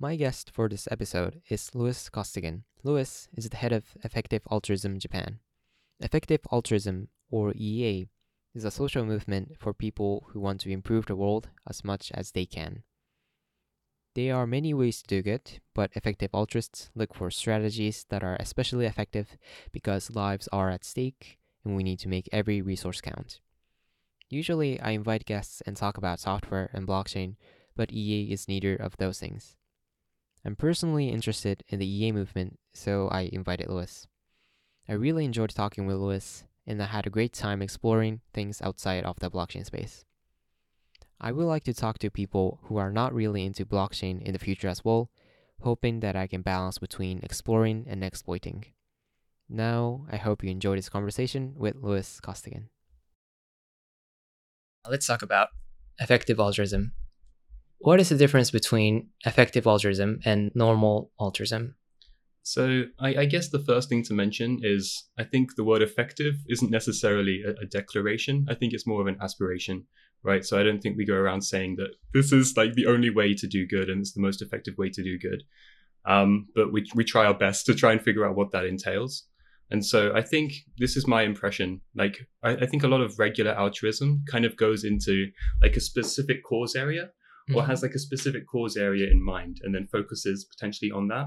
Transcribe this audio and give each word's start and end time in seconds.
My 0.00 0.16
guest 0.16 0.50
for 0.52 0.68
this 0.68 0.88
episode 0.90 1.40
is 1.48 1.72
Luis 1.72 2.08
Costigan. 2.08 2.64
Luis 2.82 3.28
is 3.36 3.48
the 3.48 3.56
head 3.56 3.72
of 3.72 3.96
Effective 4.02 4.42
Altruism 4.50 4.98
Japan. 4.98 5.38
Effective 6.00 6.40
Altruism, 6.50 7.08
or 7.30 7.52
EA, 7.54 8.08
is 8.56 8.64
a 8.64 8.72
social 8.72 9.04
movement 9.04 9.54
for 9.60 9.72
people 9.72 10.26
who 10.30 10.40
want 10.40 10.60
to 10.62 10.70
improve 10.70 11.06
the 11.06 11.14
world 11.14 11.48
as 11.68 11.84
much 11.84 12.10
as 12.12 12.32
they 12.32 12.44
can. 12.44 12.82
There 14.16 14.34
are 14.34 14.48
many 14.48 14.74
ways 14.74 15.00
to 15.00 15.06
do 15.06 15.22
good, 15.22 15.60
but 15.76 15.92
effective 15.94 16.30
altruists 16.34 16.90
look 16.96 17.14
for 17.14 17.30
strategies 17.30 18.04
that 18.08 18.24
are 18.24 18.36
especially 18.40 18.86
effective 18.86 19.38
because 19.70 20.10
lives 20.10 20.48
are 20.52 20.70
at 20.70 20.84
stake 20.84 21.38
and 21.64 21.76
we 21.76 21.84
need 21.84 22.00
to 22.00 22.08
make 22.08 22.28
every 22.32 22.60
resource 22.60 23.00
count. 23.00 23.38
Usually, 24.28 24.80
I 24.80 24.90
invite 24.90 25.24
guests 25.24 25.62
and 25.64 25.76
talk 25.76 25.96
about 25.96 26.18
software 26.18 26.68
and 26.72 26.84
blockchain, 26.84 27.36
but 27.76 27.92
EA 27.92 28.32
is 28.32 28.48
neither 28.48 28.74
of 28.74 28.96
those 28.96 29.20
things. 29.20 29.56
I'm 30.44 30.56
personally 30.56 31.08
interested 31.08 31.64
in 31.68 31.78
the 31.78 31.86
EA 31.86 32.12
movement, 32.12 32.58
so 32.74 33.08
I 33.08 33.30
invited 33.32 33.68
Luis. 33.68 34.06
I 34.86 34.92
really 34.92 35.24
enjoyed 35.24 35.50
talking 35.50 35.86
with 35.86 35.96
Luis, 35.96 36.44
and 36.66 36.82
I 36.82 36.86
had 36.86 37.06
a 37.06 37.10
great 37.10 37.32
time 37.32 37.62
exploring 37.62 38.20
things 38.34 38.60
outside 38.60 39.04
of 39.04 39.18
the 39.20 39.30
blockchain 39.30 39.64
space. 39.64 40.04
I 41.18 41.32
would 41.32 41.46
like 41.46 41.64
to 41.64 41.72
talk 41.72 41.98
to 42.00 42.10
people 42.10 42.60
who 42.64 42.76
are 42.76 42.92
not 42.92 43.14
really 43.14 43.46
into 43.46 43.64
blockchain 43.64 44.20
in 44.20 44.34
the 44.34 44.38
future 44.38 44.68
as 44.68 44.84
well, 44.84 45.10
hoping 45.60 46.00
that 46.00 46.16
I 46.16 46.26
can 46.26 46.42
balance 46.42 46.76
between 46.76 47.20
exploring 47.22 47.86
and 47.88 48.04
exploiting. 48.04 48.66
Now, 49.48 50.04
I 50.10 50.16
hope 50.16 50.44
you 50.44 50.50
enjoy 50.50 50.76
this 50.76 50.90
conversation 50.90 51.54
with 51.56 51.76
Luis 51.76 52.20
Costigan. 52.20 52.68
Let's 54.86 55.06
talk 55.06 55.22
about 55.22 55.48
effective 55.98 56.38
altruism. 56.38 56.92
What 57.84 58.00
is 58.00 58.08
the 58.08 58.16
difference 58.16 58.50
between 58.50 59.10
effective 59.26 59.66
altruism 59.66 60.20
and 60.24 60.50
normal 60.54 61.10
altruism? 61.20 61.74
So, 62.42 62.84
I, 62.98 63.14
I, 63.16 63.24
guess 63.26 63.50
the 63.50 63.58
first 63.58 63.90
thing 63.90 64.02
to 64.04 64.14
mention 64.14 64.60
is 64.62 65.04
I 65.18 65.24
think 65.24 65.54
the 65.54 65.64
word 65.64 65.82
effective 65.82 66.36
isn't 66.48 66.70
necessarily 66.70 67.42
a, 67.42 67.50
a, 67.60 67.66
declaration. 67.66 68.46
I 68.48 68.54
think 68.54 68.72
it's 68.72 68.86
more 68.86 69.02
of 69.02 69.06
an 69.06 69.18
aspiration, 69.20 69.84
right? 70.22 70.46
So, 70.46 70.58
I 70.58 70.62
don't 70.62 70.80
think 70.80 70.96
we 70.96 71.04
go 71.04 71.14
around 71.14 71.42
saying 71.42 71.76
that 71.76 71.90
this 72.14 72.32
is 72.32 72.56
like 72.56 72.72
the 72.72 72.86
only 72.86 73.10
way 73.10 73.34
to 73.34 73.46
do 73.46 73.66
good 73.66 73.90
and 73.90 74.00
it's 74.00 74.14
the 74.14 74.22
most 74.22 74.40
effective 74.40 74.78
way 74.78 74.88
to 74.88 75.02
do 75.02 75.18
good. 75.18 75.42
Um, 76.06 76.46
but 76.54 76.72
we, 76.72 76.86
we 76.94 77.04
try 77.04 77.26
our 77.26 77.34
best 77.34 77.66
to 77.66 77.74
try 77.74 77.92
and 77.92 78.00
figure 78.00 78.26
out 78.26 78.34
what 78.34 78.50
that 78.52 78.64
entails. 78.64 79.24
And 79.70 79.84
so, 79.84 80.10
I 80.14 80.22
think 80.22 80.54
this 80.78 80.96
is 80.96 81.06
my 81.06 81.22
impression. 81.22 81.82
Like, 81.94 82.16
I, 82.42 82.52
I 82.52 82.66
think 82.66 82.82
a 82.82 82.88
lot 82.88 83.02
of 83.02 83.18
regular 83.18 83.52
altruism 83.52 84.24
kind 84.26 84.46
of 84.46 84.56
goes 84.56 84.84
into 84.84 85.26
like 85.60 85.76
a 85.76 85.80
specific 85.80 86.42
cause 86.44 86.74
area 86.74 87.10
or 87.50 87.60
mm-hmm. 87.60 87.70
has 87.70 87.82
like 87.82 87.94
a 87.94 87.98
specific 87.98 88.46
cause 88.46 88.76
area 88.76 89.10
in 89.10 89.22
mind 89.22 89.60
and 89.62 89.74
then 89.74 89.86
focuses 89.86 90.44
potentially 90.44 90.90
on 90.90 91.08
that. 91.08 91.26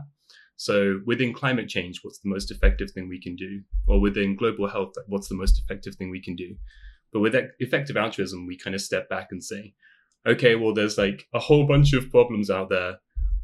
So 0.55 1.01
within 1.05 1.33
climate 1.33 1.69
change, 1.69 1.99
what's 2.01 2.19
the 2.19 2.29
most 2.29 2.49
effective 2.49 2.89
thing 2.89 3.07
we 3.07 3.21
can 3.21 3.35
do? 3.35 3.61
Or 3.87 4.01
within 4.01 4.35
global 4.35 4.67
health, 4.67 4.93
what's 5.05 5.29
the 5.29 5.35
most 5.35 5.59
effective 5.59 5.95
thing 5.95 6.09
we 6.09 6.21
can 6.21 6.35
do? 6.35 6.55
But 7.13 7.19
with 7.19 7.35
effective 7.59 7.95
altruism, 7.95 8.47
we 8.47 8.57
kind 8.57 8.75
of 8.75 8.81
step 8.81 9.07
back 9.07 9.27
and 9.31 9.43
say, 9.43 9.75
okay, 10.25 10.55
well, 10.55 10.73
there's 10.73 10.97
like 10.97 11.27
a 11.33 11.39
whole 11.39 11.67
bunch 11.67 11.93
of 11.93 12.09
problems 12.09 12.49
out 12.49 12.69
there. 12.69 12.97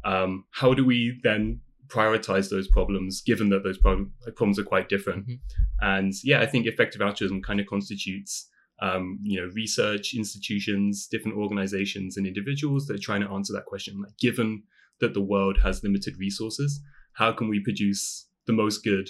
Um, 0.04 0.44
how 0.50 0.74
do 0.74 0.84
we 0.84 1.20
then 1.22 1.60
prioritize 1.86 2.50
those 2.50 2.68
problems, 2.68 3.22
given 3.22 3.48
that 3.50 3.62
those 3.62 3.78
problem- 3.78 4.12
problems 4.34 4.58
are 4.58 4.64
quite 4.64 4.88
different? 4.88 5.26
Mm-hmm. 5.26 5.86
And 5.86 6.12
yeah, 6.24 6.40
I 6.40 6.46
think 6.46 6.66
effective 6.66 7.00
altruism 7.00 7.42
kind 7.42 7.60
of 7.60 7.66
constitutes 7.66 8.48
um, 8.80 9.18
you 9.22 9.40
know, 9.40 9.50
research 9.54 10.14
institutions, 10.14 11.06
different 11.06 11.36
organizations, 11.36 12.16
and 12.16 12.26
individuals 12.26 12.86
that 12.86 12.94
are 12.96 13.02
trying 13.02 13.20
to 13.20 13.28
answer 13.28 13.52
that 13.52 13.66
question. 13.66 14.00
Like, 14.00 14.16
given 14.18 14.64
that 15.00 15.14
the 15.14 15.20
world 15.20 15.58
has 15.62 15.82
limited 15.82 16.14
resources, 16.18 16.80
how 17.14 17.32
can 17.32 17.48
we 17.48 17.60
produce 17.60 18.28
the 18.46 18.52
most 18.52 18.82
good 18.84 19.08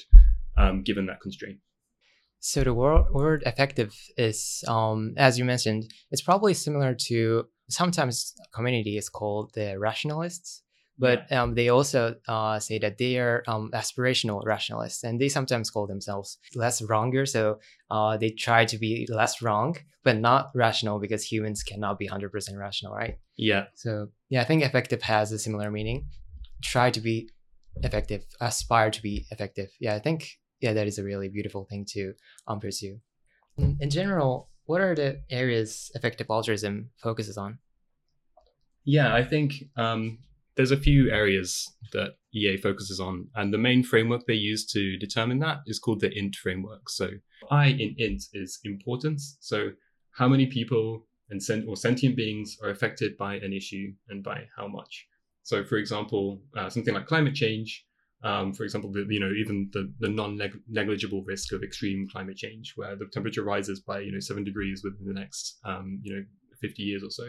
um, 0.57 0.83
given 0.83 1.07
that 1.07 1.21
constraint? 1.21 1.59
So 2.41 2.63
the 2.63 2.75
word, 2.75 3.07
word 3.11 3.43
effective 3.47 3.95
is, 4.19 4.63
um, 4.69 5.15
as 5.17 5.39
you 5.39 5.47
mentioned, 5.47 5.91
it's 6.11 6.21
probably 6.21 6.53
similar 6.53 6.95
to 7.07 7.45
sometimes 7.71 8.35
community 8.55 8.99
is 8.99 9.09
called 9.09 9.53
the 9.55 9.79
rationalists 9.79 10.64
but 10.99 11.31
um, 11.33 11.55
they 11.55 11.69
also 11.69 12.15
uh, 12.29 12.59
say 12.59 12.79
that 12.79 12.99
they 12.99 13.19
are 13.19 13.43
um, 13.49 13.71
aspirational 13.75 14.45
rationalists 14.45 15.03
and 15.03 15.21
they 15.21 15.29
sometimes 15.29 15.71
call 15.71 15.87
themselves 15.87 16.39
less 16.55 16.81
wronger. 16.83 17.27
So 17.27 17.59
uh, 17.91 18.17
they 18.17 18.31
try 18.31 18.65
to 18.65 18.79
be 18.79 19.07
less 19.11 19.43
wrong 19.43 19.77
but 20.05 20.19
not 20.19 20.51
rational 20.55 21.01
because 21.01 21.25
humans 21.25 21.63
cannot 21.63 21.99
be 21.99 22.07
100% 22.09 22.31
rational 22.59 22.95
right? 22.95 23.19
Yeah. 23.37 23.65
So 23.75 24.09
yeah 24.29 24.43
i 24.43 24.45
think 24.45 24.63
effective 24.63 25.03
has 25.03 25.33
a 25.33 25.39
similar 25.39 25.71
meaning. 25.71 26.07
Try 26.63 26.91
to 26.91 27.01
be 27.01 27.31
effective 27.83 28.25
aspire 28.41 28.91
to 28.91 29.03
be 29.03 29.27
effective. 29.31 29.71
Yeah 29.81 29.95
i 29.95 29.99
think 29.99 30.29
yeah 30.61 30.75
that 30.75 30.87
is 30.87 30.99
a 30.99 31.05
really 31.05 31.29
beautiful 31.29 31.65
thing 31.65 31.85
to 31.91 32.13
um, 32.47 32.61
pursue. 32.61 33.01
In, 33.59 33.79
in 33.81 33.91
general 33.91 34.51
what 34.67 34.81
are 34.81 34.95
the 34.95 35.23
areas 35.31 35.91
effective 35.95 36.29
altruism 36.31 36.91
focuses 36.99 37.37
on? 37.37 37.59
Yeah 38.85 39.15
i 39.15 39.25
think 39.25 39.65
um, 39.77 40.19
there's 40.57 40.71
a 40.71 40.77
few 40.77 41.11
areas 41.11 41.71
that 41.93 42.17
EA 42.35 42.57
focuses 42.57 43.01
on, 43.01 43.29
and 43.35 43.53
the 43.53 43.59
main 43.59 43.83
framework 43.83 44.27
they 44.27 44.35
use 44.35 44.65
to 44.67 44.97
determine 44.99 45.39
that 45.41 45.59
is 45.67 45.79
called 45.79 46.01
the 46.01 46.17
INT 46.17 46.37
framework. 46.37 46.89
So 46.89 47.11
I 47.51 47.67
in 47.67 47.95
INT 47.99 48.25
is 48.33 48.61
importance. 48.65 49.37
So 49.41 49.71
how 50.13 50.29
many 50.29 50.47
people 50.47 51.07
and 51.31 51.41
or 51.67 51.77
sentient 51.77 52.17
beings 52.17 52.57
are 52.63 52.71
affected 52.71 53.17
by 53.17 53.37
an 53.37 53.53
issue 53.53 53.93
and 54.09 54.23
by 54.23 54.45
how 54.57 54.69
much. 54.69 55.07
So 55.43 55.65
for 55.65 55.77
example, 55.77 56.41
uh, 56.57 56.71
something 56.71 56.95
like 56.95 57.07
climate 57.07 57.35
change. 57.35 57.85
Um, 58.23 58.55
for 58.55 58.65
example, 58.65 58.91
the, 58.91 59.07
you 59.09 59.21
know 59.21 59.33
even 59.33 59.69
the, 59.73 59.93
the 60.01 60.09
non-negligible 60.09 61.25
risk 61.25 61.53
of 61.53 61.63
extreme 61.63 62.09
climate 62.11 62.37
change, 62.37 62.73
where 62.77 62.97
the 62.97 63.07
temperature 63.13 63.43
rises 63.43 63.81
by 63.81 64.01
you 64.01 64.13
know 64.13 64.21
seven 64.21 64.45
degrees 64.45 64.83
within 64.83 65.07
the 65.07 65.13
next 65.21 65.59
um, 65.65 66.01
you 66.03 66.15
know 66.15 66.25
50 66.61 66.83
years 66.83 67.03
or 67.03 67.11
so 67.11 67.25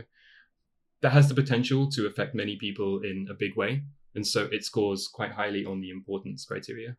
that 1.06 1.12
has 1.12 1.30
the 1.30 1.36
potential 1.36 1.88
to 1.88 2.08
affect 2.08 2.34
many 2.34 2.56
people 2.56 3.00
in 3.04 3.28
a 3.30 3.34
big 3.36 3.56
way. 3.56 3.84
And 4.16 4.26
so 4.26 4.50
it 4.52 4.64
scores 4.64 5.08
quite 5.08 5.32
highly 5.32 5.64
on 5.64 5.80
the 5.80 5.92
importance 5.92 6.46
criteria. 6.46 6.98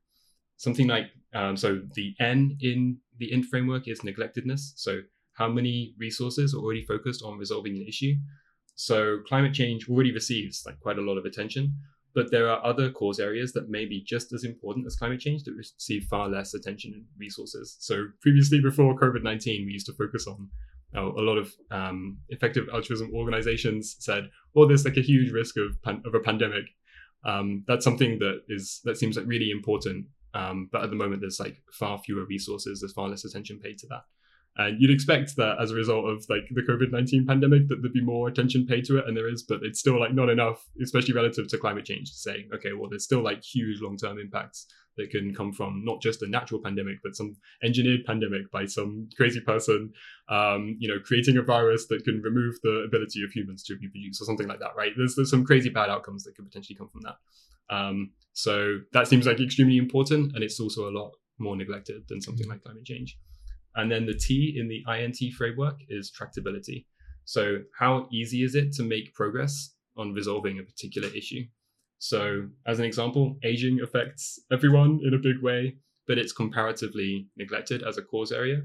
Something 0.58 0.86
like, 0.86 1.06
um, 1.34 1.56
so 1.56 1.82
the 1.94 2.14
N 2.20 2.56
in 2.60 2.98
the 3.18 3.32
INT 3.32 3.46
framework 3.46 3.88
is 3.88 4.02
neglectedness. 4.02 4.74
So 4.76 5.00
how 5.32 5.48
many 5.48 5.96
resources 5.98 6.54
are 6.54 6.58
already 6.58 6.84
focused 6.84 7.24
on 7.24 7.36
resolving 7.36 7.74
an 7.74 7.84
issue? 7.88 8.14
So 8.76 9.22
climate 9.26 9.54
change 9.54 9.88
already 9.88 10.12
receives 10.12 10.62
like 10.64 10.78
quite 10.78 10.98
a 10.98 11.02
lot 11.02 11.18
of 11.18 11.24
attention, 11.24 11.74
but 12.14 12.30
there 12.30 12.48
are 12.48 12.64
other 12.64 12.92
cause 12.92 13.18
areas 13.18 13.52
that 13.54 13.70
may 13.70 13.86
be 13.86 14.04
just 14.06 14.32
as 14.32 14.44
important 14.44 14.86
as 14.86 14.94
climate 14.94 15.18
change 15.18 15.42
that 15.44 15.56
receive 15.56 16.04
far 16.04 16.28
less 16.28 16.54
attention 16.54 16.92
and 16.94 17.06
resources. 17.18 17.76
So 17.80 18.04
previously, 18.22 18.60
before 18.60 18.96
COVID 18.96 19.24
19, 19.24 19.66
we 19.66 19.72
used 19.72 19.86
to 19.86 19.94
focus 19.94 20.28
on 20.28 20.48
a 20.94 21.00
lot 21.00 21.36
of 21.36 21.52
um, 21.70 22.18
effective 22.28 22.68
altruism 22.72 23.10
organizations 23.14 23.96
said, 23.98 24.30
well, 24.54 24.66
there's 24.66 24.84
like 24.84 24.96
a 24.96 25.02
huge 25.02 25.32
risk 25.32 25.56
of, 25.56 25.80
pan- 25.82 26.02
of 26.06 26.14
a 26.14 26.20
pandemic. 26.20 26.64
Um, 27.24 27.64
that's 27.66 27.84
something 27.84 28.18
that 28.20 28.42
is 28.48 28.80
that 28.84 28.96
seems 28.96 29.16
like 29.16 29.26
really 29.26 29.50
important. 29.50 30.06
Um, 30.34 30.68
but 30.70 30.84
at 30.84 30.90
the 30.90 30.96
moment, 30.96 31.22
there's 31.22 31.40
like 31.40 31.56
far 31.72 31.98
fewer 31.98 32.24
resources. 32.26 32.80
There's 32.80 32.92
far 32.92 33.08
less 33.08 33.24
attention 33.24 33.58
paid 33.58 33.78
to 33.78 33.86
that. 33.88 34.02
And 34.58 34.80
you'd 34.80 34.90
expect 34.90 35.36
that 35.36 35.56
as 35.60 35.70
a 35.70 35.74
result 35.74 36.06
of 36.06 36.24
like 36.30 36.48
the 36.50 36.62
COVID 36.62 36.90
19 36.90 37.26
pandemic, 37.26 37.68
that 37.68 37.82
there'd 37.82 37.92
be 37.92 38.02
more 38.02 38.28
attention 38.28 38.66
paid 38.66 38.84
to 38.86 38.98
it, 38.98 39.04
and 39.06 39.16
there 39.16 39.28
is, 39.28 39.42
but 39.42 39.60
it's 39.62 39.80
still 39.80 40.00
like 40.00 40.14
not 40.14 40.30
enough, 40.30 40.64
especially 40.82 41.14
relative 41.14 41.48
to 41.48 41.58
climate 41.58 41.84
change, 41.84 42.10
to 42.10 42.16
say, 42.16 42.46
okay, 42.54 42.72
well, 42.72 42.88
there's 42.88 43.04
still 43.04 43.22
like 43.22 43.42
huge 43.42 43.80
long 43.82 43.96
term 43.96 44.18
impacts 44.18 44.66
that 44.96 45.10
can 45.10 45.34
come 45.34 45.52
from 45.52 45.82
not 45.84 46.00
just 46.00 46.22
a 46.22 46.28
natural 46.28 46.60
pandemic, 46.60 46.98
but 47.02 47.14
some 47.14 47.36
engineered 47.62 48.04
pandemic 48.04 48.50
by 48.50 48.64
some 48.66 49.08
crazy 49.16 49.40
person, 49.40 49.92
um, 50.28 50.76
you 50.78 50.88
know, 50.88 50.98
creating 51.04 51.36
a 51.36 51.42
virus 51.42 51.86
that 51.88 52.04
can 52.04 52.22
remove 52.22 52.54
the 52.62 52.84
ability 52.86 53.22
of 53.22 53.30
humans 53.30 53.62
to 53.64 53.74
reproduce 53.74 54.20
or 54.20 54.24
something 54.24 54.48
like 54.48 54.60
that, 54.60 54.76
right? 54.76 54.92
There's, 54.96 55.14
there's 55.14 55.30
some 55.30 55.44
crazy 55.44 55.68
bad 55.68 55.90
outcomes 55.90 56.24
that 56.24 56.34
could 56.34 56.46
potentially 56.46 56.76
come 56.76 56.88
from 56.88 57.02
that. 57.02 57.16
Um, 57.68 58.12
so 58.32 58.78
that 58.92 59.08
seems 59.08 59.26
like 59.26 59.40
extremely 59.40 59.78
important, 59.78 60.34
and 60.34 60.42
it's 60.42 60.60
also 60.60 60.88
a 60.88 60.92
lot 60.92 61.12
more 61.38 61.56
neglected 61.56 62.02
than 62.08 62.20
something 62.20 62.48
like 62.48 62.62
climate 62.62 62.84
change. 62.84 63.18
And 63.74 63.90
then 63.90 64.06
the 64.06 64.14
T 64.14 64.56
in 64.58 64.68
the 64.68 64.82
INT 64.90 65.34
framework 65.34 65.80
is 65.88 66.10
tractability. 66.10 66.86
So 67.24 67.58
how 67.78 68.08
easy 68.12 68.42
is 68.42 68.54
it 68.54 68.72
to 68.74 68.82
make 68.82 69.14
progress 69.14 69.74
on 69.96 70.14
resolving 70.14 70.58
a 70.58 70.62
particular 70.62 71.08
issue? 71.08 71.44
So, 71.98 72.48
as 72.66 72.78
an 72.78 72.84
example, 72.84 73.36
aging 73.42 73.80
affects 73.82 74.38
everyone 74.52 75.00
in 75.02 75.14
a 75.14 75.18
big 75.18 75.42
way, 75.42 75.76
but 76.06 76.18
it's 76.18 76.32
comparatively 76.32 77.28
neglected 77.36 77.82
as 77.82 77.98
a 77.98 78.02
cause 78.02 78.32
area. 78.32 78.62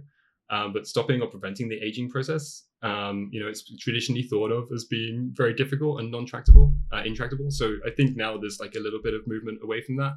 Um, 0.50 0.74
but 0.74 0.86
stopping 0.86 1.22
or 1.22 1.28
preventing 1.28 1.70
the 1.70 1.78
aging 1.78 2.10
process, 2.10 2.66
um, 2.84 3.30
you 3.32 3.42
know, 3.42 3.48
it's 3.48 3.64
traditionally 3.78 4.24
thought 4.24 4.52
of 4.52 4.68
as 4.74 4.84
being 4.84 5.32
very 5.34 5.54
difficult 5.54 6.02
and 6.02 6.12
non-tractable, 6.12 6.74
uh, 6.92 7.04
intractable. 7.06 7.50
So 7.50 7.76
I 7.86 7.92
think 7.92 8.18
now 8.18 8.38
there's 8.38 8.60
like 8.60 8.76
a 8.76 8.80
little 8.80 9.00
bit 9.02 9.14
of 9.14 9.22
movement 9.28 9.60
away 9.64 9.82
from 9.82 9.96
that 9.98 10.14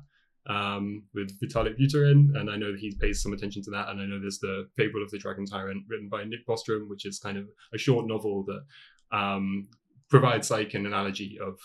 um, 0.47 1.05
with 1.15 1.39
Vitalik 1.41 1.79
Buterin, 1.79 2.37
and 2.37 2.51
I 2.51 2.57
know 2.57 2.73
that 2.73 2.81
he 2.81 2.97
pays 3.01 3.23
some 3.23 3.33
attention 3.33 3.63
to 3.65 3.71
that. 3.71 3.91
And 3.91 4.01
I 4.01 4.07
know 4.07 4.19
there's 4.19 4.41
the 4.41 4.69
Fable 4.77 5.03
of 5.03 5.11
the 5.11 5.19
Dragon 5.19 5.47
Tyrant 5.47 5.85
written 5.89 6.09
by 6.09 6.25
Nick 6.25 6.47
Bostrom, 6.47 6.89
which 6.89 7.07
is 7.07 7.19
kind 7.19 7.39
of 7.39 7.49
a 7.73 7.79
short 7.79 8.07
novel 8.07 8.45
that 8.47 9.17
um, 9.17 9.69
provides 10.11 10.51
like 10.51 10.75
an 10.75 10.87
analogy 10.87 11.39
of 11.41 11.59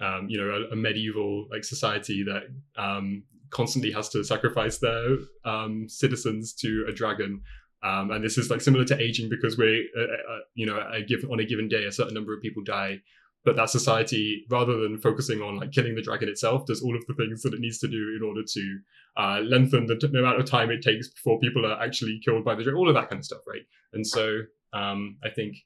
um, 0.00 0.26
you 0.28 0.38
know 0.38 0.50
a, 0.50 0.72
a, 0.72 0.76
medieval 0.76 1.46
like 1.50 1.64
society 1.64 2.24
that 2.24 2.44
um, 2.76 3.24
constantly 3.50 3.92
has 3.92 4.08
to 4.10 4.24
sacrifice 4.24 4.78
their 4.78 5.16
um, 5.44 5.88
citizens 5.88 6.52
to 6.54 6.86
a 6.88 6.92
dragon. 6.92 7.42
Um, 7.84 8.10
and 8.12 8.24
this 8.24 8.38
is 8.38 8.48
like 8.48 8.60
similar 8.60 8.84
to 8.86 9.00
aging 9.00 9.28
because 9.28 9.58
we, 9.58 9.90
uh, 9.96 10.02
uh, 10.02 10.38
you 10.54 10.66
know, 10.66 10.78
a 10.92 11.02
given 11.02 11.30
on 11.30 11.40
a 11.40 11.44
given 11.44 11.68
day, 11.68 11.84
a 11.84 11.92
certain 11.92 12.14
number 12.14 12.34
of 12.34 12.40
people 12.40 12.62
die. 12.62 13.00
But 13.44 13.56
that 13.56 13.70
society, 13.70 14.44
rather 14.50 14.76
than 14.76 14.98
focusing 14.98 15.42
on 15.42 15.58
like 15.58 15.72
killing 15.72 15.96
the 15.96 16.02
dragon 16.02 16.28
itself, 16.28 16.64
does 16.64 16.80
all 16.80 16.96
of 16.96 17.04
the 17.08 17.14
things 17.14 17.42
that 17.42 17.52
it 17.52 17.60
needs 17.60 17.78
to 17.80 17.88
do 17.88 18.16
in 18.16 18.22
order 18.24 18.42
to 18.46 18.78
uh, 19.16 19.40
lengthen 19.40 19.86
the, 19.86 19.96
t- 19.96 20.06
the, 20.06 20.20
amount 20.20 20.38
of 20.38 20.46
time 20.46 20.70
it 20.70 20.80
takes 20.80 21.08
before 21.08 21.40
people 21.40 21.66
are 21.66 21.82
actually 21.82 22.20
killed 22.24 22.44
by 22.44 22.54
the 22.54 22.62
dragon. 22.62 22.78
All 22.78 22.88
of 22.88 22.94
that 22.94 23.10
kind 23.10 23.18
of 23.18 23.24
stuff, 23.24 23.40
right? 23.48 23.62
And 23.92 24.06
so 24.06 24.42
um, 24.72 25.16
I 25.24 25.28
think, 25.28 25.56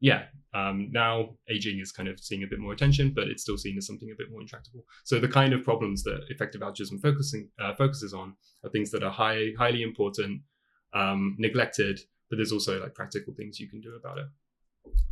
yeah, 0.00 0.24
um, 0.54 0.88
now 0.90 1.30
aging 1.48 1.78
is 1.80 1.92
kind 1.92 2.08
of 2.08 2.18
seeing 2.18 2.42
a 2.42 2.46
bit 2.46 2.58
more 2.58 2.72
attention, 2.72 3.12
but 3.14 3.28
it's 3.28 3.42
still 3.42 3.58
seen 3.58 3.76
as 3.76 3.86
something 3.86 4.10
a 4.10 4.16
bit 4.16 4.30
more 4.30 4.40
intractable. 4.40 4.84
So 5.04 5.20
the 5.20 5.28
kind 5.28 5.52
of 5.52 5.62
problems 5.62 6.02
that 6.04 6.20
effective 6.30 6.62
altruism 6.62 6.98
focusing 6.98 7.48
uh, 7.60 7.74
focuses 7.74 8.14
on 8.14 8.34
are 8.64 8.70
things 8.70 8.90
that 8.92 9.02
are 9.02 9.10
high, 9.10 9.50
highly 9.58 9.82
important, 9.82 10.42
um, 10.94 11.36
neglected, 11.38 12.00
but 12.30 12.36
there's 12.36 12.52
also 12.52 12.80
like 12.80 12.94
practical 12.94 13.34
things 13.34 13.60
you 13.60 13.68
can 13.68 13.80
do 13.80 13.94
about 13.94 14.18
it. 14.18 14.26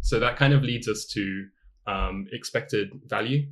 So 0.00 0.18
that 0.20 0.36
kind 0.36 0.54
of 0.54 0.62
leads 0.62 0.88
us 0.88 1.04
to 1.06 1.46
um, 1.86 2.26
expected 2.32 2.90
value. 3.06 3.46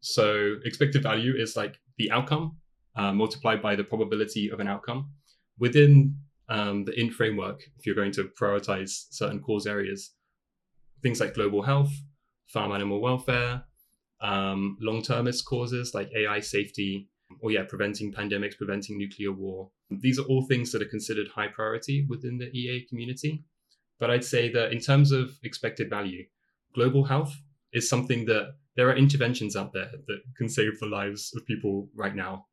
So 0.00 0.56
expected 0.64 1.02
value 1.02 1.34
is 1.36 1.56
like 1.56 1.78
the 1.98 2.10
outcome 2.10 2.56
uh, 2.96 3.12
multiplied 3.12 3.62
by 3.62 3.76
the 3.76 3.84
probability 3.84 4.50
of 4.50 4.60
an 4.60 4.68
outcome. 4.68 5.10
Within 5.58 6.16
um, 6.48 6.84
the 6.84 6.98
in 6.98 7.10
framework, 7.10 7.62
if 7.78 7.86
you're 7.86 7.94
going 7.94 8.12
to 8.12 8.30
prioritize 8.40 9.06
certain 9.10 9.40
cause 9.40 9.66
areas, 9.66 10.12
things 11.02 11.20
like 11.20 11.34
global 11.34 11.62
health, 11.62 11.92
farm 12.46 12.72
animal 12.72 13.00
welfare, 13.00 13.64
um, 14.20 14.76
long-termist 14.80 15.44
causes 15.44 15.94
like 15.94 16.10
AI 16.14 16.40
safety, 16.40 17.08
or 17.40 17.50
yeah, 17.50 17.64
preventing 17.64 18.12
pandemics, 18.12 18.56
preventing 18.56 18.98
nuclear 18.98 19.32
war. 19.32 19.70
These 19.90 20.18
are 20.18 20.24
all 20.24 20.46
things 20.46 20.72
that 20.72 20.82
are 20.82 20.86
considered 20.86 21.28
high 21.28 21.48
priority 21.48 22.06
within 22.08 22.38
the 22.38 22.46
EA 22.46 22.86
community. 22.88 23.44
But 23.98 24.10
I'd 24.10 24.24
say 24.24 24.50
that 24.52 24.72
in 24.72 24.80
terms 24.80 25.12
of 25.12 25.30
expected 25.42 25.90
value, 25.90 26.24
global 26.74 27.04
health 27.04 27.34
is 27.72 27.88
something 27.88 28.24
that 28.26 28.54
there 28.76 28.88
are 28.88 28.96
interventions 28.96 29.56
out 29.56 29.72
there 29.72 29.90
that 30.06 30.20
can 30.36 30.48
save 30.48 30.78
the 30.80 30.86
lives 30.86 31.32
of 31.36 31.46
people 31.46 31.88
right 31.94 32.14
now. 32.14 32.46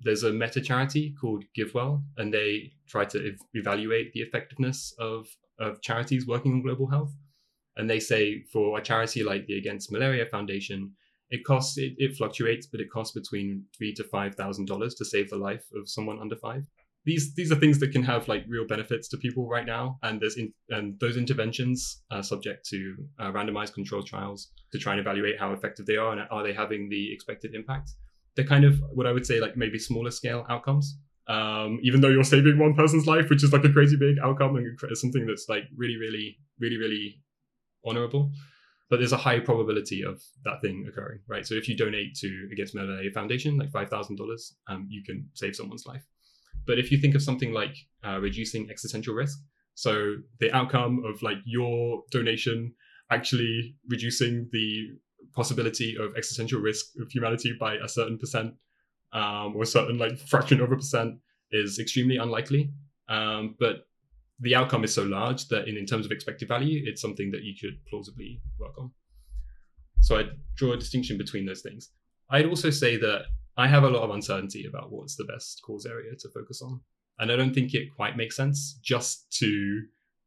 There's 0.00 0.22
a 0.22 0.32
meta 0.32 0.60
charity 0.60 1.14
called 1.20 1.44
GiveWell, 1.56 2.02
and 2.16 2.32
they 2.32 2.72
try 2.88 3.04
to 3.06 3.28
ev- 3.28 3.40
evaluate 3.54 4.12
the 4.12 4.20
effectiveness 4.20 4.94
of, 4.98 5.26
of 5.58 5.80
charities 5.82 6.26
working 6.26 6.52
on 6.52 6.62
global 6.62 6.88
health. 6.88 7.12
And 7.76 7.88
they 7.88 8.00
say 8.00 8.42
for 8.52 8.78
a 8.78 8.82
charity 8.82 9.22
like 9.22 9.46
the 9.46 9.58
Against 9.58 9.92
Malaria 9.92 10.26
Foundation, 10.26 10.92
it 11.30 11.44
costs 11.44 11.76
it, 11.78 11.94
it 11.98 12.16
fluctuates, 12.16 12.66
but 12.66 12.80
it 12.80 12.90
costs 12.90 13.12
between 13.14 13.64
three 13.76 13.92
to 13.94 14.04
five 14.04 14.34
thousand 14.34 14.66
dollars 14.66 14.94
to 14.96 15.04
save 15.04 15.30
the 15.30 15.36
life 15.36 15.64
of 15.74 15.88
someone 15.88 16.20
under 16.20 16.36
five. 16.36 16.66
These 17.04 17.34
these 17.34 17.52
are 17.52 17.56
things 17.56 17.78
that 17.80 17.92
can 17.92 18.02
have 18.02 18.28
like 18.28 18.44
real 18.48 18.66
benefits 18.66 19.08
to 19.08 19.16
people 19.16 19.48
right 19.48 19.66
now, 19.66 19.98
and 20.02 20.20
there's 20.20 20.36
in, 20.36 20.52
and 20.70 20.98
those 21.00 21.16
interventions 21.16 22.02
are 22.10 22.22
subject 22.22 22.66
to 22.70 22.96
uh, 23.18 23.30
randomized 23.32 23.74
controlled 23.74 24.06
trials 24.06 24.50
to 24.72 24.78
try 24.78 24.92
and 24.92 25.00
evaluate 25.00 25.38
how 25.38 25.52
effective 25.52 25.86
they 25.86 25.96
are 25.96 26.12
and 26.12 26.22
are 26.30 26.42
they 26.42 26.52
having 26.52 26.88
the 26.88 27.12
expected 27.12 27.54
impact. 27.54 27.90
They're 28.34 28.44
kind 28.44 28.64
of 28.64 28.80
what 28.92 29.06
I 29.06 29.12
would 29.12 29.26
say 29.26 29.40
like 29.40 29.56
maybe 29.56 29.78
smaller 29.78 30.10
scale 30.10 30.44
outcomes. 30.48 30.98
Um, 31.28 31.80
even 31.82 32.00
though 32.00 32.08
you're 32.08 32.22
saving 32.22 32.56
one 32.56 32.74
person's 32.74 33.06
life, 33.08 33.28
which 33.30 33.42
is 33.42 33.52
like 33.52 33.64
a 33.64 33.72
crazy 33.72 33.96
big 33.96 34.16
outcome 34.22 34.54
and 34.54 34.78
something 34.96 35.26
that's 35.26 35.46
like 35.48 35.64
really, 35.76 35.96
really, 35.96 36.38
really, 36.60 36.76
really 36.76 37.20
honorable 37.86 38.30
but 38.88 38.98
there's 38.98 39.12
a 39.12 39.16
high 39.16 39.40
probability 39.40 40.04
of 40.04 40.22
that 40.44 40.60
thing 40.60 40.86
occurring, 40.88 41.18
right? 41.26 41.46
So 41.46 41.54
if 41.54 41.68
you 41.68 41.76
donate 41.76 42.14
to 42.16 42.48
Against 42.52 42.74
Malaria 42.74 43.10
Foundation, 43.10 43.58
like 43.58 43.70
five 43.72 43.90
thousand 43.90 44.14
um, 44.20 44.26
dollars, 44.26 44.54
you 44.88 45.02
can 45.02 45.28
save 45.34 45.56
someone's 45.56 45.86
life. 45.86 46.04
But 46.66 46.78
if 46.78 46.90
you 46.90 46.98
think 46.98 47.14
of 47.14 47.22
something 47.22 47.52
like 47.52 47.76
uh, 48.06 48.18
reducing 48.20 48.70
existential 48.70 49.14
risk, 49.14 49.38
so 49.74 50.16
the 50.40 50.52
outcome 50.52 51.04
of 51.04 51.20
like 51.22 51.38
your 51.44 52.02
donation 52.10 52.74
actually 53.10 53.76
reducing 53.88 54.48
the 54.52 54.88
possibility 55.34 55.96
of 55.98 56.16
existential 56.16 56.60
risk 56.60 56.86
of 57.00 57.10
humanity 57.10 57.56
by 57.58 57.74
a 57.74 57.88
certain 57.88 58.18
percent 58.18 58.54
um, 59.12 59.54
or 59.56 59.62
a 59.62 59.66
certain 59.66 59.98
like 59.98 60.18
fraction 60.18 60.60
of 60.60 60.72
a 60.72 60.76
percent 60.76 61.18
is 61.50 61.78
extremely 61.78 62.16
unlikely. 62.16 62.70
Um, 63.08 63.56
but 63.58 63.85
the 64.40 64.54
outcome 64.54 64.84
is 64.84 64.94
so 64.94 65.02
large 65.02 65.48
that 65.48 65.68
in, 65.68 65.76
in 65.76 65.86
terms 65.86 66.04
of 66.04 66.12
expected 66.12 66.48
value, 66.48 66.82
it's 66.84 67.00
something 67.00 67.30
that 67.30 67.42
you 67.42 67.54
could 67.60 67.78
plausibly 67.88 68.40
work 68.58 68.78
on. 68.78 68.90
So 70.00 70.18
I 70.18 70.24
draw 70.56 70.72
a 70.72 70.76
distinction 70.76 71.16
between 71.16 71.46
those 71.46 71.62
things. 71.62 71.90
I'd 72.30 72.46
also 72.46 72.70
say 72.70 72.96
that 72.98 73.22
I 73.56 73.66
have 73.66 73.84
a 73.84 73.88
lot 73.88 74.02
of 74.02 74.10
uncertainty 74.10 74.66
about 74.66 74.92
what's 74.92 75.16
the 75.16 75.24
best 75.24 75.62
cause 75.64 75.86
area 75.86 76.14
to 76.18 76.28
focus 76.28 76.60
on. 76.60 76.80
And 77.18 77.32
I 77.32 77.36
don't 77.36 77.54
think 77.54 77.72
it 77.72 77.94
quite 77.94 78.16
makes 78.16 78.36
sense 78.36 78.78
just 78.82 79.30
to 79.38 79.82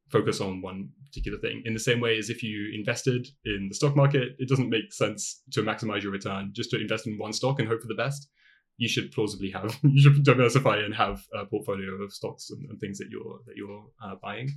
focus 0.09 0.41
on 0.41 0.61
one 0.61 0.89
particular 1.05 1.37
thing. 1.37 1.61
In 1.65 1.73
the 1.73 1.79
same 1.79 1.99
way 1.99 2.17
as 2.17 2.31
if 2.31 2.41
you 2.41 2.71
invested 2.73 3.27
in 3.45 3.67
the 3.69 3.75
stock 3.75 3.95
market, 3.95 4.29
it 4.39 4.49
doesn't 4.49 4.69
make 4.69 4.91
sense 4.91 5.43
to 5.51 5.61
maximize 5.61 6.01
your 6.01 6.11
return 6.11 6.49
just 6.51 6.71
to 6.71 6.81
invest 6.81 7.05
in 7.05 7.19
one 7.19 7.33
stock 7.33 7.59
and 7.59 7.67
hope 7.67 7.81
for 7.81 7.87
the 7.87 7.93
best 7.93 8.27
you 8.79 8.87
should 8.87 9.11
plausibly 9.11 9.51
have 9.51 9.77
you 9.83 10.01
should 10.01 10.23
diversify 10.23 10.77
and 10.77 10.95
have 10.95 11.21
a 11.39 11.45
portfolio 11.45 11.91
of 12.01 12.11
stocks 12.11 12.49
and, 12.49 12.67
and 12.69 12.79
things 12.79 12.97
that 12.97 13.09
you're 13.11 13.39
that 13.45 13.55
you're 13.55 13.85
uh, 14.03 14.15
buying. 14.23 14.49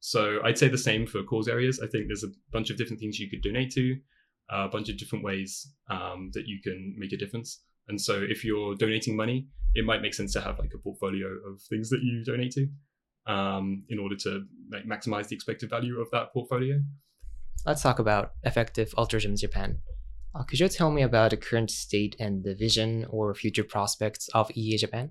So 0.00 0.38
I'd 0.44 0.56
say 0.56 0.68
the 0.68 0.78
same 0.78 1.06
for 1.06 1.22
cause 1.24 1.48
areas. 1.48 1.80
I 1.80 1.88
think 1.88 2.06
there's 2.06 2.24
a 2.24 2.32
bunch 2.52 2.70
of 2.70 2.76
different 2.76 3.00
things 3.00 3.18
you 3.18 3.28
could 3.28 3.42
donate 3.42 3.72
to, 3.72 3.96
a 4.50 4.68
bunch 4.68 4.88
of 4.88 4.98
different 4.98 5.24
ways 5.24 5.72
um, 5.90 6.30
that 6.34 6.46
you 6.46 6.60
can 6.62 6.94
make 6.96 7.12
a 7.12 7.16
difference. 7.16 7.62
And 7.88 8.00
so 8.00 8.14
if 8.22 8.44
you're 8.44 8.74
donating 8.76 9.16
money, 9.16 9.48
it 9.74 9.84
might 9.84 10.02
make 10.02 10.14
sense 10.14 10.32
to 10.34 10.40
have 10.40 10.58
like 10.58 10.72
a 10.74 10.78
portfolio 10.78 11.26
of 11.26 11.60
things 11.68 11.90
that 11.90 12.02
you 12.02 12.24
donate 12.24 12.52
to 12.52 12.68
um, 13.32 13.84
in 13.88 13.98
order 13.98 14.16
to 14.16 14.44
like 14.70 14.84
maximize 14.84 15.28
the 15.28 15.34
expected 15.34 15.70
value 15.70 16.00
of 16.00 16.08
that 16.12 16.32
portfolio. 16.32 16.80
Let's 17.64 17.82
talk 17.82 17.98
about 17.98 18.32
effective 18.44 18.94
altruism 18.96 19.32
in 19.32 19.36
Japan. 19.36 19.78
Uh, 20.36 20.42
could 20.42 20.60
you 20.60 20.68
tell 20.68 20.90
me 20.90 21.02
about 21.02 21.30
the 21.30 21.36
current 21.36 21.70
state 21.70 22.14
and 22.18 22.44
the 22.44 22.54
vision 22.54 23.06
or 23.08 23.34
future 23.34 23.64
prospects 23.64 24.28
of 24.34 24.50
EA 24.54 24.76
Japan? 24.76 25.10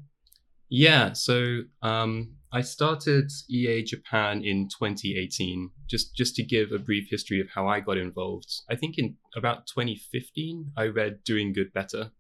Yeah, 0.69 1.13
so 1.13 1.62
um, 1.81 2.36
I 2.51 2.62
started 2.62 3.31
EA 3.50 3.83
Japan 3.83 4.44
in 4.44 4.68
2018. 4.68 5.72
Just 5.88 6.16
just 6.16 6.36
to 6.36 6.44
give 6.44 6.72
a 6.72 6.80
brief 6.80 7.07
history 7.10 7.39
of 7.39 7.48
how 7.54 7.68
I 7.68 7.80
got 7.80 7.98
involved. 7.98 8.50
I 8.69 8.75
think 8.75 8.98
in 8.98 9.16
about 9.36 9.68
2015, 9.68 10.72
I 10.77 10.88
read 10.88 11.24
Doing 11.24 11.54
Good 11.54 11.74
Better, 11.74 12.12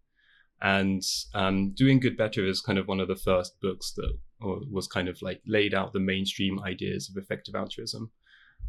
and 0.61 1.03
um, 1.33 1.73
Doing 1.75 1.99
Good 1.99 2.17
Better 2.17 2.45
is 2.45 2.61
kind 2.61 2.79
of 2.79 2.87
one 2.87 2.99
of 2.99 3.07
the 3.07 3.15
first 3.15 3.59
books 3.61 3.93
that 3.93 4.13
was 4.41 4.87
kind 4.87 5.07
of 5.09 5.21
like 5.21 5.41
laid 5.45 5.73
out 5.73 5.93
the 5.93 5.99
mainstream 5.99 6.59
ideas 6.59 7.09
of 7.09 7.21
effective 7.21 7.55
altruism. 7.55 8.11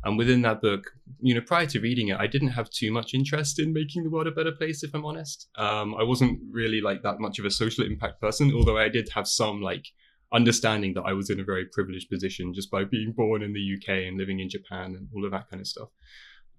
And 0.06 0.16
within 0.16 0.42
that 0.42 0.62
book, 0.62 0.92
you 1.20 1.34
know, 1.34 1.40
prior 1.40 1.66
to 1.66 1.80
reading 1.80 2.08
it, 2.08 2.16
I 2.20 2.28
didn't 2.28 2.50
have 2.50 2.70
too 2.70 2.92
much 2.92 3.12
interest 3.12 3.58
in 3.58 3.72
making 3.72 4.04
the 4.04 4.10
world 4.10 4.28
a 4.28 4.30
better 4.30 4.52
place, 4.52 4.84
if 4.84 4.94
I'm 4.94 5.04
honest. 5.04 5.48
Um, 5.56 5.96
I 5.96 6.04
wasn't 6.04 6.38
really 6.48 6.80
like 6.80 7.02
that 7.02 7.18
much 7.18 7.40
of 7.40 7.44
a 7.44 7.50
social 7.50 7.84
impact 7.84 8.20
person, 8.20 8.52
although 8.54 8.78
I 8.78 8.88
did 8.88 9.08
have 9.16 9.26
some 9.26 9.60
like 9.60 9.84
understanding 10.32 10.94
that 10.94 11.02
I 11.02 11.12
was 11.12 11.28
in 11.28 11.40
a 11.40 11.44
very 11.44 11.64
privileged 11.64 12.08
position 12.08 12.54
just 12.54 12.70
by 12.70 12.84
being 12.84 13.14
born 13.16 13.42
in 13.42 13.52
the 13.52 13.75
UK 13.76 14.06
and 14.06 14.16
living 14.16 14.38
in 14.38 14.48
Japan 14.48 14.94
and 14.94 15.08
all 15.12 15.25
of 15.25 15.32
that 15.32 15.50
kind 15.50 15.60
of 15.60 15.66
stuff. 15.66 15.88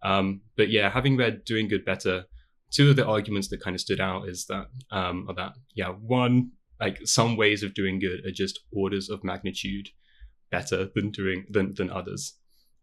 Um, 0.04 0.42
but 0.58 0.70
yeah, 0.70 0.90
having 0.90 1.16
read 1.16 1.46
Doing 1.46 1.70
Good 1.70 1.86
Better, 1.86 2.26
two 2.70 2.90
of 2.90 2.98
the 2.98 3.08
arguments 3.08 3.48
that 3.48 3.62
kind 3.62 3.78
of 3.78 3.80
stood 3.80 4.02
out 4.02 4.28
is 4.28 4.46
that 4.48 4.68
um, 4.92 5.26
are 5.30 5.36
that 5.36 5.54
yeah, 5.74 5.88
one 5.88 6.52
like 6.82 7.00
some 7.06 7.38
ways 7.38 7.64
of 7.64 7.74
doing 7.74 7.98
good 7.98 8.26
are 8.26 8.32
just 8.32 8.60
orders 8.74 9.10
of 9.10 9.24
magnitude 9.24 9.88
better 10.52 10.90
than 10.96 11.12
doing 11.12 11.46
than 11.50 11.74
than 11.76 11.90
others. 11.90 12.34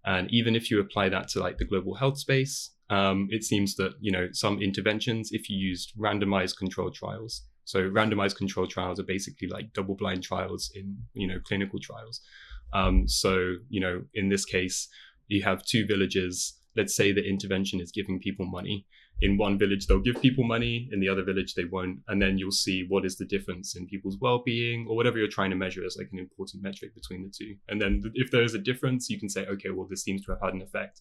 And 0.05 0.31
even 0.31 0.55
if 0.55 0.71
you 0.71 0.81
apply 0.81 1.09
that 1.11 1.29
to 1.29 1.41
like 1.41 1.59
the 1.59 1.65
global 1.65 1.95
health 1.95 2.19
space, 2.19 2.71
um, 2.91 3.29
it 3.31 3.45
seems 3.45 3.77
that 3.77 3.95
you 4.01 4.13
know 4.13 4.29
some 4.33 4.61
interventions, 4.61 5.31
if 5.33 5.49
you 5.49 5.57
used 5.57 5.93
randomized 5.99 6.59
controlled 6.59 6.95
trials, 6.95 7.43
so 7.65 7.81
randomized 7.81 8.37
controlled 8.37 8.71
trials 8.71 9.01
are 9.01 9.05
basically 9.05 9.49
like 9.49 9.73
double-blind 9.73 10.23
trials 10.23 10.71
in 10.75 10.97
you 11.15 11.27
know 11.27 11.39
clinical 11.45 11.79
trials. 11.81 12.21
Um, 12.73 13.09
so 13.09 13.55
you 13.69 13.81
know 13.81 14.03
in 14.15 14.29
this 14.29 14.45
case, 14.45 14.89
you 15.29 15.43
have 15.43 15.65
two 15.65 15.87
villages. 15.87 16.61
Let's 16.77 16.95
say 16.95 17.13
the 17.13 17.27
intervention 17.27 17.81
is 17.81 17.93
giving 17.93 18.19
people 18.19 18.47
money, 18.47 18.87
in 19.25 19.39
one 19.39 19.59
village 19.59 19.87
they'll 19.87 20.09
give 20.09 20.21
people 20.21 20.45
money 20.45 20.89
in 20.93 21.01
the 21.01 21.09
other 21.09 21.25
village 21.25 21.55
they 21.55 21.65
won't. 21.65 21.99
And 22.09 22.21
then 22.21 22.37
you'll 22.39 22.61
see 22.67 22.85
what 22.89 23.07
is 23.07 23.17
the 23.17 23.25
difference 23.25 23.75
in 23.75 23.87
people's 23.87 24.19
well-being 24.21 24.87
or 24.89 24.95
whatever 24.97 25.19
you're 25.19 25.29
trying 25.29 25.51
to 25.51 25.57
measure 25.57 25.85
as 25.85 25.97
like 25.99 26.11
an 26.13 26.19
important 26.19 26.63
metric 26.63 26.95
between 26.95 27.23
the 27.23 27.33
two. 27.37 27.57
And 27.69 27.81
then 27.81 28.03
if 28.15 28.31
there's 28.31 28.55
a 28.55 28.59
difference 28.59 29.09
you 29.09 29.19
can 29.19 29.31
say 29.31 29.47
okay 29.47 29.71
well 29.71 29.87
this 29.89 30.03
seems 30.03 30.25
to 30.25 30.33
have 30.33 30.43
had 30.43 30.55
an 30.55 30.63
effect. 30.63 31.01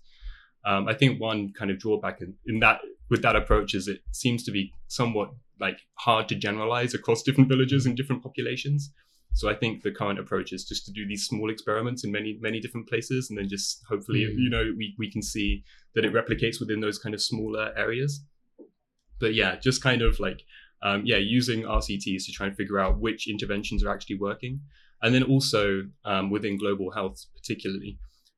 Um, 0.66 0.88
i 0.88 0.94
think 0.94 1.20
one 1.20 1.52
kind 1.60 1.72
of 1.72 1.78
drawback 1.78 2.22
in, 2.22 2.36
in 2.46 2.62
that 2.62 2.80
with 3.10 3.22
that 3.24 3.36
approach 3.36 3.76
is 3.76 3.90
it 3.90 4.00
seems 4.12 4.44
to 4.46 4.52
be 4.52 4.72
somewhat 4.88 5.30
like 5.60 5.80
hard 5.96 6.30
to 6.30 6.36
generalize 6.36 6.94
across 6.94 7.22
different 7.22 7.50
villages 7.50 7.86
and 7.86 7.98
different 7.98 8.24
populations 8.24 8.92
so 9.34 9.50
I 9.50 9.56
think 9.56 9.82
the 9.82 9.92
current 9.92 10.20
approach 10.20 10.54
is 10.54 10.64
just 10.64 10.86
to 10.86 10.92
do 10.92 11.08
these 11.08 11.26
small 11.26 11.50
experiments 11.50 12.04
in 12.04 12.12
many 12.12 12.38
many 12.40 12.60
different 12.60 12.88
places, 12.88 13.30
and 13.30 13.38
then 13.38 13.50
just 13.50 13.84
hopefully 13.90 14.22
mm. 14.22 14.36
you 14.38 14.50
know 14.50 14.72
we 14.78 14.96
we 14.98 15.12
can 15.12 15.22
see 15.22 15.64
that 15.96 16.06
it 16.06 16.14
replicates 16.14 16.60
within 16.60 16.80
those 16.80 17.00
kind 17.00 17.16
of 17.16 17.22
smaller 17.22 17.74
areas. 17.76 18.24
but 19.20 19.34
yeah, 19.34 19.56
just 19.56 19.82
kind 19.82 20.02
of 20.02 20.20
like 20.20 20.44
um, 20.84 21.04
yeah, 21.06 21.18
using 21.18 21.64
RCTs 21.64 22.26
to 22.26 22.32
try 22.32 22.48
and 22.48 22.56
figure 22.58 22.80
out 22.80 23.00
which 23.00 23.30
interventions 23.30 23.84
are 23.84 23.92
actually 23.92 24.18
working, 24.20 24.62
and 25.02 25.16
then 25.16 25.24
also 25.24 25.84
um, 26.06 26.30
within 26.30 26.58
global 26.58 26.92
health 26.92 27.26
particularly, 27.36 27.98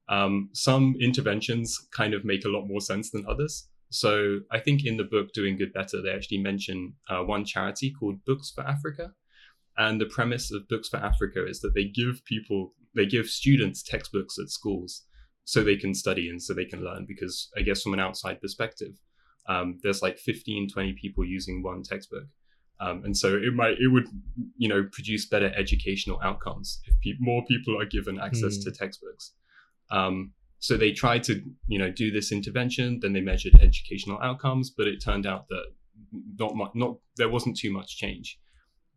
um, 0.10 0.50
some 0.54 0.96
interventions 1.02 1.88
kind 1.92 2.14
of 2.14 2.24
make 2.24 2.46
a 2.46 2.50
lot 2.50 2.66
more 2.68 2.82
sense 2.82 3.10
than 3.12 3.26
others. 3.28 3.68
So 3.90 4.40
I 4.52 4.60
think 4.60 4.86
in 4.86 4.98
the 4.98 5.04
book 5.04 5.34
Doing 5.34 5.58
Good 5.58 5.74
Better, 5.74 6.02
they 6.02 6.12
actually 6.12 6.40
mention 6.40 6.94
uh, 7.10 7.22
one 7.24 7.46
charity 7.46 7.92
called 7.92 8.24
Books 8.26 8.52
for 8.54 8.64
Africa, 8.64 9.14
and 9.78 10.00
the 10.00 10.06
premise 10.06 10.52
of 10.52 10.68
Books 10.68 10.90
for 10.90 10.98
Africa 10.98 11.46
is 11.46 11.60
that 11.62 11.74
they 11.74 11.86
give 11.86 12.24
people, 12.26 12.74
they 12.96 13.06
give 13.06 13.28
students 13.28 13.84
textbooks 13.84 14.38
at 14.40 14.50
schools 14.50 15.04
so 15.44 15.64
they 15.64 15.76
can 15.76 15.94
study 15.94 16.30
and 16.30 16.42
so 16.42 16.54
they 16.54 16.66
can 16.66 16.84
learn. 16.84 17.06
Because 17.08 17.50
I 17.58 17.62
guess 17.62 17.82
from 17.82 17.94
an 17.94 18.00
outside 18.00 18.42
perspective, 18.42 18.94
um, 19.48 19.80
there's 19.84 20.02
like 20.02 20.18
15, 20.18 20.70
20 20.70 20.94
people 20.94 21.26
using 21.26 21.62
one 21.62 21.84
textbook. 21.84 22.26
Um, 22.80 23.04
and 23.06 23.16
so 23.16 23.36
it 23.36 23.54
might, 23.54 23.78
it 23.80 23.90
would, 23.90 24.08
you 24.58 24.68
know, 24.68 24.88
produce 24.92 25.28
better 25.28 25.54
educational 25.56 26.20
outcomes 26.22 26.82
if 26.86 27.00
pe- 27.02 27.20
more 27.20 27.44
people 27.46 27.80
are 27.80 27.86
given 27.86 28.20
access 28.20 28.58
mm. 28.58 28.64
to 28.66 28.72
textbooks. 28.72 29.32
Um, 29.92 30.34
so 30.60 30.76
they 30.76 30.92
tried 30.92 31.24
to, 31.26 31.42
you 31.68 31.80
know, 31.80 31.92
do 31.92 32.12
this 32.12 32.32
intervention. 32.32 33.00
Then 33.02 33.14
they 33.14 33.22
measured 33.22 33.56
educational 33.62 34.20
outcomes, 34.22 34.72
but 34.72 34.88
it 34.88 35.02
turned 35.02 35.26
out 35.26 35.48
that 35.50 35.66
not 36.38 36.56
much, 36.56 36.72
not 36.74 36.98
there 37.18 37.30
wasn't 37.30 37.58
too 37.58 37.72
much 37.72 37.98
change. 37.98 38.40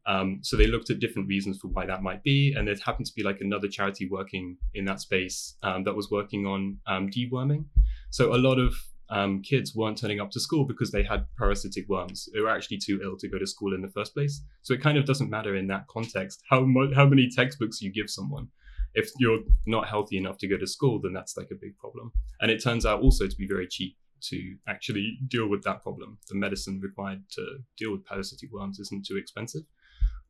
Um, 0.08 0.40
so 0.42 0.56
they 0.56 0.66
looked 0.66 0.88
at 0.90 1.00
different 1.00 1.28
reasons 1.28 1.58
for 1.58 1.68
why 1.68 1.84
that 1.86 2.02
might 2.02 2.22
be, 2.22 2.54
and 2.56 2.66
there 2.66 2.74
happened 2.82 3.06
to 3.06 3.12
be 3.14 3.22
like 3.22 3.40
another 3.42 3.68
charity 3.68 4.08
working 4.08 4.56
in 4.74 4.86
that 4.86 5.00
space 5.00 5.56
um, 5.62 5.84
that 5.84 5.94
was 5.94 6.10
working 6.10 6.46
on 6.46 6.78
um, 6.86 7.10
deworming. 7.10 7.66
So 8.10 8.34
a 8.34 8.36
lot 8.38 8.58
of 8.58 8.74
um, 9.10 9.42
kids 9.42 9.74
weren't 9.74 9.98
turning 9.98 10.20
up 10.20 10.30
to 10.30 10.40
school 10.40 10.64
because 10.64 10.90
they 10.90 11.02
had 11.02 11.26
parasitic 11.36 11.88
worms. 11.88 12.28
They 12.32 12.40
were 12.40 12.50
actually 12.50 12.78
too 12.78 13.00
ill 13.02 13.16
to 13.18 13.28
go 13.28 13.38
to 13.38 13.46
school 13.46 13.74
in 13.74 13.82
the 13.82 13.88
first 13.88 14.14
place. 14.14 14.42
So 14.62 14.74
it 14.74 14.82
kind 14.82 14.98
of 14.98 15.04
doesn't 15.04 15.30
matter 15.30 15.56
in 15.56 15.66
that 15.68 15.86
context 15.88 16.42
how 16.50 16.60
mo- 16.60 16.92
how 16.94 17.06
many 17.06 17.28
textbooks 17.28 17.82
you 17.82 17.92
give 17.92 18.10
someone. 18.10 18.48
If 18.94 19.10
you're 19.18 19.40
not 19.66 19.88
healthy 19.88 20.16
enough 20.16 20.38
to 20.38 20.48
go 20.48 20.56
to 20.56 20.66
school, 20.66 21.00
then 21.00 21.12
that's 21.12 21.36
like 21.36 21.50
a 21.50 21.54
big 21.60 21.76
problem. 21.76 22.12
And 22.40 22.50
it 22.50 22.62
turns 22.62 22.86
out 22.86 23.02
also 23.02 23.26
to 23.26 23.36
be 23.36 23.46
very 23.46 23.68
cheap 23.68 23.96
to 24.20 24.56
actually 24.66 25.18
deal 25.28 25.48
with 25.48 25.62
that 25.64 25.82
problem. 25.82 26.18
The 26.28 26.34
medicine 26.34 26.80
required 26.80 27.22
to 27.32 27.58
deal 27.76 27.92
with 27.92 28.04
parasitic 28.04 28.50
worms 28.52 28.80
isn't 28.80 29.06
too 29.06 29.16
expensive. 29.16 29.62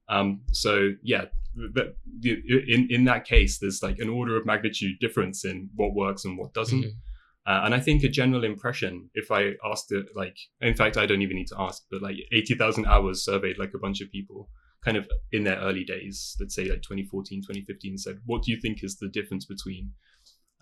Um, 0.09 0.41
so 0.53 0.91
yeah, 1.03 1.27
that, 1.75 1.97
in 2.23 2.89
in 2.91 3.05
that 3.05 3.25
case, 3.25 3.59
there's 3.59 3.83
like 3.83 3.99
an 3.99 4.09
order 4.09 4.37
of 4.37 4.47
magnitude 4.47 4.99
difference 5.01 5.45
in 5.45 5.71
what 5.75 5.95
works 5.95 6.25
and 6.25 6.39
what 6.39 6.55
doesn't. 6.55 6.81
Mm-hmm. 6.81 6.99
Uh, 7.47 7.63
and 7.65 7.75
I 7.75 7.81
think 7.81 8.03
a 8.03 8.09
general 8.09 8.45
impression, 8.45 9.09
if 9.15 9.31
I 9.31 9.53
asked 9.65 9.91
it, 9.91 10.07
like, 10.15 10.37
in 10.61 10.75
fact, 10.75 10.99
I 10.99 11.07
don't 11.07 11.23
even 11.23 11.37
need 11.37 11.47
to 11.47 11.59
ask, 11.59 11.83
but 11.91 12.03
like 12.03 12.17
80,000 12.31 12.85
hours 12.85 13.25
surveyed 13.25 13.59
like 13.59 13.73
a 13.75 13.79
bunch 13.79 14.03
of 14.03 14.11
people 14.11 14.51
kind 14.85 14.99
of 14.99 15.09
in 15.33 15.45
their 15.45 15.57
early 15.57 15.83
days, 15.83 16.37
let's 16.39 16.55
say 16.55 16.65
like 16.65 16.83
2014, 16.83 17.41
2015, 17.41 17.97
said, 17.97 18.19
what 18.27 18.43
do 18.43 18.53
you 18.53 18.61
think 18.61 18.85
is 18.85 18.99
the 18.99 19.09
difference 19.09 19.47
between 19.47 19.93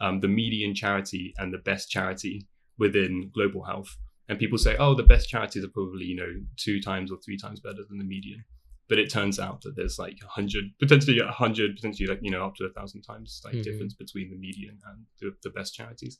um, 0.00 0.20
the 0.20 0.28
median 0.28 0.76
charity 0.76 1.34
and 1.38 1.52
the 1.52 1.58
best 1.58 1.90
charity 1.90 2.46
within 2.78 3.32
global 3.34 3.64
health? 3.64 3.96
And 4.28 4.38
people 4.38 4.56
say, 4.56 4.76
oh, 4.78 4.94
the 4.94 5.02
best 5.02 5.28
charities 5.28 5.64
are 5.64 5.68
probably, 5.74 6.04
you 6.04 6.14
know, 6.14 6.32
two 6.56 6.80
times 6.80 7.10
or 7.10 7.18
three 7.18 7.36
times 7.36 7.58
better 7.58 7.82
than 7.88 7.98
the 7.98 8.04
median 8.04 8.44
but 8.88 8.98
it 8.98 9.10
turns 9.10 9.38
out 9.38 9.62
that 9.62 9.74
there's 9.76 9.98
like 9.98 10.18
a 10.22 10.28
hundred, 10.28 10.64
potentially 10.78 11.18
a 11.18 11.26
hundred, 11.26 11.76
potentially 11.76 12.06
like 12.08 12.20
you 12.22 12.30
know 12.30 12.44
up 12.44 12.54
to 12.56 12.64
a 12.64 12.72
thousand 12.72 13.02
times 13.02 13.40
like 13.44 13.54
mm-hmm. 13.54 13.62
difference 13.62 13.94
between 13.94 14.30
the 14.30 14.36
median 14.36 14.78
and 14.86 15.04
the, 15.20 15.32
the 15.42 15.50
best 15.50 15.74
charities. 15.74 16.18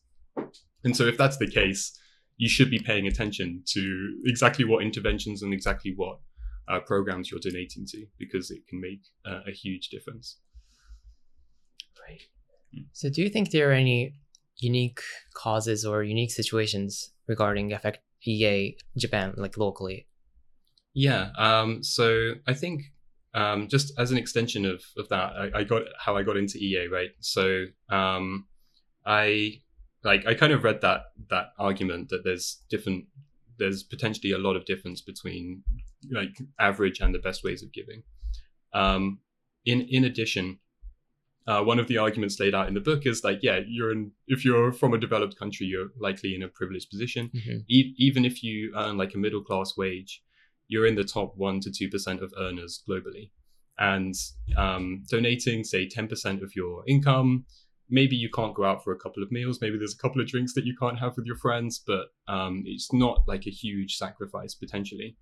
And 0.85 0.97
so 0.97 1.05
if 1.05 1.17
that's 1.17 1.39
the 1.39 1.51
case, 1.51 1.99
you 2.37 2.49
should 2.49 2.71
be 2.71 2.79
paying 2.79 3.07
attention 3.07 3.63
to 3.69 4.21
exactly 4.25 4.65
what 4.65 4.83
interventions 4.83 5.43
and 5.43 5.53
exactly 5.53 5.93
what 5.97 6.19
uh, 6.69 6.81
programs 6.81 7.31
you're 7.31 7.41
donating 7.41 7.87
to 7.87 8.07
because 8.19 8.51
it 8.51 8.67
can 8.69 8.81
make 8.81 9.01
uh, 9.25 9.41
a 9.47 9.53
huge 9.53 9.89
difference. 9.89 10.39
Right. 12.09 12.21
Mm. 12.77 12.87
So 12.93 13.09
do 13.09 13.23
you 13.23 13.29
think 13.29 13.51
there 13.51 13.71
are 13.71 13.75
any 13.75 14.15
unique 14.59 15.01
causes 15.35 15.85
or 15.85 16.03
unique 16.03 16.31
situations 16.31 17.11
regarding 17.27 17.73
effect 17.73 17.99
EA 18.27 18.77
Japan 18.97 19.35
like 19.37 19.57
locally 19.57 20.07
yeah. 20.97 21.29
Um, 21.37 21.83
so 21.83 22.33
I 22.47 22.55
think 22.55 22.85
um, 23.35 23.69
just 23.69 23.93
as 23.99 24.11
an 24.11 24.17
extension 24.17 24.65
of, 24.65 24.83
of 24.97 25.11
that, 25.11 25.33
I, 25.37 25.59
I, 25.59 25.65
got 25.65 25.83
how 25.99 26.17
I 26.17 26.23
got 26.23 26.39
into 26.39 26.57
EA, 26.57 26.87
right? 26.87 27.11
So 27.21 27.67
um, 27.91 28.47
I 29.05 29.61
like 30.03 30.27
I 30.27 30.33
kind 30.33 30.55
of 30.55 30.65
read 30.65 30.81
that 30.81 31.03
that 31.29 31.49
argument 31.59 32.09
that 32.09 32.25
there's 32.25 32.63
different 32.71 33.05
there's 33.59 33.83
potentially 33.83 34.33
a 34.33 34.39
lot 34.39 34.57
of 34.57 34.65
difference 34.65 35.03
between 35.03 35.63
like 36.11 36.39
average 36.59 37.01
and 37.01 37.15
the 37.15 37.19
best 37.19 37.45
ways 37.45 37.63
of 37.63 37.73
giving. 37.73 38.03
Um, 38.73 39.19
in 39.67 39.83
in 39.83 40.03
addition, 40.05 40.61
uh, 41.47 41.63
one 41.63 41.79
of 41.79 41.89
the 41.89 41.99
arguments 41.99 42.41
laid 42.41 42.55
out 42.55 42.69
in 42.69 42.75
the 42.75 42.81
book 42.81 43.05
is 43.05 43.23
like, 43.23 43.41
yeah, 43.43 43.61
you're 43.67 43.93
in 43.93 44.13
if 44.29 44.47
you're 44.47 44.73
from 44.73 44.95
a 44.95 44.99
developed 44.99 45.39
country, 45.39 45.67
you're 45.67 45.89
likely 46.01 46.35
in 46.35 46.43
a 46.43 46.49
privileged 46.49 46.89
position. 46.89 47.31
Mm-hmm. 47.35 47.59
E- 47.69 47.95
even 47.99 48.25
if 48.25 48.43
you 48.43 48.73
earn 48.75 48.97
like 48.97 49.15
a 49.15 49.19
middle 49.19 49.43
class 49.43 49.75
wage, 49.77 50.23
you're 50.69 50.87
in 50.87 50.95
the 50.95 51.05
top 51.05 51.37
1% 51.39 51.61
to 51.63 51.89
2% 51.89 52.23
of 52.23 52.33
earners 52.39 52.83
globally. 52.89 53.31
And 53.79 54.15
um, 54.57 55.05
donating, 55.09 55.65
say, 55.65 55.87
10% 55.87 56.43
of 56.43 56.57
your 56.57 56.83
income, 56.89 57.45
maybe 57.91 58.17
you 58.17 58.31
can't 58.31 58.55
go 58.55 58.65
out 58.65 58.83
for 58.83 58.93
a 58.93 58.99
couple 58.99 59.23
of 59.23 59.31
meals, 59.31 59.61
maybe 59.61 59.79
there's 59.79 59.95
a 59.95 59.99
couple 59.99 60.21
of 60.21 60.27
drinks 60.27 60.55
that 60.55 60.65
you 60.65 60.75
can't 60.77 60.99
have 60.99 61.17
with 61.17 61.27
your 61.27 61.37
friends, 61.37 61.83
but 61.87 62.07
um, 62.27 62.63
it's 62.67 62.93
not 62.93 63.23
like 63.27 63.47
a 63.47 63.51
huge 63.51 63.97
sacrifice 63.97 64.55
potentially. 64.55 65.17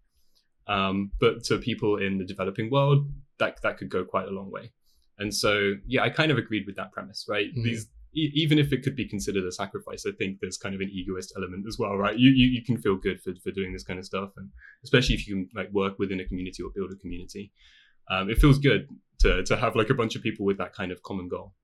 Um, 0.66 1.10
but 1.20 1.44
to 1.44 1.58
people 1.58 1.98
in 1.98 2.16
the 2.16 2.24
developing 2.24 2.70
world, 2.70 3.06
that, 3.38 3.60
that 3.62 3.76
could 3.76 3.90
go 3.90 4.04
quite 4.04 4.28
a 4.28 4.30
long 4.30 4.50
way. 4.50 4.72
And 5.18 5.34
so, 5.34 5.74
yeah, 5.86 6.02
I 6.02 6.10
kind 6.10 6.30
of 6.30 6.38
agreed 6.38 6.66
with 6.66 6.76
that 6.76 6.92
premise, 6.92 7.26
right? 7.28 7.48
Mm-hmm. 7.48 7.62
These 7.62 7.88
even 8.14 8.58
if 8.58 8.72
it 8.72 8.82
could 8.82 8.96
be 8.96 9.08
considered 9.08 9.44
a 9.44 9.52
sacrifice, 9.52 10.04
I 10.06 10.12
think 10.12 10.38
there's 10.40 10.56
kind 10.56 10.74
of 10.74 10.80
an 10.80 10.90
egoist 10.92 11.32
element 11.36 11.66
as 11.66 11.78
well, 11.78 11.96
right? 11.96 12.16
You, 12.18 12.30
you 12.30 12.46
you 12.46 12.64
can 12.64 12.78
feel 12.78 12.96
good 12.96 13.20
for, 13.20 13.32
for 13.42 13.50
doing 13.50 13.72
this 13.72 13.84
kind 13.84 13.98
of 13.98 14.04
stuff, 14.04 14.30
and 14.36 14.50
especially 14.84 15.14
if 15.16 15.26
you 15.26 15.34
can 15.34 15.48
like 15.54 15.70
work 15.72 15.98
within 15.98 16.20
a 16.20 16.24
community 16.24 16.62
or 16.62 16.70
build 16.74 16.92
a 16.92 16.96
community, 16.96 17.52
um, 18.10 18.30
it 18.30 18.38
feels 18.38 18.58
good 18.58 18.88
to 19.20 19.42
to 19.44 19.56
have 19.56 19.76
like 19.76 19.90
a 19.90 19.94
bunch 19.94 20.14
of 20.16 20.22
people 20.22 20.46
with 20.46 20.58
that 20.58 20.74
kind 20.74 20.92
of 20.92 21.02
common 21.02 21.28
goal. 21.28 21.54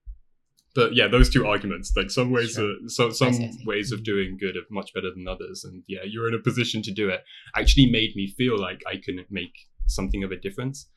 But 0.75 0.95
yeah, 0.95 1.09
those 1.09 1.31
two 1.31 1.47
arguments, 1.47 1.93
like 1.97 2.11
some 2.11 2.31
ways, 2.31 2.53
sure. 2.53 2.71
are, 2.71 2.75
so 2.87 3.11
some 3.11 3.35
ways 3.67 3.91
of 3.91 3.99
mm-hmm. 3.99 4.05
doing 4.05 4.39
good 4.39 4.57
are 4.57 4.63
much 4.71 4.95
better 4.95 5.11
than 5.15 5.27
others, 5.27 5.65
and 5.65 5.83
yeah, 5.89 6.05
you're 6.05 6.29
in 6.29 6.35
a 6.35 6.39
position 6.39 6.83
to 6.83 6.93
do 6.93 7.09
it. 7.09 7.23
Actually, 7.57 7.91
made 7.91 8.15
me 8.15 8.33
feel 8.37 8.59
like 8.59 8.81
I 8.87 8.97
can 9.03 9.25
make 9.31 9.55
something 9.87 10.23
of 10.23 10.31
a 10.31 10.37
difference, 10.37 10.89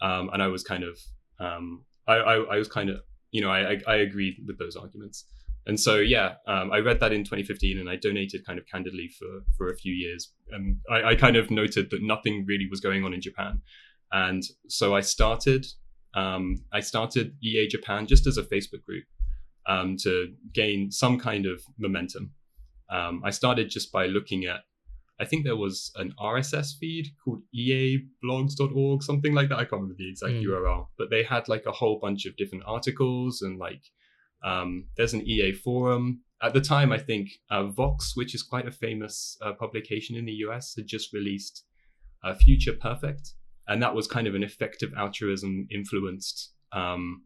um, 0.00 0.30
and 0.32 0.42
I 0.42 0.46
was 0.48 0.62
kind 0.62 0.82
of 0.82 0.98
um, 1.40 1.84
I, 2.06 2.14
I, 2.14 2.34
I 2.54 2.56
was 2.56 2.68
kind 2.68 2.88
of 2.88 3.00
you 3.30 3.40
know, 3.40 3.50
I, 3.50 3.72
I, 3.72 3.78
I 3.86 3.96
agreed 3.96 4.36
with 4.46 4.58
those 4.58 4.76
arguments. 4.76 5.24
And 5.66 5.78
so, 5.78 5.96
yeah, 5.96 6.34
um, 6.46 6.72
I 6.72 6.78
read 6.78 6.98
that 7.00 7.12
in 7.12 7.24
2015 7.24 7.78
and 7.78 7.90
I 7.90 7.96
donated 7.96 8.46
kind 8.46 8.58
of 8.58 8.66
candidly 8.66 9.08
for, 9.18 9.40
for 9.56 9.70
a 9.70 9.76
few 9.76 9.92
years. 9.92 10.32
And 10.50 10.78
I, 10.90 11.10
I 11.10 11.14
kind 11.14 11.36
of 11.36 11.50
noted 11.50 11.90
that 11.90 12.02
nothing 12.02 12.46
really 12.48 12.66
was 12.70 12.80
going 12.80 13.04
on 13.04 13.12
in 13.12 13.20
Japan. 13.20 13.60
And 14.10 14.42
so 14.68 14.96
I 14.96 15.00
started, 15.00 15.66
um, 16.14 16.64
I 16.72 16.80
started 16.80 17.36
EA 17.42 17.68
Japan 17.68 18.06
just 18.06 18.26
as 18.26 18.38
a 18.38 18.42
Facebook 18.42 18.82
group 18.86 19.04
um, 19.66 19.96
to 20.02 20.32
gain 20.54 20.90
some 20.90 21.18
kind 21.18 21.44
of 21.44 21.60
momentum. 21.78 22.32
Um, 22.90 23.20
I 23.22 23.30
started 23.30 23.68
just 23.68 23.92
by 23.92 24.06
looking 24.06 24.46
at 24.46 24.60
I 25.20 25.24
think 25.24 25.44
there 25.44 25.56
was 25.56 25.90
an 25.96 26.14
RSS 26.20 26.78
feed 26.78 27.08
called 27.22 27.42
eablogs.org, 27.54 29.02
something 29.02 29.34
like 29.34 29.48
that. 29.48 29.56
I 29.56 29.64
can't 29.64 29.82
remember 29.82 29.96
the 29.98 30.08
exact 30.08 30.34
mm. 30.34 30.44
URL, 30.44 30.86
but 30.96 31.10
they 31.10 31.24
had 31.24 31.48
like 31.48 31.66
a 31.66 31.72
whole 31.72 31.98
bunch 31.98 32.24
of 32.26 32.36
different 32.36 32.64
articles 32.66 33.42
and 33.42 33.58
like 33.58 33.82
um, 34.44 34.86
there's 34.96 35.14
an 35.14 35.22
EA 35.22 35.52
forum. 35.52 36.20
At 36.40 36.54
the 36.54 36.60
time, 36.60 36.92
I 36.92 36.98
think 36.98 37.30
uh, 37.50 37.64
Vox, 37.64 38.12
which 38.14 38.34
is 38.34 38.42
quite 38.44 38.68
a 38.68 38.72
famous 38.72 39.36
uh, 39.42 39.54
publication 39.54 40.14
in 40.14 40.24
the 40.24 40.32
US, 40.46 40.74
had 40.76 40.86
just 40.86 41.12
released 41.12 41.64
uh, 42.22 42.34
Future 42.34 42.74
Perfect. 42.74 43.32
And 43.66 43.82
that 43.82 43.94
was 43.94 44.06
kind 44.06 44.26
of 44.26 44.34
an 44.34 44.42
effective 44.42 44.92
altruism 44.96 45.66
influenced, 45.70 46.52
um, 46.72 47.24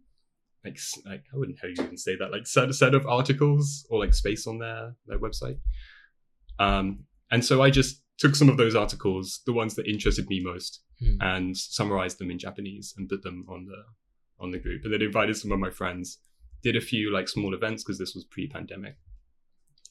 like, 0.65 0.79
like 1.05 1.25
I 1.33 1.37
wouldn't 1.37 1.59
know 1.63 1.69
you 1.69 1.85
even 1.85 1.99
say 1.99 2.17
that, 2.17 2.33
like 2.33 2.47
set, 2.47 2.75
set 2.75 2.95
of 2.95 3.07
articles 3.07 3.87
or 3.91 4.01
like 4.01 4.15
space 4.15 4.47
on 4.47 4.59
their, 4.59 4.95
their 5.07 5.19
website. 5.19 5.59
Um, 6.59 7.05
and 7.33 7.43
so 7.43 7.63
I 7.63 7.71
just 7.71 8.03
took 8.19 8.37
some 8.37 8.51
of 8.51 8.59
those 8.59 8.77
articles, 8.77 9.41
the 9.47 9.55
ones 9.55 9.75
that 9.75 9.89
interested 9.89 10.29
me 10.29 10.41
most, 10.45 10.83
mm. 11.03 11.17
and 11.21 11.57
summarized 11.57 12.19
them 12.19 12.31
in 12.31 12.39
Japanese 12.39 12.95
and 12.97 13.09
put 13.09 13.23
them 13.23 13.47
on 13.49 13.65
the 13.65 13.83
on 14.39 14.51
the 14.51 14.59
group. 14.59 14.83
And 14.85 14.93
then 14.93 15.01
invited 15.01 15.37
some 15.37 15.51
of 15.51 15.59
my 15.59 15.71
friends, 15.71 16.19
did 16.63 16.77
a 16.77 16.81
few 16.81 17.11
like 17.11 17.29
small 17.29 17.55
events 17.55 17.83
because 17.83 17.99
this 17.99 18.15
was 18.15 18.25
pre-pandemic. 18.25 18.97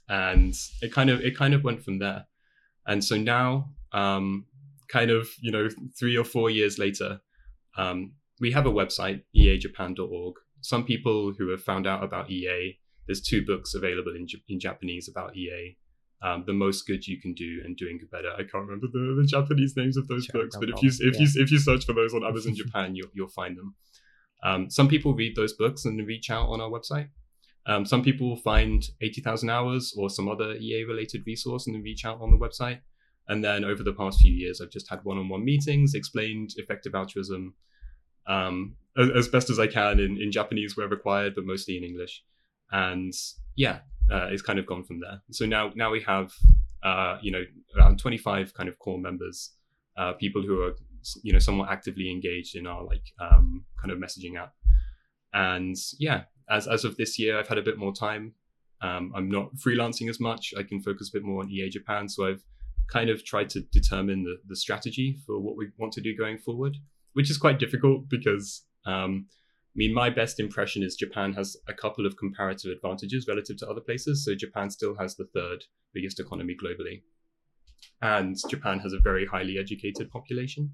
And 0.07 0.53
it 0.83 0.93
kind 0.93 1.09
of 1.09 1.21
it 1.21 1.35
kind 1.35 1.55
of 1.55 1.63
went 1.63 1.83
from 1.83 1.97
there. 1.97 2.27
And 2.85 3.03
so 3.03 3.17
now, 3.17 3.71
um, 3.91 4.45
kind 4.87 5.09
of, 5.09 5.27
you 5.41 5.51
know, 5.51 5.67
three 5.99 6.15
or 6.15 6.23
four 6.23 6.51
years 6.51 6.77
later, 6.77 7.21
um, 7.75 8.13
we 8.39 8.51
have 8.51 8.67
a 8.67 8.71
website, 8.71 9.23
eajapan.org. 9.35 10.35
Some 10.61 10.83
people 10.83 11.33
who 11.35 11.49
have 11.49 11.63
found 11.63 11.87
out 11.87 12.03
about 12.03 12.29
EA, 12.29 12.77
there's 13.07 13.21
two 13.21 13.43
books 13.43 13.73
available 13.73 14.15
in, 14.15 14.27
in 14.47 14.59
Japanese 14.59 15.09
about 15.09 15.35
EA 15.35 15.77
um, 16.23 16.43
the 16.45 16.53
most 16.53 16.85
good 16.87 17.07
you 17.07 17.19
can 17.19 17.33
do 17.33 17.61
and 17.65 17.75
doing 17.75 17.99
better. 18.11 18.31
I 18.33 18.43
can't 18.43 18.65
remember 18.67 18.87
the, 18.91 19.15
the 19.21 19.27
Japanese 19.27 19.75
names 19.75 19.97
of 19.97 20.07
those 20.07 20.25
Sure, 20.25 20.41
books, 20.41 20.55
but 20.59 20.69
if 20.69 20.81
you 20.83 20.89
if 20.89 21.15
Yeah. 21.15 21.21
you 21.25 21.41
if 21.43 21.51
you 21.51 21.59
search 21.59 21.85
for 21.85 21.93
those 21.93 22.13
on 22.13 22.23
Amazon 22.23 22.55
Japan, 22.63 22.95
you'll 22.95 23.09
you'll 23.13 23.27
find 23.29 23.57
them. 23.57 23.75
Um, 24.43 24.69
some 24.69 24.87
people 24.87 25.13
read 25.13 25.35
those 25.35 25.53
books 25.53 25.85
and 25.85 26.05
reach 26.07 26.29
out 26.29 26.47
on 26.49 26.61
our 26.61 26.69
website. 26.69 27.09
Um, 27.67 27.85
some 27.85 28.03
people 28.03 28.35
find 28.37 28.83
eighty 29.01 29.21
thousand 29.21 29.49
hours 29.49 29.93
or 29.97 30.09
some 30.09 30.27
other 30.27 30.53
EA 30.55 30.83
related 30.83 31.23
resource 31.27 31.67
and 31.67 31.75
then 31.75 31.83
reach 31.83 32.05
out 32.05 32.19
on 32.21 32.31
the 32.31 32.37
website. 32.37 32.79
And 33.27 33.43
then 33.43 33.63
over 33.63 33.83
the 33.83 33.93
past 33.93 34.19
few 34.19 34.33
years, 34.33 34.59
I've 34.59 34.71
just 34.71 34.89
had 34.89 34.99
one-on-one 35.03 35.45
meetings, 35.45 35.93
explained 35.93 36.49
effective 36.57 36.95
altruism 36.95 37.53
um, 38.27 38.75
as, 38.97 39.09
as 39.11 39.27
best 39.27 39.49
as 39.49 39.59
I 39.59 39.67
can 39.67 39.99
in, 39.99 40.19
in 40.19 40.31
Japanese 40.31 40.75
where 40.75 40.87
required, 40.87 41.35
but 41.35 41.45
mostly 41.45 41.77
in 41.77 41.83
English. 41.83 42.23
And 42.71 43.13
yeah, 43.55 43.79
uh, 44.11 44.27
it's 44.29 44.41
kind 44.41 44.59
of 44.59 44.65
gone 44.65 44.83
from 44.83 44.99
there. 44.99 45.21
So 45.31 45.45
now 45.45 45.71
now 45.75 45.91
we 45.91 46.01
have 46.01 46.33
uh, 46.83 47.17
you 47.21 47.31
know 47.31 47.43
around 47.77 47.99
25 47.99 48.53
kind 48.53 48.69
of 48.69 48.77
core 48.79 48.99
members, 48.99 49.51
uh, 49.97 50.13
people 50.13 50.41
who 50.41 50.61
are 50.63 50.75
you 51.23 51.33
know 51.33 51.39
somewhat 51.39 51.69
actively 51.69 52.11
engaged 52.11 52.55
in 52.55 52.67
our 52.67 52.83
like 52.83 53.03
um, 53.19 53.65
kind 53.79 53.91
of 53.91 53.97
messaging 53.97 54.37
app. 54.37 54.53
And 55.33 55.75
yeah, 55.99 56.23
as 56.49 56.67
as 56.67 56.83
of 56.83 56.97
this 56.97 57.17
year, 57.17 57.39
I've 57.39 57.47
had 57.47 57.57
a 57.57 57.63
bit 57.63 57.77
more 57.77 57.93
time. 57.93 58.33
Um, 58.81 59.13
I'm 59.15 59.29
not 59.29 59.55
freelancing 59.55 60.09
as 60.09 60.19
much. 60.19 60.53
I 60.57 60.63
can 60.63 60.81
focus 60.81 61.09
a 61.09 61.17
bit 61.17 61.23
more 61.23 61.43
on 61.43 61.49
EA 61.49 61.69
Japan. 61.69 62.09
So 62.09 62.27
I've 62.27 62.43
kind 62.91 63.09
of 63.09 63.23
tried 63.23 63.49
to 63.51 63.61
determine 63.71 64.23
the, 64.23 64.37
the 64.47 64.55
strategy 64.55 65.17
for 65.25 65.39
what 65.39 65.55
we 65.55 65.67
want 65.77 65.93
to 65.93 66.01
do 66.01 66.17
going 66.17 66.39
forward, 66.39 66.75
which 67.13 67.29
is 67.29 67.37
quite 67.37 67.59
difficult 67.59 68.09
because 68.09 68.63
um, 68.85 69.27
I 69.73 69.77
mean, 69.77 69.93
my 69.93 70.09
best 70.09 70.39
impression 70.39 70.83
is 70.83 70.95
Japan 70.95 71.31
has 71.33 71.55
a 71.69 71.73
couple 71.73 72.05
of 72.05 72.17
comparative 72.17 72.71
advantages 72.71 73.25
relative 73.25 73.55
to 73.57 73.69
other 73.69 73.79
places. 73.79 74.25
So 74.25 74.35
Japan 74.35 74.69
still 74.69 74.95
has 74.95 75.15
the 75.15 75.27
third 75.33 75.63
biggest 75.93 76.19
economy 76.19 76.57
globally, 76.61 77.03
and 78.01 78.35
Japan 78.49 78.79
has 78.79 78.91
a 78.91 78.99
very 78.99 79.25
highly 79.25 79.57
educated 79.57 80.11
population. 80.11 80.73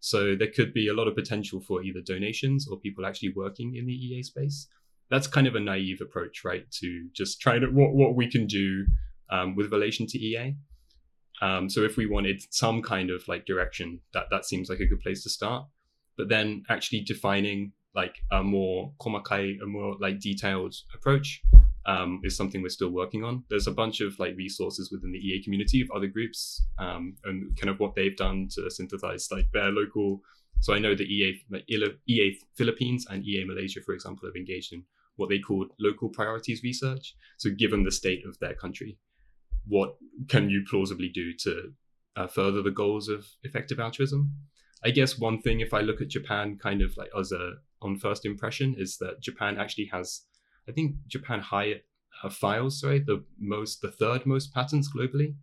So 0.00 0.36
there 0.36 0.50
could 0.50 0.72
be 0.72 0.86
a 0.86 0.94
lot 0.94 1.08
of 1.08 1.16
potential 1.16 1.60
for 1.60 1.82
either 1.82 2.00
donations 2.00 2.68
or 2.68 2.78
people 2.78 3.04
actually 3.04 3.32
working 3.34 3.74
in 3.74 3.86
the 3.86 3.92
EA 3.92 4.22
space. 4.22 4.68
That's 5.10 5.26
kind 5.26 5.48
of 5.48 5.56
a 5.56 5.60
naive 5.60 6.00
approach, 6.00 6.44
right? 6.44 6.70
To 6.80 7.08
just 7.12 7.40
try 7.40 7.58
to 7.58 7.66
what 7.66 7.92
what 7.94 8.14
we 8.14 8.30
can 8.30 8.46
do 8.46 8.86
um, 9.30 9.56
with 9.56 9.72
relation 9.72 10.06
to 10.06 10.18
EA. 10.18 10.54
Um, 11.40 11.68
so 11.68 11.82
if 11.82 11.96
we 11.96 12.06
wanted 12.06 12.42
some 12.50 12.82
kind 12.82 13.10
of 13.10 13.26
like 13.26 13.46
direction, 13.46 14.00
that 14.12 14.26
that 14.30 14.44
seems 14.44 14.68
like 14.68 14.80
a 14.80 14.86
good 14.86 15.00
place 15.00 15.24
to 15.24 15.30
start. 15.30 15.66
But 16.16 16.28
then 16.28 16.62
actually 16.68 17.00
defining 17.00 17.72
like 17.94 18.16
a 18.30 18.42
more 18.42 18.92
komakai, 19.00 19.60
a 19.62 19.66
more 19.66 19.96
like 20.00 20.20
detailed 20.20 20.74
approach 20.94 21.42
um, 21.86 22.20
is 22.22 22.36
something 22.36 22.62
we're 22.62 22.68
still 22.68 22.90
working 22.90 23.24
on. 23.24 23.44
There's 23.48 23.66
a 23.66 23.72
bunch 23.72 24.00
of 24.00 24.18
like 24.18 24.36
resources 24.36 24.92
within 24.92 25.12
the 25.12 25.18
EA 25.18 25.42
community 25.42 25.80
of 25.80 25.90
other 25.90 26.06
groups 26.06 26.62
um, 26.78 27.14
and 27.24 27.56
kind 27.58 27.70
of 27.70 27.80
what 27.80 27.94
they've 27.94 28.16
done 28.16 28.48
to 28.54 28.70
synthesize 28.70 29.28
like 29.32 29.50
their 29.52 29.70
local. 29.70 30.20
So 30.60 30.74
I 30.74 30.78
know 30.78 30.94
the 30.94 31.04
EA 31.04 31.40
like 31.50 31.64
EA 31.68 32.38
Philippines 32.56 33.06
and 33.10 33.24
EA 33.24 33.44
Malaysia, 33.44 33.80
for 33.80 33.94
example, 33.94 34.28
have 34.28 34.36
engaged 34.36 34.72
in 34.72 34.84
what 35.16 35.28
they 35.28 35.38
call 35.38 35.66
local 35.80 36.08
priorities 36.08 36.62
research. 36.62 37.16
So 37.38 37.50
given 37.50 37.84
the 37.84 37.90
state 37.90 38.24
of 38.26 38.38
their 38.38 38.54
country, 38.54 38.98
what 39.66 39.96
can 40.28 40.50
you 40.50 40.64
plausibly 40.68 41.08
do 41.08 41.32
to 41.44 41.72
uh, 42.16 42.26
further 42.26 42.62
the 42.62 42.70
goals 42.70 43.08
of 43.08 43.26
effective 43.44 43.80
altruism? 43.80 44.32
I 44.84 44.90
guess 44.90 45.18
one 45.18 45.40
thing, 45.40 45.60
if 45.60 45.74
I 45.74 45.80
look 45.80 46.00
at 46.00 46.08
Japan, 46.08 46.56
kind 46.56 46.82
of 46.82 46.96
like 46.96 47.10
as 47.18 47.32
a 47.32 47.54
on 47.82 47.96
first 47.96 48.24
impression, 48.24 48.74
is 48.76 48.98
that 48.98 49.20
Japan 49.20 49.58
actually 49.58 49.86
has, 49.92 50.22
I 50.68 50.72
think 50.72 50.96
Japan 51.06 51.40
high 51.40 51.82
uh, 52.22 52.28
files, 52.28 52.80
sorry, 52.80 53.00
the 53.00 53.24
most, 53.38 53.80
the 53.80 53.90
third 53.90 54.26
most 54.26 54.52
patents 54.52 54.90
globally, 54.94 55.34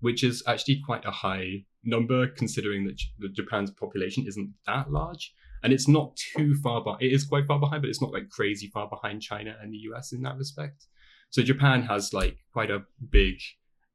which 0.00 0.24
is 0.24 0.42
actually 0.46 0.80
quite 0.84 1.04
a 1.04 1.10
high 1.10 1.64
number 1.84 2.26
considering 2.26 2.86
that, 2.86 2.96
J- 2.96 3.08
Japan's 3.32 3.70
population 3.70 4.24
isn't 4.26 4.54
that 4.66 4.90
large, 4.90 5.34
and 5.62 5.72
it's 5.72 5.88
not 5.88 6.16
too 6.16 6.54
far 6.56 6.82
behind. 6.82 7.02
It 7.02 7.12
is 7.12 7.24
quite 7.24 7.46
far 7.46 7.58
behind, 7.58 7.82
but 7.82 7.88
it's 7.88 8.02
not 8.02 8.12
like 8.12 8.28
crazy 8.30 8.68
far 8.68 8.88
behind 8.88 9.22
China 9.22 9.56
and 9.60 9.72
the 9.72 9.78
US 9.90 10.12
in 10.12 10.22
that 10.22 10.36
respect. 10.36 10.86
So 11.30 11.42
Japan 11.42 11.82
has 11.82 12.12
like 12.12 12.36
quite 12.52 12.70
a 12.70 12.82
big, 13.10 13.36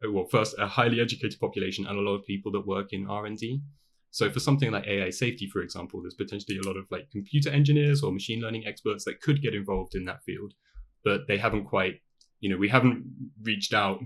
uh, 0.03 0.11
well, 0.11 0.25
first 0.25 0.55
a 0.57 0.67
highly 0.67 0.99
educated 0.99 1.39
population 1.39 1.85
and 1.85 1.97
a 1.97 2.01
lot 2.01 2.15
of 2.15 2.25
people 2.25 2.51
that 2.53 2.65
work 2.65 2.93
in 2.93 3.07
R 3.07 3.25
and 3.25 3.37
D. 3.37 3.61
So 4.11 4.29
for 4.31 4.39
something 4.39 4.71
like 4.71 4.87
AI 4.87 5.09
safety, 5.09 5.47
for 5.47 5.61
example, 5.61 6.01
there's 6.01 6.15
potentially 6.15 6.57
a 6.57 6.67
lot 6.67 6.77
of 6.77 6.85
like 6.89 7.11
computer 7.11 7.49
engineers 7.49 8.03
or 8.03 8.11
machine 8.11 8.41
learning 8.41 8.65
experts 8.65 9.05
that 9.05 9.21
could 9.21 9.41
get 9.41 9.53
involved 9.53 9.95
in 9.95 10.05
that 10.05 10.23
field, 10.23 10.53
but 11.03 11.27
they 11.27 11.37
haven't 11.37 11.65
quite, 11.65 12.01
you 12.39 12.49
know, 12.49 12.57
we 12.57 12.69
haven't 12.69 13.03
reached 13.43 13.73
out 13.73 13.99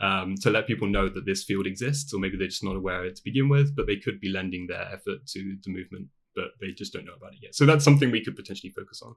um, 0.00 0.34
to 0.42 0.50
let 0.50 0.66
people 0.66 0.88
know 0.88 1.08
that 1.08 1.24
this 1.24 1.44
field 1.44 1.66
exists, 1.66 2.12
or 2.12 2.20
maybe 2.20 2.36
they're 2.36 2.48
just 2.48 2.64
not 2.64 2.76
aware 2.76 3.00
of 3.00 3.06
it 3.06 3.16
to 3.16 3.24
begin 3.24 3.48
with, 3.48 3.74
but 3.74 3.86
they 3.86 3.96
could 3.96 4.20
be 4.20 4.28
lending 4.28 4.66
their 4.66 4.82
effort 4.92 5.26
to 5.28 5.56
the 5.64 5.70
movement, 5.70 6.08
but 6.34 6.48
they 6.60 6.72
just 6.72 6.92
don't 6.92 7.06
know 7.06 7.14
about 7.16 7.32
it 7.32 7.38
yet. 7.42 7.54
So 7.54 7.64
that's 7.64 7.84
something 7.84 8.10
we 8.10 8.24
could 8.24 8.36
potentially 8.36 8.72
focus 8.72 9.02
on. 9.02 9.14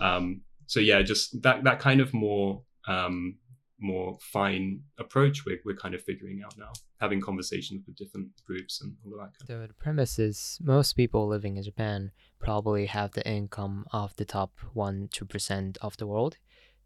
Um, 0.00 0.40
so 0.66 0.80
yeah, 0.80 1.02
just 1.02 1.42
that 1.42 1.64
that 1.64 1.78
kind 1.80 2.00
of 2.00 2.14
more 2.14 2.62
um, 2.88 3.36
more 3.84 4.16
fine 4.20 4.80
approach 4.98 5.44
we're, 5.44 5.60
we're 5.64 5.76
kind 5.76 5.94
of 5.94 6.02
figuring 6.02 6.40
out 6.44 6.54
now 6.56 6.72
having 7.00 7.20
conversations 7.20 7.82
with 7.86 7.96
different 7.96 8.28
groups 8.46 8.80
and 8.80 8.96
all 9.04 9.12
that 9.18 9.32
kind 9.36 9.46
So 9.46 9.66
the 9.66 9.74
premise 9.74 10.18
is 10.18 10.58
most 10.62 10.94
people 10.94 11.28
living 11.28 11.56
in 11.58 11.62
Japan 11.62 12.10
probably 12.40 12.86
have 12.86 13.12
the 13.12 13.26
income 13.28 13.84
of 13.92 14.16
the 14.16 14.24
top 14.24 14.52
one 14.72 15.08
two 15.12 15.26
percent 15.26 15.76
of 15.82 15.96
the 15.98 16.06
world, 16.06 16.38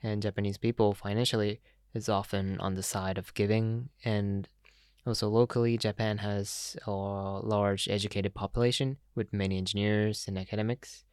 and 0.02 0.22
Japanese 0.22 0.58
people 0.58 0.92
financially 0.92 1.60
is 1.94 2.08
often 2.08 2.58
on 2.58 2.74
the 2.74 2.82
side 2.82 3.16
of 3.18 3.32
giving, 3.34 3.88
and 4.04 4.48
also 5.06 5.28
locally 5.28 5.78
Japan 5.78 6.18
has 6.18 6.76
a 6.86 6.90
large 6.90 7.88
educated 7.88 8.34
population 8.34 8.96
with 9.14 9.32
many 9.32 9.56
engineers 9.56 10.26
and 10.26 10.36
academics 10.36 11.04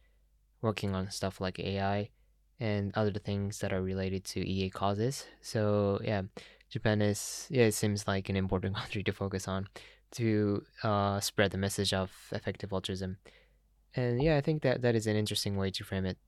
working 0.60 0.94
on 0.94 1.10
stuff 1.10 1.40
like 1.40 1.58
AI 1.60 2.10
and 2.60 2.92
other 2.94 3.12
things 3.12 3.58
that 3.60 3.72
are 3.72 3.82
related 3.82 4.24
to 4.24 4.40
EA 4.40 4.70
causes. 4.70 5.26
So 5.40 6.00
yeah, 6.02 6.22
Japan 6.70 7.02
is 7.02 7.46
yeah 7.50 7.64
it 7.64 7.74
seems 7.74 8.06
like 8.06 8.28
an 8.28 8.36
important 8.36 8.76
country 8.80 9.02
to 9.04 9.12
focus 9.12 9.48
on 9.48 9.66
to 10.12 10.64
uh, 10.82 11.20
spread 11.20 11.50
the 11.50 11.58
message 11.58 11.92
of 11.92 12.10
effective 12.32 12.72
altruism. 12.72 13.18
And 13.94 14.22
yeah, 14.22 14.36
I 14.36 14.40
think 14.40 14.62
that 14.62 14.82
that 14.82 14.94
is 14.94 15.06
an 15.06 15.16
interesting 15.16 15.56
way 15.56 15.70
to 15.70 15.84
frame 15.84 16.06
it. 16.06 16.18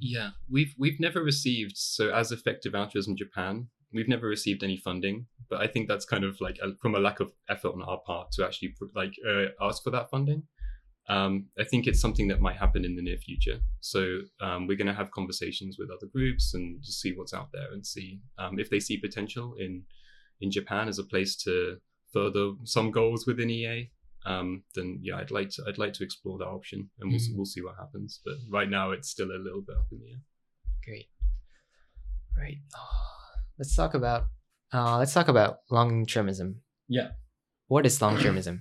Yeah, 0.00 0.30
we've 0.50 0.74
we've 0.78 0.98
never 0.98 1.22
received 1.22 1.76
so 1.76 2.10
as 2.10 2.32
effective 2.32 2.74
altruism 2.74 3.16
Japan, 3.16 3.68
we've 3.92 4.08
never 4.08 4.26
received 4.26 4.64
any 4.64 4.76
funding, 4.76 5.26
but 5.48 5.60
I 5.60 5.66
think 5.66 5.88
that's 5.88 6.04
kind 6.04 6.24
of 6.24 6.40
like 6.40 6.58
a, 6.62 6.74
from 6.80 6.94
a 6.94 6.98
lack 6.98 7.20
of 7.20 7.32
effort 7.48 7.74
on 7.74 7.82
our 7.82 7.98
part 7.98 8.32
to 8.32 8.44
actually 8.44 8.74
like 8.94 9.14
uh, 9.28 9.46
ask 9.60 9.82
for 9.82 9.90
that 9.90 10.10
funding. 10.10 10.44
Um, 11.14 11.32
I 11.62 11.64
think 11.70 11.86
it's 11.86 12.00
something 12.00 12.28
that 12.28 12.40
might 12.46 12.56
happen 12.64 12.84
in 12.88 12.94
the 12.96 13.02
near 13.08 13.18
future. 13.28 13.58
So 13.80 14.00
um, 14.46 14.60
we're 14.66 14.76
going 14.82 14.92
to 14.94 15.00
have 15.02 15.10
conversations 15.18 15.76
with 15.78 15.90
other 15.90 16.08
groups 16.16 16.54
and 16.54 16.64
just 16.86 17.00
see 17.02 17.12
what's 17.16 17.34
out 17.34 17.50
there 17.52 17.70
and 17.74 17.82
see 17.94 18.08
um, 18.42 18.58
if 18.62 18.68
they 18.70 18.80
see 18.80 18.96
potential 19.06 19.46
in 19.64 19.72
in 20.40 20.50
Japan 20.58 20.88
as 20.88 20.98
a 20.98 21.04
place 21.12 21.32
to 21.44 21.76
further 22.14 22.44
some 22.64 22.90
goals 22.98 23.26
within 23.26 23.50
EA. 23.50 23.90
Um, 24.32 24.48
then 24.76 24.88
yeah, 25.02 25.16
I'd 25.20 25.30
like 25.38 25.50
to 25.54 25.60
I'd 25.68 25.78
like 25.84 25.94
to 25.98 26.04
explore 26.04 26.38
that 26.38 26.46
option, 26.58 26.78
and 26.98 27.10
we'll 27.10 27.20
Mhm. 27.20 27.34
we'll 27.36 27.52
see 27.54 27.62
what 27.66 27.76
happens. 27.84 28.20
But 28.24 28.36
right 28.58 28.70
now, 28.78 28.86
it's 28.96 29.08
still 29.14 29.30
a 29.38 29.42
little 29.46 29.62
bit 29.68 29.76
up 29.80 29.88
in 29.92 29.98
the 30.02 30.10
air. 30.14 30.22
Great. 30.86 31.06
Right. 32.38 32.58
Let's 33.58 33.74
talk 33.76 33.94
about 33.94 34.22
uh, 34.74 34.96
let's 34.98 35.12
talk 35.12 35.28
about 35.28 35.58
long 35.70 36.06
termism. 36.06 36.48
Yeah. 36.88 37.08
What 37.68 37.84
is 37.86 38.00
long 38.00 38.16
termism? 38.16 38.56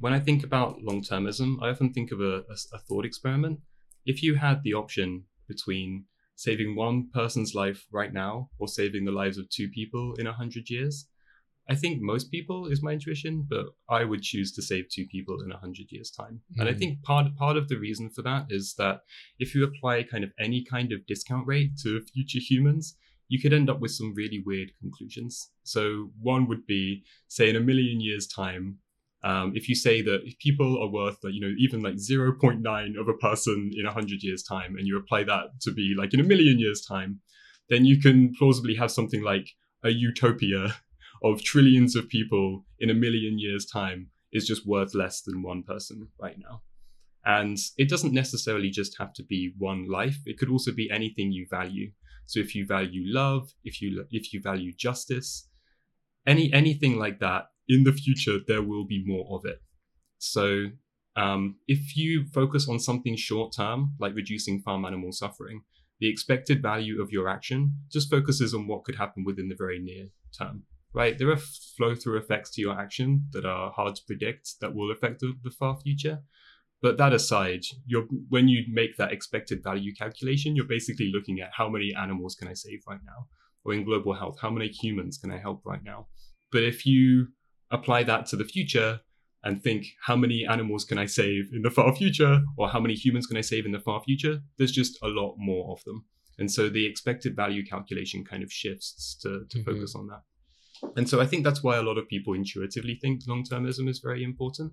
When 0.00 0.12
I 0.12 0.20
think 0.20 0.42
about 0.44 0.82
long 0.82 1.02
termism, 1.02 1.62
I 1.62 1.70
often 1.70 1.92
think 1.92 2.12
of 2.12 2.20
a, 2.20 2.38
a, 2.50 2.56
a 2.74 2.78
thought 2.78 3.04
experiment. 3.04 3.60
If 4.04 4.22
you 4.22 4.34
had 4.36 4.62
the 4.62 4.74
option 4.74 5.24
between 5.48 6.06
saving 6.34 6.76
one 6.76 7.08
person's 7.12 7.54
life 7.54 7.86
right 7.90 8.12
now 8.12 8.50
or 8.58 8.68
saving 8.68 9.04
the 9.04 9.12
lives 9.12 9.38
of 9.38 9.48
two 9.48 9.68
people 9.68 10.14
in 10.18 10.26
a 10.26 10.32
hundred 10.32 10.70
years, 10.70 11.08
I 11.68 11.74
think 11.74 12.00
most 12.00 12.30
people 12.30 12.66
is 12.68 12.82
my 12.82 12.92
intuition, 12.92 13.44
but 13.48 13.66
I 13.88 14.04
would 14.04 14.22
choose 14.22 14.52
to 14.52 14.62
save 14.62 14.88
two 14.88 15.06
people 15.06 15.42
in 15.42 15.50
a 15.50 15.58
hundred 15.58 15.90
years' 15.90 16.12
time. 16.12 16.42
And 16.58 16.68
I 16.68 16.74
Mhm. 16.74 16.78
think 16.78 17.02
part 17.02 17.34
part 17.36 17.56
of 17.56 17.68
the 17.68 17.78
reason 17.78 18.10
for 18.10 18.22
that 18.22 18.46
is 18.50 18.74
that 18.74 19.02
if 19.38 19.54
you 19.54 19.64
apply 19.64 20.04
kind 20.04 20.22
of 20.22 20.32
any 20.38 20.62
kind 20.64 20.92
of 20.92 21.06
discount 21.06 21.46
rate 21.46 21.76
to 21.82 22.00
future 22.02 22.38
humans, 22.38 22.96
you 23.28 23.40
could 23.40 23.52
end 23.52 23.68
up 23.68 23.80
with 23.80 23.90
some 23.90 24.14
really 24.14 24.40
weird 24.46 24.70
conclusions. 24.78 25.50
So 25.64 26.12
one 26.20 26.46
would 26.46 26.66
be, 26.66 27.02
say, 27.26 27.50
in 27.50 27.56
a 27.56 27.60
million 27.60 28.00
years' 28.00 28.28
time, 28.28 28.78
um, 29.26 29.52
if 29.56 29.68
you 29.68 29.74
say 29.74 30.02
that 30.02 30.20
people 30.38 30.80
are 30.80 30.88
worth 30.88 31.18
like, 31.24 31.34
you 31.34 31.40
know 31.40 31.52
even 31.58 31.82
like 31.82 31.96
0.9 31.96 33.00
of 33.00 33.08
a 33.08 33.14
person 33.14 33.70
in 33.76 33.84
100 33.84 34.22
years 34.22 34.42
time 34.42 34.76
and 34.76 34.86
you 34.86 34.96
apply 34.96 35.24
that 35.24 35.46
to 35.62 35.72
be 35.72 35.94
like 35.98 36.14
in 36.14 36.20
a 36.20 36.30
million 36.32 36.58
years 36.58 36.84
time 36.86 37.20
then 37.68 37.84
you 37.84 38.00
can 38.00 38.32
plausibly 38.38 38.76
have 38.76 38.90
something 38.90 39.22
like 39.22 39.48
a 39.82 39.90
utopia 39.90 40.76
of 41.24 41.42
trillions 41.42 41.96
of 41.96 42.08
people 42.08 42.64
in 42.78 42.88
a 42.90 42.94
million 42.94 43.38
years 43.38 43.66
time 43.66 44.10
is 44.32 44.46
just 44.46 44.66
worth 44.66 44.94
less 44.94 45.22
than 45.22 45.42
one 45.42 45.62
person 45.62 46.08
right 46.20 46.36
now. 46.38 46.62
And 47.24 47.58
it 47.76 47.88
doesn't 47.88 48.12
necessarily 48.12 48.70
just 48.70 48.96
have 48.98 49.12
to 49.14 49.24
be 49.24 49.52
one 49.58 49.88
life. 49.88 50.18
It 50.26 50.38
could 50.38 50.50
also 50.50 50.72
be 50.72 50.90
anything 50.90 51.32
you 51.32 51.46
value. 51.50 51.90
So 52.26 52.38
if 52.38 52.54
you 52.54 52.66
value 52.66 53.02
love 53.06 53.52
if 53.64 53.80
you 53.80 54.04
if 54.10 54.32
you 54.32 54.40
value 54.40 54.72
justice 54.76 55.48
any 56.26 56.52
anything 56.52 56.98
like 56.98 57.20
that 57.20 57.44
in 57.68 57.84
the 57.84 57.92
future, 57.92 58.38
there 58.46 58.62
will 58.62 58.86
be 58.86 59.02
more 59.04 59.26
of 59.36 59.44
it. 59.44 59.60
So 60.18 60.66
um, 61.16 61.56
if 61.66 61.96
you 61.96 62.26
focus 62.32 62.68
on 62.68 62.78
something 62.78 63.16
short 63.16 63.54
term, 63.56 63.94
like 63.98 64.14
reducing 64.14 64.60
farm 64.60 64.84
animal 64.84 65.12
suffering, 65.12 65.62
the 65.98 66.10
expected 66.10 66.62
value 66.62 67.00
of 67.00 67.10
your 67.10 67.28
action 67.28 67.74
just 67.90 68.10
focuses 68.10 68.52
on 68.54 68.66
what 68.66 68.84
could 68.84 68.96
happen 68.96 69.24
within 69.24 69.48
the 69.48 69.56
very 69.56 69.78
near 69.78 70.08
term, 70.36 70.64
right? 70.92 71.18
There 71.18 71.30
are 71.30 71.38
flow 71.76 71.94
through 71.94 72.18
effects 72.18 72.50
to 72.52 72.60
your 72.60 72.78
action 72.78 73.26
that 73.32 73.46
are 73.46 73.72
hard 73.72 73.96
to 73.96 74.02
predict 74.06 74.60
that 74.60 74.74
will 74.74 74.92
affect 74.92 75.20
the, 75.20 75.32
the 75.42 75.50
far 75.50 75.78
future. 75.80 76.20
But 76.82 76.98
that 76.98 77.14
aside, 77.14 77.62
when 78.28 78.48
you 78.48 78.64
make 78.70 78.98
that 78.98 79.10
expected 79.10 79.64
value 79.64 79.94
calculation, 79.94 80.54
you're 80.54 80.66
basically 80.66 81.10
looking 81.12 81.40
at 81.40 81.50
how 81.56 81.70
many 81.70 81.94
animals 81.94 82.34
can 82.34 82.48
I 82.48 82.52
save 82.52 82.82
right 82.86 83.00
now? 83.04 83.26
Or 83.64 83.72
in 83.72 83.84
global 83.84 84.12
health, 84.12 84.36
how 84.40 84.50
many 84.50 84.68
humans 84.68 85.16
can 85.16 85.32
I 85.32 85.38
help 85.38 85.62
right 85.64 85.82
now? 85.82 86.08
But 86.52 86.62
if 86.62 86.84
you 86.84 87.28
apply 87.70 88.04
that 88.04 88.26
to 88.26 88.36
the 88.36 88.44
future, 88.44 89.00
and 89.46 89.62
think 89.62 89.86
how 90.02 90.16
many 90.16 90.44
animals 90.44 90.84
can 90.84 90.98
I 90.98 91.06
save 91.06 91.50
in 91.52 91.62
the 91.62 91.70
far 91.70 91.94
future 91.94 92.42
or 92.56 92.68
how 92.68 92.80
many 92.80 92.94
humans 92.94 93.26
can 93.26 93.36
I 93.36 93.42
save 93.42 93.64
in 93.64 93.70
the 93.70 93.78
far 93.78 94.02
future, 94.02 94.40
there's 94.58 94.72
just 94.72 94.98
a 95.04 95.06
lot 95.06 95.36
more 95.38 95.70
of 95.70 95.84
them. 95.84 96.04
And 96.38 96.50
so 96.50 96.68
the 96.68 96.84
expected 96.84 97.36
value 97.36 97.64
calculation 97.64 98.24
kind 98.24 98.42
of 98.42 98.52
shifts 98.52 99.16
to, 99.22 99.44
to 99.48 99.58
mm-hmm. 99.58 99.70
focus 99.70 99.94
on 99.94 100.08
that. 100.08 100.22
And 100.96 101.08
so 101.08 101.20
I 101.20 101.26
think 101.26 101.44
that's 101.44 101.62
why 101.62 101.76
a 101.76 101.82
lot 101.82 101.96
of 101.96 102.08
people 102.08 102.34
intuitively 102.34 102.98
think 103.00 103.20
long 103.28 103.44
termism 103.44 103.88
is 103.88 104.00
very 104.00 104.24
important. 104.24 104.72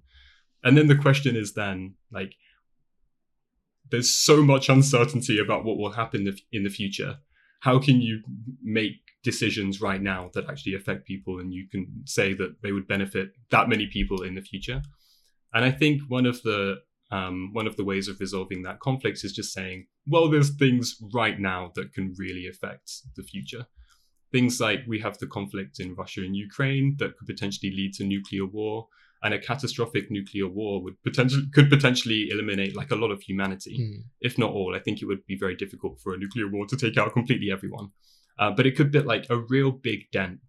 And 0.63 0.75
then 0.75 0.87
the 0.87 0.95
question 0.95 1.35
is 1.35 1.53
then 1.53 1.93
like, 2.11 2.33
there's 3.91 4.13
so 4.13 4.41
much 4.41 4.69
uncertainty 4.69 5.39
about 5.39 5.65
what 5.65 5.77
will 5.77 5.91
happen 5.91 6.35
in 6.51 6.63
the 6.63 6.69
future. 6.69 7.17
How 7.63 7.79
can 7.79 8.01
you 8.01 8.21
make 8.61 8.99
decisions 9.23 9.79
right 9.79 10.01
now 10.01 10.29
that 10.33 10.49
actually 10.49 10.75
affect 10.75 11.07
people 11.07 11.39
and 11.39 11.53
you 11.53 11.65
can 11.69 11.87
say 12.05 12.33
that 12.33 12.61
they 12.61 12.73
would 12.73 12.89
benefit 12.89 13.29
that 13.51 13.69
many 13.69 13.87
people 13.87 14.23
in 14.23 14.35
the 14.35 14.41
future? 14.41 14.81
And 15.53 15.63
i 15.63 15.71
think 15.71 16.01
one 16.09 16.25
of 16.25 16.41
the 16.43 16.81
um, 17.17 17.53
one 17.53 17.67
of 17.67 17.77
the 17.77 17.85
ways 17.91 18.07
of 18.07 18.19
resolving 18.19 18.63
that 18.63 18.79
conflict 18.79 19.23
is 19.23 19.33
just 19.39 19.53
saying 19.53 19.85
well 20.13 20.27
there's 20.29 20.49
things 20.63 20.97
right 21.13 21.39
now 21.39 21.71
that 21.75 21.93
can 21.93 22.13
really 22.17 22.47
affect 22.53 22.87
the 23.15 23.23
future. 23.23 23.65
Things 24.33 24.59
like 24.59 24.81
we 24.87 24.99
have 24.99 25.17
the 25.19 25.27
conflict 25.37 25.79
in 25.79 25.95
russia 25.95 26.21
and 26.27 26.35
ukraine 26.35 26.87
that 26.99 27.15
could 27.15 27.27
potentially 27.33 27.71
lead 27.79 27.93
to 27.93 28.03
nuclear 28.03 28.45
war 28.45 28.87
and 29.23 29.33
a 29.33 29.39
catastrophic 29.39 30.11
nuclear 30.11 30.47
war 30.47 30.83
would 30.83 31.01
potentially 31.03 31.45
could 31.53 31.69
potentially 31.69 32.29
eliminate 32.29 32.75
like 32.75 32.91
a 32.91 32.95
lot 32.95 33.11
of 33.11 33.21
humanity 33.21 33.77
mm. 33.79 34.03
if 34.21 34.37
not 34.37 34.51
all 34.51 34.75
i 34.75 34.79
think 34.79 35.01
it 35.01 35.05
would 35.05 35.25
be 35.25 35.37
very 35.37 35.55
difficult 35.55 35.99
for 35.99 36.13
a 36.13 36.17
nuclear 36.17 36.49
war 36.49 36.65
to 36.65 36.75
take 36.75 36.97
out 36.97 37.13
completely 37.13 37.51
everyone 37.51 37.89
uh, 38.39 38.51
but 38.51 38.65
it 38.65 38.75
could 38.75 38.91
be 38.91 38.99
like 38.99 39.25
a 39.29 39.37
real 39.37 39.71
big 39.71 40.09
dent 40.11 40.39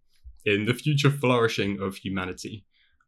in 0.45 0.67
the 0.67 0.75
future 0.75 1.11
flourishing 1.11 1.81
of 1.81 1.97
humanity, 1.97 2.65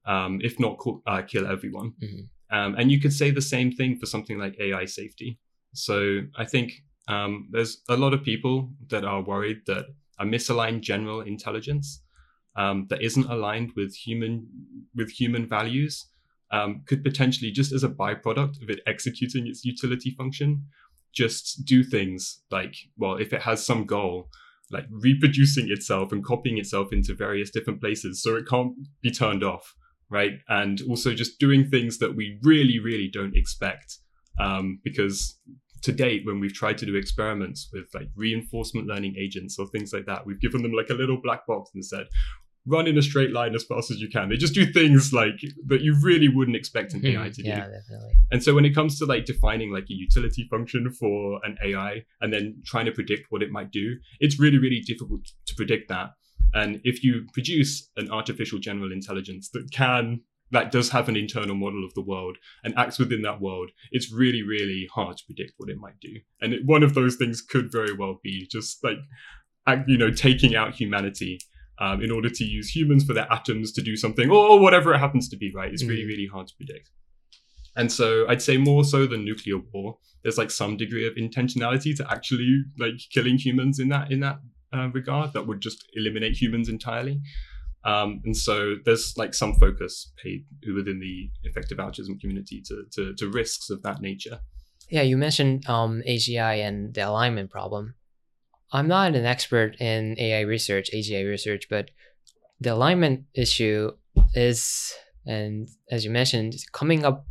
um, 0.06 0.40
if 0.42 0.58
not 0.58 0.78
co- 0.78 1.02
uh, 1.06 1.22
kill 1.22 1.46
everyone. 1.46 1.92
Mm-hmm. 2.02 2.56
Um, 2.56 2.74
and 2.76 2.90
you 2.90 3.00
could 3.00 3.12
say 3.12 3.30
the 3.30 3.42
same 3.42 3.72
thing 3.72 3.98
for 3.98 4.06
something 4.06 4.38
like 4.38 4.56
AI 4.60 4.84
safety. 4.84 5.38
So 5.74 6.20
I 6.36 6.44
think 6.44 6.82
um, 7.08 7.48
there's 7.50 7.82
a 7.88 7.96
lot 7.96 8.14
of 8.14 8.22
people 8.22 8.70
that 8.88 9.04
are 9.04 9.22
worried 9.22 9.62
that 9.66 9.86
a 10.18 10.24
misaligned 10.24 10.80
general 10.80 11.20
intelligence 11.20 12.02
um, 12.56 12.86
that 12.90 13.02
isn't 13.02 13.30
aligned 13.30 13.72
with 13.76 13.94
human 13.94 14.46
with 14.94 15.10
human 15.10 15.48
values 15.48 16.08
um, 16.52 16.82
could 16.86 17.02
potentially, 17.02 17.50
just 17.50 17.72
as 17.72 17.82
a 17.82 17.88
byproduct 17.88 18.62
of 18.62 18.70
it 18.70 18.80
executing 18.86 19.46
its 19.46 19.64
utility 19.64 20.14
function, 20.16 20.64
just 21.12 21.64
do 21.64 21.82
things 21.82 22.42
like, 22.50 22.74
well, 22.96 23.16
if 23.16 23.32
it 23.32 23.42
has 23.42 23.66
some 23.66 23.84
goal, 23.84 24.28
like 24.70 24.86
reproducing 24.90 25.70
itself 25.70 26.12
and 26.12 26.24
copying 26.24 26.58
itself 26.58 26.92
into 26.92 27.14
various 27.14 27.50
different 27.50 27.80
places 27.80 28.22
so 28.22 28.36
it 28.36 28.48
can't 28.48 28.72
be 29.02 29.10
turned 29.10 29.44
off 29.44 29.74
right? 30.08 30.32
And 30.48 30.80
also 30.88 31.14
just 31.14 31.38
doing 31.38 31.68
things 31.68 31.98
that 31.98 32.14
we 32.14 32.38
really 32.42 32.78
really 32.78 33.08
don't 33.12 33.36
expect 33.36 33.98
um, 34.40 34.80
because 34.84 35.38
to 35.82 35.92
date 35.92 36.22
when 36.24 36.40
we've 36.40 36.52
tried 36.52 36.78
to 36.78 36.86
do 36.86 36.96
experiments 36.96 37.68
with 37.72 37.84
like 37.94 38.08
reinforcement 38.16 38.86
learning 38.86 39.14
agents 39.18 39.58
or 39.58 39.66
things 39.68 39.92
like 39.92 40.06
that 40.06 40.26
we've 40.26 40.40
given 40.40 40.62
them 40.62 40.72
like 40.72 40.90
a 40.90 40.94
little 40.94 41.20
black 41.22 41.46
box 41.46 41.70
and 41.74 41.84
said 41.84 42.06
run 42.66 42.86
in 42.86 42.98
a 42.98 43.02
straight 43.02 43.32
line 43.32 43.54
as 43.54 43.64
fast 43.64 43.90
as 43.90 44.00
you 44.00 44.08
can. 44.08 44.28
They 44.28 44.36
just 44.36 44.54
do 44.54 44.66
things 44.66 45.12
like 45.12 45.40
that 45.66 45.80
you 45.82 45.96
really 46.02 46.28
wouldn't 46.28 46.56
expect 46.56 46.94
an 46.94 47.06
AI 47.06 47.26
hmm, 47.26 47.30
to 47.30 47.42
yeah, 47.44 47.54
do. 47.54 47.72
Definitely. 47.72 48.12
And 48.32 48.42
so 48.42 48.54
when 48.54 48.64
it 48.64 48.74
comes 48.74 48.98
to 48.98 49.06
like 49.06 49.24
defining 49.24 49.72
like 49.72 49.84
a 49.84 49.94
utility 49.94 50.46
function 50.50 50.90
for 50.90 51.40
an 51.44 51.56
AI 51.64 52.04
and 52.20 52.32
then 52.32 52.62
trying 52.64 52.86
to 52.86 52.92
predict 52.92 53.26
what 53.30 53.42
it 53.42 53.50
might 53.50 53.70
do, 53.70 53.96
it's 54.20 54.38
really, 54.38 54.58
really 54.58 54.80
difficult 54.80 55.20
to 55.46 55.54
predict 55.54 55.88
that. 55.88 56.10
And 56.54 56.80
if 56.84 57.04
you 57.04 57.26
produce 57.32 57.90
an 57.96 58.10
artificial 58.10 58.58
general 58.58 58.92
intelligence 58.92 59.50
that 59.50 59.70
can 59.72 60.22
that 60.52 60.70
does 60.70 60.90
have 60.90 61.08
an 61.08 61.16
internal 61.16 61.56
model 61.56 61.84
of 61.84 61.92
the 61.94 62.02
world 62.02 62.38
and 62.62 62.72
acts 62.78 63.00
within 63.00 63.22
that 63.22 63.40
world, 63.40 63.70
it's 63.90 64.12
really, 64.12 64.42
really 64.42 64.88
hard 64.94 65.16
to 65.16 65.24
predict 65.26 65.54
what 65.56 65.68
it 65.68 65.76
might 65.76 65.98
do. 66.00 66.14
And 66.40 66.52
it, 66.52 66.60
one 66.64 66.84
of 66.84 66.94
those 66.94 67.16
things 67.16 67.42
could 67.42 67.72
very 67.72 67.92
well 67.92 68.20
be 68.22 68.46
just 68.46 68.82
like, 68.84 68.98
you 69.88 69.98
know, 69.98 70.12
taking 70.12 70.54
out 70.54 70.74
humanity 70.74 71.40
um, 71.78 72.02
in 72.02 72.10
order 72.10 72.30
to 72.30 72.44
use 72.44 72.74
humans 72.74 73.04
for 73.04 73.12
their 73.12 73.30
atoms 73.30 73.72
to 73.72 73.82
do 73.82 73.96
something 73.96 74.30
or 74.30 74.58
whatever 74.58 74.94
it 74.94 74.98
happens 74.98 75.28
to 75.28 75.36
be, 75.36 75.52
right? 75.54 75.72
It's 75.72 75.82
mm. 75.82 75.88
really, 75.88 76.06
really 76.06 76.26
hard 76.26 76.46
to 76.48 76.54
predict. 76.56 76.90
And 77.76 77.92
so 77.92 78.26
I'd 78.28 78.40
say 78.40 78.56
more 78.56 78.84
so 78.84 79.06
than 79.06 79.24
nuclear 79.24 79.58
war, 79.72 79.98
there's 80.22 80.38
like 80.38 80.50
some 80.50 80.76
degree 80.76 81.06
of 81.06 81.14
intentionality 81.14 81.94
to 81.96 82.10
actually 82.10 82.64
like 82.78 82.94
killing 83.12 83.36
humans 83.36 83.78
in 83.78 83.90
that 83.90 84.10
in 84.10 84.20
that 84.20 84.38
uh, 84.74 84.88
regard 84.88 85.34
that 85.34 85.46
would 85.46 85.60
just 85.60 85.86
eliminate 85.94 86.40
humans 86.40 86.68
entirely. 86.68 87.20
Um, 87.84 88.20
and 88.24 88.36
so 88.36 88.76
there's 88.84 89.14
like 89.16 89.32
some 89.32 89.54
focus 89.54 90.12
paid 90.20 90.44
within 90.74 90.98
the 90.98 91.30
effective 91.44 91.78
altruism 91.78 92.18
community 92.18 92.60
to, 92.66 92.84
to, 92.92 93.14
to 93.14 93.30
risks 93.30 93.70
of 93.70 93.82
that 93.82 94.00
nature. 94.00 94.40
Yeah, 94.90 95.02
you 95.02 95.16
mentioned 95.16 95.68
um, 95.68 96.02
AGI 96.08 96.66
and 96.66 96.92
the 96.92 97.02
alignment 97.02 97.50
problem. 97.50 97.94
I'm 98.76 98.88
not 98.88 99.14
an 99.14 99.24
expert 99.24 99.80
in 99.80 100.16
AI 100.18 100.40
research, 100.40 100.90
AGI 100.92 101.26
research, 101.26 101.66
but 101.70 101.90
the 102.60 102.74
alignment 102.74 103.24
issue 103.32 103.92
is, 104.34 104.92
and 105.24 105.66
as 105.90 106.04
you 106.04 106.10
mentioned, 106.10 106.56
coming 106.72 107.02
up 107.02 107.24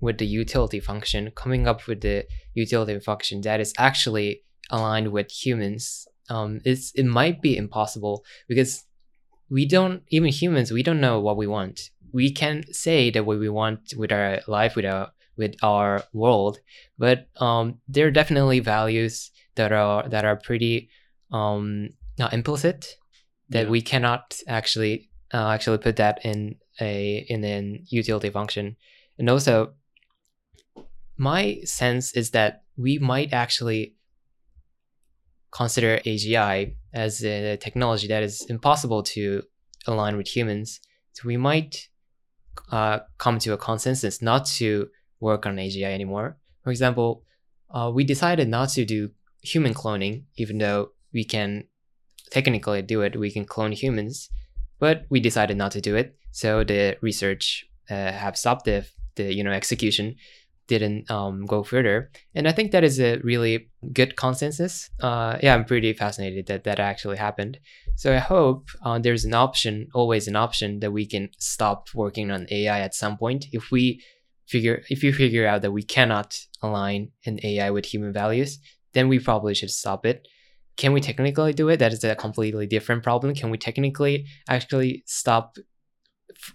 with 0.00 0.16
the 0.16 0.24
utility 0.26 0.80
function, 0.80 1.32
coming 1.32 1.68
up 1.68 1.86
with 1.86 2.00
the 2.00 2.24
utility 2.54 2.98
function 2.98 3.42
that 3.42 3.60
is 3.60 3.74
actually 3.76 4.42
aligned 4.70 5.12
with 5.12 5.30
humans. 5.30 6.08
Um, 6.30 6.62
it's 6.64 6.92
it 6.94 7.04
might 7.04 7.42
be 7.42 7.58
impossible 7.58 8.24
because 8.48 8.84
we 9.50 9.66
don't 9.66 10.02
even 10.08 10.30
humans 10.30 10.72
we 10.72 10.82
don't 10.82 11.00
know 11.00 11.20
what 11.20 11.36
we 11.36 11.46
want. 11.46 11.90
We 12.14 12.32
can 12.32 12.64
say 12.72 13.10
that 13.10 13.26
what 13.26 13.38
we 13.38 13.50
want 13.50 13.92
with 13.98 14.12
our 14.12 14.40
life, 14.48 14.76
with 14.76 14.86
our 14.86 15.10
with 15.36 15.56
our 15.62 16.04
world, 16.14 16.58
but 16.96 17.28
um, 17.36 17.80
there 17.86 18.06
are 18.06 18.10
definitely 18.10 18.60
values 18.60 19.30
that 19.56 19.72
are 19.72 20.08
that 20.08 20.24
are 20.24 20.36
pretty 20.36 20.88
um 21.32 21.88
not 22.18 22.32
implicit 22.32 22.96
that 23.48 23.64
yeah. 23.64 23.70
we 23.70 23.82
cannot 23.82 24.38
actually 24.48 25.10
uh, 25.34 25.50
actually 25.50 25.78
put 25.78 25.96
that 25.96 26.24
in 26.24 26.56
a 26.80 27.26
in 27.28 27.44
an 27.44 27.84
utility 27.88 28.30
function 28.30 28.76
and 29.18 29.28
also 29.28 29.72
my 31.16 31.58
sense 31.64 32.12
is 32.14 32.30
that 32.30 32.62
we 32.76 32.98
might 32.98 33.32
actually 33.32 33.94
consider 35.50 35.98
AGI 36.04 36.74
as 36.92 37.24
a 37.24 37.56
technology 37.56 38.06
that 38.08 38.22
is 38.22 38.44
impossible 38.48 39.02
to 39.02 39.42
align 39.86 40.16
with 40.16 40.28
humans. 40.28 40.80
So 41.12 41.22
we 41.26 41.36
might 41.38 41.88
uh, 42.70 43.00
come 43.18 43.38
to 43.38 43.52
a 43.54 43.56
consensus 43.56 44.20
not 44.20 44.44
to 44.58 44.88
work 45.20 45.46
on 45.46 45.56
AGI 45.56 45.84
anymore. 45.84 46.36
For 46.62 46.70
example, 46.70 47.22
uh, 47.70 47.90
we 47.94 48.04
decided 48.04 48.48
not 48.48 48.68
to 48.70 48.84
do 48.84 49.10
human 49.46 49.74
cloning, 49.74 50.24
even 50.36 50.58
though 50.58 50.90
we 51.12 51.24
can 51.24 51.64
technically 52.30 52.82
do 52.82 53.02
it, 53.02 53.18
we 53.18 53.30
can 53.30 53.44
clone 53.44 53.72
humans, 53.72 54.28
but 54.78 55.04
we 55.10 55.20
decided 55.20 55.56
not 55.56 55.72
to 55.72 55.80
do 55.80 55.96
it. 55.96 56.16
So 56.32 56.64
the 56.64 56.96
research 57.00 57.64
uh, 57.90 58.12
have 58.12 58.36
stopped 58.36 58.64
the, 58.64 58.86
the 59.14 59.32
you 59.32 59.44
know 59.44 59.52
execution 59.52 60.16
didn't 60.68 61.10
um, 61.10 61.46
go 61.46 61.62
further. 61.62 62.10
And 62.34 62.48
I 62.48 62.52
think 62.52 62.72
that 62.72 62.84
is 62.84 62.98
a 63.00 63.18
really 63.18 63.70
good 63.92 64.16
consensus. 64.16 64.90
Uh, 65.00 65.38
yeah, 65.42 65.54
I'm 65.54 65.64
pretty 65.64 65.92
fascinated 65.92 66.46
that 66.46 66.64
that 66.64 66.80
actually 66.80 67.16
happened. 67.16 67.58
So 67.94 68.14
I 68.14 68.18
hope 68.18 68.68
uh, 68.84 68.98
there's 68.98 69.24
an 69.24 69.34
option, 69.34 69.88
always 69.94 70.26
an 70.28 70.36
option, 70.36 70.80
that 70.80 70.90
we 70.90 71.06
can 71.06 71.30
stop 71.38 71.88
working 71.94 72.30
on 72.30 72.46
AI 72.50 72.80
at 72.80 72.94
some 72.94 73.16
point 73.16 73.46
if 73.52 73.70
we 73.70 74.02
figure 74.46 74.82
if 74.90 75.02
you 75.02 75.12
figure 75.12 75.46
out 75.46 75.62
that 75.62 75.72
we 75.72 75.82
cannot 75.82 76.38
align 76.62 77.10
an 77.24 77.38
AI 77.42 77.70
with 77.70 77.86
human 77.86 78.12
values, 78.12 78.58
then 78.96 79.08
we 79.08 79.18
probably 79.18 79.54
should 79.54 79.70
stop 79.70 80.06
it. 80.06 80.26
Can 80.76 80.92
we 80.92 81.00
technically 81.00 81.52
do 81.52 81.68
it? 81.68 81.78
That 81.78 81.92
is 81.92 82.04
a 82.04 82.14
completely 82.14 82.66
different 82.66 83.02
problem. 83.02 83.34
Can 83.34 83.50
we 83.50 83.58
technically 83.58 84.26
actually 84.48 85.02
stop 85.06 85.56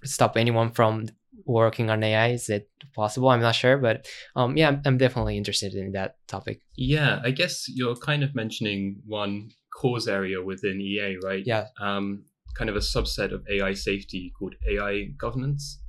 stop 0.03 0.37
anyone 0.37 0.71
from 0.71 1.07
working 1.45 1.89
on 1.89 2.03
AI? 2.03 2.29
Is 2.31 2.49
it 2.49 2.69
possible? 2.93 3.29
I'm 3.29 3.41
not 3.41 3.55
sure, 3.55 3.77
but 3.77 4.05
um, 4.35 4.57
yeah, 4.57 4.67
I'm, 4.69 4.81
I'm 4.85 4.97
definitely 4.97 5.37
interested 5.37 5.73
in 5.73 5.91
that 5.93 6.17
topic. 6.27 6.61
Yeah, 6.75 7.19
I 7.23 7.31
guess 7.31 7.65
you're 7.67 7.95
kind 7.95 8.23
of 8.23 8.35
mentioning 8.35 9.01
one 9.05 9.51
cause 9.73 10.07
area 10.07 10.41
within 10.43 10.81
EA, 10.81 11.17
right? 11.23 11.43
Yeah. 11.45 11.65
Um, 11.79 12.25
kind 12.53 12.69
of 12.69 12.75
a 12.75 12.79
subset 12.79 13.33
of 13.33 13.45
AI 13.49 13.73
safety 13.73 14.33
called 14.37 14.55
AI 14.69 15.05
governance. 15.17 15.79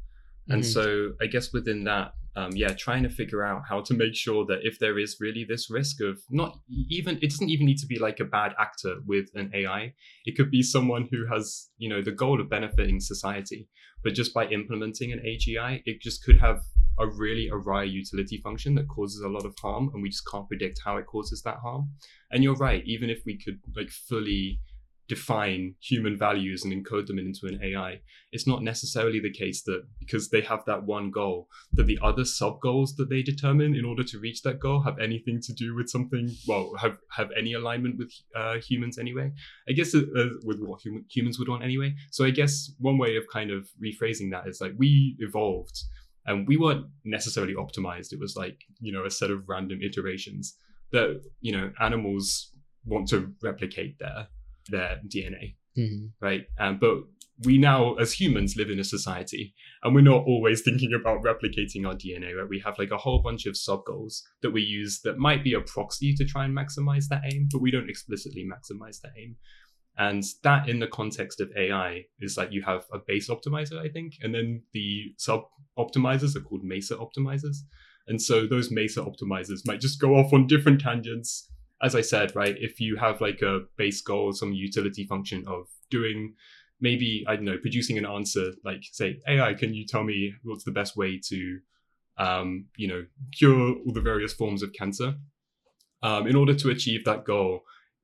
And 0.48 0.62
Mhm. 0.62 0.72
so 0.74 1.12
I 1.20 1.26
guess 1.26 1.52
within 1.52 1.84
that, 1.84 2.14
um, 2.34 2.52
yeah, 2.54 2.72
trying 2.72 3.02
to 3.02 3.10
figure 3.10 3.44
out 3.44 3.62
how 3.68 3.80
to 3.82 3.94
make 3.94 4.14
sure 4.14 4.46
that 4.46 4.60
if 4.62 4.78
there 4.78 4.98
is 4.98 5.16
really 5.20 5.44
this 5.46 5.70
risk 5.70 6.00
of 6.00 6.20
not 6.30 6.58
even, 6.88 7.18
it 7.20 7.30
doesn't 7.30 7.50
even 7.50 7.66
need 7.66 7.78
to 7.78 7.86
be 7.86 7.98
like 7.98 8.20
a 8.20 8.24
bad 8.24 8.54
actor 8.58 8.96
with 9.06 9.26
an 9.34 9.50
AI. 9.54 9.92
It 10.24 10.36
could 10.36 10.50
be 10.50 10.62
someone 10.62 11.08
who 11.10 11.26
has, 11.26 11.68
you 11.76 11.88
know, 11.88 12.02
the 12.02 12.12
goal 12.12 12.40
of 12.40 12.48
benefiting 12.48 13.00
society, 13.00 13.68
but 14.02 14.14
just 14.14 14.32
by 14.32 14.46
implementing 14.46 15.12
an 15.12 15.20
AGI, 15.20 15.82
it 15.84 16.00
just 16.00 16.24
could 16.24 16.38
have 16.38 16.60
a 16.98 17.06
really 17.06 17.48
awry 17.50 17.84
utility 17.84 18.40
function 18.42 18.74
that 18.74 18.88
causes 18.88 19.22
a 19.22 19.28
lot 19.28 19.44
of 19.44 19.54
harm, 19.60 19.90
and 19.92 20.02
we 20.02 20.08
just 20.08 20.28
can't 20.30 20.48
predict 20.48 20.80
how 20.84 20.96
it 20.96 21.06
causes 21.06 21.42
that 21.42 21.56
harm. 21.56 21.90
And 22.30 22.42
you're 22.42 22.56
right, 22.56 22.82
even 22.86 23.10
if 23.10 23.20
we 23.26 23.38
could 23.38 23.58
like 23.76 23.90
fully 23.90 24.60
define 25.12 25.74
human 25.78 26.16
values 26.16 26.64
and 26.64 26.72
encode 26.72 27.06
them 27.06 27.18
into 27.18 27.46
an 27.46 27.60
AI, 27.62 28.00
it's 28.32 28.46
not 28.46 28.62
necessarily 28.62 29.20
the 29.20 29.30
case 29.30 29.62
that 29.64 29.82
because 30.00 30.30
they 30.30 30.40
have 30.40 30.64
that 30.64 30.84
one 30.84 31.10
goal, 31.10 31.48
that 31.74 31.86
the 31.86 31.98
other 32.02 32.24
sub 32.24 32.60
goals 32.62 32.96
that 32.96 33.10
they 33.10 33.22
determine 33.22 33.74
in 33.74 33.84
order 33.84 34.02
to 34.02 34.18
reach 34.18 34.40
that 34.40 34.58
goal 34.58 34.80
have 34.80 34.98
anything 34.98 35.38
to 35.42 35.52
do 35.52 35.74
with 35.74 35.90
something, 35.90 36.30
well, 36.48 36.72
have, 36.78 36.96
have 37.10 37.28
any 37.38 37.52
alignment 37.52 37.98
with 37.98 38.10
uh, 38.34 38.56
humans 38.56 38.98
anyway. 38.98 39.30
I 39.68 39.72
guess 39.72 39.94
uh, 39.94 40.00
uh, 40.16 40.30
with 40.46 40.60
what 40.60 40.80
hum- 40.82 41.04
humans 41.10 41.38
would 41.38 41.48
want 41.48 41.62
anyway. 41.62 41.94
So 42.10 42.24
I 42.24 42.30
guess 42.30 42.72
one 42.78 42.96
way 42.96 43.16
of 43.16 43.24
kind 43.30 43.50
of 43.50 43.68
rephrasing 43.84 44.30
that 44.30 44.48
is 44.48 44.62
like 44.62 44.72
we 44.78 45.16
evolved 45.18 45.78
and 46.24 46.48
we 46.48 46.56
weren't 46.56 46.86
necessarily 47.04 47.54
optimized. 47.54 48.14
It 48.14 48.18
was 48.18 48.34
like, 48.34 48.62
you 48.80 48.92
know, 48.92 49.04
a 49.04 49.10
set 49.10 49.30
of 49.30 49.46
random 49.46 49.80
iterations 49.82 50.56
that, 50.90 51.20
you 51.42 51.52
know, 51.52 51.70
animals 51.80 52.52
want 52.86 53.08
to 53.08 53.34
replicate 53.42 53.98
their 53.98 54.28
their 54.68 55.00
DNA, 55.06 55.56
Mhm. 55.76 56.12
right? 56.20 56.46
Um, 56.58 56.78
but 56.78 56.98
we 57.44 57.58
now, 57.58 57.94
as 57.94 58.12
humans, 58.12 58.56
live 58.56 58.70
in 58.70 58.78
a 58.78 58.84
society, 58.84 59.54
and 59.82 59.94
we're 59.94 60.02
not 60.02 60.24
always 60.26 60.62
thinking 60.62 60.92
about 60.94 61.22
replicating 61.22 61.86
our 61.86 61.94
DNA. 61.94 62.34
Right? 62.34 62.48
We 62.48 62.60
have 62.60 62.78
like 62.78 62.90
a 62.90 62.98
whole 62.98 63.22
bunch 63.22 63.46
of 63.46 63.56
sub 63.56 63.84
goals 63.84 64.22
that 64.42 64.50
we 64.50 64.62
use 64.62 65.00
that 65.02 65.18
might 65.18 65.42
be 65.42 65.54
a 65.54 65.60
proxy 65.60 66.14
to 66.14 66.24
try 66.24 66.44
and 66.44 66.56
maximize 66.56 67.08
that 67.08 67.22
aim, 67.32 67.48
but 67.50 67.60
we 67.60 67.70
don't 67.70 67.90
explicitly 67.90 68.44
maximize 68.44 69.00
that 69.00 69.12
aim. 69.18 69.36
And 69.98 70.22
that, 70.42 70.68
in 70.68 70.78
the 70.78 70.86
context 70.86 71.40
of 71.40 71.52
AI, 71.56 72.06
is 72.20 72.36
like 72.36 72.52
you 72.52 72.62
have 72.62 72.84
a 72.92 72.98
base 73.06 73.28
optimizer, 73.28 73.78
I 73.78 73.88
think, 73.88 74.14
and 74.22 74.34
then 74.34 74.62
the 74.72 75.14
sub 75.18 75.42
optimizers 75.78 76.34
are 76.36 76.40
called 76.40 76.64
Mesa 76.64 76.96
optimizers. 76.96 77.56
And 78.06 78.20
so 78.20 78.46
those 78.46 78.70
Mesa 78.70 79.00
optimizers 79.00 79.66
might 79.66 79.80
just 79.80 80.00
go 80.00 80.14
off 80.16 80.32
on 80.32 80.46
different 80.46 80.80
tangents 80.80 81.50
as 81.82 81.94
I 81.94 82.00
said, 82.00 82.34
right, 82.36 82.56
if 82.58 82.80
you 82.80 82.96
have 82.96 83.20
like 83.20 83.42
a 83.42 83.60
base 83.76 84.00
goal, 84.00 84.32
some 84.32 84.52
utility 84.52 85.04
function 85.04 85.44
of 85.48 85.66
doing 85.90 86.34
maybe, 86.80 87.24
I 87.28 87.36
don't 87.36 87.44
know, 87.44 87.58
producing 87.58 87.98
an 87.98 88.06
answer, 88.06 88.52
like 88.64 88.82
say, 88.92 89.20
AI, 89.28 89.54
can 89.54 89.74
you 89.74 89.86
tell 89.86 90.04
me 90.04 90.32
what's 90.42 90.64
the 90.64 90.72
best 90.72 90.96
way 90.96 91.20
to, 91.28 91.58
um, 92.18 92.66
you 92.76 92.88
know, 92.88 93.04
cure 93.36 93.74
all 93.74 93.92
the 93.92 94.00
various 94.00 94.32
forms 94.32 94.62
of 94.62 94.72
cancer? 94.72 95.14
Um, 96.02 96.26
in 96.26 96.34
order 96.34 96.54
to 96.54 96.70
achieve 96.70 97.04
that 97.04 97.24
goal, 97.24 97.60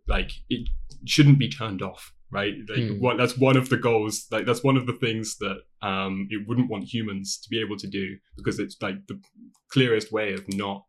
like 0.07 0.31
it 0.49 0.69
shouldn't 1.05 1.39
be 1.39 1.49
turned 1.49 1.83
off, 1.83 2.13
right? 2.31 2.55
Like 2.69 2.89
Hmm. 2.89 3.01
what 3.01 3.17
that's 3.17 3.37
one 3.37 3.57
of 3.57 3.69
the 3.69 3.77
goals, 3.77 4.27
like 4.31 4.47
that's 4.47 4.63
one 4.63 4.77
of 4.77 4.87
the 4.87 4.93
things 4.93 5.37
that 5.39 5.59
um, 5.83 6.29
it 6.31 6.47
wouldn't 6.47 6.71
want 6.71 6.85
humans 6.85 7.39
to 7.39 7.49
be 7.49 7.61
able 7.61 7.77
to 7.77 7.89
do 7.89 8.17
because 8.37 8.59
it's 8.61 8.77
like 8.81 9.07
the 9.09 9.21
clearest 9.73 10.13
way 10.13 10.33
of 10.33 10.45
not 10.55 10.85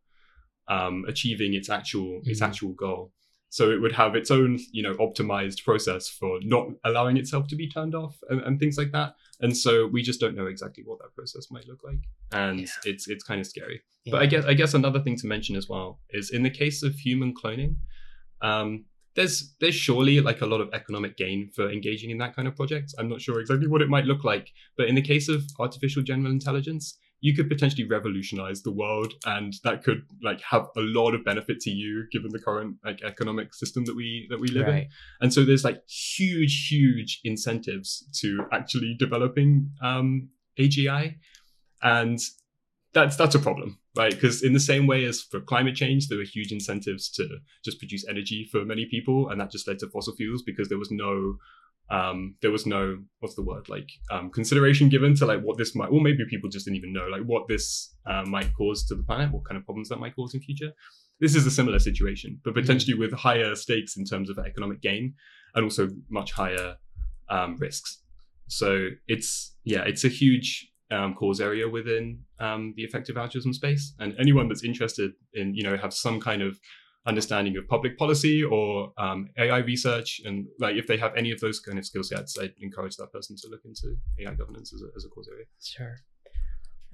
um, 0.70 1.04
achieving 1.08 1.54
its 1.54 1.70
actual 1.70 2.22
its 2.26 2.40
Mhm. 2.42 2.48
actual 2.48 2.74
goal. 2.74 3.12
So 3.52 3.72
it 3.72 3.82
would 3.82 3.94
have 3.94 4.16
its 4.16 4.30
own, 4.30 4.60
you 4.72 4.84
know, 4.84 4.94
optimized 4.98 5.64
process 5.64 6.08
for 6.08 6.40
not 6.44 6.68
allowing 6.84 7.18
itself 7.18 7.48
to 7.48 7.56
be 7.56 7.68
turned 7.68 7.96
off 7.96 8.16
and, 8.30 8.40
and 8.42 8.60
things 8.60 8.78
like 8.78 8.92
that. 8.92 9.16
And 9.40 9.58
so 9.58 9.88
we 9.88 10.04
just 10.04 10.20
don't 10.20 10.36
know 10.36 10.46
exactly 10.46 10.84
what 10.86 11.00
that 11.00 11.16
process 11.16 11.50
might 11.50 11.68
look 11.68 11.82
like, 11.84 12.02
and 12.32 12.60
Yeah. 12.60 12.68
it's 12.92 13.08
it's 13.08 13.24
kind 13.24 13.42
of 13.42 13.48
scary. 13.48 13.82
Yeah. 14.06 14.12
But 14.12 14.22
I 14.22 14.28
guess 14.28 14.46
I 14.46 14.54
guess 14.54 14.74
another 14.76 15.02
thing 15.02 15.16
to 15.18 15.28
mention 15.28 15.56
as 15.56 15.68
well 15.68 16.00
is 16.12 16.30
in 16.30 16.44
the 16.44 16.52
case 16.62 16.84
of 16.84 16.94
human 16.96 17.34
cloning, 17.34 17.78
um, 18.42 18.86
there's 19.16 19.56
there's 19.60 19.76
surely 19.76 20.22
like 20.22 20.42
a 20.42 20.46
lot 20.46 20.62
of 20.62 20.70
economic 20.74 21.18
gain 21.18 21.50
for 21.56 21.70
engaging 21.72 22.10
in 22.12 22.20
that 22.20 22.36
kind 22.36 22.48
of 22.48 22.56
project. 22.56 22.94
I'm 23.00 23.10
not 23.10 23.22
sure 23.22 23.40
exactly 23.40 23.68
what 23.68 23.82
it 23.82 23.90
might 23.90 24.06
look 24.06 24.24
like, 24.24 24.52
but 24.78 24.88
in 24.88 24.96
the 24.96 25.02
case 25.02 25.28
of 25.28 25.44
artificial 25.60 26.04
general 26.04 26.32
intelligence, 26.32 26.98
you 27.22 27.36
could 27.36 27.50
potentially 27.50 27.88
revolutionize 27.88 28.62
the 28.62 28.72
world, 28.72 29.14
and 29.26 29.54
that 29.64 29.84
could 29.84 30.04
like 30.24 30.42
have 30.42 30.68
a 30.78 30.82
lot 30.82 31.14
of 31.14 31.26
benefit 31.26 31.60
to 31.62 31.70
you 31.70 32.06
given 32.12 32.32
the 32.32 32.40
current 32.40 32.78
like 32.84 33.02
economic 33.04 33.54
system 33.54 33.86
that 33.86 33.96
we 33.96 34.28
that 34.30 34.40
we 34.40 34.48
live 34.48 34.68
in. 34.68 34.88
And 35.22 35.34
so 35.34 35.44
there's 35.44 35.64
like 35.64 35.82
huge, 35.88 36.68
huge 36.70 37.20
incentives 37.24 38.08
to 38.22 38.46
actually 38.52 38.96
developing 38.98 39.72
um, 39.82 40.30
AGI, 40.58 41.16
and 41.82 42.20
that's 42.94 43.16
that's 43.18 43.36
a 43.36 43.40
problem, 43.40 43.80
right? 43.98 44.14
Because 44.14 44.42
in 44.42 44.54
the 44.54 44.60
same 44.60 44.88
way 44.88 45.04
as 45.06 45.22
for 45.22 45.42
climate 45.42 45.76
change, 45.76 46.08
there 46.08 46.18
were 46.18 46.24
huge 46.24 46.52
incentives 46.52 47.10
to 47.12 47.28
just 47.64 47.80
produce 47.80 48.08
energy 48.08 48.48
for 48.52 48.64
many 48.64 48.86
people, 48.86 49.30
and 49.30 49.42
that 49.42 49.52
just 49.52 49.68
led 49.68 49.80
to 49.80 49.90
fossil 49.90 50.16
fuels 50.16 50.42
because 50.42 50.70
there 50.70 50.80
was 50.80 50.92
no 50.92 51.36
um, 51.92 52.36
there 52.42 52.52
was 52.52 52.66
no 52.66 52.98
what's 53.20 53.36
the 53.36 53.44
word 53.44 53.68
like 53.68 53.90
um, 54.12 54.30
consideration 54.30 54.90
given 54.90 55.16
to 55.16 55.26
like 55.26 55.42
what 55.42 55.58
this 55.58 55.76
might, 55.76 55.88
or 55.88 56.02
maybe 56.02 56.24
people 56.30 56.50
just 56.50 56.66
didn't 56.66 56.78
even 56.78 56.94
know 56.94 57.08
like 57.08 57.24
what 57.24 57.48
this 57.48 57.96
uh, 58.06 58.24
might 58.26 58.54
cause 58.56 58.86
to 58.86 58.96
the 58.96 59.04
planet, 59.04 59.32
what 59.32 59.46
kind 59.46 59.58
of 59.58 59.66
problems 59.66 59.90
that 59.90 60.00
might 60.00 60.16
cause 60.16 60.34
in 60.34 60.42
future. 60.42 60.72
This 61.20 61.36
is 61.36 61.46
a 61.46 61.52
similar 61.52 61.80
situation, 61.80 62.40
but 62.46 62.54
potentially 62.54 62.98
with 62.98 63.12
higher 63.12 63.56
stakes 63.56 63.98
in 63.98 64.06
terms 64.06 64.30
of 64.30 64.40
economic 64.40 64.82
gain 64.82 65.16
and 65.56 65.64
also 65.64 65.90
much 66.10 66.32
higher 66.32 66.76
um, 67.30 67.58
risks. 67.58 68.02
So 68.48 68.90
it's 69.08 69.56
yeah, 69.64 69.82
it's 69.82 70.06
a 70.06 70.10
huge 70.10 70.72
um, 70.92 71.14
cause 71.14 71.42
area 71.42 71.68
within 71.68 72.20
um, 72.40 72.74
the 72.78 72.84
effective 72.84 73.18
altruism 73.18 73.54
space, 73.54 73.94
and 74.00 74.16
anyone 74.20 74.48
that's 74.48 74.64
interested 74.64 75.12
in 75.34 75.56
you 75.56 75.64
know 75.64 75.76
have 75.78 75.94
some 75.94 76.20
kind 76.20 76.42
of 76.42 76.60
understanding 77.10 77.58
of 77.58 77.68
public 77.68 77.98
policy 77.98 78.44
or 78.44 78.94
um, 78.98 79.30
AI 79.38 79.58
research, 79.58 80.22
and 80.26 80.48
like 80.60 80.76
if 80.76 80.88
they 80.88 80.98
have 80.98 81.14
any 81.16 81.32
of 81.32 81.40
those 81.42 81.60
kind 81.60 81.78
of 81.78 81.86
skill 81.86 82.04
sets, 82.04 82.38
I'd 82.40 82.54
encourage 82.62 82.96
that 82.98 83.12
person 83.12 83.36
to 83.42 83.48
look 83.50 83.64
into 83.66 83.98
AI 84.20 84.34
governance 84.36 84.74
as 84.74 84.82
a, 84.82 84.88
as 84.96 85.04
a 85.06 85.10
cause 85.10 85.28
area. 85.32 85.46
Sure. 85.62 85.96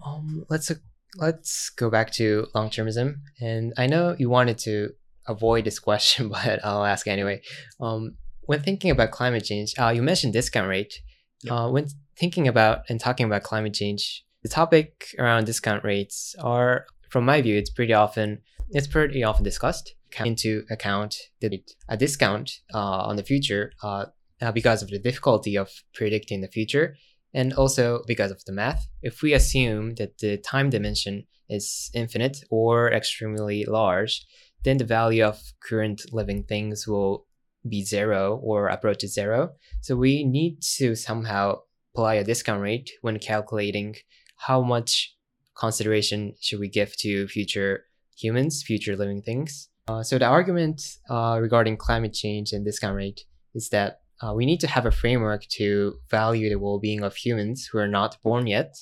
Um, 0.04 0.46
let's 0.50 0.72
let's 1.18 1.70
go 1.70 1.90
back 1.90 2.12
to 2.14 2.48
long 2.56 2.70
termism, 2.70 3.18
and 3.40 3.74
I 3.78 3.86
know 3.88 4.16
you 4.18 4.30
wanted 4.30 4.58
to 4.60 4.94
avoid 5.28 5.66
this 5.66 5.80
question, 5.88 6.30
but 6.30 6.64
I'll 6.66 6.86
ask 6.86 7.08
anyway. 7.08 7.42
Um, 7.80 8.16
when 8.42 8.62
thinking 8.62 8.92
about 8.92 9.12
climate 9.12 9.44
change, 9.44 9.74
uh, 9.80 9.90
you 9.90 10.02
mentioned 10.02 10.34
discount 10.34 10.68
rate. 10.68 11.02
Yep. 11.44 11.54
Uh, 11.54 11.70
when 11.70 11.88
thinking 12.18 12.48
about 12.48 12.84
and 12.90 13.00
talking 13.00 13.26
about 13.26 13.44
climate 13.44 13.74
change, 13.74 14.24
the 14.44 14.50
topic 14.50 15.08
around 15.20 15.46
discount 15.46 15.84
rates 15.84 16.36
are, 16.40 16.86
from 17.10 17.26
my 17.26 17.42
view, 17.42 17.58
it's 17.58 17.72
pretty 17.72 17.94
often 17.94 18.42
it's 18.70 18.88
pretty 18.88 19.24
often 19.24 19.44
discussed 19.44 19.96
into 20.24 20.64
account 20.70 21.16
the 21.42 21.62
a 21.90 21.98
discount 21.98 22.52
uh, 22.74 22.80
on 22.80 23.16
the 23.16 23.24
future 23.24 23.72
uh, 23.84 24.06
uh, 24.42 24.52
because 24.52 24.82
of 24.82 24.90
the 24.90 25.00
difficulty 25.00 25.58
of 25.58 25.70
predicting 25.94 26.42
the 26.42 26.48
future 26.48 26.96
and 27.34 27.54
also 27.54 28.02
because 28.08 28.32
of 28.32 28.44
the 28.46 28.54
math. 28.54 28.88
If 29.02 29.22
we 29.22 29.34
assume 29.34 29.96
that 29.96 30.18
the 30.20 30.38
time 30.38 30.70
dimension 30.70 31.26
is 31.50 31.92
infinite 31.94 32.38
or 32.50 32.92
extremely 32.92 33.66
large, 33.66 34.26
then 34.64 34.78
the 34.78 34.86
value 34.86 35.24
of 35.24 35.42
current 35.62 36.02
living 36.12 36.44
things 36.44 36.88
will 36.88 37.28
be 37.68 37.84
zero 37.84 38.40
or 38.42 38.68
approach 38.68 39.02
zero. 39.06 39.50
So 39.82 39.96
we 39.96 40.24
need 40.24 40.62
to 40.78 40.96
somehow 40.96 41.60
apply 41.94 42.16
a 42.16 42.24
discount 42.24 42.62
rate 42.62 42.90
when 43.02 43.20
calculating 43.20 43.96
how 44.38 44.62
much 44.62 45.14
consideration 45.58 46.36
should 46.42 46.60
we 46.60 46.70
give 46.70 46.96
to 46.98 47.28
future 47.28 47.86
humans, 48.16 48.64
future 48.66 48.96
living 48.96 49.22
things. 49.22 49.70
Uh, 49.88 50.02
so 50.02 50.18
the 50.18 50.26
argument 50.26 50.82
uh, 51.10 51.38
regarding 51.40 51.78
climate 51.78 52.14
change 52.14 52.52
and 52.54 52.66
discount 52.66 52.96
rate 52.96 53.22
is 53.54 53.70
that 53.70 54.00
uh, 54.22 54.34
we 54.34 54.46
need 54.46 54.60
to 54.60 54.68
have 54.68 54.86
a 54.86 54.92
framework 54.92 55.44
to 55.48 55.96
value 56.10 56.50
the 56.50 56.60
well-being 56.60 57.04
of 57.04 57.16
humans 57.16 57.70
who 57.72 57.78
are 57.78 57.88
not 57.88 58.18
born 58.24 58.48
yet. 58.48 58.76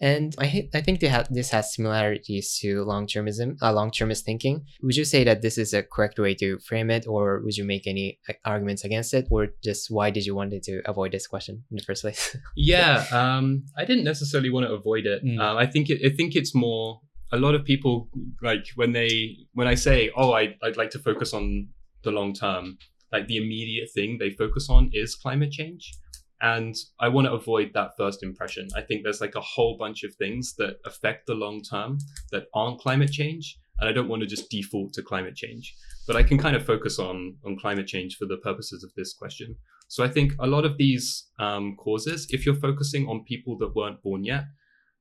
And 0.00 0.34
I, 0.38 0.68
I 0.72 0.80
think 0.80 1.04
ha- 1.04 1.24
this 1.28 1.50
has 1.50 1.74
similarities 1.74 2.56
to 2.60 2.84
long-termism, 2.84 3.56
uh, 3.60 3.72
long-termist 3.72 4.24
thinking. 4.24 4.64
Would 4.82 4.96
you 4.96 5.04
say 5.04 5.24
that 5.24 5.42
this 5.42 5.58
is 5.58 5.74
a 5.74 5.82
correct 5.82 6.20
way 6.20 6.34
to 6.36 6.58
frame 6.60 6.88
it, 6.90 7.06
or 7.08 7.42
would 7.44 7.56
you 7.56 7.64
make 7.64 7.86
any 7.86 8.20
uh, 8.28 8.34
arguments 8.44 8.84
against 8.84 9.12
it, 9.12 9.26
or 9.30 9.48
just 9.62 9.90
why 9.90 10.10
did 10.10 10.24
you 10.24 10.36
want 10.36 10.52
to 10.52 10.82
avoid 10.86 11.10
this 11.10 11.26
question 11.26 11.64
in 11.70 11.76
the 11.76 11.82
first 11.82 12.02
place? 12.02 12.36
Yeah, 12.56 13.04
um, 13.10 13.64
I 13.76 13.84
didn't 13.84 14.04
necessarily 14.04 14.50
want 14.50 14.66
to 14.66 14.72
avoid 14.72 15.06
it. 15.06 15.24
Mm. 15.24 15.40
Um, 15.40 15.56
I 15.56 15.66
think 15.66 15.90
it, 15.90 16.00
I 16.04 16.14
think 16.14 16.36
it's 16.36 16.54
more 16.54 17.00
a 17.32 17.38
lot 17.38 17.54
of 17.54 17.64
people 17.64 18.08
like 18.42 18.66
when 18.74 18.92
they 18.92 19.36
when 19.54 19.68
I 19.68 19.74
say 19.74 20.10
oh 20.16 20.32
I 20.32 20.56
I'd 20.62 20.76
like 20.76 20.90
to 20.90 20.98
focus 20.98 21.34
on 21.34 21.68
the 22.02 22.10
long 22.10 22.32
term, 22.32 22.78
like 23.12 23.26
the 23.26 23.36
immediate 23.36 23.90
thing 23.92 24.18
they 24.18 24.30
focus 24.30 24.68
on 24.70 24.90
is 24.92 25.14
climate 25.14 25.50
change, 25.50 25.92
and 26.40 26.74
I 27.00 27.08
want 27.08 27.26
to 27.26 27.32
avoid 27.32 27.72
that 27.74 27.96
first 27.96 28.22
impression. 28.22 28.68
I 28.76 28.82
think 28.82 29.02
there's 29.02 29.20
like 29.20 29.34
a 29.34 29.40
whole 29.40 29.76
bunch 29.76 30.04
of 30.04 30.14
things 30.14 30.54
that 30.58 30.78
affect 30.84 31.26
the 31.26 31.34
long 31.34 31.62
term 31.62 31.98
that 32.32 32.44
aren't 32.54 32.80
climate 32.80 33.12
change, 33.12 33.58
and 33.80 33.88
I 33.88 33.92
don't 33.92 34.08
want 34.08 34.22
to 34.22 34.28
just 34.28 34.50
default 34.50 34.92
to 34.94 35.02
climate 35.02 35.36
change. 35.36 35.74
But 36.06 36.16
I 36.16 36.22
can 36.22 36.38
kind 36.38 36.56
of 36.56 36.64
focus 36.64 36.98
on 36.98 37.36
on 37.44 37.58
climate 37.58 37.86
change 37.86 38.16
for 38.16 38.26
the 38.26 38.38
purposes 38.38 38.84
of 38.84 38.92
this 38.96 39.12
question. 39.12 39.56
So 39.88 40.04
I 40.04 40.08
think 40.08 40.32
a 40.38 40.46
lot 40.46 40.66
of 40.66 40.76
these 40.76 41.28
um, 41.38 41.74
causes, 41.76 42.26
if 42.30 42.44
you're 42.44 42.54
focusing 42.54 43.08
on 43.08 43.24
people 43.24 43.56
that 43.58 43.74
weren't 43.74 44.02
born 44.02 44.22
yet, 44.22 44.44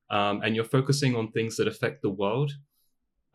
um, 0.10 0.42
and 0.44 0.56
you're 0.56 0.66
focusing 0.66 1.16
on 1.16 1.32
things 1.32 1.58
that 1.58 1.68
affect 1.68 2.02
the 2.02 2.10
world, 2.10 2.52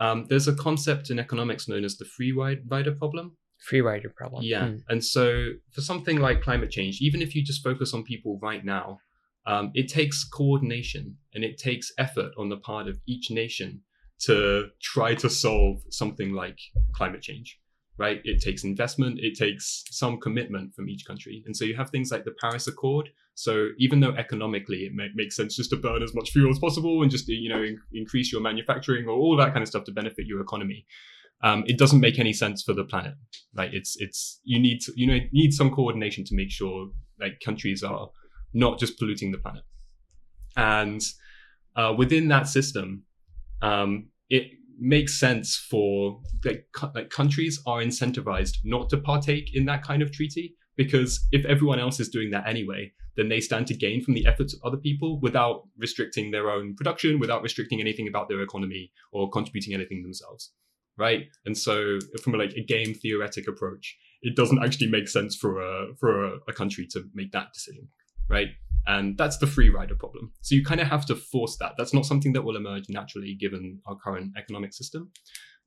um, 0.00 0.26
there's 0.28 0.48
a 0.48 0.54
concept 0.54 1.11
in 1.11 1.18
economics 1.18 1.68
known 1.68 1.85
as 1.85 1.96
the 1.96 2.04
free 2.04 2.32
rider 2.32 2.92
problem. 2.92 3.37
Free 3.58 3.80
rider 3.80 4.12
problem. 4.16 4.42
Yeah. 4.42 4.64
Mm. 4.64 4.82
And 4.88 5.04
so 5.04 5.50
for 5.70 5.80
something 5.80 6.18
like 6.18 6.42
climate 6.42 6.70
change, 6.70 7.00
even 7.00 7.22
if 7.22 7.35
you 7.35 7.44
just 7.44 7.62
focus 7.62 7.94
on 7.94 8.02
people 8.02 8.38
right 8.42 8.64
now, 8.64 8.98
um, 9.46 9.70
it 9.74 9.88
takes 9.88 10.24
coordination 10.24 11.16
and 11.35 11.44
it 11.44 11.58
takes 11.58 11.92
effort 11.98 12.32
on 12.38 12.48
the 12.48 12.56
part 12.56 12.88
of 12.88 12.98
each 13.06 13.30
nation 13.30 13.82
to 14.20 14.68
try 14.80 15.14
to 15.16 15.28
solve 15.28 15.82
something 15.90 16.32
like 16.32 16.58
climate 16.94 17.22
change 17.22 17.58
right 17.98 18.20
it 18.24 18.40
takes 18.40 18.64
investment 18.64 19.18
it 19.20 19.37
takes 19.37 19.85
some 19.90 20.18
commitment 20.18 20.74
from 20.74 20.88
each 20.88 21.04
country 21.04 21.42
and 21.46 21.56
so 21.56 21.64
you 21.64 21.76
have 21.76 21.90
things 21.90 22.11
like 22.11 22.24
the 22.24 22.35
paris 22.40 22.66
accord 22.66 23.11
so 23.35 23.68
even 23.79 24.01
though 24.01 24.14
economically 24.16 24.85
it 24.85 24.92
may, 24.95 25.09
makes 25.14 25.37
sense 25.37 25.57
just 25.57 25.71
to 25.71 25.77
burn 25.77 26.03
as 26.03 26.14
much 26.14 26.31
fuel 26.31 26.51
as 26.51 26.59
possible 26.59 27.03
and 27.03 27.11
just 27.11 27.29
you 27.29 27.49
know 27.49 27.62
in, 27.62 27.79
increase 27.92 28.31
your 28.33 28.40
manufacturing 28.40 29.07
or 29.07 29.12
all 29.12 29.37
that 29.37 29.53
kind 29.53 29.62
of 29.62 29.68
stuff 29.68 29.85
to 29.85 29.92
benefit 29.92 30.27
your 30.27 30.40
economy 30.40 30.85
um, 31.42 31.64
it 31.66 31.77
doesn't 31.77 32.01
make 32.01 32.18
any 32.18 32.33
sense 32.33 32.62
for 32.62 32.73
the 32.73 32.85
planet. 32.85 33.14
Right 33.55 33.73
it's 33.73 33.97
it's 33.99 34.40
you 34.45 34.61
need 34.61 34.81
to, 34.83 34.92
you 34.97 35.07
know 35.07 35.18
need 35.33 35.53
some 35.53 35.71
coordination 35.71 36.25
to 36.25 36.35
make 36.35 36.51
sure 36.51 36.90
like 37.21 37.40
countries 37.45 37.83
are 37.83 38.09
not 38.55 38.79
just 38.79 38.99
polluting 38.99 39.33
the 39.33 39.38
planet. 39.38 39.62
And 40.57 41.03
uh, 41.75 41.95
within 41.97 42.29
that 42.29 42.49
system 42.49 43.05
um, 43.61 44.09
it 44.29 44.51
makes 44.79 45.18
sense 45.18 45.57
for 45.57 46.21
like, 46.45 46.66
like 46.95 47.11
countries 47.11 47.61
are 47.66 47.79
incentivized 47.79 48.59
not 48.64 48.90
to 48.90 48.97
partake 48.97 49.55
in 49.55 49.64
that 49.66 49.83
kind 49.83 50.03
of 50.03 50.11
treaty 50.11 50.57
because 50.77 51.27
if 51.31 51.45
everyone 51.45 51.79
else 51.79 52.01
is 52.01 52.09
doing 52.09 52.31
that 52.31 52.47
anyway 52.49 52.90
then 53.16 53.29
they 53.29 53.40
stand 53.40 53.66
to 53.66 53.75
gain 53.75 54.03
from 54.03 54.14
the 54.14 54.27
efforts 54.27 54.55
of 54.55 54.61
other 54.64 54.77
people 54.77 55.20
without 55.20 55.62
restricting 55.79 56.31
their 56.31 56.51
own 56.51 56.75
production 56.75 57.18
without 57.18 57.42
restricting 57.42 57.81
anything 57.81 58.09
about 58.09 58.29
their 58.29 58.42
economy 58.42 58.92
or 59.12 59.31
contributing 59.31 59.75
anything 59.75 60.03
themselves 60.03 60.53
right 60.98 61.25
and 61.46 61.57
so 61.57 61.98
from 62.22 62.35
a, 62.35 62.38
like 62.38 62.53
a 62.53 62.64
game 62.64 62.94
theoretic 62.94 63.48
approach 63.48 63.96
it 64.22 64.37
doesn't 64.37 64.62
actually 64.62 64.88
make 64.88 65.09
sense 65.09 65.37
for 65.37 65.61
a 65.61 65.94
for 65.98 66.25
a, 66.25 66.38
a 66.48 66.53
country 66.53 66.87
to 66.90 67.05
make 67.14 67.33
that 67.33 67.53
decision 67.53 67.88
right 68.29 68.48
and 68.87 69.16
that's 69.16 69.38
the 69.38 69.46
free 69.46 69.68
rider 69.68 69.94
problem. 69.94 70.33
So 70.40 70.55
you 70.55 70.64
kind 70.64 70.81
of 70.81 70.88
have 70.88 71.07
to 71.07 71.14
force 71.14 71.57
that. 71.59 71.75
That's 71.79 71.94
not 71.94 72.07
something 72.07 72.33
that 72.33 72.42
will 72.42 72.57
emerge 72.57 72.88
naturally 72.88 73.35
given 73.35 73.81
our 73.87 73.96
current 73.96 74.33
economic 74.37 74.72
system. 74.72 75.11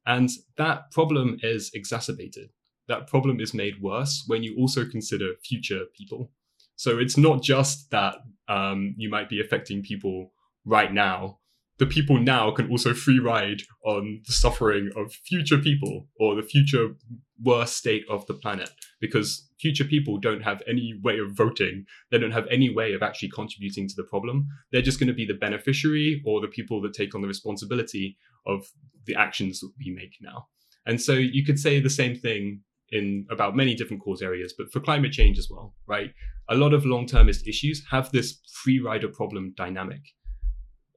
And 0.05 0.29
that 0.57 0.91
problem 0.91 1.37
is 1.41 1.71
exacerbated. 1.73 2.49
That 2.87 3.07
problem 3.07 3.39
is 3.39 3.53
made 3.53 3.81
worse 3.81 4.23
when 4.27 4.43
you 4.43 4.55
also 4.57 4.85
consider 4.85 5.33
future 5.43 5.85
people. 5.97 6.31
So 6.75 6.99
it's 6.99 7.17
not 7.17 7.41
just 7.41 7.91
that 7.91 8.15
um, 8.47 8.95
you 8.97 9.09
might 9.09 9.29
be 9.29 9.41
affecting 9.41 9.81
people 9.81 10.31
right 10.65 10.93
now, 10.93 11.39
the 11.77 11.85
people 11.85 12.17
now 12.17 12.51
can 12.51 12.69
also 12.69 12.93
free 12.93 13.19
ride 13.19 13.61
on 13.83 14.21
the 14.25 14.31
suffering 14.31 14.89
of 14.95 15.11
future 15.11 15.57
people 15.57 16.07
or 16.19 16.35
the 16.35 16.41
future 16.41 16.95
worse 17.43 17.73
state 17.73 18.03
of 18.09 18.25
the 18.27 18.33
planet 18.33 18.69
because 19.01 19.49
future 19.59 19.83
people 19.83 20.17
don't 20.17 20.41
have 20.41 20.61
any 20.67 20.97
way 21.03 21.19
of 21.19 21.31
voting. 21.31 21.85
They 22.11 22.17
don't 22.17 22.31
have 22.31 22.47
any 22.49 22.73
way 22.73 22.93
of 22.93 23.03
actually 23.03 23.29
contributing 23.29 23.89
to 23.89 23.95
the 23.95 24.03
problem. 24.03 24.47
They're 24.71 24.81
just 24.81 24.99
going 24.99 25.07
to 25.07 25.13
be 25.13 25.25
the 25.25 25.33
beneficiary 25.33 26.21
or 26.25 26.39
the 26.39 26.47
people 26.47 26.81
that 26.81 26.93
take 26.93 27.13
on 27.13 27.21
the 27.21 27.27
responsibility 27.27 28.17
of 28.45 28.65
the 29.05 29.15
actions 29.15 29.59
that 29.59 29.71
we 29.77 29.91
make 29.91 30.15
now. 30.21 30.47
And 30.85 31.01
so 31.01 31.13
you 31.13 31.43
could 31.43 31.59
say 31.59 31.79
the 31.79 31.89
same 31.89 32.15
thing 32.15 32.61
in 32.95 33.25
about 33.29 33.55
many 33.55 33.75
different 33.75 34.01
cause 34.01 34.21
areas 34.21 34.53
but 34.57 34.71
for 34.71 34.79
climate 34.79 35.11
change 35.11 35.37
as 35.37 35.47
well 35.49 35.73
right 35.87 36.11
a 36.49 36.55
lot 36.55 36.73
of 36.73 36.85
long-termist 36.85 37.47
issues 37.47 37.83
have 37.91 38.11
this 38.11 38.39
free 38.63 38.79
rider 38.79 39.07
problem 39.07 39.53
dynamic 39.57 40.01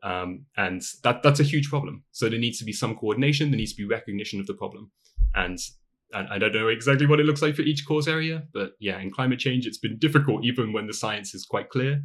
um, 0.02 0.46
and 0.56 0.82
that 1.02 1.22
that's 1.22 1.40
a 1.40 1.44
huge 1.44 1.68
problem. 1.68 2.04
So 2.12 2.28
there 2.28 2.38
needs 2.38 2.58
to 2.58 2.64
be 2.64 2.72
some 2.72 2.96
coordination. 2.96 3.50
There 3.50 3.58
needs 3.58 3.72
to 3.72 3.82
be 3.82 3.88
recognition 3.88 4.40
of 4.40 4.46
the 4.46 4.54
problem, 4.54 4.90
and 5.34 5.58
and 6.12 6.28
I 6.28 6.38
don't 6.38 6.54
know 6.54 6.68
exactly 6.68 7.06
what 7.06 7.20
it 7.20 7.26
looks 7.26 7.42
like 7.42 7.54
for 7.54 7.62
each 7.62 7.84
cause 7.86 8.08
area, 8.08 8.44
but 8.54 8.72
yeah, 8.80 8.98
in 8.98 9.10
climate 9.10 9.38
change, 9.38 9.66
it's 9.66 9.78
been 9.78 9.98
difficult 9.98 10.44
even 10.44 10.72
when 10.72 10.86
the 10.86 10.94
science 10.94 11.34
is 11.34 11.44
quite 11.44 11.68
clear 11.68 12.02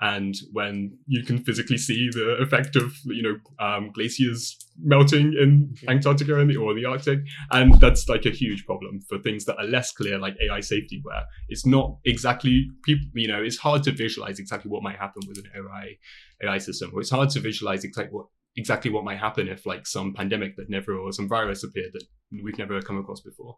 and 0.00 0.34
when 0.52 0.98
you 1.06 1.22
can 1.22 1.38
physically 1.38 1.78
see 1.78 2.08
the 2.10 2.36
effect 2.40 2.76
of 2.76 2.94
you 3.04 3.22
know 3.22 3.64
um, 3.64 3.90
glaciers 3.92 4.58
melting 4.82 5.34
in 5.40 5.74
Antarctica 5.88 6.38
and 6.38 6.50
the, 6.50 6.56
or 6.56 6.74
the 6.74 6.84
Arctic, 6.84 7.20
and 7.52 7.80
that's 7.80 8.08
like 8.08 8.26
a 8.26 8.30
huge 8.30 8.66
problem 8.66 9.00
for 9.08 9.18
things 9.18 9.44
that 9.44 9.56
are 9.56 9.66
less 9.66 9.92
clear, 9.92 10.18
like 10.18 10.36
AI 10.42 10.60
safety, 10.60 11.00
where 11.02 11.22
it's 11.48 11.64
not 11.64 11.98
exactly 12.04 12.68
people. 12.84 13.06
You 13.14 13.28
know, 13.28 13.42
it's 13.42 13.56
hard 13.56 13.82
to 13.84 13.92
visualize 13.92 14.38
exactly 14.38 14.70
what 14.70 14.82
might 14.82 14.98
happen 14.98 15.22
with 15.28 15.38
an 15.38 15.44
AI 15.56 15.96
AI 16.42 16.58
system, 16.58 16.90
or 16.92 17.00
it's 17.00 17.10
hard 17.10 17.30
to 17.30 17.40
visualize 17.40 17.84
exactly 17.84 18.12
what 18.12 18.26
exactly 18.56 18.90
what 18.90 19.04
might 19.04 19.18
happen 19.18 19.48
if 19.48 19.66
like 19.66 19.86
some 19.86 20.12
pandemic 20.14 20.56
that 20.56 20.70
never 20.70 20.96
or 20.96 21.12
some 21.12 21.28
virus 21.28 21.64
appeared 21.64 21.92
that 21.92 22.04
we've 22.42 22.58
never 22.58 22.80
come 22.82 22.98
across 22.98 23.20
before. 23.20 23.56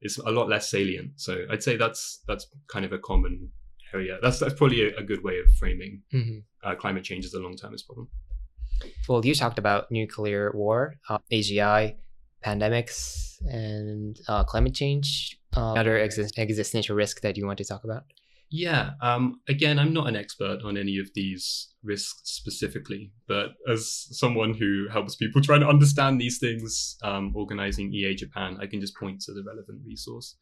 It's 0.00 0.18
a 0.18 0.30
lot 0.30 0.48
less 0.48 0.70
salient. 0.70 1.12
So 1.16 1.44
I'd 1.50 1.62
say 1.62 1.76
that's 1.76 2.22
that's 2.26 2.46
kind 2.68 2.84
of 2.84 2.92
a 2.92 2.98
common 2.98 3.50
area. 3.94 4.18
That's 4.22 4.38
that's 4.38 4.54
probably 4.54 4.82
a, 4.88 4.96
a 4.96 5.02
good 5.02 5.22
way 5.22 5.38
of 5.38 5.46
framing 5.58 6.02
Mhm. 6.12 6.42
uh, 6.64 6.74
climate 6.74 7.04
change 7.04 7.24
as 7.24 7.34
a 7.34 7.38
long 7.40 7.56
termist 7.56 7.86
problem. 7.86 8.08
Well, 9.08 9.24
you 9.24 9.34
talked 9.34 9.58
about 9.58 9.90
nuclear 9.90 10.52
war, 10.54 10.94
uh, 11.08 11.18
AGI, 11.32 11.96
pandemics, 12.44 13.36
and 13.48 14.18
uh, 14.28 14.44
climate 14.44 14.74
change. 14.74 15.38
Uh, 15.56 15.72
other 15.74 15.96
exist- 15.98 16.38
existential 16.38 16.94
risk 16.94 17.20
that 17.22 17.36
you 17.36 17.46
want 17.46 17.58
to 17.58 17.64
talk 17.64 17.82
about? 17.84 18.04
Yeah. 18.50 18.92
Um, 19.02 19.40
again, 19.48 19.78
I'm 19.78 19.92
not 19.92 20.06
an 20.08 20.16
expert 20.16 20.60
on 20.64 20.76
any 20.76 20.98
of 20.98 21.08
these 21.14 21.68
risks 21.82 22.20
specifically, 22.30 23.12
but 23.26 23.54
as 23.70 24.06
someone 24.12 24.54
who 24.54 24.88
helps 24.90 25.16
people 25.16 25.40
try 25.42 25.58
to 25.58 25.66
understand 25.66 26.20
these 26.20 26.38
things, 26.38 26.96
um, 27.02 27.32
organizing 27.34 27.92
EA 27.92 28.14
Japan, 28.14 28.56
I 28.60 28.66
can 28.66 28.80
just 28.80 28.94
point 28.96 29.20
to 29.22 29.32
the 29.32 29.42
relevant 29.42 29.80
resource. 29.86 30.36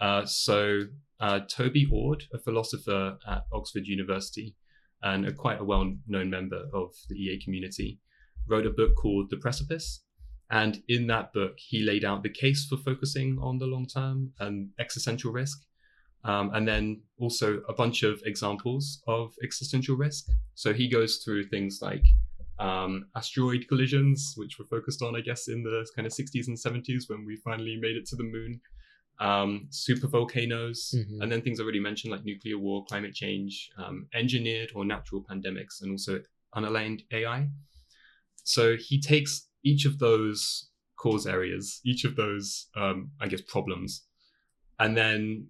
Uh, 0.00 0.24
so, 0.26 0.80
uh, 1.20 1.40
Toby 1.48 1.88
Ord, 1.92 2.24
a 2.32 2.38
philosopher 2.38 3.18
at 3.26 3.44
Oxford 3.52 3.86
University 3.86 4.54
and 5.02 5.26
a 5.26 5.32
quite 5.32 5.60
a 5.60 5.64
well 5.64 5.94
known 6.06 6.30
member 6.30 6.64
of 6.72 6.94
the 7.08 7.16
EA 7.16 7.40
community, 7.42 8.00
wrote 8.48 8.66
a 8.66 8.70
book 8.70 8.94
called 8.96 9.30
The 9.30 9.36
Precipice. 9.36 10.02
And 10.50 10.82
in 10.88 11.06
that 11.08 11.32
book, 11.32 11.58
he 11.58 11.84
laid 11.84 12.04
out 12.04 12.22
the 12.22 12.30
case 12.30 12.66
for 12.66 12.78
focusing 12.78 13.38
on 13.40 13.58
the 13.58 13.66
long 13.66 13.86
term 13.86 14.32
and 14.40 14.70
existential 14.80 15.30
risk. 15.30 15.62
Um, 16.24 16.50
and 16.52 16.66
then 16.66 17.02
also 17.20 17.60
a 17.68 17.72
bunch 17.72 18.02
of 18.02 18.20
examples 18.24 19.02
of 19.06 19.34
existential 19.42 19.96
risk. 19.96 20.26
So 20.54 20.72
he 20.72 20.88
goes 20.88 21.18
through 21.18 21.44
things 21.44 21.78
like 21.80 22.04
um, 22.58 23.06
asteroid 23.14 23.66
collisions, 23.68 24.34
which 24.36 24.58
were 24.58 24.64
focused 24.64 25.02
on, 25.02 25.14
I 25.14 25.20
guess, 25.20 25.48
in 25.48 25.62
the 25.62 25.86
kind 25.94 26.06
of 26.06 26.12
60s 26.12 26.48
and 26.48 26.56
70s 26.56 27.08
when 27.08 27.24
we 27.24 27.36
finally 27.36 27.76
made 27.80 27.96
it 27.96 28.06
to 28.06 28.16
the 28.16 28.24
moon, 28.24 28.60
um, 29.20 29.66
super 29.70 30.06
volcanoes, 30.06 30.94
Mhm. 30.96 31.22
and 31.22 31.32
then 31.32 31.42
things 31.42 31.58
I 31.58 31.64
already 31.64 31.80
mentioned 31.80 32.12
like 32.12 32.24
nuclear 32.24 32.58
war, 32.58 32.84
climate 32.84 33.14
change, 33.14 33.70
um, 33.76 34.08
engineered 34.14 34.70
or 34.74 34.84
natural 34.84 35.24
pandemics, 35.24 35.82
and 35.82 35.90
also 35.90 36.22
unaligned 36.54 37.04
AI. 37.10 37.50
So 38.44 38.76
he 38.76 39.00
takes 39.00 39.48
each 39.64 39.84
of 39.84 39.98
those 39.98 40.70
cause 40.96 41.26
areas, 41.26 41.80
each 41.84 42.04
of 42.04 42.16
those, 42.16 42.68
um, 42.74 43.10
I 43.20 43.28
guess, 43.28 43.40
problems, 43.42 44.06
and 44.78 44.96
then 44.96 45.48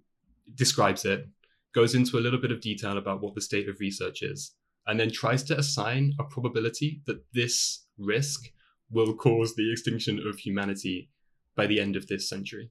describes 0.55 1.05
it, 1.05 1.29
goes 1.75 1.95
into 1.95 2.19
a 2.19 2.21
little 2.21 2.41
bit 2.41 2.51
of 2.51 2.61
detail 2.61 2.97
about 2.99 3.21
what 3.21 3.35
the 3.35 3.41
state 3.41 3.69
of 3.69 3.81
research 3.81 4.23
is, 4.23 4.55
and 4.87 4.99
then 4.99 5.11
tries 5.11 5.43
to 5.45 5.59
assign 5.59 6.15
a 6.19 6.25
probability 6.25 7.03
that 7.07 7.23
this 7.33 7.87
risk 7.99 8.51
will 8.91 9.15
cause 9.15 9.55
the 9.55 9.71
extinction 9.71 10.19
of 10.27 10.39
humanity 10.39 11.11
by 11.55 11.67
the 11.67 11.79
end 11.81 11.95
of 11.97 12.07
this 12.07 12.29
century. 12.29 12.71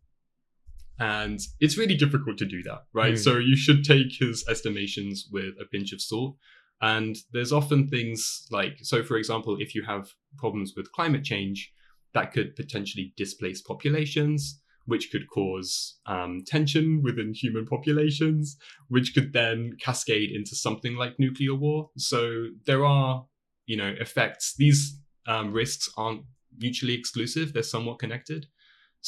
And 1.00 1.40
it's 1.60 1.78
really 1.78 1.96
difficult 1.96 2.38
to 2.40 2.46
do 2.46 2.64
that, 2.64 2.86
right? 2.94 3.14
Mm. 3.14 3.24
So 3.24 3.38
you 3.38 3.56
should 3.56 3.84
take 3.84 4.08
his 4.20 4.44
estimations 4.50 5.30
with 5.32 5.54
a 5.62 5.66
pinch 5.66 5.94
of 5.94 6.02
salt. 6.02 6.38
And 6.82 7.16
there's 7.34 7.52
often 7.52 7.88
things 7.88 8.48
like, 8.52 8.78
so 8.82 9.04
for 9.04 9.18
example, 9.18 9.58
if 9.60 9.74
you 9.76 9.84
have 9.84 10.10
problems 10.38 10.74
with 10.76 10.92
climate 10.92 11.24
change, 11.24 11.72
that 12.14 12.34
could 12.34 12.56
potentially 12.56 13.14
displace 13.16 13.62
populations, 13.62 14.60
which 14.86 15.12
could 15.12 15.28
cause 15.30 16.00
um, 16.06 16.44
tension 16.46 17.02
within 17.04 17.34
human 17.34 17.66
populations, 17.66 18.58
which 18.88 19.14
could 19.14 19.34
then 19.34 19.74
cascade 19.80 20.32
into 20.32 20.56
something 20.56 20.96
like 20.96 21.20
nuclear 21.20 21.54
war. 21.54 21.90
So 21.98 22.48
there 22.66 22.86
are, 22.86 23.26
you 23.66 23.78
know, 23.78 23.94
effects. 24.00 24.56
These 24.58 25.00
um, 25.28 25.52
risks 25.52 25.90
aren't 25.98 26.22
mutually 26.58 26.94
exclusive; 26.94 27.54
they're 27.54 27.64
somewhat 27.64 28.00
connected. 28.00 28.48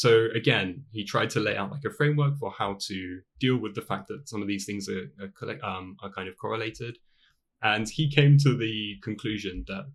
So 0.04 0.12
again, 0.42 0.68
he 0.98 1.04
tried 1.14 1.30
to 1.36 1.40
lay 1.48 1.56
out 1.60 1.72
like 1.76 1.86
a 1.90 1.94
framework 2.00 2.34
for 2.42 2.52
how 2.62 2.72
to 2.90 2.98
deal 3.44 3.58
with 3.64 3.74
the 3.76 3.86
fact 3.90 4.06
that 4.10 4.22
some 4.32 4.42
of 4.44 4.48
these 4.52 4.66
things 4.70 4.84
are 4.94 5.06
are, 5.22 5.32
collect, 5.40 5.62
um, 5.72 5.86
are 6.04 6.12
kind 6.18 6.28
of 6.32 6.36
correlated, 6.44 6.94
and 7.72 7.86
he 7.98 8.06
came 8.18 8.34
to 8.46 8.52
the 8.66 8.78
conclusion 9.10 9.56
that 9.72 9.86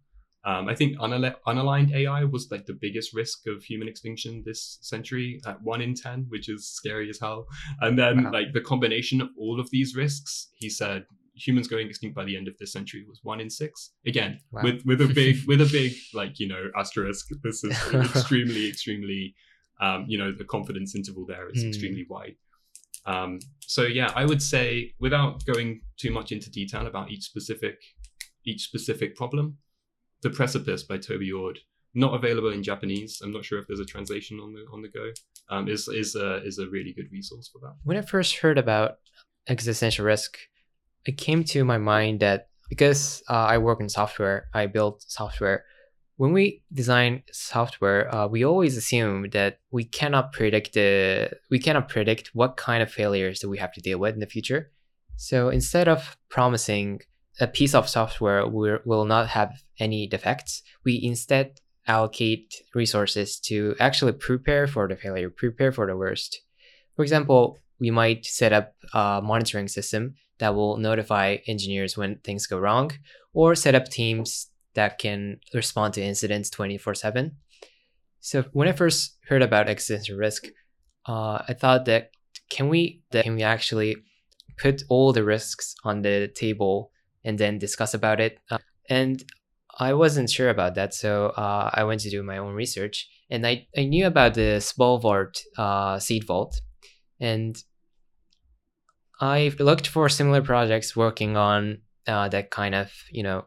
Um, 0.52 0.64
I 0.72 0.74
think 0.80 0.90
unal- 1.04 1.38
unaligned 1.50 1.90
AI 2.00 2.22
was 2.34 2.44
like 2.54 2.64
the 2.70 2.78
biggest 2.86 3.08
risk 3.22 3.38
of 3.52 3.56
human 3.70 3.88
extinction 3.92 4.32
this 4.50 4.62
century 4.92 5.28
at 5.50 5.56
one 5.72 5.80
in 5.86 5.92
10, 6.06 6.18
which 6.32 6.46
is 6.54 6.60
scary 6.80 7.08
as 7.12 7.18
hell. 7.24 7.40
And 7.84 7.92
then, 8.00 8.14
Wow. 8.24 8.32
like, 8.38 8.48
the 8.56 8.64
combination 8.72 9.18
of 9.24 9.28
all 9.42 9.56
of 9.62 9.66
these 9.74 9.90
risks, 10.04 10.32
he 10.62 10.68
said 10.80 11.00
humans 11.46 11.66
going 11.74 11.86
extinct 11.88 12.14
by 12.20 12.24
the 12.28 12.36
end 12.40 12.46
of 12.50 12.56
this 12.58 12.72
century 12.78 13.02
was 13.10 13.20
one 13.32 13.40
in 13.44 13.50
six. 13.62 13.72
Again, 14.12 14.32
Wow. 14.52 14.62
with, 14.66 14.78
with 14.90 15.00
a 15.08 15.10
big, 15.20 15.34
with 15.50 15.60
a 15.68 15.70
big, 15.78 15.92
like, 16.20 16.34
you 16.42 16.48
know, 16.52 16.64
asterisk. 16.82 17.24
This 17.46 17.58
is 17.68 17.74
extremely, 18.10 18.64
extremely, 18.72 19.22
um, 19.80 20.04
you 20.08 20.18
know, 20.18 20.32
the 20.32 20.44
confidence 20.44 20.94
interval 20.94 21.26
there 21.26 21.50
is 21.50 21.62
Hmm. 21.62 21.68
extremely 21.68 22.06
wide. 22.08 22.36
Um, 23.06 23.38
so 23.60 23.82
yeah, 23.82 24.10
I 24.16 24.24
would 24.24 24.40
say 24.42 24.94
without 24.98 25.44
going 25.44 25.82
too 25.96 26.10
much 26.10 26.32
into 26.32 26.50
detail 26.50 26.86
about 26.86 27.10
each 27.10 27.24
specific 27.24 27.76
each 28.46 28.62
specific 28.62 29.16
problem, 29.16 29.58
The 30.22 30.30
Precipice 30.30 30.82
by 30.82 30.98
Toby 30.98 31.32
Ord, 31.32 31.58
not 31.94 32.14
available 32.14 32.50
in 32.52 32.62
Japanese. 32.62 33.20
I'm 33.22 33.32
not 33.32 33.44
sure 33.44 33.58
if 33.58 33.66
there's 33.66 33.80
a 33.80 33.84
translation 33.86 34.38
on 34.40 34.52
the 34.54 34.64
on 34.72 34.82
the 34.82 34.88
go. 34.88 35.10
Um, 35.50 35.68
is 35.68 35.88
is 35.88 36.14
a 36.14 36.42
is 36.44 36.58
a 36.58 36.66
really 36.68 36.92
good 36.92 37.10
resource 37.12 37.48
for 37.52 37.58
that. 37.60 37.74
when 37.84 37.96
I 37.96 38.02
first 38.02 38.36
heard 38.36 38.58
about 38.58 38.98
existential 39.48 40.04
risk, 40.06 40.38
it 41.04 41.18
came 41.18 41.44
to 41.44 41.64
my 41.64 41.78
mind 41.78 42.20
that 42.20 42.48
because 42.70 43.22
uh, 43.28 43.34
I 43.54 43.58
work 43.58 43.80
in 43.80 43.88
software, 43.88 44.48
I 44.54 44.66
build 44.66 45.02
software. 45.02 45.64
When 46.16 46.32
we 46.32 46.62
design 46.72 47.24
software, 47.32 48.14
uh, 48.14 48.28
we 48.28 48.44
always 48.44 48.76
assume 48.76 49.30
that 49.30 49.58
we 49.72 49.84
cannot 49.84 50.32
predict 50.32 50.74
the 50.74 51.30
we 51.50 51.58
cannot 51.58 51.88
predict 51.88 52.30
what 52.34 52.56
kind 52.56 52.82
of 52.82 52.90
failures 52.90 53.40
that 53.40 53.48
we 53.48 53.58
have 53.58 53.72
to 53.72 53.80
deal 53.80 53.98
with 53.98 54.14
in 54.14 54.20
the 54.20 54.26
future. 54.26 54.70
So 55.16 55.48
instead 55.48 55.88
of 55.88 56.16
promising 56.28 57.00
a 57.40 57.48
piece 57.48 57.74
of 57.74 57.88
software 57.88 58.46
will, 58.46 58.78
will 58.84 59.04
not 59.04 59.28
have 59.28 59.52
any 59.80 60.06
defects, 60.06 60.62
we 60.84 61.00
instead 61.02 61.60
allocate 61.86 62.54
resources 62.74 63.38
to 63.38 63.74
actually 63.80 64.12
prepare 64.12 64.66
for 64.66 64.88
the 64.88 64.96
failure, 64.96 65.30
prepare 65.30 65.72
for 65.72 65.86
the 65.86 65.96
worst. 65.96 66.40
For 66.94 67.02
example, 67.02 67.58
we 67.80 67.90
might 67.90 68.24
set 68.24 68.52
up 68.52 68.74
a 68.92 69.20
monitoring 69.22 69.68
system 69.68 70.14
that 70.38 70.54
will 70.54 70.76
notify 70.76 71.38
engineers 71.46 71.96
when 71.96 72.18
things 72.18 72.46
go 72.46 72.58
wrong, 72.58 72.92
or 73.32 73.54
set 73.54 73.74
up 73.74 73.88
teams 73.88 74.48
that 74.74 74.98
can 74.98 75.38
respond 75.52 75.94
to 75.94 76.02
incidents 76.02 76.50
24 76.50 76.94
7. 76.94 77.36
So 78.20 78.44
when 78.52 78.68
I 78.68 78.72
first 78.72 79.18
heard 79.28 79.42
about 79.42 79.68
existential 79.68 80.16
risk, 80.16 80.46
uh, 81.06 81.42
I 81.46 81.54
thought 81.54 81.84
that 81.86 82.10
can 82.50 82.68
we 82.68 83.02
that 83.10 83.24
can 83.24 83.34
we 83.34 83.42
actually 83.42 83.96
put 84.58 84.82
all 84.88 85.12
the 85.12 85.24
risks 85.24 85.74
on 85.84 86.02
the 86.02 86.28
table 86.28 86.90
and 87.24 87.38
then 87.38 87.58
discuss 87.58 87.94
about 87.94 88.20
it? 88.20 88.38
Uh, 88.50 88.58
and 88.88 89.22
I 89.78 89.94
wasn't 89.94 90.30
sure 90.30 90.50
about 90.50 90.74
that, 90.76 90.94
so 90.94 91.26
uh, 91.28 91.70
I 91.72 91.84
went 91.84 92.00
to 92.02 92.10
do 92.10 92.22
my 92.22 92.38
own 92.38 92.54
research, 92.54 93.08
and 93.28 93.44
I, 93.46 93.66
I 93.76 93.84
knew 93.84 94.06
about 94.06 94.34
the 94.34 94.60
Svalbard 94.60 95.36
uh, 95.58 95.98
seed 95.98 96.24
vault, 96.24 96.60
and 97.18 97.56
I 99.20 99.52
looked 99.58 99.88
for 99.88 100.08
similar 100.08 100.42
projects 100.42 100.94
working 100.94 101.36
on 101.36 101.78
uh, 102.06 102.28
that 102.28 102.50
kind 102.50 102.74
of 102.74 102.92
you 103.10 103.22
know 103.22 103.46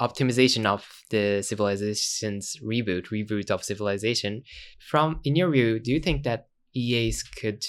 optimization 0.00 0.66
of 0.66 0.86
the 1.10 1.42
civilization's 1.42 2.56
reboot, 2.64 3.08
reboot 3.08 3.50
of 3.50 3.64
civilization. 3.64 4.42
From 4.78 5.20
in 5.24 5.36
your 5.36 5.50
view, 5.50 5.78
do 5.78 5.90
you 5.90 6.00
think 6.00 6.22
that 6.24 6.48
EAs 6.74 7.22
could 7.22 7.64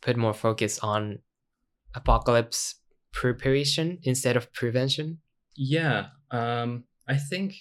put 0.00 0.16
more 0.16 0.34
focus 0.34 0.78
on 0.80 1.18
apocalypse 1.94 2.76
preparation 3.12 3.98
instead 4.02 4.36
of 4.36 4.52
prevention? 4.52 5.18
Yeah, 5.56 6.06
um, 6.30 6.84
I 7.08 7.16
think 7.16 7.54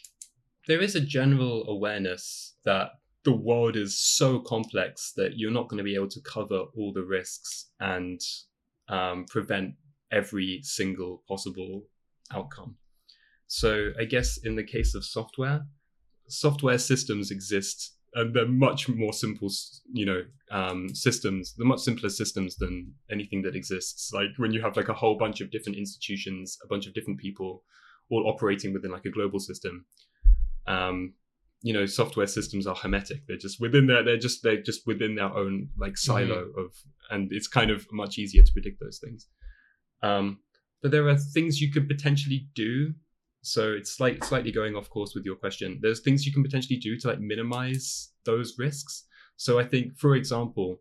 there 0.67 0.81
is 0.81 0.95
a 0.95 1.01
general 1.01 1.65
awareness 1.67 2.55
that 2.65 2.91
the 3.23 3.35
world 3.35 3.75
is 3.75 3.99
so 3.99 4.39
complex 4.39 5.13
that 5.15 5.37
you're 5.37 5.51
not 5.51 5.69
going 5.69 5.77
to 5.77 5.83
be 5.83 5.95
able 5.95 6.09
to 6.09 6.21
cover 6.21 6.65
all 6.75 6.91
the 6.93 7.03
risks 7.03 7.69
and 7.79 8.19
um, 8.89 9.25
prevent 9.29 9.75
every 10.11 10.59
single 10.63 11.23
possible 11.27 11.83
outcome. 12.31 12.75
So 13.53 13.91
I 13.99 14.05
guess 14.05 14.37
in 14.37 14.55
the 14.55 14.63
case 14.63 14.95
of 14.95 15.05
software, 15.05 15.67
software 16.27 16.79
systems 16.79 17.29
exist 17.29 17.93
and 18.15 18.33
they're 18.33 18.47
much 18.47 18.89
more 18.89 19.13
simple, 19.13 19.51
you 19.91 20.07
know, 20.07 20.23
um, 20.49 20.89
systems. 20.95 21.53
They're 21.55 21.67
much 21.67 21.81
simpler 21.81 22.09
systems 22.09 22.55
than 22.55 22.95
anything 23.11 23.43
that 23.43 23.55
exists. 23.55 24.11
Like 24.11 24.29
when 24.37 24.53
you 24.53 24.61
have 24.63 24.75
like 24.75 24.89
a 24.89 24.93
whole 24.95 25.19
bunch 25.19 25.39
of 25.39 25.51
different 25.51 25.77
institutions, 25.77 26.57
a 26.63 26.67
bunch 26.67 26.87
of 26.87 26.95
different 26.95 27.19
people, 27.19 27.61
all 28.09 28.27
operating 28.27 28.73
within 28.73 28.89
like 28.89 29.05
a 29.05 29.11
global 29.11 29.39
system. 29.39 29.85
Um, 30.65 31.13
you 31.61 31.73
know, 31.73 31.85
software 31.85 32.25
systems 32.25 32.65
are 32.65 32.75
hermetic. 32.75 33.27
They're 33.27 33.37
just 33.37 33.61
within 33.61 33.85
their. 33.85 34.03
They're 34.03 34.17
just 34.17 34.41
they're 34.41 34.63
just 34.63 34.87
within 34.87 35.13
their 35.13 35.31
own 35.31 35.69
like 35.77 35.95
silo 35.95 36.47
of, 36.57 36.71
and 37.11 37.31
it's 37.31 37.47
kind 37.47 37.69
of 37.69 37.85
much 37.91 38.17
easier 38.17 38.41
to 38.41 38.51
predict 38.51 38.79
those 38.79 38.97
things. 38.97 39.27
Um, 40.01 40.39
but 40.81 40.89
there 40.91 41.07
are 41.07 41.17
things 41.17 41.61
you 41.61 41.71
could 41.71 41.87
potentially 41.87 42.47
do 42.55 42.93
so 43.43 43.73
it's 43.73 43.99
like 43.99 44.23
slightly 44.23 44.53
going 44.53 44.75
off 44.75 44.89
course 44.89 45.13
with 45.13 45.25
your 45.25 45.35
question. 45.35 45.77
There's 45.81 45.99
things 45.99 46.25
you 46.25 46.31
can 46.31 46.43
potentially 46.43 46.77
do 46.77 46.97
to 46.99 47.09
like 47.09 47.19
minimize 47.19 48.13
those 48.25 48.55
risks. 48.57 49.05
So 49.35 49.59
i 49.59 49.65
think 49.65 49.97
for 49.97 50.15
example 50.15 50.79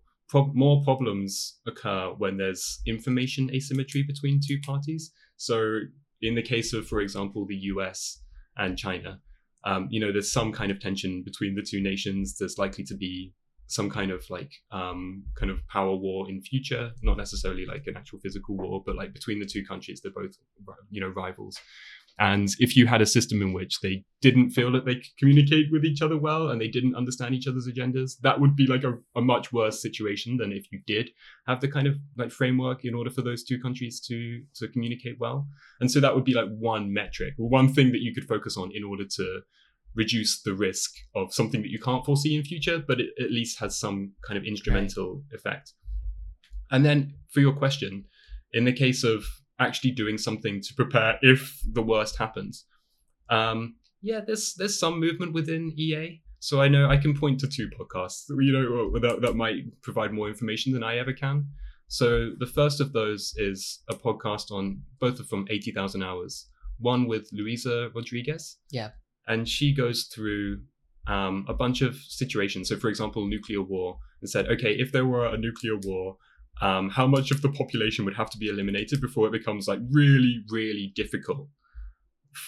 more 0.54 0.82
problems 0.82 1.58
occur 1.66 2.14
when 2.16 2.38
there's 2.38 2.80
information 2.86 3.50
asymmetry 3.52 4.02
between 4.02 4.40
two 4.40 4.58
parties. 4.64 5.12
So 5.36 5.80
in 6.22 6.34
the 6.34 6.42
case 6.42 6.72
of 6.72 6.86
for 6.86 7.00
example 7.00 7.44
the 7.46 7.56
us 7.56 8.22
and 8.56 8.78
china 8.78 9.20
um, 9.64 9.88
you 9.90 10.00
know 10.00 10.12
there's 10.12 10.32
some 10.32 10.52
kind 10.52 10.70
of 10.70 10.80
tension 10.80 11.22
between 11.24 11.54
the 11.54 11.62
two 11.62 11.80
nations. 11.80 12.36
There's 12.38 12.58
likely 12.58 12.84
to 12.84 12.96
be 12.96 13.34
some 13.72 13.88
kind 13.88 14.10
of 14.10 14.28
like 14.28 14.52
um, 14.70 15.24
kind 15.34 15.50
of 15.50 15.66
power 15.68 15.94
war 15.96 16.28
in 16.28 16.42
future 16.42 16.90
not 17.02 17.16
necessarily 17.16 17.64
like 17.64 17.84
an 17.86 17.96
actual 17.96 18.18
physical 18.18 18.56
war 18.56 18.82
but 18.84 18.96
like 18.96 19.14
between 19.14 19.38
the 19.38 19.46
two 19.46 19.64
countries 19.64 20.00
they're 20.02 20.12
both 20.12 20.36
you 20.90 21.00
know 21.00 21.08
rivals 21.08 21.58
and 22.18 22.48
if 22.58 22.76
you 22.76 22.86
had 22.86 23.00
a 23.00 23.06
system 23.06 23.40
in 23.42 23.52
which 23.52 23.80
they 23.80 24.04
didn't 24.20 24.50
feel 24.50 24.70
that 24.72 24.84
they 24.84 24.96
could 24.96 25.16
communicate 25.18 25.66
with 25.72 25.84
each 25.84 26.02
other 26.02 26.18
well 26.18 26.50
and 26.50 26.60
they 26.60 26.68
didn't 26.68 26.94
understand 26.94 27.34
each 27.34 27.46
other's 27.46 27.66
agendas, 27.66 28.18
that 28.22 28.40
would 28.40 28.54
be 28.54 28.66
like 28.66 28.84
a, 28.84 28.98
a, 29.16 29.22
much 29.22 29.52
worse 29.52 29.80
situation 29.80 30.36
than 30.36 30.52
if 30.52 30.70
you 30.70 30.80
did 30.86 31.10
have 31.46 31.60
the 31.60 31.68
kind 31.68 31.86
of 31.86 31.96
like 32.16 32.30
framework 32.30 32.84
in 32.84 32.94
order 32.94 33.10
for 33.10 33.22
those 33.22 33.42
two 33.42 33.58
countries 33.58 34.00
to 34.00 34.42
to 34.54 34.68
communicate 34.68 35.18
well. 35.18 35.46
And 35.80 35.90
so 35.90 36.00
that 36.00 36.14
would 36.14 36.24
be 36.24 36.34
like 36.34 36.48
one 36.58 36.92
metric 36.92 37.34
or 37.38 37.48
one 37.48 37.72
thing 37.72 37.92
that 37.92 38.02
you 38.02 38.14
could 38.14 38.24
focus 38.24 38.56
on 38.56 38.70
in 38.74 38.84
order 38.84 39.04
to 39.16 39.40
reduce 39.94 40.42
the 40.42 40.54
risk 40.54 40.90
of 41.14 41.34
something 41.34 41.62
that 41.62 41.70
you 41.70 41.78
can't 41.78 42.04
foresee 42.04 42.36
in 42.36 42.44
future, 42.44 42.82
but 42.86 43.00
it 43.00 43.10
at 43.20 43.30
least 43.30 43.58
has 43.60 43.78
some 43.78 44.12
kind 44.26 44.38
of 44.38 44.44
instrumental 44.44 45.16
right. 45.30 45.38
effect. 45.38 45.72
And 46.70 46.84
then 46.84 47.14
for 47.30 47.40
your 47.40 47.52
question, 47.52 48.04
in 48.52 48.64
the 48.64 48.72
case 48.72 49.04
of 49.04 49.24
actually 49.62 49.92
doing 49.92 50.18
something 50.18 50.60
to 50.60 50.74
prepare 50.74 51.18
if 51.22 51.60
the 51.72 51.82
worst 51.82 52.18
happens. 52.18 52.64
Um, 53.30 53.76
yeah, 54.00 54.20
there's 54.26 54.54
there's 54.54 54.78
some 54.78 55.00
movement 55.00 55.32
within 55.32 55.72
EA. 55.76 56.20
So 56.40 56.60
I 56.60 56.66
know 56.66 56.88
I 56.88 56.96
can 56.96 57.16
point 57.16 57.38
to 57.40 57.46
two 57.46 57.68
podcasts, 57.68 58.24
you 58.28 58.52
know, 58.52 58.98
that, 58.98 59.20
that 59.22 59.36
might 59.36 59.80
provide 59.80 60.12
more 60.12 60.28
information 60.28 60.72
than 60.72 60.82
I 60.82 60.98
ever 60.98 61.12
can. 61.12 61.46
So 61.86 62.30
the 62.36 62.46
first 62.46 62.80
of 62.80 62.92
those 62.92 63.32
is 63.36 63.80
a 63.88 63.94
podcast 63.94 64.50
on 64.50 64.82
both 64.98 65.20
of 65.20 65.28
them, 65.28 65.46
80,000 65.48 66.02
hours. 66.02 66.48
One 66.80 67.06
with 67.06 67.28
Luisa 67.32 67.90
Rodriguez. 67.94 68.56
Yeah. 68.72 68.90
And 69.28 69.48
she 69.48 69.72
goes 69.72 70.04
through 70.12 70.62
um, 71.06 71.44
a 71.48 71.54
bunch 71.54 71.80
of 71.80 71.94
situations. 71.96 72.70
So, 72.70 72.76
for 72.76 72.88
example, 72.88 73.26
nuclear 73.26 73.62
war, 73.62 73.98
and 74.20 74.30
said, 74.30 74.48
okay, 74.48 74.72
if 74.72 74.92
there 74.92 75.06
were 75.06 75.26
a 75.26 75.36
nuclear 75.36 75.76
war, 75.82 76.16
um, 76.62 76.88
how 76.90 77.06
much 77.06 77.30
of 77.32 77.42
the 77.42 77.50
population 77.50 78.04
would 78.04 78.14
have 78.14 78.30
to 78.30 78.38
be 78.38 78.48
eliminated 78.48 79.00
before 79.00 79.26
it 79.26 79.32
becomes 79.32 79.66
like 79.66 79.80
really, 79.90 80.44
really 80.48 80.92
difficult 80.94 81.48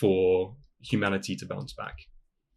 for 0.00 0.56
humanity 0.80 1.34
to 1.36 1.46
bounce 1.46 1.72
back. 1.72 1.96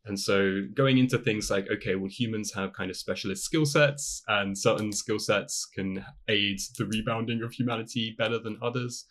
And 0.06 0.18
so 0.18 0.62
going 0.74 1.00
into 1.00 1.18
things 1.18 1.50
like, 1.52 1.68
okay, 1.70 1.96
well, 1.96 2.10
humans 2.10 2.54
have 2.54 2.72
kind 2.74 2.90
of 2.90 2.96
specialist 2.96 3.44
skill 3.44 3.66
sets, 3.66 4.22
and 4.28 4.58
certain 4.58 4.94
skill 4.94 5.20
sets 5.20 5.68
can 5.76 6.06
aid 6.30 6.60
the 6.78 6.86
rebounding 6.86 7.42
of 7.44 7.52
humanity 7.52 8.16
better 8.18 8.40
than 8.40 8.58
others. 8.62 9.06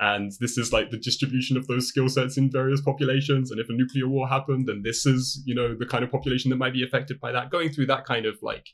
And 0.00 0.32
this 0.40 0.56
is 0.56 0.72
like 0.72 0.90
the 0.90 0.96
distribution 0.96 1.58
of 1.58 1.66
those 1.66 1.86
skill 1.86 2.08
sets 2.08 2.38
in 2.38 2.50
various 2.50 2.80
populations. 2.80 3.50
And 3.50 3.60
if 3.60 3.68
a 3.68 3.74
nuclear 3.74 4.08
war 4.08 4.26
happened, 4.26 4.66
then 4.66 4.80
this 4.82 5.04
is, 5.04 5.42
you 5.44 5.54
know, 5.54 5.76
the 5.78 5.86
kind 5.86 6.02
of 6.02 6.10
population 6.10 6.48
that 6.50 6.56
might 6.56 6.72
be 6.72 6.82
affected 6.82 7.20
by 7.20 7.30
that. 7.32 7.50
Going 7.50 7.68
through 7.68 7.86
that 7.86 8.06
kind 8.06 8.24
of 8.24 8.38
like 8.42 8.66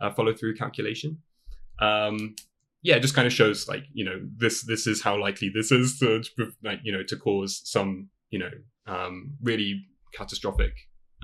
uh, 0.00 0.12
follow 0.12 0.32
through 0.32 0.54
calculation. 0.54 1.18
Um, 1.80 2.36
yeah, 2.82 2.96
it 2.96 3.00
just 3.00 3.14
kind 3.14 3.26
of 3.26 3.32
shows 3.32 3.68
like 3.68 3.84
you 3.92 4.04
know 4.04 4.20
this 4.36 4.64
this 4.66 4.86
is 4.86 5.02
how 5.02 5.20
likely 5.20 5.50
this 5.52 5.72
is 5.72 5.98
to, 5.98 6.22
like 6.62 6.80
you 6.82 6.92
know 6.92 7.02
to 7.02 7.16
cause 7.16 7.60
some 7.64 8.08
you 8.30 8.38
know 8.38 8.50
um, 8.86 9.36
really 9.42 9.84
catastrophic 10.14 10.72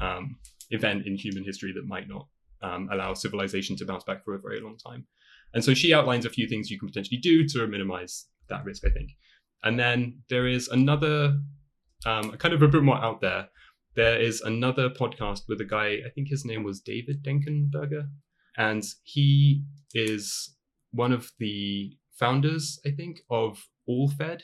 um, 0.03 0.37
event 0.71 1.07
in 1.07 1.17
human 1.17 1.45
history 1.45 1.73
that 1.73 1.87
might 1.87 2.09
not 2.09 2.27
um, 2.63 2.89
allow 2.93 3.15
civilization 3.15 3.77
to 3.77 3.87
bounce 3.87 4.05
back 4.05 4.25
for 4.25 4.35
a 4.35 4.41
very 4.41 4.61
long 4.61 4.77
time. 4.77 5.07
And 5.53 5.65
so 5.65 5.73
she 5.73 5.95
outlines 5.95 6.27
a 6.27 6.31
few 6.31 6.49
things 6.49 6.71
you 6.71 6.79
can 6.79 6.89
potentially 6.89 7.19
do 7.19 7.47
to 7.49 7.67
minimize 7.67 8.27
that 8.49 8.65
risk, 8.65 8.85
I 8.85 8.91
think. 8.91 9.11
And 9.63 9.79
then 9.79 10.23
there 10.29 10.47
is 10.47 10.69
another 10.69 11.39
um, 12.05 12.33
kind 12.33 12.53
of 12.53 12.63
a 12.63 12.69
bit 12.69 12.83
more 12.83 12.97
out 12.97 13.21
there, 13.21 13.49
there 13.95 14.21
is 14.21 14.41
another 14.41 14.91
podcast 14.91 15.43
with 15.49 15.61
a 15.61 15.65
guy, 15.65 15.99
I 16.05 16.11
think 16.15 16.29
his 16.29 16.45
name 16.45 16.65
was 16.65 16.81
David 16.81 17.25
Denkenberger, 17.25 18.09
and 18.57 18.83
he 19.05 19.63
is 19.95 20.57
one 20.95 21.13
of 21.13 21.33
the 21.39 21.97
founders, 22.13 22.81
I 22.87 22.91
think, 22.91 23.21
of 23.31 23.69
AllFed. 23.89 24.43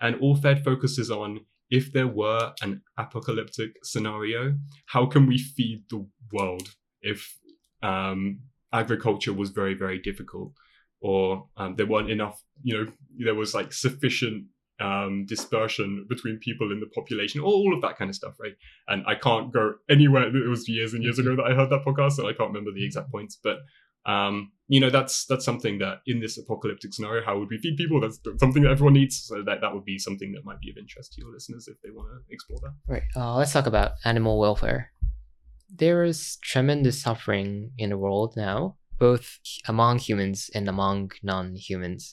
And 0.00 0.16
AllFed 0.16 0.64
focuses 0.64 1.10
on 1.10 1.40
if 1.70 1.92
there 1.92 2.06
were 2.06 2.52
an 2.62 2.82
apocalyptic 2.98 3.72
scenario, 3.82 4.56
how 4.86 5.06
can 5.06 5.26
we 5.26 5.38
feed 5.38 5.84
the 5.90 6.06
world 6.32 6.74
if 7.02 7.38
um, 7.82 8.40
agriculture 8.72 9.32
was 9.32 9.50
very, 9.50 9.74
very 9.74 9.98
difficult? 9.98 10.52
Or 11.00 11.48
um, 11.56 11.76
there 11.76 11.86
weren't 11.86 12.10
enough, 12.10 12.42
you 12.62 12.76
know, 12.76 12.92
there 13.18 13.34
was 13.34 13.54
like 13.54 13.72
sufficient 13.72 14.46
um, 14.80 15.24
dispersion 15.26 16.06
between 16.08 16.38
people 16.38 16.70
in 16.72 16.80
the 16.80 16.86
population, 16.86 17.40
all 17.40 17.74
of 17.74 17.82
that 17.82 17.96
kind 17.96 18.10
of 18.10 18.14
stuff, 18.14 18.34
right? 18.40 18.54
And 18.88 19.04
I 19.06 19.14
can't 19.14 19.52
go 19.52 19.74
anywhere. 19.88 20.24
It 20.24 20.48
was 20.48 20.68
years 20.68 20.94
and 20.94 21.02
years 21.02 21.18
ago 21.18 21.36
that 21.36 21.44
I 21.44 21.54
heard 21.54 21.70
that 21.70 21.84
podcast, 21.84 22.12
so 22.12 22.28
I 22.28 22.32
can't 22.32 22.50
remember 22.50 22.72
the 22.72 22.84
exact 22.84 23.10
points. 23.10 23.38
But 23.42 23.58
um, 24.06 24.52
you 24.68 24.80
know, 24.80 24.90
that's 24.90 25.26
that's 25.26 25.44
something 25.44 25.78
that 25.78 26.00
in 26.06 26.20
this 26.20 26.38
apocalyptic 26.38 26.92
scenario, 26.94 27.24
how 27.24 27.38
would 27.38 27.50
we 27.50 27.58
feed 27.58 27.76
people? 27.76 28.00
That's 28.00 28.18
something 28.38 28.62
that 28.62 28.70
everyone 28.70 28.94
needs. 28.94 29.22
So 29.22 29.42
that 29.44 29.60
that 29.60 29.74
would 29.74 29.84
be 29.84 29.98
something 29.98 30.32
that 30.32 30.44
might 30.44 30.60
be 30.60 30.70
of 30.70 30.76
interest 30.76 31.12
to 31.14 31.20
your 31.20 31.32
listeners 31.32 31.68
if 31.68 31.76
they 31.82 31.90
want 31.90 32.08
to 32.08 32.34
explore 32.34 32.60
that. 32.62 32.74
Right. 32.92 33.02
Uh, 33.14 33.36
let's 33.36 33.52
talk 33.52 33.66
about 33.66 33.92
animal 34.04 34.38
welfare. 34.38 34.92
There 35.72 36.04
is 36.04 36.38
tremendous 36.42 37.02
suffering 37.02 37.72
in 37.78 37.90
the 37.90 37.98
world 37.98 38.34
now, 38.36 38.76
both 38.98 39.38
among 39.68 39.98
humans 39.98 40.50
and 40.54 40.68
among 40.68 41.10
non-humans. 41.22 42.12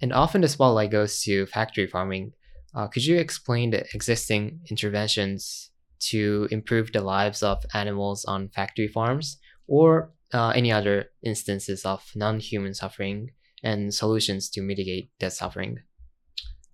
And 0.00 0.12
often 0.12 0.40
the 0.40 0.48
spotlight 0.48 0.92
goes 0.92 1.20
to 1.22 1.46
factory 1.46 1.86
farming. 1.86 2.32
Uh, 2.74 2.86
could 2.86 3.04
you 3.04 3.18
explain 3.18 3.70
the 3.70 3.84
existing 3.92 4.60
interventions 4.70 5.70
to 6.00 6.46
improve 6.52 6.92
the 6.92 7.00
lives 7.00 7.42
of 7.42 7.64
animals 7.74 8.24
on 8.24 8.48
factory 8.50 8.86
farms 8.86 9.38
or 9.66 10.12
uh, 10.32 10.50
any 10.50 10.72
other 10.72 11.10
instances 11.22 11.84
of 11.84 12.10
non 12.14 12.40
human 12.40 12.74
suffering 12.74 13.30
and 13.62 13.92
solutions 13.94 14.48
to 14.50 14.62
mitigate 14.62 15.10
that 15.20 15.32
suffering? 15.32 15.80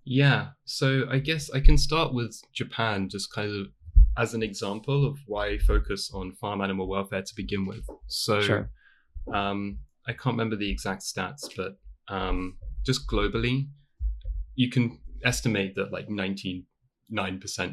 Yeah, 0.03 0.49
so 0.65 1.05
I 1.09 1.19
guess 1.19 1.49
I 1.49 1.59
can 1.59 1.77
start 1.77 2.13
with 2.13 2.39
Japan 2.53 3.09
just 3.09 3.33
kind 3.33 3.49
of 3.49 3.67
as 4.17 4.33
an 4.33 4.43
example 4.43 5.05
of 5.05 5.17
why 5.25 5.57
focus 5.57 6.11
on 6.13 6.31
farm 6.33 6.61
animal 6.61 6.87
welfare 6.87 7.23
to 7.23 7.35
begin 7.35 7.65
with. 7.65 7.85
So 8.07 8.39
Sure. 8.41 8.69
um, 9.33 9.79
I 10.07 10.13
can't 10.13 10.35
remember 10.35 10.55
the 10.55 10.69
exact 10.69 11.01
stats, 11.01 11.49
but 11.57 11.77
um, 12.07 12.57
just 12.85 13.07
globally, 13.07 13.67
you 14.55 14.69
can 14.69 14.99
estimate 15.23 15.75
that 15.75 15.91
like 15.91 16.07
99% 16.07 16.65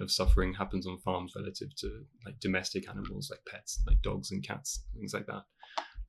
of 0.01 0.11
suffering 0.11 0.55
happens 0.55 0.87
on 0.87 0.99
farms 1.01 1.35
relative 1.37 1.75
to 1.77 2.05
like 2.25 2.41
domestic 2.41 2.89
animals 2.89 3.31
like 3.31 3.41
pets, 3.47 3.83
like 3.87 4.01
dogs 4.03 4.31
and 4.31 4.43
cats, 4.47 4.87
things 4.95 5.13
like 5.15 5.27
that. 5.27 5.43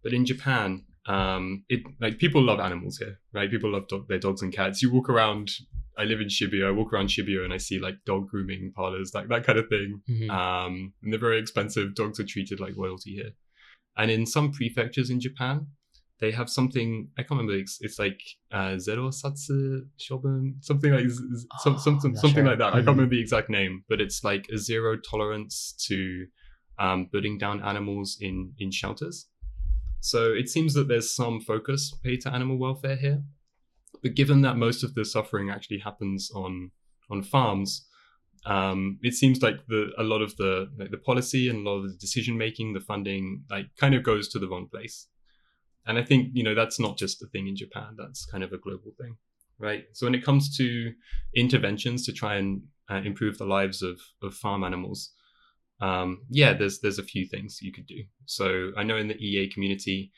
But 0.04 0.14
in 0.14 0.26
Japan, 0.26 0.84
um, 1.08 1.64
it 1.70 1.82
like 1.99 2.18
people 2.20 2.41
love 2.43 2.60
animals 2.60 2.97
here, 2.97 3.20
right? 3.34 3.49
People 3.49 3.72
love 3.72 3.88
dog, 3.88 4.08
their 4.08 4.20
dogs 4.20 4.41
and 4.41 4.54
cats. 4.54 4.82
You 4.82 4.91
walk 4.91 5.10
around. 5.10 5.49
I 5.97 6.06
live 6.06 6.22
in 6.22 6.28
Shibuya. 6.28 6.68
I 6.68 6.72
walk 6.72 6.91
around 6.91 7.08
Shibuya 7.10 7.43
and 7.45 7.54
I 7.54 7.58
see 7.58 7.78
like 7.80 7.95
dog 8.06 8.28
grooming 8.30 8.72
parlors, 8.76 9.12
like 9.14 9.28
that 9.30 9.43
kind 9.45 9.60
of 9.60 9.68
thing. 9.70 10.01
Mhm. 10.10 10.30
Um, 10.30 10.93
and 11.04 11.12
they're 11.14 11.20
very 11.20 11.39
expensive. 11.39 11.93
Dogs 11.95 12.20
are 12.20 12.26
treated 12.26 12.60
like 12.60 12.74
royalty 12.76 13.12
here. 13.12 13.32
And 13.95 14.10
in 14.10 14.26
some 14.26 14.51
prefectures 14.51 15.10
in 15.12 15.20
Japan, 15.20 15.68
they 16.20 16.32
have 16.32 16.49
something 16.49 17.10
I 17.18 17.22
can't 17.22 17.32
remember. 17.39 17.54
It's, 17.60 17.78
it's 17.82 17.99
like 17.99 18.20
uh, 18.51 18.78
zero 18.80 19.10
satsu 19.10 19.86
shobun, 19.99 20.64
something 20.64 20.91
like 20.93 21.10
z- 21.10 21.22
Oh, 21.54 21.58
some, 21.64 21.78
some, 21.78 21.99
something 21.99 22.32
sure. 22.34 22.43
like 22.45 22.58
that. 22.60 22.74
I 22.74 22.78
Mhm. 22.80 22.86
can't 22.86 22.97
remember 22.97 23.16
the 23.16 23.22
exact 23.22 23.49
name, 23.49 23.84
but 23.89 24.01
it's 24.01 24.24
like 24.24 24.47
a 24.51 24.58
zero 24.58 24.97
tolerance 24.97 25.74
to 25.88 26.26
um, 26.80 27.08
putting 27.12 27.38
down 27.38 27.62
animals 27.62 28.18
in 28.20 28.54
in 28.58 28.72
shelters. 28.72 29.28
So 30.04 30.34
it 30.34 30.49
seems 30.49 30.74
that 30.74 30.89
there's 30.89 31.16
some 31.16 31.39
focus 31.39 31.93
paid 32.04 32.20
to 32.22 32.34
animal 32.34 32.58
welfare 32.58 32.97
here, 32.97 33.24
but 34.01 34.16
given 34.16 34.41
that 34.41 34.58
most 34.58 34.84
of 34.84 34.95
the 34.95 35.06
suffering 35.06 35.49
actually 35.49 35.80
happens 35.80 36.30
on 36.36 36.72
on 37.10 37.24
farms, 37.24 37.88
um, 38.45 38.99
it 39.01 39.14
seems 39.14 39.41
like 39.41 39.66
the 39.68 39.91
a 39.97 40.04
lot 40.04 40.22
of 40.22 40.36
the 40.36 40.68
like 40.78 40.91
the 40.91 40.97
policy 40.97 41.47
and 41.47 41.66
a 41.66 41.70
lot 41.70 41.78
of 41.78 41.84
the 41.84 41.97
decision 41.97 42.38
making, 42.38 42.74
the 42.74 42.82
funding, 42.82 43.45
like 43.49 43.68
kind 43.78 43.95
of 43.95 44.04
goes 44.04 44.28
to 44.28 44.39
the 44.39 44.47
wrong 44.49 44.68
place. 44.70 45.08
And 45.88 45.97
I 45.97 46.04
think 46.04 46.32
you 46.34 46.43
know 46.43 46.54
that's 46.54 46.82
not 46.82 46.97
just 46.97 47.24
a 47.24 47.28
thing 47.28 47.47
in 47.47 47.56
Japan. 47.56 47.95
That's 47.97 48.26
kind 48.26 48.43
of 48.43 48.51
a 48.51 48.58
global 48.58 48.91
thing, 48.99 49.16
right? 49.58 49.86
So 49.93 50.06
when 50.06 50.16
it 50.16 50.26
comes 50.26 50.54
to 50.58 50.91
interventions 51.34 52.06
to 52.08 52.12
try 52.12 52.36
and 52.36 52.64
uh, 52.91 53.01
improve 53.06 53.38
the 53.38 53.45
lives 53.45 53.82
of 53.82 54.01
of 54.22 54.34
farm 54.34 54.66
animals, 54.66 55.12
um, 55.82 56.22
yeah, 56.30 56.54
there's 56.54 56.80
there's 56.80 57.00
a 57.00 57.04
few 57.04 57.26
things 57.26 57.60
you 57.62 57.72
could 57.72 57.88
do. 57.88 58.04
So 58.26 58.72
I 58.78 58.84
know 58.84 58.98
in 58.98 59.08
the 59.08 59.18
EA 59.18 59.50
community, 59.50 60.12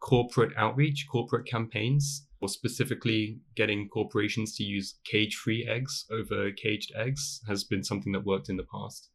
corporate 0.00 0.52
outreach, 0.56 1.06
corporate 1.10 1.46
campaigns, 1.46 2.26
or 2.40 2.48
specifically 2.48 3.38
getting 3.54 3.88
corporations 3.88 4.56
to 4.56 4.64
use 4.64 4.98
cage-free 5.04 5.66
eggs 5.68 6.06
over 6.10 6.50
caged 6.50 6.92
eggs 6.96 7.40
has 7.46 7.62
been 7.62 7.84
something 7.84 8.12
that 8.12 8.24
worked 8.24 8.48
in 8.48 8.56
the 8.56 8.66
past. 8.72 9.10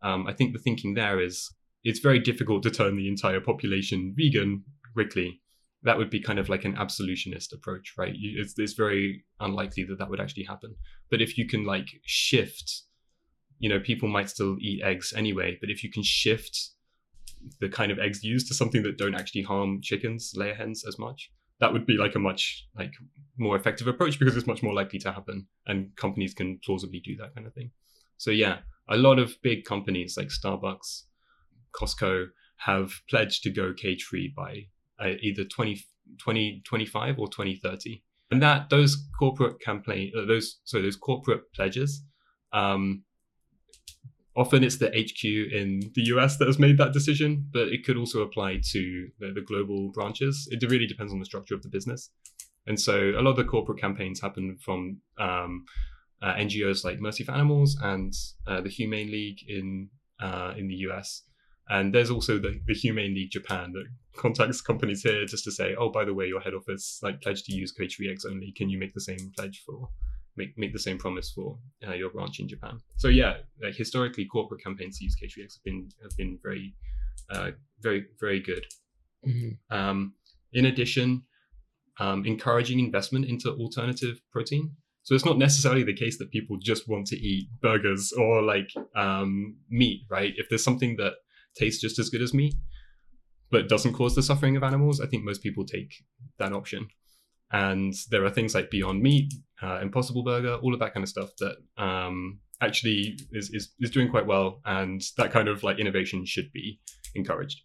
Um, 0.00 0.26
I 0.28 0.32
think 0.32 0.52
the 0.52 0.60
thinking 0.60 0.94
there 0.94 1.20
is 1.20 1.50
it's 1.84 2.00
very 2.00 2.20
difficult 2.20 2.62
to 2.62 2.70
turn 2.70 2.96
the 2.96 3.08
entire 3.08 3.40
population 3.40 4.14
vegan 4.16 4.64
quickly. 4.94 5.40
That 5.82 5.96
would 5.96 6.10
be 6.10 6.20
kind 6.20 6.38
of 6.38 6.48
like 6.48 6.64
an 6.64 6.76
absolutionist 6.76 7.52
approach, 7.52 7.94
right? 7.96 8.12
It's, 8.14 8.54
it's 8.58 8.72
very 8.72 9.24
unlikely 9.40 9.84
that 9.84 9.98
that 9.98 10.10
would 10.10 10.20
actually 10.20 10.44
happen. 10.44 10.74
But 11.10 11.22
if 11.22 11.38
you 11.38 11.46
can 11.46 11.64
like 11.64 11.86
shift, 12.04 12.82
you 13.58 13.68
know, 13.68 13.80
people 13.80 14.08
might 14.08 14.30
still 14.30 14.56
eat 14.60 14.82
eggs 14.82 15.12
anyway, 15.16 15.56
but 15.60 15.70
if 15.70 15.82
you 15.82 15.90
can 15.90 16.02
shift 16.02 16.70
the 17.60 17.68
kind 17.68 17.92
of 17.92 17.98
eggs 17.98 18.24
used 18.24 18.48
to 18.48 18.54
something 18.54 18.82
that 18.82 18.98
don't 18.98 19.14
actually 19.14 19.42
harm 19.42 19.80
chickens, 19.82 20.32
layer 20.34 20.54
hens 20.54 20.84
as 20.86 20.98
much, 20.98 21.30
that 21.60 21.72
would 21.72 21.86
be 21.86 21.96
like 21.96 22.14
a 22.14 22.18
much 22.18 22.66
like 22.76 22.92
more 23.36 23.56
effective 23.56 23.86
approach 23.86 24.18
because 24.18 24.36
it's 24.36 24.46
much 24.46 24.62
more 24.62 24.74
likely 24.74 24.98
to 25.00 25.12
happen 25.12 25.46
and 25.66 25.94
companies 25.96 26.34
can 26.34 26.58
plausibly 26.64 27.00
do 27.00 27.16
that 27.16 27.34
kind 27.34 27.46
of 27.46 27.54
thing. 27.54 27.70
So 28.16 28.30
yeah, 28.30 28.58
a 28.88 28.96
lot 28.96 29.18
of 29.18 29.34
big 29.42 29.64
companies 29.64 30.16
like 30.16 30.28
Starbucks, 30.28 31.04
Costco 31.72 32.26
have 32.58 32.92
pledged 33.08 33.42
to 33.44 33.50
go 33.50 33.72
cage 33.72 34.04
free 34.04 34.32
by 34.36 34.66
uh, 35.00 35.14
either 35.20 35.44
20, 35.44 35.76
2025 36.18 37.18
or 37.18 37.28
2030. 37.28 38.02
And 38.30 38.42
that 38.42 38.70
those 38.70 38.96
corporate 39.18 39.60
campaign, 39.60 40.12
uh, 40.16 40.26
those 40.26 40.58
so 40.64 40.82
those 40.82 40.96
corporate 40.96 41.52
pledges, 41.54 42.02
um, 42.52 43.04
often 44.38 44.62
it's 44.62 44.78
the 44.78 44.88
HQ 44.88 45.24
in 45.24 45.80
the 45.94 46.04
US 46.14 46.36
that 46.36 46.46
has 46.46 46.58
made 46.58 46.78
that 46.78 46.92
decision, 46.92 47.44
but 47.52 47.68
it 47.68 47.84
could 47.84 47.96
also 47.96 48.22
apply 48.22 48.60
to 48.70 49.08
the, 49.18 49.32
the 49.32 49.40
global 49.40 49.90
branches. 49.90 50.48
It 50.50 50.62
really 50.70 50.86
depends 50.86 51.12
on 51.12 51.18
the 51.18 51.24
structure 51.24 51.54
of 51.54 51.62
the 51.62 51.68
business. 51.68 52.10
And 52.66 52.80
so 52.80 52.96
a 52.96 53.20
lot 53.20 53.32
of 53.32 53.36
the 53.36 53.44
corporate 53.44 53.80
campaigns 53.80 54.20
happen 54.20 54.56
from 54.60 54.98
um, 55.18 55.64
uh, 56.22 56.34
NGOs 56.34 56.84
like 56.84 57.00
Mercy 57.00 57.24
for 57.24 57.32
Animals 57.32 57.76
and 57.82 58.12
uh, 58.46 58.60
the 58.60 58.68
Humane 58.68 59.10
League 59.10 59.40
in 59.48 59.88
uh, 60.20 60.54
in 60.56 60.68
the 60.68 60.76
US. 60.88 61.22
And 61.70 61.94
there's 61.94 62.10
also 62.10 62.38
the, 62.38 62.60
the 62.66 62.74
Humane 62.74 63.14
League 63.14 63.30
Japan 63.30 63.72
that 63.72 63.84
contacts 64.16 64.60
companies 64.60 65.02
here 65.02 65.26
just 65.26 65.44
to 65.44 65.52
say, 65.52 65.74
oh, 65.78 65.90
by 65.90 66.04
the 66.04 66.14
way, 66.14 66.26
your 66.26 66.40
head 66.40 66.54
office 66.54 67.00
like 67.02 67.20
pledged 67.20 67.44
to 67.46 67.54
use 67.54 67.72
cage-free 67.72 68.10
eggs 68.10 68.24
only. 68.24 68.52
Can 68.52 68.70
you 68.70 68.78
make 68.78 68.94
the 68.94 69.00
same 69.00 69.32
pledge 69.36 69.62
for 69.66 69.90
make 70.40 70.52
make 70.62 70.72
the 70.72 70.84
same 70.88 70.98
promise 71.04 71.28
for 71.36 71.58
uh, 71.86 71.96
your 72.00 72.10
branch 72.10 72.40
in 72.40 72.48
Japan? 72.48 72.74
So 72.96 73.08
yeah, 73.08 73.32
like 73.62 73.76
historically, 73.84 74.24
corporate 74.24 74.62
campaigns 74.66 74.98
to 74.98 75.04
use 75.04 75.14
cage-free 75.20 75.44
eggs 75.44 75.56
have 75.56 75.64
been 75.64 75.80
have 76.02 76.16
been 76.16 76.38
very, 76.46 76.74
uh, 77.34 77.50
very 77.86 78.00
very 78.24 78.40
good. 78.50 78.64
Mhm. 79.26 79.58
Um, 79.78 80.14
in 80.52 80.64
addition, 80.66 81.08
um, 82.04 82.24
encouraging 82.24 82.78
investment 82.78 83.24
into 83.26 83.50
alternative 83.50 84.20
protein. 84.32 84.76
So 85.02 85.14
it's 85.14 85.24
not 85.24 85.38
necessarily 85.38 85.84
the 85.84 85.94
case 85.96 86.18
that 86.18 86.30
people 86.30 86.58
just 86.70 86.88
want 86.88 87.06
to 87.08 87.16
eat 87.16 87.48
burgers 87.62 88.12
or 88.12 88.42
like 88.42 88.70
um, 88.94 89.56
meat, 89.70 90.02
right? 90.10 90.34
If 90.36 90.48
there's 90.48 90.64
something 90.64 90.96
that 90.96 91.14
tastes 91.54 91.80
just 91.80 91.98
as 91.98 92.10
good 92.10 92.22
as 92.22 92.34
meat, 92.34 92.54
but 93.50 93.68
doesn't 93.68 93.94
cause 93.94 94.14
the 94.14 94.22
suffering 94.22 94.56
of 94.56 94.62
animals, 94.62 95.00
I 95.00 95.06
think 95.06 95.24
most 95.24 95.42
people 95.42 95.64
take 95.64 95.92
that 96.38 96.52
option. 96.52 96.88
And 97.50 97.94
there 98.10 98.24
are 98.24 98.30
things 98.30 98.54
like 98.54 98.70
Beyond 98.70 99.02
Meat, 99.02 99.32
uh, 99.62 99.80
Impossible 99.80 100.22
Burger, 100.22 100.54
all 100.56 100.74
of 100.74 100.80
that 100.80 100.92
kind 100.92 101.02
of 101.02 101.08
stuff 101.08 101.30
that 101.38 101.56
um, 101.82 102.40
actually 102.60 103.18
is, 103.32 103.50
is 103.50 103.72
is 103.80 103.90
doing 103.90 104.10
quite 104.10 104.26
well, 104.26 104.60
and 104.64 105.02
that 105.16 105.32
kind 105.32 105.48
of 105.48 105.62
like 105.62 105.78
innovation 105.78 106.24
should 106.24 106.52
be 106.52 106.80
encouraged. 107.14 107.62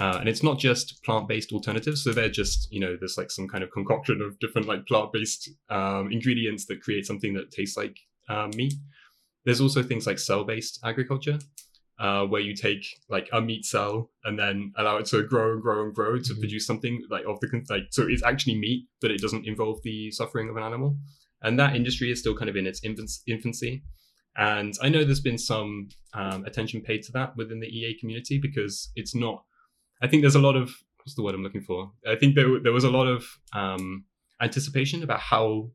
Uh, 0.00 0.16
and 0.18 0.28
it's 0.28 0.42
not 0.42 0.58
just 0.58 1.02
plant-based 1.04 1.52
alternatives. 1.52 2.02
So 2.02 2.12
they're 2.12 2.28
just 2.28 2.68
you 2.70 2.80
know 2.80 2.96
there's 2.98 3.18
like 3.18 3.30
some 3.30 3.48
kind 3.48 3.64
of 3.64 3.70
concoction 3.72 4.22
of 4.22 4.38
different 4.38 4.68
like 4.68 4.86
plant-based 4.86 5.50
um, 5.70 6.10
ingredients 6.12 6.66
that 6.66 6.80
create 6.80 7.06
something 7.06 7.34
that 7.34 7.50
tastes 7.50 7.76
like 7.76 7.98
um, 8.28 8.50
meat. 8.56 8.74
There's 9.44 9.60
also 9.60 9.82
things 9.82 10.06
like 10.06 10.18
cell-based 10.18 10.80
agriculture 10.84 11.38
uh, 11.98 12.24
where 12.26 12.40
you 12.40 12.54
take 12.54 12.84
like 13.08 13.28
a 13.32 13.40
meat 13.40 13.64
cell 13.64 14.10
and 14.24 14.38
then 14.38 14.72
allow 14.76 14.96
it 14.96 15.06
to 15.06 15.22
grow 15.22 15.52
and 15.52 15.62
grow 15.62 15.84
and 15.84 15.94
grow 15.94 16.18
to 16.18 16.34
Mhm. 16.34 16.38
produce 16.40 16.66
something 16.66 17.04
like 17.10 17.24
of 17.26 17.38
the 17.40 17.48
con- 17.48 17.64
like 17.70 17.84
so 17.90 18.06
it's 18.08 18.22
actually 18.24 18.56
meat 18.56 18.86
but 19.00 19.10
it 19.10 19.20
doesn't 19.20 19.46
involve 19.46 19.80
the 19.82 20.10
suffering 20.10 20.48
of 20.48 20.56
an 20.56 20.62
animal 20.64 20.98
and 21.42 21.58
that 21.58 21.76
industry 21.76 22.10
is 22.10 22.18
still 22.18 22.36
kind 22.36 22.48
of 22.50 22.56
in 22.56 22.66
its 22.66 22.80
infancy 23.26 23.82
And 24.36 24.74
I 24.82 24.88
know 24.88 25.04
there's 25.04 25.20
been 25.20 25.38
some 25.38 25.88
um, 26.12 26.44
attention 26.44 26.80
paid 26.80 27.02
to 27.04 27.12
that 27.12 27.36
within 27.36 27.60
the 27.60 27.68
EA 27.68 27.96
community 28.00 28.36
because 28.46 28.90
it's 28.96 29.14
not. 29.14 29.44
I 30.02 30.08
think 30.08 30.22
there's 30.22 30.34
a 30.42 30.46
lot 30.48 30.56
of 30.56 30.66
what's 30.98 31.14
the 31.14 31.22
word 31.22 31.34
I'm 31.36 31.42
looking 31.44 31.62
for? 31.62 31.92
I 32.14 32.16
think 32.16 32.34
there 32.34 32.58
there 32.64 32.72
was 32.72 32.82
a 32.84 32.90
lot 32.98 33.06
of 33.06 33.20
um, 33.52 34.04
anticipation 34.40 35.02
about 35.04 35.20
how 35.20 35.70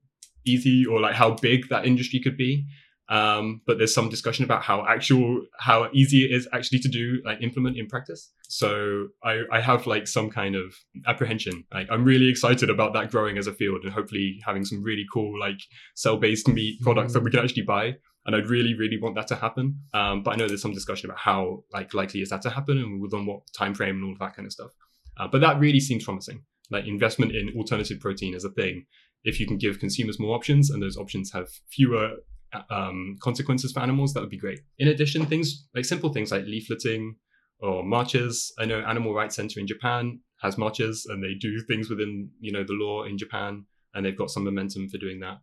easy 0.46 0.86
or 0.86 1.00
like 1.00 1.16
how 1.16 1.32
big 1.50 1.70
that 1.70 1.86
industry 1.86 2.20
could 2.20 2.36
be. 2.38 2.66
Um, 3.10 3.62
but 3.66 3.80
there's 3.80 3.94
some 3.94 4.08
discussion 4.08 4.46
about 4.46 4.62
how 4.62 4.86
actual 4.88 5.42
how 5.60 5.90
easy 5.94 6.26
it 6.26 6.32
is 6.32 6.48
actually 6.54 6.78
to 6.80 6.88
do 6.88 7.22
like 7.26 7.42
implement 7.42 7.76
in 7.76 7.88
practice. 7.88 8.32
So 8.48 9.08
I, 9.24 9.42
I 9.52 9.62
have 9.62 9.88
like 9.88 10.08
some 10.08 10.30
kind 10.30 10.56
of 10.56 10.76
apprehension. 11.08 11.64
Like 11.74 11.88
I'm 11.90 12.04
really 12.04 12.30
excited 12.30 12.70
about 12.70 12.94
that 12.94 13.10
growing 13.10 13.40
as 13.40 13.48
a 13.48 13.54
field 13.54 13.82
and 13.84 13.92
hopefully 13.92 14.40
having 14.46 14.64
some 14.64 14.84
really 14.84 15.06
cool 15.12 15.40
like 15.40 15.60
cell-based 15.96 16.48
meat 16.50 16.82
products 16.82 17.14
that 17.14 17.24
we 17.24 17.32
can 17.32 17.40
actually 17.40 17.64
buy. 17.64 17.96
And 18.28 18.36
I'd 18.36 18.48
really, 18.48 18.76
really 18.76 19.00
want 19.02 19.16
that 19.16 19.28
to 19.28 19.36
happen. 19.36 19.80
Um, 19.96 20.22
but 20.22 20.32
I 20.32 20.36
know 20.36 20.48
there's 20.48 20.62
some 20.62 20.74
discussion 20.74 21.10
about 21.10 21.20
how 21.20 21.64
like 21.74 21.96
likely 21.96 22.22
is 22.22 22.30
that 22.30 22.44
to 22.44 22.52
happen 22.52 22.78
and 22.78 23.02
within 23.02 23.26
what 23.26 23.42
time 23.58 23.74
frame 23.74 23.96
and 23.96 24.04
all 24.06 24.12
of 24.12 24.20
that 24.20 24.36
kind 24.36 24.46
of 24.46 24.52
stuff. 24.52 24.72
Uh, 25.18 25.28
but 25.28 25.42
that 25.42 25.60
really 25.60 25.80
seems 25.80 26.04
promising. 26.04 26.44
Like 26.70 26.86
investment 26.86 27.32
in 27.32 27.54
alternative 27.58 28.00
protein 28.00 28.36
as 28.36 28.44
a 28.44 28.52
thing. 28.52 28.86
If 29.24 29.40
you 29.40 29.48
can 29.48 29.58
give 29.58 29.80
consumers 29.80 30.20
more 30.20 30.36
options 30.36 30.70
and 30.70 30.82
those 30.82 30.96
options 30.96 31.32
have 31.32 31.50
fewer 31.72 32.18
um, 32.70 33.18
consequences 33.22 33.72
for 33.72 33.80
animals, 33.82 34.14
that 34.14 34.22
would 34.22 34.30
be 34.30 34.38
great. 34.38 34.62
In 34.78 34.88
addition, 34.88 35.26
things 35.26 35.68
like 35.76 35.86
simple 35.86 36.12
things 36.12 36.32
like 36.32 36.46
leafleting 36.46 37.16
or 37.60 37.84
marches. 37.84 38.54
I 38.58 38.66
know 38.66 38.80
Animal 38.80 39.14
Rights 39.14 39.36
Center 39.36 39.60
in 39.60 39.68
Japan 39.68 40.20
has 40.42 40.58
marches 40.58 41.06
and 41.10 41.24
they 41.24 41.34
do 41.34 41.62
things 41.68 41.90
within 41.90 42.30
you 42.40 42.52
know 42.52 42.64
the 42.64 42.74
law 42.74 43.04
in 43.04 43.18
Japan, 43.18 43.66
and 43.94 44.06
they've 44.06 44.18
got 44.18 44.32
some 44.32 44.44
momentum 44.44 44.90
for 44.90 44.98
doing 44.98 45.20
that. 45.20 45.40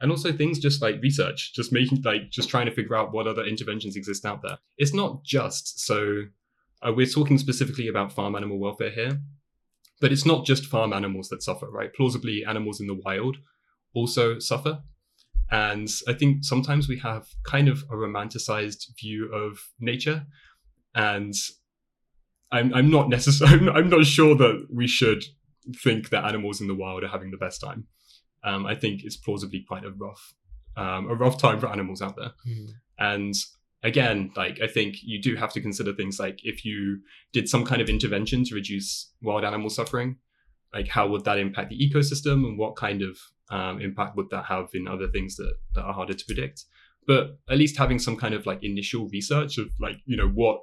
And 0.00 0.10
also 0.10 0.30
things 0.30 0.58
just 0.58 0.82
like 0.82 1.00
research, 1.00 1.54
just 1.54 1.72
making 1.72 2.02
like 2.02 2.30
just 2.30 2.48
trying 2.48 2.66
to 2.66 2.72
figure 2.72 2.96
out 2.96 3.12
what 3.12 3.26
other 3.26 3.44
interventions 3.44 3.96
exist 3.96 4.24
out 4.24 4.42
there. 4.42 4.58
It's 4.78 4.94
not 4.94 5.24
just 5.24 5.80
so. 5.80 6.24
Uh, 6.86 6.92
we're 6.94 7.06
talking 7.06 7.38
specifically 7.38 7.88
about 7.88 8.12
farm 8.12 8.36
animal 8.36 8.58
welfare 8.58 8.90
here, 8.90 9.18
but 10.00 10.12
it's 10.12 10.26
not 10.26 10.44
just 10.44 10.66
farm 10.66 10.92
animals 10.92 11.28
that 11.30 11.42
suffer, 11.42 11.70
right? 11.70 11.92
Plausibly, 11.94 12.44
animals 12.44 12.80
in 12.80 12.86
the 12.86 13.00
wild 13.04 13.38
also 13.94 14.38
suffer 14.38 14.82
and 15.50 15.88
I 16.08 16.12
think 16.12 16.44
sometimes 16.44 16.88
we 16.88 16.98
have 16.98 17.26
kind 17.44 17.68
of 17.68 17.82
a 17.90 17.94
romanticized 17.94 18.86
view 19.00 19.32
of 19.32 19.58
nature. 19.78 20.26
And 20.94 21.34
I'm, 22.50 22.72
I'm 22.74 22.90
not 22.90 23.08
necessarily, 23.08 23.68
I'm, 23.68 23.76
I'm 23.76 23.90
not 23.90 24.06
sure 24.06 24.34
that 24.36 24.66
we 24.72 24.86
should 24.86 25.24
think 25.82 26.10
that 26.10 26.24
animals 26.24 26.60
in 26.60 26.66
the 26.66 26.74
wild 26.74 27.04
are 27.04 27.08
having 27.08 27.30
the 27.30 27.36
best 27.36 27.60
time. 27.60 27.86
Um, 28.44 28.66
I 28.66 28.74
think 28.74 29.02
it's 29.04 29.16
plausibly 29.16 29.64
quite 29.66 29.84
a 29.84 29.90
rough, 29.90 30.34
um, 30.76 31.10
a 31.10 31.14
rough 31.14 31.38
time 31.38 31.58
for 31.60 31.68
animals 31.68 32.02
out 32.02 32.16
there. 32.16 32.32
Mhm. 32.46 32.68
And 32.98 33.34
again, 33.82 34.30
like 34.36 34.60
I 34.60 34.66
think 34.66 34.96
you 35.02 35.20
do 35.20 35.36
have 35.36 35.52
to 35.52 35.60
consider 35.60 35.92
things 35.92 36.18
like 36.18 36.40
if 36.44 36.64
you 36.64 37.00
did 37.32 37.48
some 37.48 37.64
kind 37.64 37.80
of 37.82 37.88
intervention 37.88 38.44
to 38.44 38.54
reduce 38.54 39.12
wild 39.22 39.44
animal 39.44 39.70
suffering, 39.70 40.16
like 40.72 40.88
how 40.88 41.08
would 41.08 41.24
that 41.24 41.38
impact 41.38 41.70
the 41.70 41.78
ecosystem 41.78 42.44
and 42.46 42.58
what 42.58 42.76
kind 42.76 43.02
of 43.02 43.18
um, 43.50 43.80
impact 43.80 44.16
would 44.16 44.30
that 44.30 44.44
have 44.46 44.68
in 44.74 44.88
other 44.88 45.08
things 45.08 45.36
that, 45.36 45.54
that 45.74 45.82
are 45.82 45.92
harder 45.92 46.14
to 46.14 46.24
predict? 46.24 46.64
But 47.06 47.38
at 47.48 47.58
least 47.58 47.78
having 47.78 47.98
some 47.98 48.16
kind 48.16 48.34
of 48.34 48.46
like 48.46 48.62
initial 48.62 49.08
research 49.08 49.58
of 49.58 49.68
like 49.80 49.98
you 50.06 50.16
know 50.16 50.28
what 50.28 50.60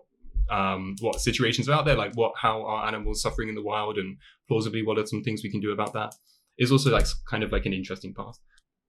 um, 0.49 0.95
what 0.99 1.21
situations 1.21 1.69
are 1.69 1.73
out 1.73 1.85
there, 1.85 1.95
like 1.95 2.15
what 2.15 2.33
how 2.37 2.65
are 2.65 2.87
animals 2.87 3.21
suffering 3.21 3.49
in 3.49 3.55
the 3.55 3.63
wild, 3.63 3.97
and 3.97 4.17
plausibly 4.47 4.83
what 4.83 4.97
are 4.97 5.05
some 5.05 5.23
things 5.23 5.41
we 5.43 5.51
can 5.51 5.61
do 5.61 5.71
about 5.71 5.93
that 5.93 6.13
is 6.57 6.71
also 6.71 6.91
like 6.91 7.05
kind 7.27 7.43
of 7.43 7.51
like 7.51 7.65
an 7.65 7.73
interesting 7.73 8.13
path. 8.13 8.37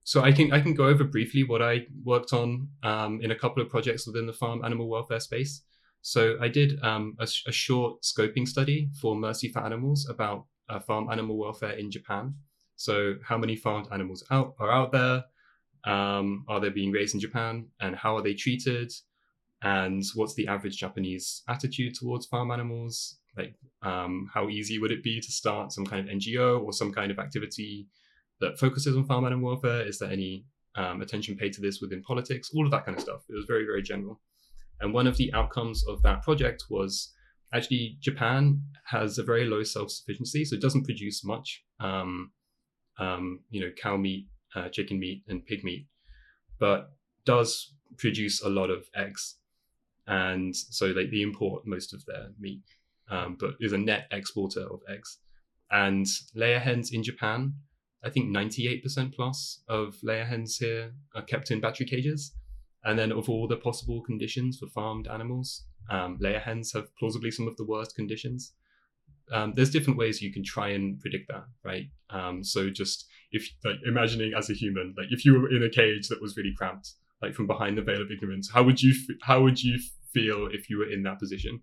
So 0.03 0.21
I 0.21 0.31
can 0.31 0.53
I 0.53 0.59
can 0.59 0.75
go 0.75 0.85
over 0.85 1.03
briefly 1.03 1.43
what 1.43 1.61
I 1.61 1.87
worked 2.03 2.31
on 2.31 2.69
um, 2.83 3.19
in 3.21 3.31
a 3.31 3.35
couple 3.35 3.63
of 3.63 3.69
projects 3.69 4.05
within 4.05 4.27
the 4.27 4.33
farm 4.33 4.63
animal 4.63 4.87
welfare 4.87 5.19
space. 5.19 5.63
So 6.01 6.37
I 6.39 6.47
did 6.47 6.79
um, 6.83 7.15
a, 7.19 7.27
a 7.47 7.51
short 7.51 8.03
scoping 8.03 8.47
study 8.47 8.89
for 9.01 9.15
Mercy 9.15 9.47
for 9.49 9.63
Animals 9.63 10.07
about 10.07 10.45
uh, 10.69 10.79
farm 10.79 11.09
animal 11.11 11.37
welfare 11.37 11.71
in 11.71 11.89
Japan. 11.89 12.35
So 12.75 13.15
how 13.23 13.37
many 13.37 13.55
farmed 13.55 13.87
animals 13.91 14.23
out 14.31 14.55
are 14.59 14.71
out 14.71 14.91
there? 14.91 15.23
Um, 15.85 16.45
are 16.47 16.59
they 16.59 16.69
being 16.69 16.91
raised 16.91 17.13
in 17.13 17.19
Japan, 17.19 17.67
and 17.79 17.95
how 17.95 18.15
are 18.17 18.23
they 18.23 18.33
treated? 18.33 18.91
And 19.61 20.03
what's 20.15 20.35
the 20.35 20.47
average 20.47 20.77
Japanese 20.77 21.43
attitude 21.47 21.95
towards 21.95 22.25
farm 22.25 22.51
animals? 22.51 23.19
Like, 23.37 23.55
um, 23.81 24.29
how 24.33 24.49
easy 24.49 24.79
would 24.79 24.91
it 24.91 25.03
be 25.03 25.19
to 25.19 25.31
start 25.31 25.71
some 25.71 25.85
kind 25.85 26.07
of 26.07 26.15
NGO 26.15 26.63
or 26.63 26.73
some 26.73 26.91
kind 26.91 27.11
of 27.11 27.19
activity 27.19 27.87
that 28.41 28.59
focuses 28.59 28.95
on 28.95 29.05
farm 29.05 29.25
animal 29.25 29.47
welfare? 29.51 29.85
Is 29.87 29.99
there 29.99 30.11
any 30.11 30.45
um, 30.75 31.01
attention 31.01 31.35
paid 31.37 31.53
to 31.53 31.61
this 31.61 31.81
within 31.81 32.01
politics? 32.03 32.51
All 32.53 32.65
of 32.65 32.71
that 32.71 32.85
kind 32.85 32.97
of 32.97 33.03
stuff. 33.03 33.23
It 33.29 33.35
was 33.35 33.45
very, 33.45 33.65
very 33.65 33.81
general. 33.81 34.21
And 34.81 34.93
one 34.93 35.07
of 35.07 35.17
the 35.17 35.33
outcomes 35.33 35.85
of 35.87 36.01
that 36.03 36.21
project 36.23 36.65
was 36.69 37.13
actually 37.53 37.97
Japan 38.01 38.61
has 38.85 39.17
a 39.17 39.23
very 39.23 39.45
low 39.45 39.63
self 39.63 39.91
sufficiency, 39.91 40.45
so 40.45 40.55
it 40.55 40.61
doesn't 40.61 40.83
produce 40.83 41.23
much, 41.23 41.63
um, 41.79 42.31
um, 42.99 43.41
you 43.49 43.61
know, 43.61 43.71
cow 43.81 43.97
meat, 43.97 44.27
uh, 44.55 44.69
chicken 44.69 44.99
meat, 44.99 45.23
and 45.27 45.45
pig 45.45 45.63
meat, 45.63 45.87
but 46.59 46.91
does 47.25 47.73
produce 47.97 48.41
a 48.41 48.49
lot 48.49 48.69
of 48.69 48.85
eggs. 48.95 49.35
And 50.07 50.55
so 50.55 50.93
they, 50.93 51.07
they 51.07 51.21
import 51.21 51.63
most 51.65 51.93
of 51.93 52.05
their 52.05 52.29
meat, 52.39 52.61
um, 53.09 53.37
but 53.39 53.55
is 53.59 53.73
a 53.73 53.77
net 53.77 54.07
exporter 54.11 54.61
of 54.61 54.81
eggs. 54.89 55.17
And 55.71 56.05
layer 56.35 56.59
hens 56.59 56.91
in 56.91 57.03
Japan, 57.03 57.55
I 58.03 58.09
think 58.11 58.35
98% 58.35 59.15
plus 59.15 59.63
of 59.67 59.97
layer 60.03 60.25
hens 60.25 60.57
here 60.57 60.93
are 61.15 61.23
kept 61.23 61.49
in 61.49 61.59
battery 61.59 61.87
cages. 61.87 62.33
And 62.83 62.99
then 62.99 63.11
of 63.11 63.29
all 63.29 63.47
the 63.47 63.57
possible 63.57 64.01
conditions 64.03 64.59
for 64.59 64.67
farmed 64.67 65.07
animals, 65.07 65.65
um, 65.89 66.17
layer 66.19 66.39
hens 66.39 66.71
have 66.73 66.95
plausibly 66.97 67.31
some 67.31 67.47
of 67.47 67.57
the 67.57 67.65
worst 67.65 67.95
conditions. 67.95 68.53
Um, 69.31 69.53
there's 69.55 69.71
different 69.71 69.97
ways 69.97 70.21
you 70.21 70.31
can 70.31 70.43
try 70.43 70.69
and 70.69 70.99
predict 70.99 71.29
that, 71.29 71.45
right? 71.63 71.85
Um, 72.09 72.43
so 72.43 72.69
just 72.69 73.05
if 73.31 73.49
like 73.63 73.77
imagining 73.85 74.33
as 74.37 74.49
a 74.49 74.53
human, 74.53 74.93
like 74.97 75.07
if 75.09 75.25
you 75.25 75.33
were 75.33 75.49
in 75.49 75.63
a 75.63 75.69
cage 75.69 76.07
that 76.09 76.21
was 76.21 76.37
really 76.37 76.53
cramped, 76.57 76.93
like 77.21 77.33
from 77.33 77.47
behind 77.47 77.77
the 77.77 77.81
veil 77.81 78.01
of 78.01 78.11
ignorance, 78.11 78.49
how 78.53 78.63
would 78.63 78.81
you 78.81 78.91
f- 78.91 79.15
how 79.23 79.41
would 79.41 79.61
you 79.61 79.79
feel 80.13 80.47
if 80.51 80.69
you 80.69 80.77
were 80.77 80.91
in 80.91 81.03
that 81.03 81.19
position? 81.19 81.61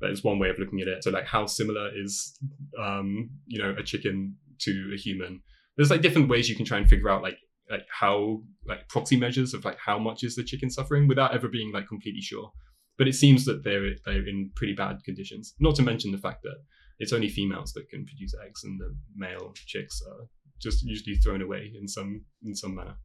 That 0.00 0.10
is 0.10 0.24
one 0.24 0.38
way 0.38 0.50
of 0.50 0.58
looking 0.58 0.80
at 0.80 0.88
it. 0.88 1.04
So 1.04 1.10
like 1.10 1.26
how 1.26 1.46
similar 1.46 1.90
is 1.96 2.38
um, 2.80 3.30
you 3.46 3.62
know 3.62 3.74
a 3.78 3.82
chicken 3.82 4.36
to 4.60 4.92
a 4.94 4.98
human? 4.98 5.42
There's 5.76 5.90
like 5.90 6.02
different 6.02 6.28
ways 6.28 6.48
you 6.48 6.56
can 6.56 6.64
try 6.64 6.78
and 6.78 6.88
figure 6.88 7.08
out 7.08 7.22
like 7.22 7.38
like 7.70 7.86
how 7.90 8.42
like 8.66 8.88
proxy 8.88 9.16
measures 9.16 9.54
of 9.54 9.64
like 9.64 9.78
how 9.78 9.98
much 9.98 10.22
is 10.22 10.36
the 10.36 10.44
chicken 10.44 10.70
suffering 10.70 11.08
without 11.08 11.34
ever 11.34 11.48
being 11.48 11.72
like 11.72 11.88
completely 11.88 12.20
sure. 12.20 12.50
But 12.98 13.08
it 13.08 13.14
seems 13.14 13.44
that 13.46 13.64
they're 13.64 13.94
they're 14.04 14.28
in 14.28 14.50
pretty 14.54 14.74
bad 14.74 15.02
conditions. 15.04 15.54
Not 15.60 15.74
to 15.76 15.82
mention 15.82 16.12
the 16.12 16.18
fact 16.18 16.42
that 16.42 16.56
it's 16.98 17.12
only 17.12 17.28
females 17.28 17.72
that 17.72 17.88
can 17.88 18.04
produce 18.06 18.34
eggs, 18.44 18.64
and 18.64 18.80
the 18.80 18.94
male 19.16 19.52
chicks 19.66 20.00
are 20.08 20.26
just 20.60 20.84
usually 20.84 21.16
thrown 21.16 21.42
away 21.42 21.72
in 21.78 21.88
some 21.88 22.24
in 22.44 22.54
some 22.54 22.74
manner. 22.74 22.96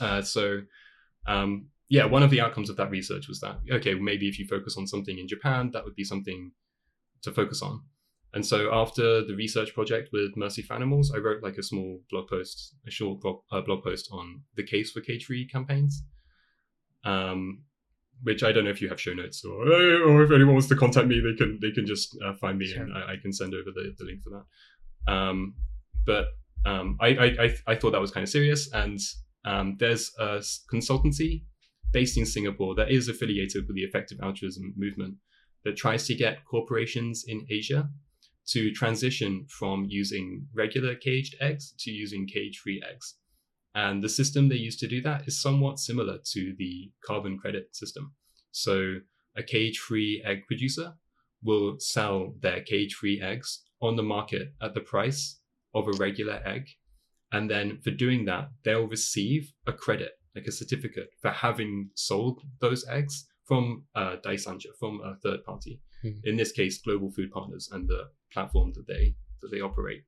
Uh, 0.00 0.22
so, 0.22 0.60
um, 1.26 1.68
yeah, 1.88 2.04
one 2.04 2.22
of 2.22 2.30
the 2.30 2.40
outcomes 2.40 2.70
of 2.70 2.76
that 2.76 2.90
research 2.90 3.28
was 3.28 3.40
that 3.40 3.58
okay, 3.72 3.94
maybe 3.94 4.28
if 4.28 4.38
you 4.38 4.46
focus 4.46 4.76
on 4.76 4.86
something 4.86 5.18
in 5.18 5.28
Japan, 5.28 5.70
that 5.72 5.84
would 5.84 5.96
be 5.96 6.04
something 6.04 6.52
to 7.22 7.32
focus 7.32 7.62
on. 7.62 7.80
And 8.34 8.44
so 8.44 8.72
after 8.72 9.24
the 9.24 9.34
research 9.34 9.74
project 9.74 10.10
with 10.12 10.36
Mercy 10.36 10.62
for 10.62 10.74
Animals, 10.74 11.12
I 11.14 11.18
wrote 11.18 11.42
like 11.42 11.56
a 11.56 11.62
small 11.62 12.00
blog 12.10 12.28
post, 12.28 12.74
a 12.86 12.90
short 12.90 13.20
blog, 13.22 13.40
uh, 13.50 13.62
blog 13.62 13.82
post 13.82 14.08
on 14.12 14.42
the 14.54 14.62
case 14.62 14.90
for 14.90 15.00
cage-free 15.00 15.48
campaigns. 15.48 16.04
Um, 17.04 17.62
which 18.22 18.42
I 18.42 18.52
don't 18.52 18.64
know 18.64 18.70
if 18.70 18.80
you 18.82 18.88
have 18.88 19.00
show 19.00 19.12
notes 19.12 19.44
or 19.44 19.66
or 20.08 20.22
if 20.22 20.30
anyone 20.30 20.54
wants 20.54 20.68
to 20.68 20.76
contact 20.76 21.06
me, 21.08 21.20
they 21.20 21.36
can 21.36 21.58
they 21.60 21.70
can 21.70 21.86
just 21.86 22.16
uh, 22.24 22.34
find 22.34 22.58
me 22.58 22.66
Sure. 22.66 22.82
and 22.82 22.92
I, 22.92 23.12
I 23.12 23.16
can 23.22 23.32
send 23.32 23.54
over 23.54 23.70
the, 23.74 23.94
the 23.98 24.04
link 24.04 24.22
for 24.22 24.30
that. 24.30 25.12
Um, 25.12 25.54
but 26.06 26.26
um, 26.66 26.96
I, 27.00 27.08
I 27.08 27.26
I 27.44 27.54
I 27.68 27.74
thought 27.76 27.92
that 27.92 28.00
was 28.00 28.10
kind 28.10 28.24
of 28.24 28.30
serious, 28.30 28.70
and 28.72 28.98
um, 29.44 29.76
there's 29.78 30.12
a 30.18 30.42
consultancy 30.72 31.44
based 31.92 32.18
in 32.18 32.26
Singapore 32.26 32.74
that 32.74 32.90
is 32.90 33.08
affiliated 33.08 33.66
with 33.66 33.76
the 33.76 33.82
effective 33.82 34.18
altruism 34.22 34.74
movement 34.76 35.14
that 35.64 35.76
tries 35.76 36.06
to 36.06 36.14
get 36.14 36.44
corporations 36.44 37.24
in 37.26 37.46
Asia 37.50 37.88
to 38.48 38.72
transition 38.72 39.46
from 39.48 39.86
using 39.88 40.46
regular 40.54 40.94
caged 40.94 41.34
eggs 41.40 41.74
to 41.78 41.90
using 41.90 42.26
cage-free 42.26 42.82
eggs. 42.90 43.14
And 43.74 44.02
the 44.02 44.08
system 44.08 44.48
they 44.48 44.56
use 44.56 44.76
to 44.78 44.88
do 44.88 45.00
that 45.02 45.28
is 45.28 45.40
somewhat 45.40 45.78
similar 45.78 46.18
to 46.32 46.54
the 46.58 46.90
carbon 47.04 47.38
credit 47.38 47.74
system. 47.76 48.14
So 48.50 48.96
a 49.36 49.42
cage-free 49.42 50.22
egg 50.24 50.46
producer 50.46 50.94
will 51.42 51.76
sell 51.78 52.34
their 52.40 52.62
cage-free 52.62 53.20
eggs 53.20 53.62
on 53.80 53.96
the 53.96 54.02
market 54.02 54.54
at 54.60 54.74
the 54.74 54.80
price 54.80 55.40
of 55.74 55.86
a 55.86 55.92
regular 55.92 56.42
egg. 56.44 56.66
And 57.30 57.50
then 57.50 57.78
for 57.82 57.90
doing 57.90 58.24
that, 58.24 58.48
they'll 58.64 58.88
receive 58.88 59.52
a 59.66 59.72
credit, 59.72 60.12
like 60.34 60.46
a 60.46 60.52
certificate 60.52 61.10
for 61.20 61.30
having 61.30 61.90
sold 61.94 62.40
those 62.60 62.86
eggs 62.88 63.26
from 63.46 63.84
uh, 63.94 64.16
Daisanja, 64.24 64.70
from 64.78 65.00
a 65.04 65.16
third 65.22 65.44
party. 65.44 65.80
Mhm. 66.04 66.20
In 66.24 66.36
this 66.36 66.52
case, 66.52 66.80
Global 66.80 67.10
Food 67.10 67.30
Partners 67.30 67.68
and 67.72 67.88
the 67.88 68.10
platform 68.32 68.72
that 68.74 68.86
they 68.86 69.16
that 69.40 69.50
they 69.50 69.60
operate. 69.60 70.02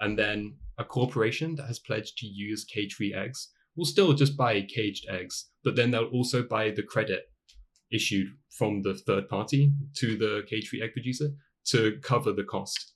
And 0.00 0.18
then 0.18 0.56
a 0.82 0.84
corporation 0.98 1.54
that 1.56 1.68
has 1.70 1.78
pledged 1.88 2.14
to 2.18 2.26
use 2.26 2.64
cage-free 2.74 3.14
eggs 3.24 3.40
will 3.76 3.84
still 3.94 4.12
just 4.12 4.36
buy 4.36 4.54
caged 4.76 5.04
eggs, 5.18 5.36
but 5.64 5.76
then 5.76 5.90
they'll 5.90 6.16
also 6.18 6.42
buy 6.42 6.64
the 6.70 6.82
credit 6.94 7.22
issued 7.98 8.28
from 8.58 8.82
the 8.82 8.94
third 9.06 9.28
party 9.28 9.72
to 10.00 10.16
the 10.22 10.32
cage 10.50 10.66
free 10.68 10.82
egg 10.82 10.92
producer 10.92 11.28
to 11.72 11.98
cover 12.02 12.32
the 12.32 12.48
cost, 12.54 12.94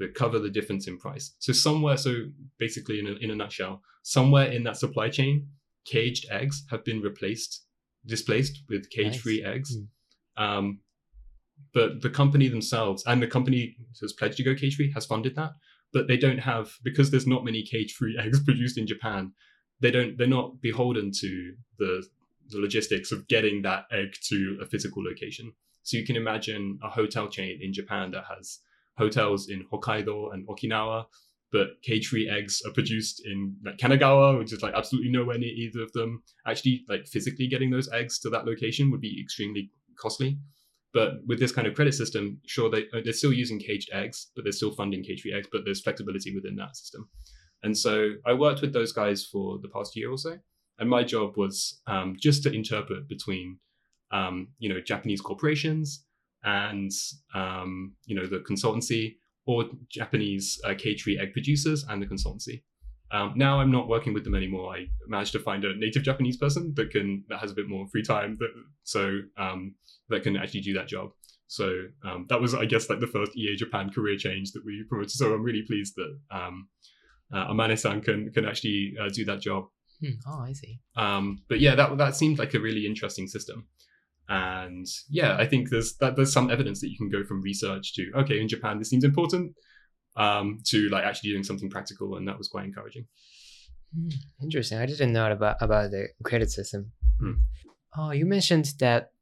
to 0.00 0.08
cover 0.22 0.38
the 0.38 0.50
difference 0.50 0.88
in 0.88 0.98
price. 0.98 1.26
So 1.38 1.52
somewhere, 1.52 1.96
so 1.96 2.12
basically 2.58 2.98
in 2.98 3.06
a, 3.06 3.12
in 3.24 3.30
a 3.30 3.34
nutshell, 3.42 3.80
somewhere 4.02 4.46
in 4.56 4.64
that 4.64 4.76
supply 4.76 5.08
chain, 5.08 5.48
caged 5.84 6.26
eggs 6.30 6.64
have 6.70 6.84
been 6.84 7.00
replaced, 7.00 7.64
displaced 8.06 8.62
with 8.68 8.90
cage 8.90 9.18
free 9.20 9.40
Nice. 9.42 9.54
eggs. 9.54 9.76
Mm. 9.76 10.42
Um, 10.44 10.80
but 11.74 12.02
the 12.02 12.10
company 12.10 12.48
themselves 12.48 13.02
and 13.06 13.22
the 13.22 13.26
company 13.26 13.76
has 14.00 14.12
pledged 14.12 14.36
to 14.38 14.44
go 14.44 14.54
cage 14.54 14.76
free 14.76 14.92
has 14.92 15.06
funded 15.06 15.34
that, 15.36 15.52
but 15.92 16.08
they 16.08 16.16
don't 16.16 16.38
have 16.38 16.72
because 16.82 17.10
there's 17.10 17.26
not 17.26 17.44
many 17.44 17.62
cage 17.62 17.94
free 17.94 18.18
eggs 18.22 18.42
produced 18.42 18.78
in 18.78 18.86
Japan. 18.86 19.32
They 19.80 19.90
don't. 19.90 20.18
They're 20.18 20.26
not 20.26 20.60
beholden 20.60 21.12
to 21.20 21.54
the 21.78 22.06
the 22.50 22.58
logistics 22.58 23.12
of 23.12 23.28
getting 23.28 23.62
that 23.62 23.84
egg 23.92 24.14
to 24.28 24.58
a 24.62 24.66
physical 24.66 25.04
location. 25.04 25.52
So 25.82 25.96
you 25.96 26.04
can 26.04 26.16
imagine 26.16 26.78
a 26.82 26.88
hotel 26.88 27.28
chain 27.28 27.60
in 27.62 27.72
Japan 27.72 28.10
that 28.12 28.24
has 28.24 28.60
hotels 28.96 29.48
in 29.48 29.64
Hokkaido 29.72 30.32
and 30.34 30.46
Okinawa, 30.48 31.06
but 31.52 31.80
cage-free 31.82 32.28
eggs 32.28 32.62
are 32.66 32.72
produced 32.72 33.22
in 33.24 33.56
like 33.64 33.78
Kanagawa, 33.78 34.38
which 34.38 34.52
is 34.52 34.62
like 34.62 34.74
absolutely 34.74 35.10
nowhere 35.10 35.38
near 35.38 35.50
either 35.50 35.82
of 35.82 35.92
them. 35.92 36.22
Actually, 36.46 36.84
like 36.88 37.06
physically 37.06 37.46
getting 37.46 37.70
those 37.70 37.90
eggs 37.92 38.18
to 38.20 38.30
that 38.30 38.44
location 38.44 38.90
would 38.90 39.00
be 39.00 39.20
extremely 39.20 39.70
costly. 39.98 40.38
But 40.94 41.14
with 41.26 41.38
this 41.38 41.52
kind 41.52 41.66
of 41.66 41.74
credit 41.74 41.94
system, 41.94 42.40
sure 42.46 42.70
they 42.70 42.84
uh, 42.94 43.00
they're 43.04 43.12
still 43.12 43.32
using 43.32 43.58
caged 43.58 43.90
eggs, 43.92 44.28
but 44.34 44.44
they're 44.44 44.52
still 44.52 44.70
funding 44.70 45.02
cage-free 45.02 45.34
eggs, 45.34 45.48
but 45.52 45.62
there's 45.64 45.82
flexibility 45.82 46.34
within 46.34 46.56
that 46.56 46.76
system. 46.76 47.08
And 47.62 47.76
so 47.76 48.12
I 48.26 48.32
worked 48.32 48.62
with 48.62 48.72
those 48.72 48.92
guys 48.92 49.24
for 49.24 49.58
the 49.60 49.68
past 49.68 49.96
year 49.96 50.10
or 50.10 50.18
so, 50.18 50.38
and 50.78 50.88
my 50.88 51.02
job 51.02 51.36
was 51.36 51.80
um, 51.86 52.16
just 52.18 52.42
to 52.44 52.52
interpret 52.52 53.08
between 53.08 53.58
um, 54.10 54.48
you 54.58 54.68
know 54.68 54.80
Japanese 54.80 55.20
corporations 55.20 56.04
and 56.44 56.90
um, 57.34 57.94
you 58.06 58.16
know 58.16 58.26
the 58.26 58.38
consultancy 58.38 59.16
or 59.46 59.64
Japanese 59.90 60.60
uh, 60.64 60.74
cage-free 60.76 61.18
egg 61.18 61.32
producers 61.32 61.84
and 61.88 62.02
the 62.02 62.06
consultancy. 62.06 62.62
Um, 63.10 63.32
now 63.36 63.60
I'm 63.60 63.70
not 63.70 63.88
working 63.88 64.12
with 64.12 64.24
them 64.24 64.34
anymore. 64.34 64.74
I 64.74 64.86
managed 65.06 65.32
to 65.32 65.38
find 65.38 65.64
a 65.64 65.74
native 65.76 66.02
Japanese 66.02 66.36
person 66.36 66.74
that 66.76 66.90
can 66.90 67.24
that 67.28 67.38
has 67.38 67.50
a 67.50 67.54
bit 67.54 67.68
more 67.68 67.86
free 67.88 68.02
time, 68.02 68.36
that, 68.40 68.50
so 68.84 69.20
um, 69.38 69.74
that 70.08 70.22
can 70.22 70.36
actually 70.36 70.60
do 70.60 70.74
that 70.74 70.88
job. 70.88 71.10
So 71.46 71.86
um, 72.04 72.26
that 72.28 72.40
was, 72.40 72.54
I 72.54 72.66
guess, 72.66 72.90
like 72.90 73.00
the 73.00 73.06
first 73.06 73.34
EA 73.34 73.56
Japan 73.56 73.90
career 73.90 74.18
change 74.18 74.52
that 74.52 74.64
we 74.64 74.84
promoted. 74.88 75.10
So 75.12 75.32
I'm 75.32 75.42
really 75.42 75.62
pleased 75.62 75.94
that 75.96 76.18
um, 76.30 76.68
uh, 77.32 77.46
Amane-san 77.48 78.02
can 78.02 78.30
can 78.32 78.44
actually 78.44 78.94
uh, 79.00 79.08
do 79.08 79.24
that 79.24 79.40
job. 79.40 79.64
Hmm. 80.00 80.12
Oh, 80.26 80.40
I 80.42 80.52
see. 80.52 80.78
Um, 80.96 81.42
but 81.48 81.60
yeah, 81.60 81.74
that 81.74 81.96
that 81.96 82.14
seemed 82.16 82.38
like 82.38 82.54
a 82.54 82.60
really 82.60 82.86
interesting 82.86 83.26
system. 83.26 83.66
And 84.28 84.86
yeah, 85.08 85.36
I 85.38 85.46
think 85.46 85.70
there's 85.70 85.96
that 85.96 86.16
there's 86.16 86.32
some 86.32 86.50
evidence 86.50 86.80
that 86.82 86.90
you 86.90 86.98
can 86.98 87.08
go 87.08 87.24
from 87.24 87.40
research 87.40 87.94
to 87.94 88.10
okay, 88.18 88.40
in 88.40 88.48
Japan 88.48 88.78
this 88.78 88.90
seems 88.90 89.04
important, 89.04 89.54
um, 90.18 90.60
to 90.66 90.88
like 90.90 91.04
actually 91.04 91.30
doing 91.30 91.44
something 91.44 91.70
practical, 91.70 92.16
and 92.16 92.28
that 92.28 92.36
was 92.36 92.48
quite 92.48 92.64
encouraging. 92.66 93.06
Hmm, 93.94 94.08
Interesting. 94.42 94.78
I 94.78 94.86
didn't 94.86 95.12
know 95.12 95.30
about 95.30 95.56
about 95.60 95.90
the 95.90 96.08
credit 96.24 96.50
system. 96.50 96.92
Hmm. 97.20 97.32
Oh, 97.96 98.10
you 98.10 98.26
mentioned 98.26 98.74
that 98.80 99.12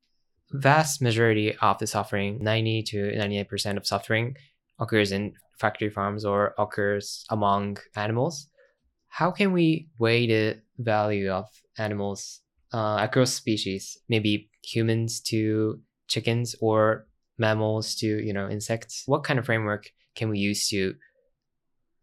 vast 0.52 1.00
majority 1.02 1.56
of 1.56 1.78
the 1.78 1.86
suffering, 1.86 2.42
ninety 2.42 2.82
to 2.90 3.16
ninety 3.16 3.38
eight 3.38 3.48
percent 3.48 3.78
of 3.78 3.86
suffering, 3.86 4.36
occurs 4.78 5.12
in 5.12 5.34
factory 5.60 5.90
farms 5.90 6.24
or 6.24 6.54
occurs 6.58 7.24
among 7.30 7.78
animals. 7.94 8.48
How 9.08 9.30
can 9.30 9.52
we 9.52 9.88
weigh 9.98 10.26
the 10.26 10.60
value 10.78 11.30
of 11.30 11.46
animals 11.78 12.40
uh, 12.74 12.98
across 13.00 13.32
species? 13.32 13.98
Maybe 14.08 14.50
humans 14.62 15.20
to 15.30 15.80
chickens 16.08 16.54
or 16.60 17.06
mammals 17.38 17.94
to 17.96 18.06
you 18.06 18.32
know 18.32 18.48
insects. 18.48 19.04
What 19.06 19.24
kind 19.24 19.38
of 19.38 19.46
framework 19.46 19.90
can 20.16 20.28
we 20.28 20.38
use 20.38 20.68
to 20.68 20.94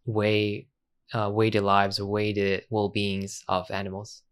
weigh 0.06 0.68
uh, 1.14 1.30
weigh 1.30 1.50
the 1.50 1.62
lives 1.62 2.00
or 2.00 2.10
weigh 2.10 2.34
the 2.34 2.64
well-beings 2.70 3.44
of 3.48 3.70
animals 3.72 4.24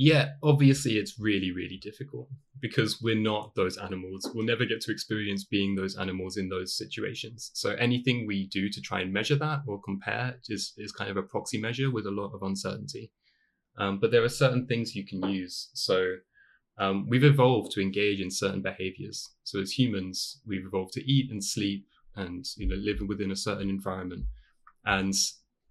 Yeah, 0.00 0.34
obviously 0.44 0.92
it's 0.92 1.18
really, 1.18 1.50
really 1.50 1.76
difficult 1.76 2.28
because 2.60 3.02
we're 3.02 3.16
not 3.16 3.56
those 3.56 3.76
animals. 3.78 4.30
We'll 4.32 4.46
never 4.46 4.64
get 4.64 4.80
to 4.82 4.92
experience 4.92 5.42
being 5.44 5.74
those 5.74 5.96
animals 5.96 6.36
in 6.36 6.48
those 6.48 6.76
situations. 6.76 7.50
So 7.54 7.70
anything 7.70 8.24
we 8.24 8.46
do 8.46 8.68
to 8.68 8.80
try 8.80 9.00
and 9.00 9.12
measure 9.12 9.34
that 9.36 9.62
or 9.66 9.80
compare 9.80 10.36
is, 10.48 10.72
is 10.76 10.92
kind 10.92 11.10
of 11.10 11.16
a 11.16 11.22
proxy 11.22 11.60
measure 11.60 11.90
with 11.90 12.06
a 12.06 12.12
lot 12.12 12.32
of 12.32 12.44
uncertainty. 12.44 13.10
Um, 13.76 13.98
but 13.98 14.12
there 14.12 14.22
are 14.22 14.28
certain 14.28 14.68
things 14.68 14.94
you 14.94 15.04
can 15.04 15.20
use. 15.24 15.70
So 15.74 16.14
um, 16.78 17.08
we've 17.08 17.24
evolved 17.24 17.72
to 17.72 17.82
engage 17.82 18.20
in 18.20 18.30
certain 18.30 18.62
behaviors. 18.62 19.34
So 19.42 19.60
as 19.60 19.72
humans, 19.72 20.40
we've 20.46 20.66
evolved 20.66 20.92
to 20.92 21.10
eat 21.10 21.32
and 21.32 21.42
sleep 21.42 21.87
and 22.18 22.44
you 22.56 22.66
know 22.68 22.76
live 22.76 22.98
within 23.08 23.30
a 23.30 23.36
certain 23.36 23.70
environment. 23.70 24.24
And 24.84 25.14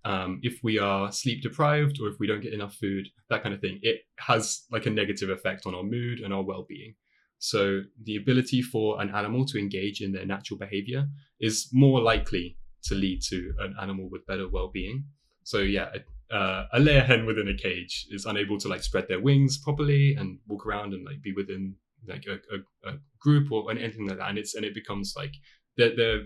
um, 0.06 0.40
if 0.44 0.60
we 0.64 0.80
are 0.80 1.12
sleep 1.12 1.42
deprived 1.42 2.00
or 2.02 2.08
if 2.08 2.16
we 2.20 2.28
don't 2.28 2.42
get 2.42 2.54
enough 2.54 2.76
food, 2.76 3.08
that 3.30 3.44
kind 3.44 3.54
of 3.54 3.62
thing, 3.62 3.80
it 3.82 3.98
has 4.20 4.64
like 4.72 4.86
a 4.86 4.90
negative 4.90 5.30
effect 5.30 5.66
on 5.66 5.76
our 5.76 5.84
mood 5.84 6.20
and 6.20 6.34
our 6.34 6.44
well-being. 6.44 6.96
So 7.40 7.82
the 8.04 8.16
ability 8.16 8.62
for 8.62 9.02
an 9.02 9.10
animal 9.14 9.46
to 9.46 9.60
engage 9.60 10.02
in 10.02 10.12
their 10.12 10.26
natural 10.26 10.58
behavior 10.58 11.08
is 11.40 11.70
more 11.74 12.02
likely 12.02 12.58
to 12.84 12.96
lead 12.96 13.22
to 13.30 13.54
an 13.60 13.76
animal 13.82 14.10
with 14.10 14.26
better 14.26 14.48
well-being. 14.50 15.06
So 15.44 15.60
yeah, 15.60 15.90
uh, 16.32 16.66
a 16.74 16.80
layer 16.80 17.02
hen 17.02 17.26
within 17.26 17.48
a 17.48 17.58
cage 17.58 18.08
is 18.12 18.26
unable 18.26 18.58
to 18.60 18.68
like 18.68 18.84
spread 18.84 19.08
their 19.08 19.22
wings 19.22 19.58
properly 19.58 20.16
and 20.16 20.40
walk 20.48 20.66
around 20.66 20.94
and 20.94 21.06
like 21.06 21.22
be 21.22 21.34
within 21.34 21.76
like 22.08 22.26
a, 22.28 22.36
a, 22.56 22.92
a 22.92 22.98
group 23.20 23.52
or 23.52 23.70
anything 23.72 24.08
like 24.08 24.18
that, 24.18 24.30
and 24.30 24.38
it's 24.38 24.56
and 24.56 24.66
it 24.66 24.74
becomes 24.74 25.14
like 25.16 25.34
they're, 25.78 25.96
they're 25.96 26.24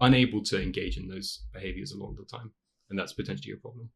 unable 0.00 0.42
to 0.44 0.60
engage 0.60 0.96
in 0.96 1.08
those 1.08 1.44
behaviors 1.52 1.92
a 1.92 1.98
lot 1.98 2.10
of 2.10 2.16
the 2.16 2.24
time, 2.24 2.52
and 2.90 2.98
that's 2.98 3.12
potentially 3.12 3.54
a 3.54 3.60
problem. 3.60 3.90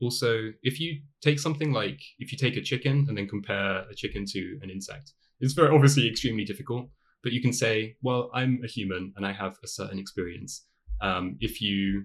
Also, 0.00 0.52
if 0.62 0.80
you 0.80 1.00
take 1.22 1.38
something 1.38 1.72
like 1.72 2.00
if 2.18 2.32
you 2.32 2.38
take 2.38 2.56
a 2.56 2.62
chicken 2.62 3.06
and 3.08 3.16
then 3.16 3.26
compare 3.28 3.84
a 3.90 3.94
chicken 3.94 4.24
to 4.26 4.58
an 4.62 4.70
insect, 4.70 5.12
it's 5.40 5.54
very 5.54 5.74
obviously 5.74 6.08
extremely 6.08 6.44
difficult. 6.44 6.88
But 7.22 7.32
you 7.32 7.40
can 7.40 7.52
say, 7.52 7.96
well, 8.02 8.30
I'm 8.34 8.60
a 8.64 8.66
human 8.66 9.12
and 9.16 9.26
I 9.26 9.32
have 9.32 9.56
a 9.62 9.68
certain 9.68 9.98
experience. 9.98 10.66
Um, 11.00 11.36
if 11.40 11.60
you 11.60 12.04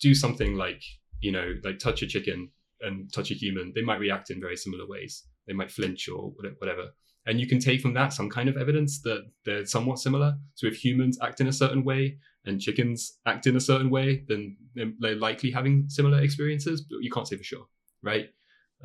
do 0.00 0.14
something 0.14 0.56
like 0.56 0.82
you 1.20 1.32
know 1.32 1.54
like 1.62 1.78
touch 1.78 2.02
a 2.02 2.06
chicken 2.06 2.50
and 2.80 3.12
touch 3.12 3.30
a 3.30 3.34
human, 3.34 3.72
they 3.74 3.82
might 3.82 4.00
react 4.00 4.30
in 4.30 4.40
very 4.40 4.56
similar 4.56 4.86
ways. 4.86 5.24
They 5.46 5.52
might 5.52 5.70
flinch 5.70 6.08
or 6.08 6.32
whatever. 6.58 6.90
And 7.26 7.40
you 7.40 7.46
can 7.46 7.58
take 7.58 7.80
from 7.80 7.94
that 7.94 8.12
some 8.12 8.28
kind 8.28 8.48
of 8.48 8.56
evidence 8.56 9.00
that 9.02 9.22
they're 9.44 9.64
somewhat 9.64 9.98
similar. 9.98 10.36
So 10.56 10.66
if 10.66 10.84
humans 10.84 11.18
act 11.22 11.40
in 11.40 11.46
a 11.46 11.52
certain 11.52 11.82
way 11.82 12.18
and 12.46 12.60
chickens 12.60 13.18
act 13.26 13.46
in 13.46 13.56
a 13.56 13.60
certain 13.60 13.90
way, 13.90 14.24
then 14.28 14.56
they're 15.00 15.16
likely 15.16 15.50
having 15.50 15.88
similar 15.88 16.22
experiences, 16.22 16.82
but 16.82 16.98
you 17.00 17.10
can't 17.10 17.26
say 17.26 17.36
for 17.36 17.44
sure, 17.44 17.66
right? 18.02 18.28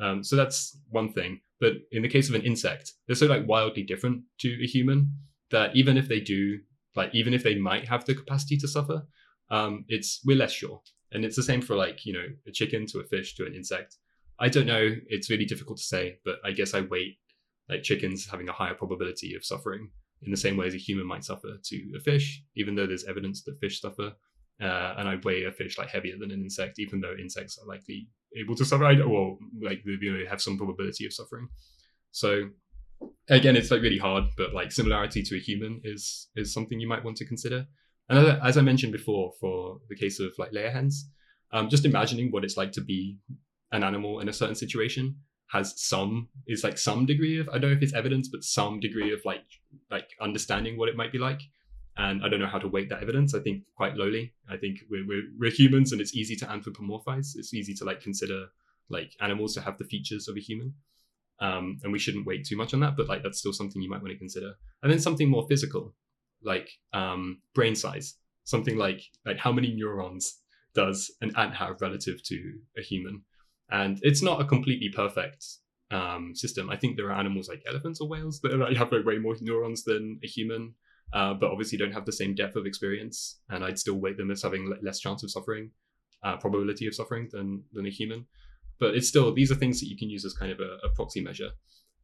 Um, 0.00 0.24
so 0.24 0.36
that's 0.36 0.78
one 0.88 1.12
thing. 1.12 1.40
But 1.60 1.74
in 1.92 2.02
the 2.02 2.08
case 2.08 2.28
of 2.28 2.34
an 2.34 2.42
insect, 2.42 2.92
they're 3.06 3.16
so 3.16 3.26
like 3.26 3.46
wildly 3.46 3.82
different 3.82 4.22
to 4.38 4.48
a 4.62 4.66
human 4.66 5.12
that 5.50 5.76
even 5.76 5.96
if 5.96 6.08
they 6.08 6.20
do, 6.20 6.58
like 6.96 7.14
even 7.14 7.34
if 7.34 7.42
they 7.42 7.54
might 7.54 7.86
have 7.86 8.04
the 8.04 8.14
capacity 8.14 8.56
to 8.58 8.68
suffer, 8.68 9.02
um, 9.50 9.84
it's 9.88 10.20
we're 10.24 10.38
less 10.38 10.52
sure. 10.52 10.80
And 11.12 11.24
it's 11.24 11.36
the 11.36 11.42
same 11.42 11.60
for 11.60 11.76
like 11.76 12.06
you 12.06 12.12
know 12.12 12.26
a 12.46 12.50
chicken 12.50 12.86
to 12.86 13.00
a 13.00 13.04
fish 13.04 13.34
to 13.34 13.46
an 13.46 13.54
insect. 13.54 13.96
I 14.38 14.48
don't 14.48 14.66
know. 14.66 14.96
It's 15.08 15.28
really 15.28 15.44
difficult 15.44 15.78
to 15.78 15.84
say, 15.84 16.18
but 16.24 16.36
I 16.44 16.52
guess 16.52 16.72
I 16.72 16.80
weight 16.80 17.18
like 17.68 17.82
chickens 17.82 18.26
having 18.28 18.48
a 18.48 18.52
higher 18.52 18.74
probability 18.74 19.34
of 19.34 19.44
suffering 19.44 19.90
in 20.22 20.30
the 20.30 20.36
same 20.36 20.56
way 20.56 20.66
as 20.66 20.74
a 20.74 20.78
human 20.78 21.06
might 21.06 21.24
suffer 21.24 21.56
to 21.62 21.92
a 21.96 22.00
fish, 22.00 22.42
even 22.56 22.74
though 22.74 22.86
there's 22.86 23.04
evidence 23.04 23.42
that 23.44 23.58
fish 23.60 23.80
suffer. 23.80 24.12
Uh, 24.62 24.94
and 24.98 25.08
I 25.08 25.16
weigh 25.24 25.44
a 25.44 25.52
fish 25.52 25.78
like 25.78 25.88
heavier 25.88 26.16
than 26.18 26.30
an 26.30 26.42
insect, 26.42 26.78
even 26.78 27.00
though 27.00 27.14
insects 27.18 27.58
are 27.58 27.66
likely 27.66 28.08
able 28.36 28.54
to 28.56 28.64
suffer, 28.64 28.84
or 28.84 29.38
like 29.62 29.80
you 29.84 30.12
know 30.12 30.28
have 30.28 30.42
some 30.42 30.58
probability 30.58 31.06
of 31.06 31.14
suffering. 31.14 31.48
So 32.10 32.50
again, 33.30 33.56
it's 33.56 33.70
like 33.70 33.80
really 33.80 33.98
hard, 33.98 34.24
but 34.36 34.52
like 34.52 34.70
similarity 34.72 35.22
to 35.22 35.36
a 35.36 35.40
human 35.40 35.80
is 35.84 36.28
is 36.36 36.52
something 36.52 36.78
you 36.78 36.88
might 36.88 37.04
want 37.04 37.16
to 37.18 37.26
consider. 37.26 37.66
And 38.10 38.38
as 38.42 38.58
I 38.58 38.62
mentioned 38.62 38.92
before, 38.92 39.32
for 39.40 39.78
the 39.88 39.96
case 39.96 40.20
of 40.20 40.32
like 40.36 40.52
layer 40.52 40.70
hens, 40.70 41.08
um, 41.52 41.70
just 41.70 41.84
imagining 41.84 42.30
what 42.30 42.44
it's 42.44 42.56
like 42.56 42.72
to 42.72 42.80
be 42.80 43.18
an 43.72 43.84
animal 43.84 44.20
in 44.20 44.28
a 44.28 44.32
certain 44.32 44.56
situation 44.56 45.16
has 45.50 45.74
some 45.76 46.28
is 46.46 46.62
like 46.62 46.78
some 46.78 47.06
degree 47.06 47.38
of 47.40 47.48
I 47.48 47.58
don't 47.58 47.70
know 47.70 47.76
if 47.76 47.82
it's 47.82 47.94
evidence, 47.94 48.28
but 48.28 48.44
some 48.44 48.80
degree 48.80 49.12
of 49.12 49.20
like 49.24 49.44
like 49.90 50.08
understanding 50.20 50.78
what 50.78 50.88
it 50.88 50.96
might 50.96 51.12
be 51.12 51.18
like. 51.18 51.40
And 51.96 52.24
I 52.24 52.28
don't 52.28 52.40
know 52.40 52.46
how 52.46 52.58
to 52.58 52.68
weight 52.68 52.88
that 52.88 53.02
evidence. 53.02 53.34
I 53.34 53.40
think 53.40 53.64
quite 53.76 53.96
lowly. 53.96 54.32
I 54.48 54.56
think 54.56 54.78
we're 54.88 55.06
we're, 55.06 55.24
we're 55.38 55.50
humans, 55.50 55.92
and 55.92 56.00
it's 56.00 56.14
easy 56.14 56.36
to 56.36 56.46
anthropomorphize. 56.46 57.32
It's 57.34 57.52
easy 57.52 57.74
to 57.74 57.84
like 57.84 58.00
consider 58.00 58.46
like 58.88 59.12
animals 59.20 59.54
to 59.54 59.60
have 59.60 59.76
the 59.78 59.84
features 59.84 60.28
of 60.28 60.36
a 60.36 60.40
human. 60.40 60.74
Um, 61.40 61.78
and 61.82 61.92
we 61.92 61.98
shouldn't 61.98 62.26
weight 62.26 62.44
too 62.44 62.56
much 62.56 62.74
on 62.74 62.80
that, 62.80 62.96
but 62.96 63.08
like 63.08 63.22
that's 63.22 63.38
still 63.38 63.52
something 63.52 63.80
you 63.80 63.88
might 63.90 64.02
want 64.02 64.12
to 64.12 64.18
consider. 64.18 64.52
And 64.82 64.92
then 64.92 65.00
something 65.00 65.28
more 65.28 65.46
physical, 65.48 65.94
like 66.42 66.70
um, 66.92 67.40
brain 67.54 67.74
size. 67.74 68.14
Something 68.44 68.76
like 68.76 69.02
like 69.26 69.38
how 69.38 69.52
many 69.52 69.74
neurons 69.74 70.38
does 70.74 71.10
an 71.20 71.32
ant 71.36 71.54
have 71.54 71.80
relative 71.80 72.22
to 72.24 72.52
a 72.78 72.82
human? 72.82 73.22
And 73.70 73.98
it's 74.02 74.22
not 74.22 74.40
a 74.40 74.44
completely 74.44 74.88
perfect 74.88 75.44
um, 75.90 76.34
system. 76.34 76.70
I 76.70 76.76
think 76.76 76.96
there 76.96 77.06
are 77.06 77.18
animals 77.18 77.48
like 77.48 77.62
elephants 77.68 78.00
or 78.00 78.08
whales 78.08 78.40
that 78.40 78.52
have 78.76 78.92
like, 78.92 79.04
way 79.04 79.18
more 79.18 79.36
neurons 79.40 79.84
than 79.84 80.18
a 80.22 80.26
human, 80.26 80.74
uh, 81.12 81.34
but 81.34 81.50
obviously 81.50 81.78
don't 81.78 81.92
have 81.92 82.06
the 82.06 82.12
same 82.12 82.34
depth 82.34 82.56
of 82.56 82.66
experience. 82.66 83.40
And 83.48 83.64
I'd 83.64 83.78
still 83.78 83.96
weight 83.96 84.16
them 84.16 84.30
as 84.30 84.42
having 84.42 84.72
less 84.82 85.00
chance 85.00 85.22
of 85.22 85.30
suffering, 85.30 85.70
uh, 86.22 86.36
probability 86.36 86.86
of 86.86 86.94
suffering 86.94 87.28
than 87.32 87.62
than 87.72 87.86
a 87.86 87.90
human. 87.90 88.26
But 88.78 88.94
it's 88.94 89.08
still 89.08 89.32
these 89.32 89.52
are 89.52 89.56
things 89.56 89.80
that 89.80 89.88
you 89.88 89.96
can 89.96 90.10
use 90.10 90.24
as 90.24 90.34
kind 90.34 90.52
of 90.52 90.60
a, 90.60 90.78
a 90.86 90.90
proxy 90.94 91.20
measure. 91.20 91.50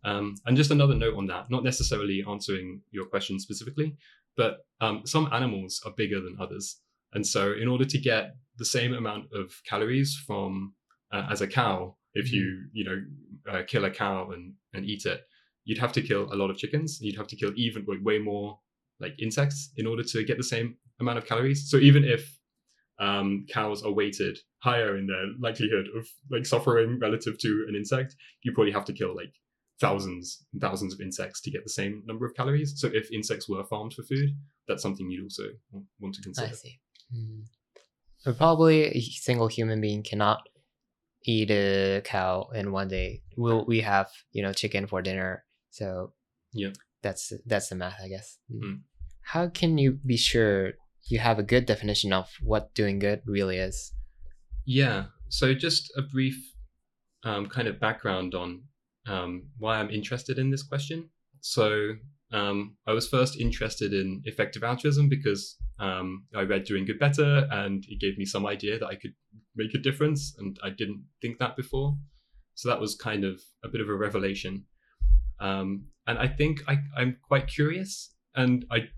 Um, 0.04 0.36
and 0.46 0.56
just 0.56 0.70
another 0.70 0.94
note 0.94 1.16
on 1.16 1.26
that, 1.26 1.50
not 1.50 1.64
necessarily 1.64 2.24
answering 2.28 2.80
your 2.92 3.06
question 3.06 3.40
specifically, 3.40 3.96
but 4.36 4.66
um, 4.80 5.02
some 5.04 5.28
animals 5.32 5.80
are 5.84 5.92
bigger 5.96 6.20
than 6.20 6.36
others. 6.38 6.80
And 7.12 7.26
so, 7.26 7.52
in 7.52 7.66
order 7.66 7.84
to 7.84 7.98
get 7.98 8.36
the 8.58 8.64
same 8.64 8.94
amount 8.94 9.32
of 9.32 9.52
calories 9.66 10.14
from 10.26 10.74
uh, 11.12 11.26
as 11.30 11.40
a 11.40 11.46
cow, 11.46 11.96
if 12.14 12.32
you 12.32 12.42
mm-hmm. 12.42 12.68
you 12.72 12.84
know 12.84 13.02
uh, 13.52 13.62
kill 13.66 13.84
a 13.84 13.90
cow 13.90 14.30
and 14.30 14.54
and 14.74 14.84
eat 14.84 15.06
it, 15.06 15.22
you'd 15.64 15.78
have 15.78 15.92
to 15.92 16.02
kill 16.02 16.32
a 16.32 16.36
lot 16.36 16.50
of 16.50 16.56
chickens. 16.56 16.98
You'd 17.00 17.16
have 17.16 17.28
to 17.28 17.36
kill 17.36 17.52
even 17.56 17.84
like, 17.86 17.98
way 18.02 18.18
more 18.18 18.58
like 19.00 19.14
insects 19.20 19.70
in 19.76 19.86
order 19.86 20.02
to 20.02 20.24
get 20.24 20.38
the 20.38 20.44
same 20.44 20.76
amount 21.00 21.18
of 21.18 21.26
calories. 21.26 21.70
So 21.70 21.76
even 21.76 22.04
if 22.04 22.38
um, 22.98 23.44
cows 23.50 23.82
are 23.82 23.92
weighted 23.92 24.38
higher 24.58 24.96
in 24.96 25.06
their 25.06 25.26
likelihood 25.38 25.86
of 25.96 26.08
like 26.30 26.46
suffering 26.46 26.98
relative 26.98 27.38
to 27.38 27.66
an 27.68 27.74
insect, 27.74 28.16
you 28.42 28.52
probably 28.52 28.72
have 28.72 28.86
to 28.86 28.92
kill 28.92 29.14
like 29.14 29.32
thousands 29.80 30.44
and 30.52 30.62
thousands 30.62 30.94
of 30.94 31.00
insects 31.00 31.40
to 31.42 31.50
get 31.50 31.62
the 31.62 31.70
same 31.70 32.02
number 32.06 32.24
of 32.24 32.34
calories. 32.34 32.72
So 32.76 32.88
if 32.92 33.12
insects 33.12 33.48
were 33.48 33.64
farmed 33.64 33.92
for 33.92 34.02
food, 34.02 34.30
that's 34.66 34.82
something 34.82 35.10
you'd 35.10 35.24
also 35.24 35.44
want 36.00 36.14
to 36.14 36.22
consider. 36.22 36.48
I 36.48 36.52
see. 36.52 36.78
Mm. 37.14 37.42
But 38.24 38.38
probably 38.38 38.84
a 38.84 39.00
single 39.00 39.46
human 39.46 39.80
being 39.80 40.02
cannot 40.02 40.48
eat 41.26 41.50
a 41.50 42.00
cow 42.04 42.48
in 42.54 42.72
one 42.72 42.88
day. 42.88 43.22
Will 43.36 43.64
we 43.66 43.80
have 43.80 44.08
you 44.32 44.42
know 44.42 44.52
chicken 44.52 44.86
for 44.86 45.02
dinner? 45.02 45.44
So 45.70 46.12
yeah, 46.52 46.70
that's 47.02 47.32
that's 47.44 47.68
the 47.68 47.74
math, 47.74 48.00
I 48.02 48.08
guess. 48.08 48.38
Mm. 48.52 48.80
How 49.22 49.48
can 49.48 49.76
you 49.76 49.92
be 49.92 50.16
sure 50.16 50.72
you 51.08 51.18
have 51.18 51.38
a 51.38 51.42
good 51.42 51.66
definition 51.66 52.12
of 52.12 52.30
what 52.42 52.74
doing 52.74 52.98
good 52.98 53.22
really 53.26 53.58
is? 53.58 53.92
Yeah. 54.64 55.06
So 55.28 55.54
just 55.54 55.92
a 55.96 56.02
brief 56.02 56.36
um, 57.24 57.46
kind 57.46 57.68
of 57.68 57.80
background 57.80 58.34
on 58.34 58.62
um, 59.08 59.48
why 59.58 59.78
I'm 59.78 59.90
interested 59.90 60.38
in 60.38 60.50
this 60.50 60.62
question. 60.62 61.10
So 61.40 61.94
um, 62.32 62.76
I 62.86 62.92
was 62.92 63.08
first 63.08 63.38
interested 63.38 63.92
in 63.92 64.22
effective 64.24 64.64
altruism 64.64 65.08
because 65.08 65.56
um, 65.78 66.24
I 66.34 66.42
read 66.42 66.64
Doing 66.64 66.84
Good 66.84 66.98
Better 66.98 67.46
and 67.50 67.84
it 67.88 68.00
gave 68.00 68.18
me 68.18 68.24
some 68.24 68.46
idea 68.46 68.78
that 68.78 68.86
I 68.86 68.96
could 68.96 69.14
make 69.56 69.74
a 69.74 69.78
difference, 69.78 70.34
and 70.38 70.58
I 70.62 70.70
didn't 70.70 71.04
think 71.20 71.38
that 71.38 71.56
before. 71.56 71.96
So 72.54 72.68
that 72.68 72.80
was 72.80 72.94
kind 72.94 73.24
of 73.24 73.40
a 73.64 73.68
bit 73.68 73.80
of 73.80 73.88
a 73.88 73.94
revelation. 73.94 74.64
Um, 75.40 75.86
and 76.06 76.18
I 76.18 76.28
think 76.28 76.62
I, 76.66 76.78
I'm 76.96 77.18
quite 77.22 77.48
curious, 77.48 78.14
and 78.34 78.64
I 78.70 78.88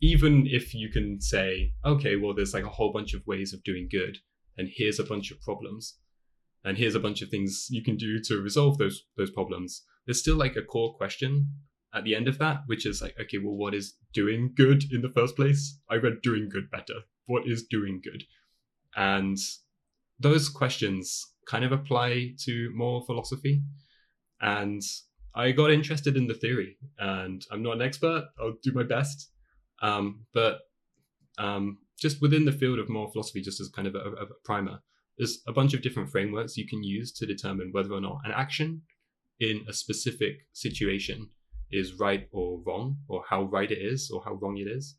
even 0.00 0.46
if 0.46 0.74
you 0.74 0.90
can 0.90 1.20
say, 1.20 1.72
okay, 1.84 2.16
well, 2.16 2.34
there's 2.34 2.54
like 2.54 2.64
a 2.64 2.68
whole 2.68 2.92
bunch 2.92 3.14
of 3.14 3.26
ways 3.26 3.54
of 3.54 3.62
doing 3.62 3.88
good, 3.90 4.18
and 4.58 4.68
here's 4.74 4.98
a 4.98 5.04
bunch 5.04 5.30
of 5.30 5.40
problems 5.40 5.98
and 6.64 6.78
here's 6.78 6.94
a 6.94 7.00
bunch 7.00 7.22
of 7.22 7.28
things 7.28 7.66
you 7.70 7.82
can 7.82 7.96
do 7.96 8.20
to 8.20 8.40
resolve 8.40 8.78
those 8.78 9.04
those 9.16 9.30
problems 9.30 9.82
there's 10.06 10.20
still 10.20 10.36
like 10.36 10.56
a 10.56 10.62
core 10.62 10.94
question 10.94 11.48
at 11.94 12.04
the 12.04 12.14
end 12.14 12.28
of 12.28 12.38
that 12.38 12.62
which 12.66 12.86
is 12.86 13.02
like 13.02 13.14
okay 13.20 13.38
well 13.38 13.54
what 13.54 13.74
is 13.74 13.94
doing 14.12 14.52
good 14.56 14.84
in 14.92 15.02
the 15.02 15.12
first 15.14 15.36
place 15.36 15.78
i 15.90 15.94
read 15.94 16.22
doing 16.22 16.48
good 16.48 16.70
better 16.70 17.00
what 17.26 17.46
is 17.46 17.64
doing 17.64 18.00
good 18.02 18.24
and 18.96 19.38
those 20.22 20.48
questions 20.48 21.26
kind 21.46 21.64
of 21.64 21.72
apply 21.72 22.34
to 22.38 22.70
moral 22.74 23.02
philosophy 23.02 23.62
and 24.40 24.82
i 25.34 25.50
got 25.50 25.70
interested 25.70 26.16
in 26.16 26.26
the 26.26 26.34
theory 26.34 26.76
and 26.98 27.46
i'm 27.50 27.62
not 27.62 27.76
an 27.76 27.82
expert 27.82 28.28
i'll 28.40 28.56
do 28.62 28.72
my 28.72 28.82
best 28.82 29.30
um, 29.82 30.24
but 30.32 30.60
um, 31.38 31.78
just 31.98 32.22
within 32.22 32.44
the 32.44 32.52
field 32.52 32.78
of 32.78 32.88
moral 32.88 33.10
philosophy 33.10 33.40
just 33.40 33.60
as 33.60 33.68
kind 33.68 33.88
of 33.88 33.94
a, 33.94 33.98
a 33.98 34.26
primer 34.44 34.80
there's 35.18 35.42
a 35.46 35.52
bunch 35.52 35.74
of 35.74 35.82
different 35.82 36.10
frameworks 36.10 36.56
you 36.56 36.66
can 36.66 36.82
use 36.82 37.12
to 37.12 37.26
determine 37.26 37.70
whether 37.72 37.92
or 37.92 38.00
not 38.00 38.18
an 38.24 38.32
action 38.32 38.82
in 39.40 39.64
a 39.68 39.72
specific 39.72 40.46
situation 40.52 41.28
is 41.72 41.98
right 41.98 42.28
or 42.32 42.60
wrong, 42.64 42.98
or 43.08 43.24
how 43.28 43.44
right 43.44 43.70
it 43.70 43.78
is, 43.78 44.10
or 44.10 44.22
how 44.24 44.34
wrong 44.34 44.58
it 44.58 44.68
is. 44.68 44.96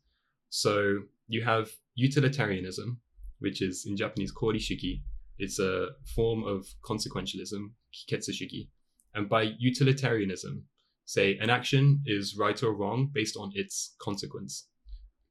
So 0.50 0.98
you 1.28 1.42
have 1.44 1.70
utilitarianism, 1.94 3.00
which 3.38 3.62
is 3.62 3.86
in 3.86 3.96
Japanese 3.96 4.32
korishuki. 4.32 5.02
It's 5.38 5.58
a 5.58 5.88
form 6.14 6.44
of 6.44 6.66
consequentialism, 6.84 7.70
kiketsushiki. 7.94 8.68
And 9.14 9.28
by 9.28 9.52
utilitarianism, 9.58 10.64
say 11.04 11.36
an 11.38 11.50
action 11.50 12.02
is 12.06 12.36
right 12.36 12.60
or 12.62 12.74
wrong 12.74 13.10
based 13.12 13.36
on 13.36 13.50
its 13.54 13.94
consequence. 14.00 14.68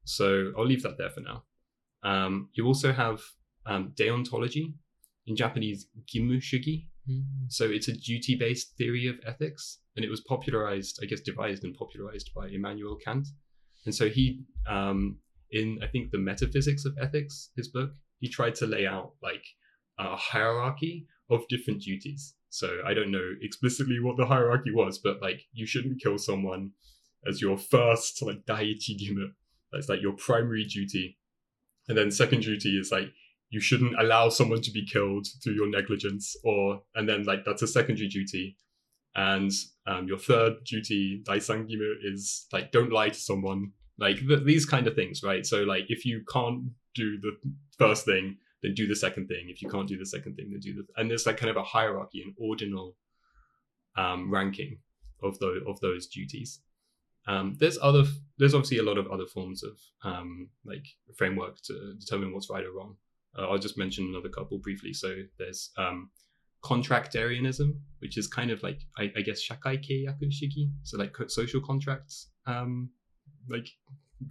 So 0.06 0.52
I'll 0.58 0.66
leave 0.66 0.84
that 0.84 0.98
there 0.98 1.10
for 1.10 1.22
now. 1.22 1.44
Um, 2.04 2.50
you 2.54 2.66
also 2.66 2.92
have 2.92 3.22
um, 3.66 3.94
deontology, 3.96 4.74
in 5.26 5.36
Japanese, 5.36 5.88
gimu 6.06 6.38
shugi. 6.38 6.88
Mm-hmm. 7.10 7.46
So 7.50 7.66
it's 7.66 7.88
a 7.88 7.94
duty 7.94 8.36
based 8.36 8.76
theory 8.78 9.08
of 9.08 9.16
ethics. 9.26 9.80
And 9.96 10.04
it 10.04 10.10
was 10.10 10.22
popularized, 10.22 11.00
I 11.02 11.06
guess, 11.06 11.22
devised 11.22 11.64
and 11.64 11.76
popularized 11.76 12.32
by 12.36 12.48
Immanuel 12.48 12.98
Kant. 13.04 13.28
And 13.86 13.94
so 13.94 14.10
he, 14.10 14.42
um, 14.68 15.18
in 15.52 15.80
I 15.84 15.88
think 15.88 16.12
the 16.12 16.18
Metaphysics 16.18 16.86
of 16.86 16.98
Ethics, 17.02 17.52
his 17.56 17.68
book, 17.68 17.92
he 18.20 18.30
tried 18.30 18.56
to 18.56 18.66
lay 18.66 18.88
out 18.88 19.14
like 19.22 19.46
a 20.00 20.16
hierarchy 20.16 21.08
of 21.30 21.48
different 21.48 21.82
duties. 21.82 22.36
So 22.50 22.82
I 22.86 22.94
don't 22.94 23.12
know 23.12 23.34
explicitly 23.42 24.00
what 24.00 24.18
the 24.18 24.28
hierarchy 24.28 24.72
was, 24.72 25.00
but 25.00 25.22
like 25.22 25.42
you 25.54 25.66
shouldn't 25.66 26.02
kill 26.02 26.18
someone 26.18 26.72
as 27.28 27.42
your 27.42 27.58
first 27.58 28.22
like 28.22 28.46
daiichi 28.46 28.98
gimu. 29.00 29.30
That's 29.72 29.90
like 29.90 30.02
your 30.02 30.14
primary 30.14 30.66
duty. 30.66 31.18
And 31.88 31.98
then 31.98 32.12
second 32.12 32.42
duty 32.42 32.78
is 32.78 32.92
like 32.92 33.12
you 33.54 33.60
shouldn't 33.60 34.00
allow 34.00 34.30
someone 34.30 34.62
to 34.62 34.72
be 34.72 34.86
killed 34.86 35.28
through 35.44 35.54
your 35.54 35.70
negligence 35.70 36.36
or 36.44 36.82
and 36.96 37.08
then 37.08 37.24
like 37.24 37.46
that's 37.46 37.62
a 37.62 37.68
secondary 37.68 38.08
duty 38.08 38.58
and 39.16 39.52
um, 39.86 40.08
your 40.08 40.18
third 40.18 40.54
duty 40.66 41.22
daisangimu 41.28 41.94
is 42.04 42.48
like 42.52 42.72
don't 42.72 42.92
lie 42.92 43.10
to 43.10 43.20
someone 43.20 43.72
like 44.00 44.18
th- 44.28 44.44
these 44.44 44.66
kind 44.66 44.88
of 44.88 44.96
things 44.96 45.22
right 45.22 45.46
so 45.46 45.62
like 45.64 45.86
if 45.90 46.04
you 46.04 46.24
can't 46.32 46.64
do 46.96 47.20
the 47.22 47.32
first 47.78 48.06
thing 48.06 48.38
then 48.64 48.74
do 48.74 48.88
the 48.88 48.96
second 48.96 49.28
thing. 49.28 49.50
If 49.50 49.62
you 49.62 49.70
can't 49.70 49.88
do 49.88 49.98
the 49.98 50.06
second 50.06 50.36
thing 50.36 50.50
then 50.50 50.60
do 50.60 50.74
the 50.74 50.86
and 50.98 51.10
there's 51.10 51.28
like 51.28 51.38
kind 51.38 51.52
of 51.52 51.58
a 51.58 51.64
hierarchy 51.64 52.24
an 52.24 52.34
ordinal 52.38 52.96
um, 53.96 54.32
ranking 54.32 54.80
of 55.22 55.38
those 55.40 55.62
of 55.68 55.80
those 55.82 56.08
duties. 56.08 56.62
Um, 57.28 57.56
there's 57.60 57.78
other 57.82 58.04
there's 58.38 58.54
obviously 58.54 58.80
a 58.80 58.84
lot 58.84 58.98
of 58.98 59.08
other 59.08 59.26
forms 59.26 59.64
of 59.64 59.78
um, 60.04 60.50
like 60.66 60.86
framework 61.16 61.62
to 61.64 61.94
determine 62.00 62.34
what's 62.34 62.50
right 62.50 62.66
or 62.66 62.72
wrong. 62.72 62.96
Uh, 63.38 63.48
I'll 63.48 63.58
just 63.58 63.78
mention 63.78 64.08
another 64.08 64.30
couple 64.30 64.60
briefly. 64.60 64.94
So 64.94 65.16
there's 65.40 65.72
um, 65.78 66.10
contractarianism, 66.64 67.80
which 68.00 68.18
is 68.18 68.28
kind 68.28 68.52
of 68.52 68.62
like 68.64 68.80
I, 68.98 69.12
I 69.18 69.22
guess 69.22 69.42
shakai 69.42 69.78
keiyaku 69.78 70.32
shiki, 70.32 70.70
so 70.84 70.98
like 70.98 71.16
social 71.28 71.62
contracts, 71.62 72.30
um, 72.46 72.90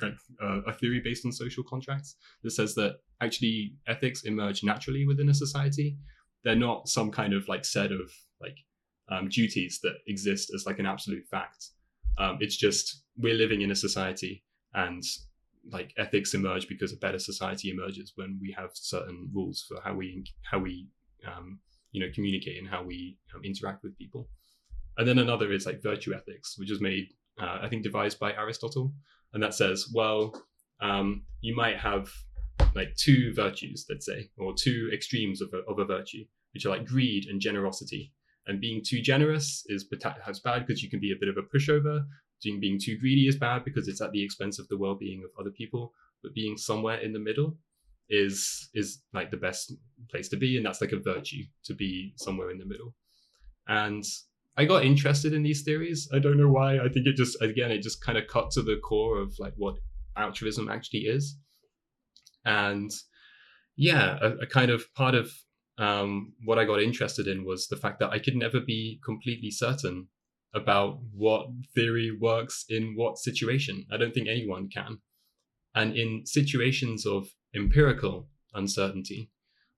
like 0.00 0.14
uh, 0.42 0.60
a 0.66 0.72
theory 0.72 1.00
based 1.02 1.24
on 1.26 1.32
social 1.32 1.64
contracts 1.64 2.16
that 2.42 2.50
says 2.50 2.74
that 2.74 2.96
actually 3.20 3.74
ethics 3.86 4.22
emerge 4.22 4.62
naturally 4.62 5.06
within 5.06 5.28
a 5.28 5.34
society. 5.34 5.96
They're 6.44 6.56
not 6.56 6.88
some 6.88 7.10
kind 7.10 7.34
of 7.34 7.46
like 7.48 7.64
set 7.64 7.92
of 7.92 8.10
like 8.40 8.56
um, 9.10 9.28
duties 9.28 9.80
that 9.82 9.94
exist 10.06 10.52
as 10.54 10.66
like 10.66 10.78
an 10.78 10.86
absolute 10.86 11.24
fact. 11.30 11.70
Um, 12.18 12.38
it's 12.40 12.56
just 12.56 13.04
we're 13.16 13.34
living 13.34 13.62
in 13.62 13.70
a 13.70 13.76
society 13.76 14.44
and 14.74 15.02
like 15.70 15.92
ethics 15.96 16.34
emerge 16.34 16.68
because 16.68 16.92
a 16.92 16.96
better 16.96 17.18
society 17.18 17.70
emerges 17.70 18.12
when 18.16 18.38
we 18.40 18.54
have 18.56 18.70
certain 18.74 19.30
rules 19.32 19.64
for 19.68 19.80
how 19.82 19.94
we 19.94 20.24
how 20.42 20.58
we 20.58 20.88
um, 21.26 21.60
you 21.92 22.00
know 22.00 22.12
communicate 22.14 22.58
and 22.58 22.68
how 22.68 22.82
we 22.82 23.16
um, 23.34 23.42
interact 23.44 23.82
with 23.82 23.96
people 23.96 24.28
and 24.98 25.06
then 25.06 25.18
another 25.18 25.52
is 25.52 25.66
like 25.66 25.82
virtue 25.82 26.14
ethics 26.14 26.56
which 26.58 26.70
was 26.70 26.80
made 26.80 27.06
uh, 27.40 27.58
i 27.62 27.68
think 27.68 27.82
devised 27.82 28.18
by 28.18 28.32
aristotle 28.32 28.92
and 29.34 29.42
that 29.42 29.54
says 29.54 29.90
well 29.94 30.34
um, 30.80 31.22
you 31.40 31.54
might 31.54 31.78
have 31.78 32.10
like 32.74 32.94
two 32.96 33.32
virtues 33.34 33.86
let's 33.88 34.06
say 34.06 34.28
or 34.38 34.54
two 34.54 34.90
extremes 34.92 35.40
of 35.40 35.52
a, 35.52 35.70
of 35.70 35.78
a 35.78 35.84
virtue 35.84 36.24
which 36.52 36.66
are 36.66 36.70
like 36.70 36.86
greed 36.86 37.26
and 37.26 37.40
generosity. 37.40 38.12
And 38.46 38.60
being 38.60 38.82
too 38.84 39.00
generous 39.00 39.64
is 39.68 39.84
perhaps 39.84 40.40
bad 40.40 40.66
because 40.66 40.82
you 40.82 40.90
can 40.90 41.00
be 41.00 41.12
a 41.12 41.18
bit 41.18 41.28
of 41.28 41.36
a 41.36 41.42
pushover. 41.42 42.04
Being 42.42 42.78
too 42.82 42.98
greedy 42.98 43.28
is 43.28 43.36
bad 43.36 43.64
because 43.64 43.86
it's 43.86 44.00
at 44.00 44.10
the 44.10 44.22
expense 44.22 44.58
of 44.58 44.66
the 44.66 44.76
well-being 44.76 45.22
of 45.24 45.30
other 45.38 45.52
people. 45.52 45.92
But 46.22 46.34
being 46.34 46.56
somewhere 46.56 46.98
in 46.98 47.12
the 47.12 47.20
middle 47.20 47.56
is 48.08 48.68
is 48.74 49.02
like 49.14 49.30
the 49.30 49.36
best 49.36 49.72
place 50.10 50.28
to 50.28 50.36
be 50.36 50.56
and 50.56 50.66
that's 50.66 50.80
like 50.80 50.92
a 50.92 50.98
virtue 50.98 51.44
to 51.64 51.74
be 51.74 52.12
somewhere 52.16 52.50
in 52.50 52.58
the 52.58 52.66
middle. 52.66 52.94
And 53.68 54.04
i 54.56 54.64
got 54.64 54.84
interested 54.84 55.32
in 55.32 55.42
these 55.42 55.62
theories 55.62 56.08
i 56.12 56.18
don't 56.18 56.38
know 56.38 56.48
why 56.48 56.78
i 56.78 56.88
think 56.88 57.06
it 57.06 57.16
just 57.16 57.40
again 57.40 57.70
it 57.70 57.82
just 57.82 58.04
kind 58.04 58.18
of 58.18 58.26
cut 58.26 58.50
to 58.50 58.62
the 58.62 58.76
core 58.76 59.18
of 59.18 59.34
like 59.38 59.54
what 59.56 59.76
altruism 60.16 60.68
actually 60.68 61.00
is 61.00 61.36
and 62.44 62.90
yeah 63.76 64.18
a, 64.20 64.30
a 64.38 64.46
kind 64.46 64.70
of 64.70 64.92
part 64.94 65.14
of 65.14 65.32
um, 65.78 66.34
what 66.44 66.58
I 66.58 66.64
got 66.64 66.82
interested 66.82 67.26
in 67.26 67.44
was 67.44 67.68
the 67.68 67.76
fact 67.76 67.98
that 68.00 68.10
I 68.10 68.18
could 68.18 68.36
never 68.36 68.60
be 68.60 69.00
completely 69.04 69.50
certain 69.50 70.08
about 70.54 71.00
what 71.14 71.46
theory 71.74 72.16
works 72.18 72.64
in 72.68 72.94
what 72.94 73.18
situation. 73.18 73.86
I 73.90 73.96
don't 73.96 74.12
think 74.12 74.28
anyone 74.28 74.68
can. 74.68 74.98
And 75.74 75.96
in 75.96 76.26
situations 76.26 77.06
of 77.06 77.28
empirical 77.54 78.28
uncertainty, 78.52 79.30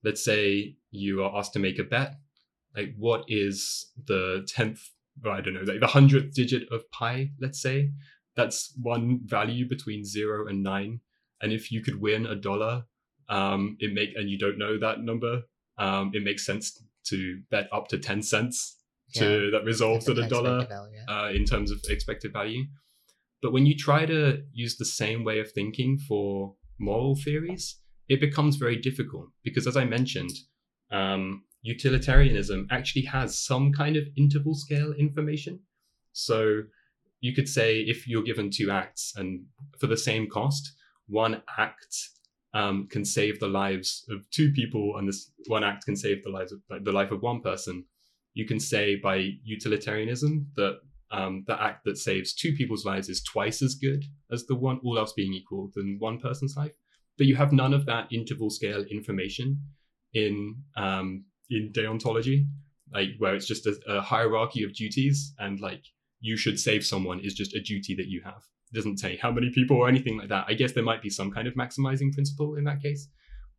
let's 0.02 0.24
say 0.24 0.76
you 0.90 1.22
are 1.22 1.36
asked 1.36 1.52
to 1.52 1.60
make 1.60 1.78
a 1.78 1.84
bet, 1.84 2.16
like 2.76 2.94
what 2.96 3.24
is 3.28 3.92
the 4.06 4.46
10th, 4.56 4.80
I 5.24 5.40
don't 5.40 5.54
know, 5.54 5.60
like 5.60 5.80
the 5.80 5.86
100th 5.86 6.32
digit 6.32 6.68
of 6.72 6.90
pi, 6.90 7.30
let's 7.40 7.60
say, 7.60 7.90
that's 8.36 8.72
one 8.80 9.20
value 9.24 9.68
between 9.68 10.04
zero 10.04 10.48
and 10.48 10.62
nine. 10.62 11.00
And 11.40 11.52
if 11.52 11.70
you 11.70 11.82
could 11.82 12.00
win 12.00 12.26
a 12.26 12.34
dollar, 12.34 12.84
um, 13.28 13.76
it 13.80 13.92
make 13.92 14.10
and 14.16 14.28
you 14.28 14.38
don't 14.38 14.58
know 14.58 14.78
that 14.78 15.00
number, 15.00 15.42
um, 15.78 16.10
it 16.14 16.22
makes 16.22 16.44
sense 16.44 16.82
to 17.06 17.40
bet 17.50 17.68
up 17.72 17.88
to 17.88 17.98
10 17.98 18.22
cents 18.22 18.78
to 19.14 19.50
that 19.52 19.64
resolves 19.64 20.08
at 20.08 20.18
a 20.18 20.26
dollar 20.26 20.66
value, 20.66 20.96
yeah. 20.96 21.22
uh, 21.22 21.28
in 21.28 21.44
terms 21.44 21.70
of 21.70 21.78
expected 21.88 22.32
value. 22.32 22.64
But 23.42 23.52
when 23.52 23.66
you 23.66 23.76
try 23.76 24.06
to 24.06 24.42
use 24.52 24.76
the 24.76 24.84
same 24.84 25.22
way 25.22 25.38
of 25.38 25.52
thinking 25.52 25.98
for 25.98 26.54
moral 26.80 27.14
theories, 27.14 27.76
it 28.08 28.20
becomes 28.20 28.56
very 28.56 28.76
difficult 28.76 29.28
because, 29.44 29.66
as 29.66 29.76
I 29.76 29.84
mentioned, 29.84 30.32
um, 30.90 31.44
utilitarianism 31.64 32.68
actually 32.70 33.06
has 33.06 33.38
some 33.38 33.72
kind 33.72 33.96
of 33.96 34.04
interval 34.16 34.54
scale 34.54 34.92
information. 34.92 35.58
So 36.12 36.62
you 37.20 37.34
could 37.34 37.48
say 37.48 37.80
if 37.80 38.06
you're 38.06 38.22
given 38.22 38.50
two 38.50 38.70
acts 38.70 39.14
and 39.16 39.44
for 39.80 39.88
the 39.88 39.96
same 39.96 40.28
cost, 40.28 40.72
one 41.08 41.42
act 41.58 41.96
um, 42.52 42.86
can 42.90 43.04
save 43.04 43.40
the 43.40 43.48
lives 43.48 44.04
of 44.10 44.30
two 44.30 44.52
people, 44.52 44.96
and 44.98 45.08
this 45.08 45.32
one 45.48 45.64
act 45.64 45.86
can 45.86 45.96
save 45.96 46.22
the 46.22 46.30
lives 46.30 46.52
of 46.52 46.60
like, 46.70 46.84
the 46.84 46.92
life 46.92 47.10
of 47.10 47.22
one 47.22 47.40
person. 47.40 47.84
You 48.34 48.46
can 48.46 48.60
say 48.60 48.96
by 48.96 49.30
utilitarianism 49.42 50.46
that 50.56 50.80
um, 51.10 51.44
the 51.46 51.60
act 51.60 51.84
that 51.84 51.96
saves 51.96 52.34
two 52.34 52.52
people's 52.52 52.84
lives 52.84 53.08
is 53.08 53.22
twice 53.22 53.62
as 53.62 53.74
good 53.74 54.04
as 54.30 54.44
the 54.46 54.54
one, 54.54 54.80
all 54.84 54.98
else 54.98 55.14
being 55.14 55.32
equal, 55.32 55.70
than 55.74 55.96
one 55.98 56.18
person's 56.20 56.56
life. 56.56 56.72
But 57.16 57.26
you 57.26 57.36
have 57.36 57.52
none 57.52 57.72
of 57.72 57.86
that 57.86 58.08
interval 58.12 58.50
scale 58.50 58.84
information 58.90 59.60
in 60.12 60.56
um, 60.76 61.24
in 61.50 61.72
deontology, 61.72 62.46
like 62.92 63.10
where 63.18 63.34
it's 63.34 63.46
just 63.46 63.66
a, 63.66 63.76
a 63.88 64.00
hierarchy 64.00 64.64
of 64.64 64.74
duties, 64.74 65.34
and 65.38 65.60
like 65.60 65.84
you 66.20 66.36
should 66.36 66.58
save 66.58 66.84
someone 66.84 67.20
is 67.20 67.34
just 67.34 67.54
a 67.54 67.60
duty 67.60 67.94
that 67.94 68.08
you 68.08 68.22
have 68.24 68.42
doesn't 68.74 68.98
say 68.98 69.16
how 69.16 69.30
many 69.30 69.50
people 69.50 69.76
or 69.76 69.88
anything 69.88 70.18
like 70.18 70.28
that. 70.28 70.44
I 70.48 70.54
guess 70.54 70.72
there 70.72 70.84
might 70.84 71.00
be 71.00 71.08
some 71.08 71.30
kind 71.30 71.48
of 71.48 71.54
maximizing 71.54 72.12
principle 72.12 72.56
in 72.56 72.64
that 72.64 72.82
case. 72.82 73.08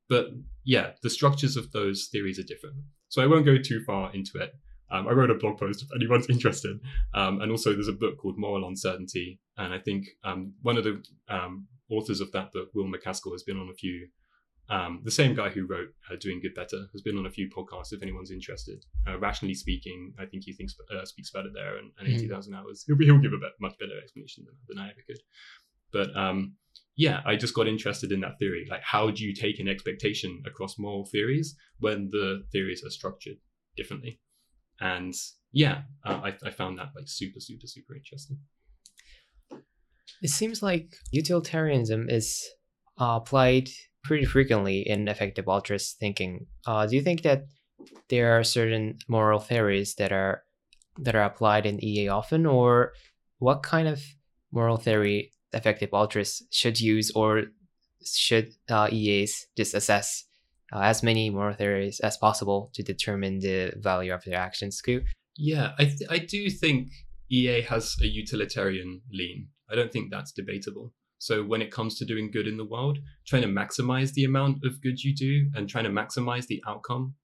But 0.07 0.27
yeah, 0.63 0.91
the 1.01 1.09
structures 1.09 1.57
of 1.57 1.71
those 1.71 2.09
theories 2.11 2.37
are 2.37 2.43
different. 2.43 2.75
So 3.09 3.23
I 3.23 3.27
won't 3.27 3.45
go 3.45 3.57
too 3.57 3.83
far 3.83 4.13
into 4.13 4.37
it. 4.37 4.53
Um, 4.91 5.07
I 5.07 5.13
wrote 5.13 5.31
a 5.31 5.35
blog 5.35 5.57
post 5.57 5.81
if 5.81 5.89
anyone's 5.95 6.29
interested. 6.29 6.79
Um, 7.15 7.41
and 7.41 7.49
also, 7.49 7.73
there's 7.73 7.87
a 7.87 7.93
book 7.93 8.17
called 8.17 8.37
Moral 8.37 8.67
Uncertainty. 8.67 9.39
And 9.57 9.73
I 9.73 9.79
think 9.79 10.05
um, 10.23 10.53
one 10.61 10.77
of 10.77 10.83
the 10.83 11.01
um, 11.27 11.67
authors 11.89 12.21
of 12.21 12.31
that 12.33 12.51
book, 12.51 12.69
Will 12.75 12.85
MacAskill, 12.85 13.31
has 13.31 13.43
been 13.43 13.57
on 13.57 13.69
a 13.69 13.73
few 13.73 14.09
um, 14.69 15.01
the 15.03 15.11
same 15.11 15.35
guy 15.35 15.49
who 15.49 15.65
wrote 15.65 15.89
uh, 16.09 16.15
Doing 16.19 16.39
Good 16.41 16.55
Better 16.55 16.87
has 16.91 17.01
been 17.01 17.17
on 17.17 17.25
a 17.25 17.29
few 17.31 17.49
podcasts. 17.49 17.93
If 17.93 18.01
anyone's 18.01 18.31
interested, 18.31 18.83
uh, 19.07 19.19
rationally 19.19 19.53
speaking, 19.53 20.13
I 20.19 20.25
think 20.25 20.43
he 20.45 20.53
thinks 20.53 20.75
uh, 20.91 21.05
speaks 21.05 21.31
better 21.31 21.49
there. 21.53 21.77
And, 21.77 21.91
and 21.99 22.07
mm. 22.07 22.15
eighty 22.15 22.27
thousand 22.27 22.55
hours, 22.55 22.83
he'll, 22.87 22.97
he'll 22.97 23.19
give 23.19 23.33
a 23.33 23.37
bit, 23.37 23.53
much 23.59 23.77
better 23.79 23.97
explanation 24.01 24.45
than, 24.45 24.55
than 24.67 24.79
I 24.83 24.89
ever 24.89 25.01
could. 25.05 25.19
But 25.91 26.15
um, 26.17 26.55
yeah, 26.95 27.21
I 27.25 27.35
just 27.35 27.53
got 27.53 27.67
interested 27.67 28.11
in 28.11 28.21
that 28.21 28.39
theory. 28.39 28.65
Like, 28.69 28.81
how 28.83 29.11
do 29.11 29.23
you 29.23 29.33
take 29.33 29.59
an 29.59 29.67
expectation 29.67 30.41
across 30.45 30.79
moral 30.79 31.05
theories 31.05 31.55
when 31.79 32.09
the 32.11 32.43
theories 32.51 32.83
are 32.83 32.89
structured 32.89 33.37
differently? 33.77 34.19
And 34.79 35.13
yeah, 35.51 35.83
uh, 36.05 36.21
I, 36.23 36.33
I 36.43 36.49
found 36.49 36.79
that 36.79 36.89
like 36.95 37.07
super, 37.07 37.39
super, 37.39 37.67
super 37.67 37.95
interesting. 37.95 38.39
It 40.21 40.29
seems 40.29 40.63
like 40.63 40.95
utilitarianism 41.11 42.09
is 42.09 42.43
uh, 42.99 43.19
applied 43.21 43.69
pretty 44.05 44.25
frequently 44.25 44.87
in 44.87 45.07
effective 45.07 45.47
altruist 45.47 45.97
thinking. 45.99 46.45
Uh, 46.65 46.85
do 46.85 46.95
you 46.95 47.01
think 47.01 47.23
that 47.23 47.45
there 48.09 48.37
are 48.37 48.43
certain 48.43 48.97
moral 49.07 49.39
theories 49.39 49.95
that 49.95 50.11
are 50.11 50.43
that 50.99 51.15
are 51.15 51.23
applied 51.23 51.65
in 51.65 51.83
EA 51.83 52.07
often, 52.07 52.45
or 52.45 52.93
what 53.39 53.63
kind 53.63 53.87
of 53.87 54.01
moral 54.51 54.77
theory 54.77 55.31
effective 55.51 55.89
altruists 55.91 56.43
should 56.51 56.79
use, 56.79 57.11
or 57.11 57.43
should 58.05 58.53
uh, 58.69 58.87
EAs 58.91 59.47
just 59.57 59.73
assess 59.73 60.23
uh, 60.71 60.79
as 60.79 61.03
many 61.03 61.29
moral 61.29 61.55
theories 61.55 61.99
as 61.99 62.15
possible 62.17 62.71
to 62.73 62.83
determine 62.83 63.39
the 63.39 63.73
value 63.77 64.13
of 64.13 64.23
their 64.23 64.37
actions? 64.37 64.81
Could 64.81 65.05
yeah, 65.37 65.71
I 65.77 65.85
th- 65.85 66.09
I 66.09 66.19
do 66.19 66.49
think 66.49 66.91
EA 67.29 67.61
has 67.61 67.95
a 68.01 68.07
utilitarian 68.07 69.01
lean. 69.11 69.49
I 69.69 69.75
don't 69.75 69.91
think 69.91 70.11
that's 70.11 70.31
debatable. 70.31 70.93
So 71.17 71.43
when 71.43 71.61
it 71.61 71.71
comes 71.71 71.97
to 71.97 72.05
doing 72.05 72.31
good 72.31 72.47
in 72.47 72.57
the 72.57 72.65
world, 72.65 72.99
trying 73.25 73.41
to 73.43 73.47
maximize 73.47 74.13
the 74.13 74.25
amount 74.25 74.65
of 74.65 74.81
good 74.81 75.03
you 75.03 75.15
do 75.15 75.49
and 75.55 75.69
trying 75.69 75.85
to 75.85 75.89
maximize 75.89 76.47
the 76.47 76.61
outcome. 76.67 77.15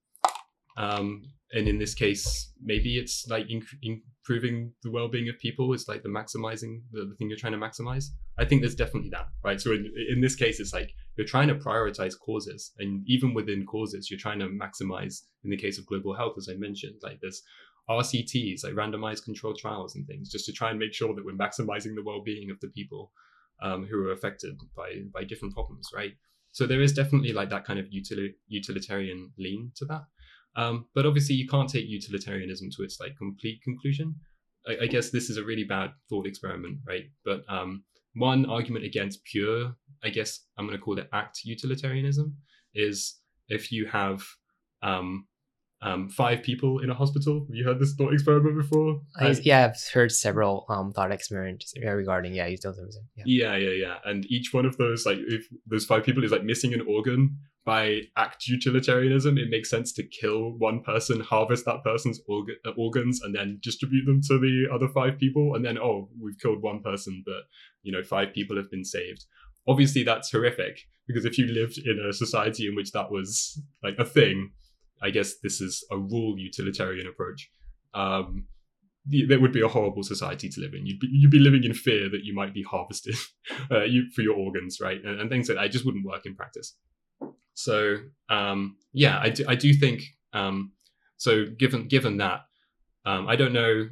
Um, 0.78 1.24
and 1.54 1.68
in 1.68 1.78
this 1.78 1.94
case, 1.94 2.52
maybe 2.64 2.98
it's 2.98 3.28
like 3.28 3.48
inc- 3.48 3.66
improving 3.84 4.72
the 4.84 4.92
well-being 4.92 5.28
of 5.28 5.38
people. 5.38 5.74
It's 5.74 5.88
like 5.88 6.02
the 6.04 6.10
maximizing 6.10 6.82
the, 6.92 7.06
the, 7.06 7.16
thing 7.16 7.30
you're 7.30 7.38
trying 7.38 7.54
to 7.54 7.60
maximize. 7.60 8.06
I 8.40 8.46
think 8.46 8.62
there's 8.62 8.76
definitely 8.76 9.10
that, 9.10 9.28
right? 9.44 9.60
So 9.60 9.72
in, 9.72 9.92
in 10.10 10.22
this 10.22 10.36
case, 10.36 10.60
it's 10.60 10.74
like 10.74 10.94
you're 11.18 11.28
trying 11.28 11.50
to 11.50 11.56
prioritize 11.56 12.14
causes, 12.18 12.72
and 12.80 13.04
even 13.06 13.34
within 13.34 13.66
causes, 13.66 14.10
you're 14.10 14.20
trying 14.20 14.40
to 14.40 14.48
maximize. 14.48 15.24
In 15.44 15.50
the 15.50 15.58
case 15.58 15.78
of 15.78 15.86
global 15.86 16.14
health, 16.14 16.36
as 16.38 16.48
I 16.50 16.56
mentioned, 16.56 16.96
like 17.04 17.20
there's 17.20 17.42
RCTs, 17.90 18.64
like 18.64 18.74
randomized 18.74 19.26
controlled 19.26 19.58
trials 19.58 19.96
and 19.96 20.08
things, 20.08 20.30
just 20.30 20.46
to 20.46 20.54
try 20.54 20.70
and 20.70 20.80
make 20.80 20.94
sure 20.94 21.14
that 21.14 21.26
we're 21.26 21.34
maximizing 21.34 21.96
the 21.96 22.04
well-being 22.06 22.50
of 22.50 22.60
the 22.62 22.70
people 22.70 23.12
um, 23.62 23.86
who 23.86 24.08
are 24.08 24.12
affected 24.12 24.60
by 24.76 25.04
by 25.14 25.24
different 25.24 25.54
problems, 25.54 25.90
right? 25.94 26.14
So 26.52 26.68
there 26.68 26.82
is 26.82 26.94
definitely 26.94 27.34
like 27.34 27.50
that 27.50 27.66
kind 27.66 27.80
of 27.80 27.86
util- 27.88 28.34
utilitarian 28.48 29.32
lean 29.38 29.72
to 29.76 29.86
that. 29.86 30.04
Um, 30.56 30.88
but 30.94 31.06
obviously, 31.06 31.36
you 31.36 31.48
can't 31.48 31.70
take 31.70 31.88
utilitarianism 31.88 32.70
to 32.76 32.84
its 32.84 33.00
like 33.00 33.18
complete 33.18 33.62
conclusion. 33.64 34.16
I, 34.68 34.84
I 34.84 34.88
guess 34.88 35.10
this 35.10 35.30
is 35.30 35.38
a 35.38 35.44
really 35.44 35.64
bad 35.64 35.92
thought 36.10 36.28
experiment, 36.28 36.80
right? 36.86 37.06
But 37.24 37.44
um, 37.48 37.84
one 38.16 38.46
argument 38.46 38.86
against 38.86 39.24
pure, 39.24 39.74
I 40.04 40.10
guess 40.10 40.42
I'm 40.58 40.68
going 40.68 40.78
to 40.78 40.84
call 40.84 41.00
it 41.00 41.10
act 41.14 41.42
utilitarianism, 41.46 42.36
is 42.76 43.16
if 43.48 43.72
you 43.72 43.86
have 43.88 44.24
um, 44.84 45.28
um, 45.84 46.10
five 46.10 46.44
people 46.44 46.80
in 46.80 46.90
a 46.90 46.94
hospital. 46.94 47.46
Have 47.48 47.56
you 47.56 47.66
heard 47.66 47.80
this 47.80 47.94
thought 47.96 48.14
experiment 48.14 48.58
before? 48.58 49.02
I, 49.20 49.32
yeah, 49.44 49.66
I've 49.66 49.82
heard 49.94 50.12
several 50.12 50.66
um, 50.70 50.92
thought 50.92 51.12
experiments 51.12 51.74
regarding 51.84 52.34
yeah 52.34 52.48
utilitarianism. 52.48 53.04
Yeah. 53.16 53.24
yeah, 53.26 53.56
yeah, 53.56 53.72
yeah. 53.72 53.96
And 54.06 54.26
each 54.30 54.54
one 54.54 54.66
of 54.66 54.78
those, 54.78 55.06
like, 55.06 55.18
if 55.20 55.48
those 55.66 55.86
five 55.86 56.04
people 56.04 56.24
is 56.24 56.32
like 56.32 56.44
missing 56.44 56.74
an 56.74 56.86
organ 56.88 57.38
by 57.66 58.02
act 58.16 58.48
utilitarianism, 58.48 59.38
it 59.38 59.50
makes 59.50 59.70
sense 59.70 59.92
to 59.94 60.04
kill 60.04 60.52
one 60.58 60.82
person, 60.82 61.20
harvest 61.20 61.66
that 61.66 61.84
person's 61.84 62.20
orga- 62.30 62.60
uh, 62.66 62.72
organs, 62.78 63.22
and 63.22 63.36
then 63.36 63.60
distribute 63.62 64.06
them 64.06 64.22
to 64.22 64.40
the 64.40 64.68
other 64.72 64.88
five 64.88 65.18
people. 65.18 65.56
And 65.56 65.66
then, 65.66 65.80
oh, 65.80 66.10
we've 66.20 66.40
killed 66.40 66.62
one 66.62 66.82
person, 66.84 67.24
but 67.26 67.44
you 67.82 67.92
know, 67.92 68.04
five 68.04 68.34
people 68.34 68.56
have 68.56 68.70
been 68.70 68.86
saved. 68.86 69.26
Obviously, 69.68 70.04
that's 70.04 70.32
horrific 70.32 70.88
because 71.08 71.26
if 71.26 71.38
you 71.38 71.48
lived 71.48 71.80
in 71.80 72.00
a 72.08 72.14
society 72.14 72.68
in 72.68 72.76
which 72.76 72.92
that 72.92 73.12
was 73.12 73.60
like 73.84 73.96
a 74.00 74.06
thing, 74.06 74.52
I 75.02 75.10
guess 75.10 75.40
this 75.42 75.62
is 75.62 75.86
a 75.92 75.98
rule 75.98 76.38
utilitarian 76.38 77.08
approach. 77.08 77.50
Um, 77.94 78.46
there 79.06 79.40
would 79.40 79.52
be 79.52 79.62
a 79.62 79.68
horrible 79.68 80.04
society 80.04 80.48
to 80.48 80.62
live 80.62 80.74
in. 80.74 80.86
You'd 80.86 81.00
be, 81.00 81.08
you'd 81.12 81.32
be 81.32 81.40
living 81.40 81.64
in 81.64 81.74
fear 81.74 82.10
that 82.10 82.24
you 82.24 82.36
might 82.36 82.54
be 82.54 82.62
harvested 82.62 83.16
uh, 83.72 83.84
you, 83.84 84.10
for 84.16 84.22
your 84.22 84.36
organs, 84.36 84.80
right? 84.80 85.04
And, 85.04 85.20
and, 85.20 85.30
things 85.30 85.50
like 85.50 85.58
that 85.58 85.72
just 85.72 85.86
wouldn't 85.86 86.06
work 86.06 86.26
in 86.26 86.36
practice. 86.36 86.76
So 87.54 87.98
um, 88.30 88.78
yeah, 88.94 89.20
I 89.22 89.30
do, 89.30 89.46
I 89.48 89.56
do 89.56 89.74
think 89.74 90.04
um, 90.34 90.72
so. 91.18 91.46
Given 91.46 91.88
given 91.88 92.18
that, 92.18 92.42
um, 93.06 93.28
I 93.28 93.36
don't 93.36 93.54
know 93.54 93.90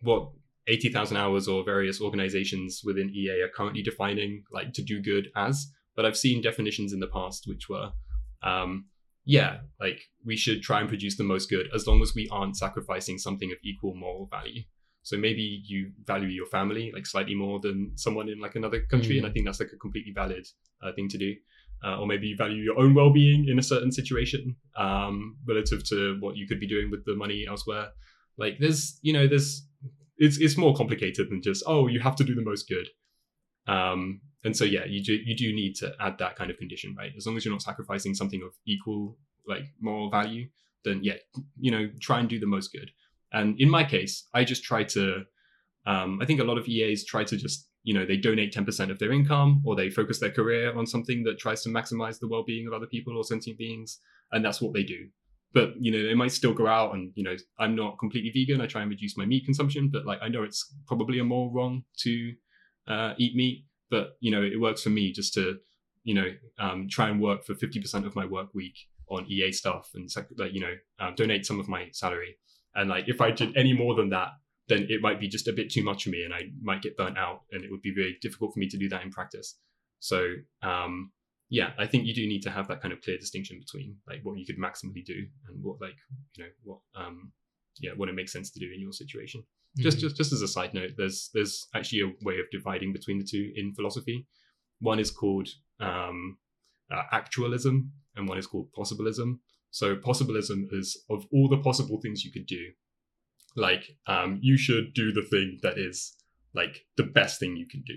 what 0.00 0.30
eighty 0.66 0.90
thousand 0.90 1.16
hours 1.16 1.48
or 1.48 1.64
various 1.64 2.00
organizations 2.00 2.82
within 2.84 3.10
EA 3.10 3.42
are 3.42 3.50
currently 3.54 3.82
defining 3.82 4.44
like 4.52 4.72
to 4.74 4.82
do 4.82 5.02
good 5.02 5.28
as, 5.36 5.66
but 5.94 6.06
I've 6.06 6.16
seen 6.16 6.40
definitions 6.40 6.92
in 6.92 7.00
the 7.00 7.08
past 7.08 7.44
which 7.46 7.68
were 7.68 7.90
um, 8.42 8.86
yeah, 9.26 9.58
like 9.80 10.00
we 10.24 10.36
should 10.36 10.62
try 10.62 10.80
and 10.80 10.88
produce 10.88 11.16
the 11.16 11.24
most 11.24 11.50
good 11.50 11.68
as 11.74 11.86
long 11.86 12.00
as 12.00 12.14
we 12.14 12.28
aren't 12.30 12.56
sacrificing 12.56 13.18
something 13.18 13.50
of 13.50 13.58
equal 13.64 13.94
moral 13.94 14.28
value. 14.30 14.62
So 15.02 15.16
maybe 15.16 15.62
you 15.66 15.90
value 16.04 16.28
your 16.28 16.46
family 16.46 16.92
like 16.94 17.06
slightly 17.06 17.34
more 17.34 17.60
than 17.60 17.92
someone 17.96 18.28
in 18.28 18.38
like 18.38 18.54
another 18.54 18.80
country, 18.88 19.16
mm. 19.16 19.18
and 19.18 19.26
I 19.26 19.30
think 19.30 19.44
that's 19.44 19.60
like 19.60 19.72
a 19.74 19.78
completely 19.78 20.12
valid 20.14 20.46
uh, 20.82 20.92
thing 20.94 21.08
to 21.10 21.18
do. 21.18 21.34
Uh, 21.84 21.98
or 21.98 22.06
maybe 22.06 22.28
you 22.28 22.36
value 22.36 22.62
your 22.62 22.78
own 22.78 22.94
well-being 22.94 23.48
in 23.48 23.58
a 23.58 23.62
certain 23.62 23.92
situation 23.92 24.56
um, 24.76 25.36
relative 25.46 25.84
to 25.88 26.16
what 26.20 26.36
you 26.36 26.46
could 26.46 26.58
be 26.58 26.66
doing 26.66 26.90
with 26.90 27.04
the 27.04 27.14
money 27.14 27.44
elsewhere. 27.46 27.88
Like 28.38 28.56
there's, 28.58 28.98
you 29.02 29.12
know, 29.12 29.26
there's 29.26 29.66
it's 30.16 30.38
it's 30.38 30.56
more 30.56 30.74
complicated 30.74 31.28
than 31.30 31.42
just 31.42 31.64
oh 31.66 31.88
you 31.88 32.00
have 32.00 32.16
to 32.16 32.24
do 32.24 32.34
the 32.34 32.42
most 32.42 32.68
good. 32.68 32.88
Um, 33.66 34.20
and 34.44 34.56
so 34.56 34.64
yeah, 34.64 34.84
you 34.86 35.02
do 35.02 35.14
you 35.14 35.36
do 35.36 35.52
need 35.52 35.74
to 35.76 35.94
add 36.00 36.18
that 36.18 36.36
kind 36.36 36.50
of 36.50 36.58
condition, 36.58 36.94
right? 36.96 37.12
As 37.16 37.26
long 37.26 37.36
as 37.36 37.44
you're 37.44 37.54
not 37.54 37.62
sacrificing 37.62 38.14
something 38.14 38.42
of 38.42 38.52
equal 38.66 39.16
like 39.46 39.64
moral 39.80 40.10
value, 40.10 40.48
then 40.84 41.00
yeah, 41.02 41.14
you 41.58 41.70
know, 41.70 41.88
try 42.00 42.20
and 42.20 42.28
do 42.28 42.38
the 42.38 42.46
most 42.46 42.72
good. 42.72 42.90
And 43.32 43.60
in 43.60 43.68
my 43.68 43.84
case, 43.84 44.28
I 44.34 44.44
just 44.44 44.64
try 44.64 44.84
to. 44.84 45.24
Um, 45.86 46.18
I 46.20 46.26
think 46.26 46.40
a 46.40 46.44
lot 46.44 46.58
of 46.58 46.66
EAs 46.66 47.04
try 47.04 47.22
to 47.22 47.36
just 47.36 47.68
you 47.86 47.94
know 47.94 48.04
they 48.04 48.16
donate 48.16 48.52
10% 48.52 48.90
of 48.90 48.98
their 48.98 49.12
income 49.12 49.62
or 49.64 49.76
they 49.76 49.88
focus 49.88 50.18
their 50.18 50.32
career 50.32 50.76
on 50.76 50.86
something 50.86 51.22
that 51.22 51.38
tries 51.38 51.62
to 51.62 51.70
maximize 51.70 52.18
the 52.18 52.28
well-being 52.28 52.66
of 52.66 52.72
other 52.72 52.86
people 52.86 53.16
or 53.16 53.22
sentient 53.22 53.56
beings 53.56 54.00
and 54.32 54.44
that's 54.44 54.60
what 54.60 54.74
they 54.74 54.82
do 54.82 55.06
but 55.54 55.70
you 55.80 55.92
know 55.92 56.04
they 56.04 56.14
might 56.14 56.32
still 56.32 56.52
go 56.52 56.66
out 56.66 56.94
and 56.94 57.12
you 57.14 57.22
know 57.22 57.36
i'm 57.60 57.76
not 57.76 57.96
completely 57.98 58.30
vegan 58.34 58.60
i 58.60 58.66
try 58.66 58.82
and 58.82 58.90
reduce 58.90 59.16
my 59.16 59.24
meat 59.24 59.44
consumption 59.44 59.88
but 59.88 60.04
like 60.04 60.18
i 60.20 60.28
know 60.28 60.42
it's 60.42 60.74
probably 60.88 61.20
a 61.20 61.24
more 61.24 61.50
wrong 61.52 61.84
to 61.96 62.32
uh, 62.88 63.14
eat 63.18 63.34
meat 63.36 63.64
but 63.90 64.16
you 64.20 64.30
know 64.30 64.42
it 64.42 64.60
works 64.60 64.82
for 64.82 64.90
me 64.90 65.12
just 65.12 65.34
to 65.34 65.56
you 66.04 66.14
know 66.14 66.26
um, 66.58 66.88
try 66.90 67.08
and 67.08 67.20
work 67.20 67.44
for 67.44 67.54
50% 67.54 68.06
of 68.06 68.14
my 68.14 68.24
work 68.24 68.48
week 68.54 68.76
on 69.08 69.26
ea 69.30 69.52
stuff 69.52 69.90
and 69.94 70.08
like 70.36 70.52
you 70.52 70.60
know 70.60 70.74
um, 70.98 71.14
donate 71.14 71.46
some 71.46 71.60
of 71.60 71.68
my 71.68 71.88
salary 71.92 72.36
and 72.74 72.90
like 72.90 73.08
if 73.08 73.20
i 73.20 73.30
did 73.30 73.56
any 73.56 73.72
more 73.72 73.94
than 73.94 74.10
that 74.10 74.30
then 74.68 74.86
it 74.88 75.00
might 75.00 75.20
be 75.20 75.28
just 75.28 75.48
a 75.48 75.52
bit 75.52 75.70
too 75.70 75.84
much 75.84 76.04
for 76.04 76.10
me 76.10 76.24
and 76.24 76.34
I 76.34 76.50
might 76.60 76.82
get 76.82 76.96
burnt 76.96 77.18
out 77.18 77.42
and 77.52 77.64
it 77.64 77.70
would 77.70 77.82
be 77.82 77.94
very 77.94 78.18
difficult 78.20 78.52
for 78.52 78.58
me 78.58 78.68
to 78.68 78.76
do 78.76 78.88
that 78.88 79.02
in 79.02 79.10
practice. 79.10 79.58
So 80.00 80.34
um, 80.62 81.12
yeah, 81.48 81.70
I 81.78 81.86
think 81.86 82.06
you 82.06 82.14
do 82.14 82.26
need 82.26 82.42
to 82.42 82.50
have 82.50 82.66
that 82.68 82.82
kind 82.82 82.92
of 82.92 83.00
clear 83.00 83.16
distinction 83.16 83.60
between 83.60 83.96
like 84.08 84.20
what 84.24 84.38
you 84.38 84.44
could 84.44 84.58
maximally 84.58 85.04
do 85.04 85.26
and 85.48 85.62
what 85.62 85.80
like 85.80 85.96
you 86.34 86.44
know 86.44 86.50
what 86.64 86.78
um 86.96 87.32
yeah 87.80 87.92
what 87.96 88.08
it 88.08 88.14
makes 88.14 88.32
sense 88.32 88.50
to 88.50 88.60
do 88.60 88.66
in 88.74 88.80
your 88.80 88.92
situation. 88.92 89.44
Just 89.78 89.98
just 89.98 90.16
just 90.16 90.32
as 90.32 90.42
a 90.42 90.48
side 90.48 90.72
note, 90.74 90.92
there's 90.96 91.30
there's 91.34 91.68
actually 91.74 92.00
a 92.00 92.12
way 92.24 92.34
of 92.34 92.50
dividing 92.50 92.92
between 92.92 93.18
the 93.18 93.24
two 93.24 93.52
in 93.56 93.74
philosophy. 93.74 94.26
One 94.80 94.98
is 94.98 95.10
called 95.10 95.48
um, 95.80 96.38
uh, 96.90 97.02
actualism 97.12 97.92
and 98.14 98.28
one 98.28 98.38
is 98.38 98.46
called 98.46 98.72
possibilism. 98.72 99.40
So 99.70 99.96
possibilism 99.96 100.68
is 100.72 101.02
of 101.10 101.26
all 101.32 101.48
the 101.48 101.58
possible 101.58 102.00
things 102.00 102.24
you 102.24 102.32
could 102.32 102.46
do, 102.46 102.70
like 103.56 103.96
um, 104.06 104.38
you 104.42 104.56
should 104.56 104.94
do 104.94 105.12
the 105.12 105.22
thing 105.22 105.58
that 105.62 105.78
is 105.78 106.14
like 106.54 106.84
the 106.96 107.02
best 107.02 107.40
thing 107.40 107.56
you 107.56 107.66
can 107.66 107.82
do 107.86 107.94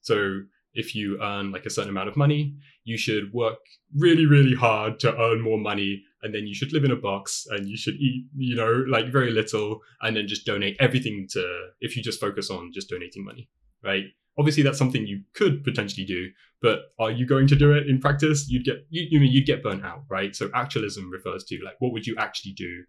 so 0.00 0.40
if 0.74 0.94
you 0.94 1.18
earn 1.22 1.52
like 1.52 1.66
a 1.66 1.70
certain 1.70 1.90
amount 1.90 2.08
of 2.08 2.16
money 2.16 2.54
you 2.84 2.96
should 2.96 3.32
work 3.32 3.58
really 3.96 4.26
really 4.26 4.54
hard 4.54 4.98
to 4.98 5.16
earn 5.20 5.40
more 5.40 5.58
money 5.58 6.02
and 6.24 6.34
then 6.34 6.46
you 6.46 6.54
should 6.54 6.72
live 6.72 6.84
in 6.84 6.90
a 6.90 6.96
box 6.96 7.46
and 7.50 7.68
you 7.68 7.76
should 7.76 7.94
eat 7.94 8.26
you 8.34 8.56
know 8.56 8.84
like 8.88 9.12
very 9.12 9.30
little 9.30 9.80
and 10.00 10.16
then 10.16 10.26
just 10.26 10.44
donate 10.44 10.76
everything 10.80 11.28
to 11.30 11.68
if 11.80 11.96
you 11.96 12.02
just 12.02 12.20
focus 12.20 12.50
on 12.50 12.72
just 12.72 12.88
donating 12.88 13.24
money 13.24 13.48
right? 13.84 14.04
Obviously 14.38 14.62
that's 14.64 14.78
something 14.78 15.06
you 15.06 15.22
could 15.34 15.62
potentially 15.62 16.06
do 16.06 16.30
but 16.60 16.78
are 16.98 17.10
you 17.10 17.26
going 17.26 17.46
to 17.46 17.56
do 17.56 17.72
it 17.72 17.86
in 17.86 18.00
practice? 18.00 18.48
You'd 18.48 18.64
get 18.64 18.86
you, 18.88 19.06
you 19.10 19.20
mean 19.20 19.30
you'd 19.30 19.46
get 19.46 19.62
burnt 19.62 19.84
out 19.84 20.04
right? 20.08 20.34
So 20.34 20.50
actualism 20.54 21.10
refers 21.10 21.44
to 21.44 21.58
like 21.64 21.76
what 21.78 21.92
would 21.92 22.06
you 22.06 22.16
actually 22.18 22.52
do 22.52 22.84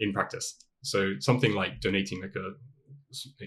in 0.00 0.12
practice? 0.12 0.56
So 0.82 1.14
something 1.20 1.54
like 1.54 1.80
donating 1.80 2.20
like 2.20 2.34
a 2.36 2.50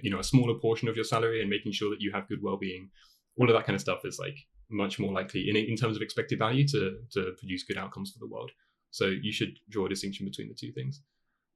you 0.02 0.10
know 0.10 0.20
a 0.20 0.24
smaller 0.24 0.56
portion 0.60 0.88
of 0.88 0.96
your 0.96 1.06
salary 1.06 1.42
and 1.42 1.50
making 1.50 1.72
sure 1.72 1.90
that 1.90 2.02
you 2.02 2.12
have 2.12 2.28
good 2.28 2.40
well-being, 2.42 2.90
all 3.38 3.50
of 3.50 3.56
that 3.56 3.66
kind 3.66 3.76
of 3.76 3.82
stuff 3.82 4.00
is 4.06 4.20
like 4.20 4.38
much 4.70 5.00
more 5.00 5.12
likely 5.12 5.50
in 5.50 5.56
in 5.56 5.76
terms 5.76 5.96
of 5.96 6.02
expected 6.02 6.40
value 6.40 6.68
to 6.68 6.98
to 7.12 7.34
produce 7.40 7.64
good 7.64 7.78
outcomes 7.78 8.12
for 8.12 8.20
the 8.20 8.32
world. 8.32 8.52
So 8.94 9.06
you 9.08 9.32
should 9.32 9.54
draw 9.70 9.86
a 9.86 9.90
distinction 9.90 10.26
between 10.26 10.48
the 10.48 10.54
two 10.54 10.72
things. 10.72 11.02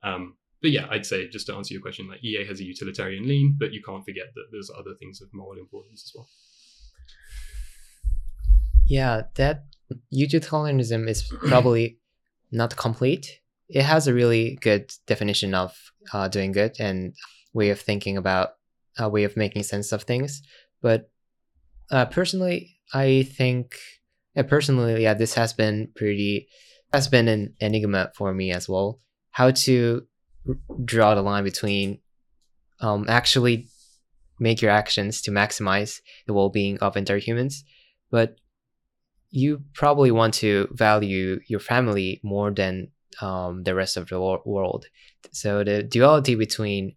Um, 0.04 0.36
but 0.62 0.72
yeah, 0.72 0.88
I'd 0.90 1.06
say 1.06 1.30
just 1.30 1.48
to 1.48 1.56
answer 1.56 1.74
your 1.74 1.82
question, 1.82 2.10
like 2.10 2.24
EA 2.24 2.46
has 2.46 2.60
a 2.60 2.64
utilitarian 2.64 3.28
lean, 3.28 3.56
but 3.60 3.72
you 3.74 3.82
can't 3.82 4.04
forget 4.04 4.28
that 4.36 4.48
there's 4.52 4.72
other 4.72 4.96
things 5.00 5.22
of 5.22 5.30
moral 5.34 5.60
importance 5.60 6.04
as 6.06 6.12
well. 6.16 6.28
Yeah, 8.86 9.24
that 9.36 9.66
utilitarianism 10.10 11.08
is 11.08 11.24
probably 11.48 12.00
not 12.52 12.76
complete 12.76 13.40
it 13.70 13.84
has 13.84 14.08
a 14.08 14.14
really 14.14 14.58
good 14.62 14.94
definition 15.06 15.54
of 15.54 15.76
uh, 16.14 16.28
doing 16.28 16.52
good 16.52 16.76
and 16.80 17.14
way 17.54 17.70
of 17.70 17.80
thinking 17.80 18.18
about 18.18 18.52
a 18.98 19.10
way 19.10 19.24
of 19.24 19.36
making 19.36 19.64
sense 19.64 19.92
of 19.92 20.04
things. 20.04 20.42
But 20.82 21.10
uh, 21.92 22.06
personally, 22.06 22.78
I 22.94 23.24
think 23.24 23.78
uh, 24.36 24.44
personally, 24.44 25.04
yeah, 25.04 25.14
this 25.14 25.34
has 25.34 25.54
been 25.54 25.90
pretty 25.96 26.48
has 26.94 27.08
been 27.08 27.28
an 27.28 27.54
enigma 27.60 28.12
for 28.16 28.34
me 28.34 28.52
as 28.52 28.68
well. 28.70 29.00
How 29.32 29.52
to 29.52 30.08
draw 30.84 31.16
the 31.16 31.22
line 31.22 31.44
between 31.44 32.00
um, 32.80 33.06
actually 33.08 33.68
make 34.40 34.62
your 34.62 34.72
actions 34.72 35.22
to 35.24 35.32
maximize 35.32 36.00
the 36.28 36.34
well-being 36.34 36.78
of 36.80 36.96
entire 36.96 37.18
humans, 37.18 37.64
but 38.12 38.36
you 39.30 39.64
probably 39.74 40.12
want 40.12 40.34
to 40.36 40.68
value 40.72 41.40
your 41.48 41.60
family 41.60 42.22
more 42.24 42.52
than 42.52 42.90
um, 43.22 43.64
the 43.64 43.76
rest 43.76 43.98
of 43.98 44.08
the 44.08 44.20
world. 44.20 44.86
So 45.32 45.64
the 45.64 45.84
duality 45.84 46.36
between 46.36 46.96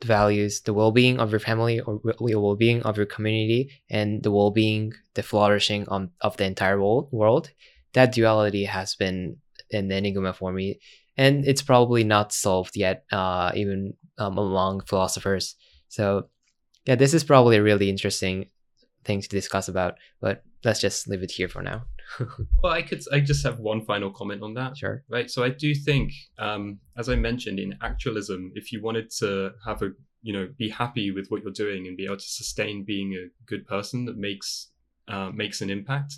the 0.00 0.06
values, 0.06 0.60
the 0.60 0.74
well-being 0.74 1.18
of 1.18 1.30
your 1.30 1.40
family 1.40 1.80
or 1.80 2.00
the 2.04 2.40
well-being 2.40 2.82
of 2.82 2.96
your 2.96 3.06
community, 3.06 3.70
and 3.90 4.22
the 4.22 4.30
well-being, 4.30 4.92
the 5.14 5.22
flourishing 5.22 5.88
on, 5.88 6.10
of 6.20 6.36
the 6.36 6.44
entire 6.44 6.78
world, 6.80 7.50
that 7.92 8.12
duality 8.12 8.64
has 8.64 8.94
been 8.94 9.36
an 9.72 9.90
enigma 9.90 10.32
for 10.32 10.52
me, 10.52 10.80
and 11.16 11.44
it's 11.46 11.62
probably 11.62 12.04
not 12.04 12.32
solved 12.32 12.76
yet, 12.76 13.04
uh, 13.12 13.52
even 13.54 13.94
um, 14.18 14.38
among 14.38 14.80
philosophers. 14.82 15.56
So, 15.88 16.28
yeah, 16.86 16.94
this 16.94 17.14
is 17.14 17.24
probably 17.24 17.56
a 17.56 17.62
really 17.62 17.90
interesting 17.90 18.46
thing 19.04 19.20
to 19.20 19.28
discuss 19.28 19.68
about, 19.68 19.94
but 20.20 20.42
let's 20.64 20.80
just 20.80 21.08
leave 21.08 21.22
it 21.22 21.30
here 21.30 21.48
for 21.48 21.62
now. 21.62 21.84
well, 22.62 22.72
I 22.72 22.82
could. 22.82 23.02
I 23.12 23.20
just 23.20 23.44
have 23.44 23.58
one 23.58 23.84
final 23.84 24.10
comment 24.10 24.42
on 24.42 24.54
that. 24.54 24.76
Sure. 24.76 25.04
Right. 25.08 25.30
So 25.30 25.44
I 25.44 25.50
do 25.50 25.74
think, 25.74 26.12
um, 26.38 26.78
as 26.96 27.08
I 27.08 27.16
mentioned, 27.16 27.58
in 27.58 27.76
actualism, 27.82 28.52
if 28.54 28.72
you 28.72 28.82
wanted 28.82 29.10
to 29.18 29.52
have 29.66 29.82
a, 29.82 29.90
you 30.22 30.32
know, 30.32 30.48
be 30.56 30.68
happy 30.68 31.10
with 31.10 31.28
what 31.28 31.42
you're 31.42 31.52
doing 31.52 31.86
and 31.86 31.96
be 31.96 32.06
able 32.06 32.16
to 32.16 32.22
sustain 32.22 32.84
being 32.84 33.14
a 33.14 33.28
good 33.46 33.66
person 33.66 34.04
that 34.06 34.16
makes 34.16 34.70
uh, 35.08 35.30
makes 35.34 35.60
an 35.60 35.70
impact, 35.70 36.14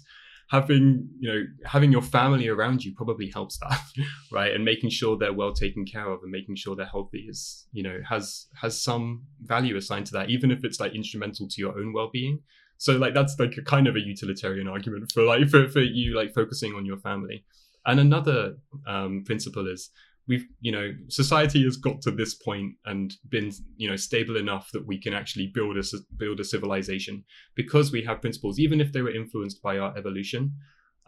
having 0.51 1.09
you 1.21 1.33
know 1.33 1.43
having 1.65 1.93
your 1.93 2.03
family 2.03 2.49
around 2.49 2.85
you 2.85 2.93
probably 2.95 3.31
helps 3.33 3.59
that, 3.59 3.81
right? 4.33 4.53
And 4.53 4.65
making 4.65 4.91
sure 4.91 5.17
they're 5.17 5.33
well 5.33 5.53
taken 5.53 5.85
care 5.85 6.09
of 6.11 6.23
and 6.23 6.31
making 6.31 6.57
sure 6.57 6.75
they're 6.75 6.87
healthy 6.87 7.27
is 7.29 7.67
you 7.73 7.83
know 7.83 7.99
has 8.09 8.47
has 8.61 8.83
some 8.83 9.23
value 9.43 9.77
assigned 9.77 10.07
to 10.07 10.13
that, 10.15 10.31
even 10.31 10.51
if 10.51 10.65
it's 10.65 10.81
like 10.81 10.95
instrumental 10.95 11.49
to 11.49 11.61
your 11.61 11.79
own 11.79 11.93
well 11.93 12.11
being. 12.13 12.41
So 12.79 12.97
like 12.97 13.15
that's 13.15 13.37
like 13.39 13.57
a 13.59 13.63
kind 13.63 13.87
of 13.87 13.97
a 13.97 14.01
utilitarian 14.01 14.67
argument 14.67 15.13
for 15.13 15.23
like 15.23 15.49
for, 15.49 15.69
for 15.69 15.81
you 15.81 16.17
like 16.17 16.35
focusing 16.35 16.75
on 16.75 16.85
your 16.85 16.99
family. 16.99 17.45
And 17.87 17.99
another 17.99 18.57
um, 18.87 19.23
principle 19.25 19.67
is 19.67 19.91
we've 20.29 20.47
you 20.61 20.73
know 20.73 20.93
society 21.09 21.65
has 21.65 21.77
got 21.77 22.01
to 22.03 22.11
this 22.11 22.35
point 22.35 22.75
and 22.85 23.15
been 23.29 23.51
you 23.77 23.89
know 23.89 23.97
stable 23.97 24.37
enough 24.37 24.71
that 24.73 24.87
we 24.87 24.99
can 24.99 25.15
actually 25.15 25.51
build 25.55 25.77
a 25.77 25.83
build 26.17 26.41
a 26.41 26.45
civilization 26.45 27.25
because 27.55 27.91
we 27.91 28.03
have 28.05 28.21
principles 28.21 28.59
even 28.59 28.81
if 28.81 28.93
they 28.93 29.03
were 29.03 29.15
influenced 29.15 29.63
by 29.63 29.79
our 29.79 29.97
evolution 29.97 30.53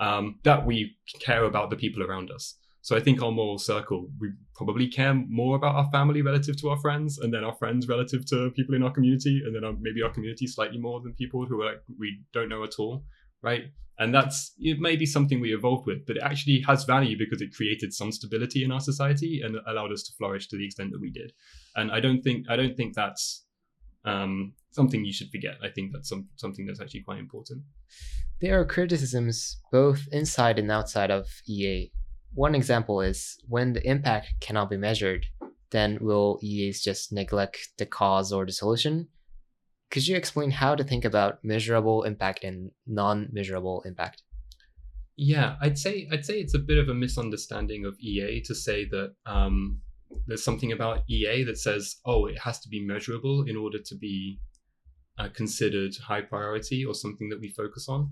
um, 0.00 0.38
that 0.42 0.66
we 0.66 0.96
care 1.20 1.44
about 1.44 1.70
the 1.70 1.76
people 1.76 2.02
around 2.02 2.30
us. 2.30 2.56
So 2.80 2.96
I 2.96 3.00
think 3.00 3.22
our 3.22 3.30
moral 3.30 3.58
circle, 3.58 4.08
we 4.18 4.30
probably 4.56 4.88
care 4.88 5.14
more 5.14 5.54
about 5.54 5.76
our 5.76 5.88
family 5.92 6.20
relative 6.20 6.56
to 6.60 6.70
our 6.70 6.78
friends, 6.78 7.18
and 7.18 7.32
then 7.32 7.44
our 7.44 7.54
friends 7.54 7.86
relative 7.86 8.26
to 8.26 8.50
people 8.50 8.74
in 8.74 8.82
our 8.82 8.90
community, 8.90 9.40
and 9.46 9.54
then 9.54 9.62
our, 9.62 9.74
maybe 9.80 10.02
our 10.02 10.10
community 10.10 10.48
slightly 10.48 10.78
more 10.78 11.00
than 11.00 11.14
people 11.14 11.46
who 11.46 11.62
are 11.62 11.76
we 11.96 12.18
don't 12.32 12.48
know 12.48 12.64
at 12.64 12.80
all, 12.80 13.04
right? 13.42 13.64
And 13.98 14.14
that's 14.14 14.52
it 14.58 14.80
may 14.80 14.96
be 14.96 15.06
something 15.06 15.40
we 15.40 15.54
evolved 15.54 15.86
with, 15.86 16.06
but 16.06 16.16
it 16.16 16.22
actually 16.22 16.64
has 16.66 16.84
value 16.84 17.16
because 17.16 17.40
it 17.40 17.54
created 17.54 17.92
some 17.92 18.10
stability 18.10 18.64
in 18.64 18.72
our 18.72 18.80
society 18.80 19.42
and 19.44 19.56
allowed 19.66 19.92
us 19.92 20.02
to 20.04 20.12
flourish 20.18 20.48
to 20.48 20.56
the 20.56 20.64
extent 20.64 20.92
that 20.92 21.00
we 21.00 21.10
did. 21.10 21.32
And 21.76 21.92
I 21.92 22.00
don't 22.00 22.22
think 22.22 22.46
I 22.48 22.56
don't 22.56 22.76
think 22.76 22.94
that's 22.94 23.44
um, 24.04 24.54
something 24.70 25.04
you 25.04 25.12
should 25.12 25.30
forget. 25.30 25.56
I 25.62 25.68
think 25.68 25.92
that's 25.92 26.08
some, 26.08 26.28
something 26.36 26.66
that's 26.66 26.80
actually 26.80 27.02
quite 27.02 27.18
important. 27.18 27.62
There 28.40 28.58
are 28.58 28.64
criticisms 28.64 29.60
both 29.70 30.08
inside 30.10 30.58
and 30.58 30.70
outside 30.70 31.12
of 31.12 31.26
EA 31.46 31.92
one 32.34 32.54
example 32.54 33.02
is 33.02 33.38
when 33.46 33.74
the 33.74 33.86
impact 33.86 34.34
cannot 34.40 34.70
be 34.70 34.76
measured, 34.76 35.26
then 35.70 35.98
will 36.00 36.38
EAs 36.42 36.82
just 36.82 37.12
neglect 37.12 37.68
the 37.78 37.86
cause 37.86 38.32
or 38.32 38.46
the 38.46 38.52
solution? 38.52 39.08
Could 39.92 40.08
you 40.08 40.16
explain 40.16 40.50
how 40.50 40.74
to 40.74 40.82
think 40.82 41.04
about 41.04 41.44
measurable 41.44 42.04
impact 42.04 42.44
and 42.44 42.70
non-measurable 42.86 43.82
impact? 43.82 44.22
Yeah, 45.16 45.56
I'd 45.60 45.78
say 45.78 46.08
I'd 46.10 46.24
say 46.24 46.40
it's 46.40 46.54
a 46.54 46.58
bit 46.58 46.78
of 46.78 46.88
a 46.88 46.94
misunderstanding 46.94 47.84
of 47.84 47.98
EA 48.00 48.40
to 48.46 48.54
say 48.54 48.86
that 48.86 49.14
um, 49.26 49.82
there's 50.26 50.42
something 50.42 50.72
about 50.72 51.02
EA 51.10 51.44
that 51.44 51.58
says, 51.58 51.96
oh, 52.06 52.24
it 52.24 52.38
has 52.38 52.58
to 52.60 52.70
be 52.70 52.82
measurable 52.84 53.44
in 53.46 53.54
order 53.54 53.78
to 53.84 53.94
be 53.94 54.40
uh, 55.18 55.28
considered 55.34 55.94
high 56.02 56.22
priority 56.22 56.86
or 56.86 56.94
something 56.94 57.28
that 57.28 57.40
we 57.40 57.48
focus 57.48 57.86
on 57.86 58.10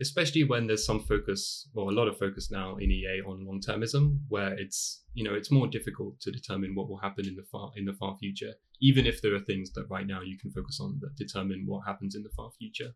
especially 0.00 0.44
when 0.44 0.66
there's 0.66 0.86
some 0.86 1.00
focus 1.00 1.68
or 1.74 1.90
a 1.90 1.94
lot 1.94 2.08
of 2.08 2.18
focus 2.18 2.50
now 2.50 2.76
in 2.76 2.90
EA 2.90 3.22
on 3.26 3.46
long 3.46 3.60
termism, 3.60 4.18
where 4.28 4.54
it's 4.54 5.02
you 5.14 5.24
know 5.24 5.34
it's 5.34 5.50
more 5.50 5.66
difficult 5.66 6.20
to 6.20 6.30
determine 6.30 6.74
what 6.74 6.88
will 6.88 6.98
happen 6.98 7.26
in 7.26 7.36
the 7.36 7.44
far 7.50 7.70
in 7.76 7.84
the 7.84 7.92
far 7.92 8.16
future, 8.18 8.52
even 8.80 9.06
if 9.06 9.22
there 9.22 9.34
are 9.34 9.40
things 9.40 9.72
that 9.72 9.86
right 9.90 10.06
now 10.06 10.20
you 10.22 10.38
can 10.38 10.50
focus 10.50 10.78
on 10.80 10.98
that 11.00 11.16
determine 11.16 11.64
what 11.66 11.86
happens 11.86 12.14
in 12.14 12.22
the 12.22 12.30
far 12.36 12.50
future. 12.58 12.92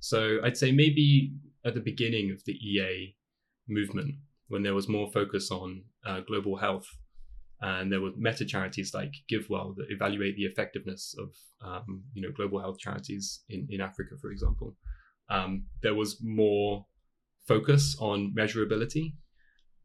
So 0.00 0.38
I'd 0.44 0.56
say 0.56 0.70
maybe 0.70 1.32
at 1.64 1.74
the 1.74 1.80
beginning 1.80 2.30
of 2.30 2.44
the 2.44 2.52
EA 2.52 3.16
movement, 3.68 4.16
when 4.48 4.62
there 4.62 4.74
was 4.74 4.88
more 4.88 5.10
focus 5.10 5.50
on 5.50 5.82
uh, 6.06 6.20
global 6.20 6.56
health 6.56 6.86
and 7.60 7.90
there 7.90 8.00
were 8.00 8.10
meta 8.16 8.44
charities 8.44 8.92
like 8.92 9.14
GiveWell 9.32 9.74
that 9.76 9.86
evaluate 9.88 10.36
the 10.36 10.44
effectiveness 10.44 11.14
of 11.18 11.30
um, 11.66 12.02
you 12.12 12.22
know 12.22 12.30
global 12.36 12.60
health 12.60 12.78
charities 12.78 13.40
in, 13.48 13.66
in 13.70 13.80
Africa, 13.80 14.16
for 14.20 14.30
example. 14.30 14.76
Um, 15.34 15.66
there 15.82 15.94
was 15.94 16.18
more 16.22 16.86
focus 17.46 17.96
on 18.00 18.32
measurability. 18.36 19.14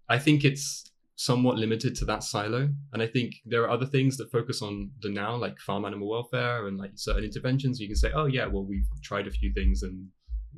I 0.08 0.20
think 0.20 0.44
it's 0.44 0.92
somewhat 1.16 1.58
limited 1.58 1.96
to 1.96 2.06
that 2.06 2.24
silo, 2.24 2.70
and 2.94 3.02
I 3.02 3.08
think 3.08 3.36
there 3.46 3.64
are 3.64 3.70
other 3.70 3.86
things 3.86 4.18
that 4.18 4.32
focus 4.32 4.62
on 4.62 4.92
the 5.02 5.10
now, 5.10 5.36
like 5.36 5.60
farm 5.60 5.86
animal 5.86 6.10
welfare 6.10 6.68
and 6.68 6.78
like 6.78 6.92
certain 6.96 7.26
interventions. 7.26 7.80
You 7.80 7.88
can 7.88 7.96
say, 7.96 8.12
oh 8.14 8.26
yeah, 8.26 8.46
well 8.46 8.66
we've 8.66 8.88
tried 9.04 9.28
a 9.28 9.32
few 9.32 9.52
things 9.54 9.84
and 9.84 10.08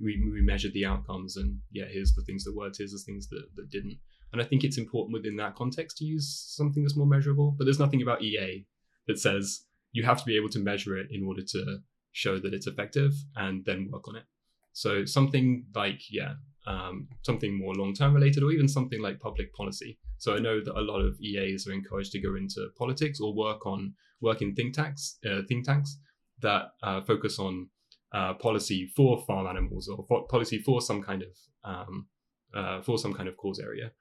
we, 0.02 0.22
we 0.32 0.42
measured 0.42 0.74
the 0.74 0.86
outcomes, 0.86 1.38
and 1.38 1.58
yeah, 1.72 1.86
here's 1.90 2.14
the 2.14 2.24
things 2.24 2.44
that 2.44 2.56
worked, 2.56 2.78
here's 2.78 2.92
the 2.92 3.04
things 3.06 3.28
that, 3.30 3.44
that 3.56 3.70
didn't. 3.70 3.98
And 4.34 4.42
I 4.42 4.46
think 4.46 4.64
it's 4.64 4.78
important 4.78 5.14
within 5.14 5.36
that 5.38 5.56
context 5.56 5.98
to 5.98 6.06
use 6.06 6.46
something 6.56 6.84
that's 6.84 6.96
more 6.96 7.08
measurable. 7.08 7.54
But 7.58 7.66
there's 7.66 7.80
nothing 7.80 8.02
about 8.02 8.22
EA 8.22 8.66
that 9.08 9.20
says 9.20 9.66
you 9.92 10.04
have 10.04 10.20
to 10.20 10.26
be 10.26 10.38
able 10.38 10.50
to 10.50 10.60
measure 10.60 10.98
it 10.98 11.08
in 11.12 11.26
order 11.26 11.42
to 11.42 11.80
show 12.14 12.40
that 12.40 12.54
it's 12.54 12.68
effective 12.68 13.12
and 13.36 13.66
then 13.66 13.90
work 13.92 14.08
on 14.08 14.16
it. 14.16 14.24
So 14.73 15.06
something 15.06 15.65
like, 15.76 16.02
yeah, 16.10 16.34
um, 16.68 17.07
something 17.23 17.57
more 17.57 17.73
long 17.76 17.93
term 17.93 18.14
related, 18.14 18.43
or 18.43 18.52
even 18.52 18.68
something 18.68 19.02
like 19.02 19.19
public 19.19 19.53
policy. 19.53 19.98
So 20.18 20.35
I 20.35 20.39
know 20.39 20.61
that 20.64 20.77
a 20.77 20.81
lot 20.81 20.99
of 21.02 21.19
EAs 21.19 21.68
are 21.68 21.73
encouraged 21.73 22.11
to 22.14 22.22
go 22.22 22.35
into 22.35 22.68
politics 22.77 23.19
or 23.19 23.34
work 23.34 23.65
on 23.65 23.93
work 24.22 24.41
in 24.41 24.53
think 24.53 24.76
tanks, 24.76 25.18
uh, 25.26 25.41
think 25.48 25.65
tanks 25.65 25.98
that 26.41 26.73
uh, 26.84 27.02
focus 27.02 27.39
on 27.39 27.69
uh, 28.14 28.34
policy 28.35 28.91
for 28.95 29.23
farm 29.26 29.48
animals 29.48 29.88
or 29.88 30.06
policy 30.30 30.60
for 30.60 30.81
some 30.81 31.02
kind 31.02 31.23
of 31.23 31.30
um, 31.64 32.07
uh, 32.53 32.81
for 32.81 32.98
some 32.98 33.14
kind 33.14 33.30
of 33.30 33.38
cause 33.38 33.60
area 33.60 33.91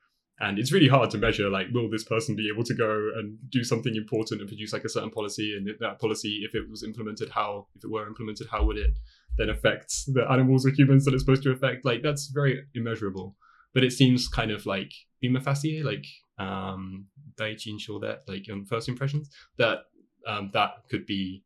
and 0.41 0.59
it's 0.59 0.73
really 0.73 0.89
hard 0.89 1.11
to 1.11 1.19
measure 1.19 1.49
like 1.49 1.67
will 1.73 1.89
this 1.91 2.05
person 2.05 2.35
be 2.35 2.49
able 2.53 2.65
to 2.65 2.75
go 2.75 3.11
and 3.17 3.39
do 3.51 3.63
something 3.63 3.95
important 3.95 4.41
and 4.41 4.49
produce 4.49 4.73
like 4.73 4.85
a 4.85 4.89
certain 4.89 5.11
policy 5.11 5.55
and 5.57 5.69
that 5.81 6.01
policy 6.01 6.41
if 6.43 6.55
it 6.55 6.69
was 6.69 6.83
implemented 6.83 7.29
how 7.31 7.67
if 7.77 7.85
it 7.85 7.91
were 7.91 8.07
implemented 8.07 8.47
how 8.51 8.65
would 8.65 8.77
it 8.77 8.99
then 9.39 9.51
affect 9.51 9.93
the 10.09 10.25
animals 10.31 10.67
or 10.67 10.71
humans 10.71 11.05
that 11.05 11.15
it's 11.15 11.23
supposed 11.23 11.43
to 11.43 11.51
affect 11.51 11.85
like 11.85 12.03
that's 12.03 12.29
very 12.29 12.65
immeasurable 12.75 13.37
but 13.75 13.85
it 13.85 13.93
seems 13.93 14.29
kind 14.29 14.51
of 14.51 14.67
like 14.67 14.93
prima 15.21 15.41
facie 15.41 15.83
like 15.83 16.07
um 16.39 17.07
daichi 17.39 17.79
sure 17.79 18.01
that 18.01 18.23
like 18.27 18.45
on 18.51 18.65
first 18.65 18.89
impressions 18.89 19.31
that 19.59 19.81
um 20.27 20.51
that 20.53 20.71
could 20.91 21.07
be 21.07 21.43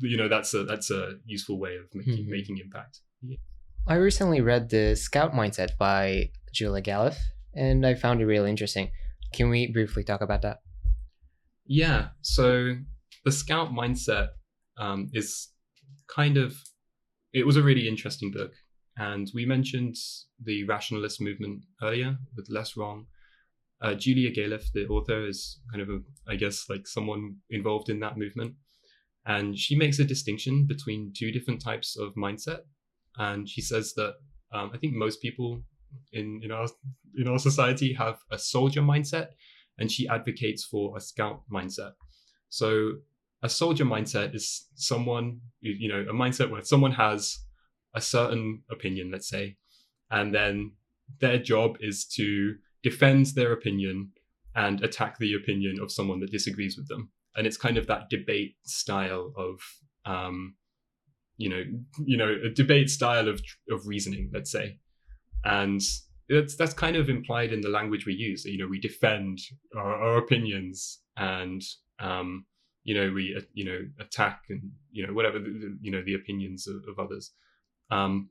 you 0.00 0.16
know 0.16 0.28
that's 0.28 0.54
a 0.54 0.64
that's 0.64 0.90
a 0.90 1.14
useful 1.24 1.58
way 1.58 1.76
of 1.76 1.84
making 1.94 2.24
mm-hmm. 2.24 2.30
making 2.30 2.58
impact 2.58 3.00
yeah. 3.22 3.36
i 3.86 3.94
recently 3.94 4.40
read 4.40 4.70
the 4.70 4.94
scout 4.94 5.32
mindset 5.34 5.76
by 5.78 6.30
julia 6.52 6.82
galef 6.82 7.16
and 7.58 7.84
I 7.84 7.94
found 7.94 8.20
it 8.20 8.26
really 8.26 8.50
interesting. 8.50 8.90
Can 9.34 9.50
we 9.50 9.70
briefly 9.70 10.04
talk 10.04 10.20
about 10.20 10.42
that? 10.42 10.58
Yeah. 11.66 12.08
So 12.22 12.76
the 13.24 13.32
scout 13.32 13.70
mindset 13.70 14.28
um, 14.78 15.10
is 15.12 15.48
kind 16.08 16.36
of 16.36 16.54
it 17.32 17.44
was 17.44 17.56
a 17.56 17.62
really 17.62 17.86
interesting 17.86 18.30
book, 18.30 18.52
and 18.96 19.30
we 19.34 19.44
mentioned 19.44 19.96
the 20.42 20.64
rationalist 20.64 21.20
movement 21.20 21.64
earlier 21.82 22.16
with 22.36 22.48
less 22.48 22.76
wrong. 22.76 23.06
Uh, 23.80 23.94
Julia 23.94 24.32
Galef, 24.32 24.72
the 24.72 24.86
author, 24.86 25.28
is 25.28 25.60
kind 25.70 25.82
of 25.82 25.88
a, 25.88 26.00
I 26.26 26.36
guess, 26.36 26.64
like 26.68 26.86
someone 26.86 27.36
involved 27.50 27.90
in 27.90 28.00
that 28.00 28.16
movement, 28.16 28.54
and 29.26 29.58
she 29.58 29.76
makes 29.76 29.98
a 29.98 30.04
distinction 30.04 30.66
between 30.66 31.12
two 31.16 31.30
different 31.30 31.60
types 31.62 31.96
of 31.98 32.14
mindset, 32.14 32.60
and 33.18 33.48
she 33.48 33.60
says 33.60 33.92
that 33.96 34.14
um, 34.52 34.70
I 34.72 34.78
think 34.78 34.94
most 34.94 35.20
people 35.20 35.62
in 36.12 36.40
in 36.42 36.50
our 36.50 36.66
in 37.16 37.28
our 37.28 37.38
society 37.38 37.92
have 37.94 38.18
a 38.30 38.38
soldier 38.38 38.82
mindset, 38.82 39.28
and 39.78 39.90
she 39.90 40.08
advocates 40.08 40.64
for 40.64 40.96
a 40.96 41.00
scout 41.00 41.42
mindset. 41.52 41.92
So 42.48 42.92
a 43.42 43.48
soldier 43.48 43.84
mindset 43.84 44.34
is 44.34 44.66
someone 44.74 45.40
you 45.60 45.88
know 45.88 46.00
a 46.08 46.14
mindset 46.14 46.50
where 46.50 46.62
someone 46.64 46.92
has 46.92 47.38
a 47.94 48.00
certain 48.00 48.62
opinion, 48.70 49.10
let's 49.10 49.28
say, 49.28 49.56
and 50.10 50.34
then 50.34 50.72
their 51.20 51.38
job 51.38 51.76
is 51.80 52.04
to 52.04 52.54
defend 52.82 53.26
their 53.34 53.52
opinion 53.52 54.10
and 54.54 54.82
attack 54.82 55.18
the 55.18 55.34
opinion 55.34 55.78
of 55.80 55.92
someone 55.92 56.20
that 56.20 56.30
disagrees 56.30 56.76
with 56.76 56.88
them. 56.88 57.10
And 57.36 57.46
it's 57.46 57.56
kind 57.56 57.78
of 57.78 57.86
that 57.86 58.10
debate 58.10 58.56
style 58.64 59.32
of 59.36 59.60
um, 60.04 60.54
you 61.36 61.48
know, 61.48 61.62
you 62.04 62.16
know, 62.16 62.34
a 62.44 62.50
debate 62.50 62.90
style 62.90 63.28
of 63.28 63.40
of 63.70 63.86
reasoning, 63.86 64.30
let's 64.32 64.50
say 64.50 64.78
and 65.44 65.80
that's 66.28 66.56
that's 66.56 66.74
kind 66.74 66.96
of 66.96 67.08
implied 67.08 67.52
in 67.52 67.60
the 67.60 67.68
language 67.68 68.06
we 68.06 68.14
use. 68.14 68.44
You 68.44 68.58
know, 68.58 68.68
we 68.68 68.78
defend 68.78 69.38
our, 69.76 69.94
our 69.94 70.18
opinions 70.18 71.00
and 71.16 71.62
um, 72.00 72.44
you 72.84 72.94
know 72.94 73.12
we 73.12 73.34
uh, 73.36 73.42
you 73.54 73.64
know 73.64 73.80
attack 73.98 74.42
and 74.50 74.70
you 74.90 75.06
know 75.06 75.12
whatever 75.12 75.38
the, 75.38 75.78
you 75.80 75.90
know 75.90 76.02
the 76.04 76.14
opinions 76.14 76.66
of, 76.66 76.76
of 76.88 76.98
others. 76.98 77.32
Um, 77.90 78.30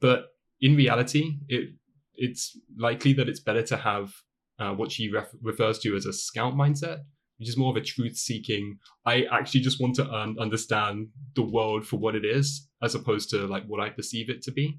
but 0.00 0.28
in 0.60 0.76
reality, 0.76 1.38
it 1.48 1.70
it's 2.14 2.58
likely 2.76 3.12
that 3.14 3.28
it's 3.28 3.40
better 3.40 3.62
to 3.62 3.76
have 3.76 4.12
uh, 4.58 4.72
what 4.72 4.92
she 4.92 5.10
ref- 5.10 5.34
refers 5.42 5.78
to 5.80 5.96
as 5.96 6.06
a 6.06 6.12
scout 6.12 6.54
mindset, 6.54 7.00
which 7.38 7.48
is 7.48 7.56
more 7.56 7.70
of 7.70 7.76
a 7.76 7.80
truth-seeking. 7.80 8.78
I 9.06 9.24
actually 9.30 9.60
just 9.60 9.80
want 9.80 9.94
to 9.96 10.10
un- 10.10 10.36
understand 10.38 11.08
the 11.34 11.42
world 11.42 11.86
for 11.86 11.98
what 11.98 12.14
it 12.14 12.24
is, 12.24 12.68
as 12.82 12.94
opposed 12.94 13.30
to 13.30 13.46
like 13.46 13.64
what 13.66 13.80
I 13.80 13.88
perceive 13.90 14.28
it 14.28 14.42
to 14.42 14.52
be 14.52 14.78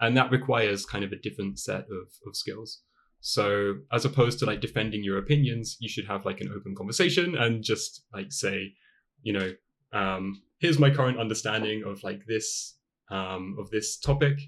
and 0.00 0.16
that 0.16 0.30
requires 0.30 0.84
kind 0.84 1.04
of 1.04 1.12
a 1.12 1.16
different 1.16 1.58
set 1.58 1.84
of, 1.90 2.08
of 2.26 2.36
skills. 2.36 2.82
So 3.20 3.74
as 3.92 4.04
opposed 4.04 4.38
to 4.40 4.46
like 4.46 4.60
defending 4.60 5.02
your 5.02 5.18
opinions 5.18 5.76
you 5.80 5.88
should 5.88 6.06
have 6.06 6.24
like 6.24 6.40
an 6.40 6.52
open 6.54 6.74
conversation 6.76 7.36
and 7.36 7.62
just 7.62 8.04
like 8.12 8.30
say 8.30 8.72
you 9.22 9.32
know 9.32 9.52
um, 9.92 10.42
here's 10.58 10.78
my 10.78 10.90
current 10.90 11.18
understanding 11.18 11.82
of 11.84 12.02
like 12.02 12.26
this 12.26 12.76
um, 13.10 13.56
of 13.58 13.70
this 13.70 13.98
topic. 13.98 14.38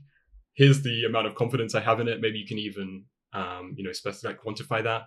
Here's 0.54 0.82
the 0.82 1.04
amount 1.04 1.28
of 1.28 1.36
confidence 1.36 1.74
i 1.74 1.80
have 1.80 2.00
in 2.00 2.08
it. 2.08 2.20
Maybe 2.20 2.38
you 2.38 2.46
can 2.46 2.58
even 2.58 3.04
um, 3.32 3.74
you 3.76 3.84
know 3.84 3.92
specify 3.92 4.28
like, 4.28 4.42
quantify 4.42 4.82
that 4.84 5.02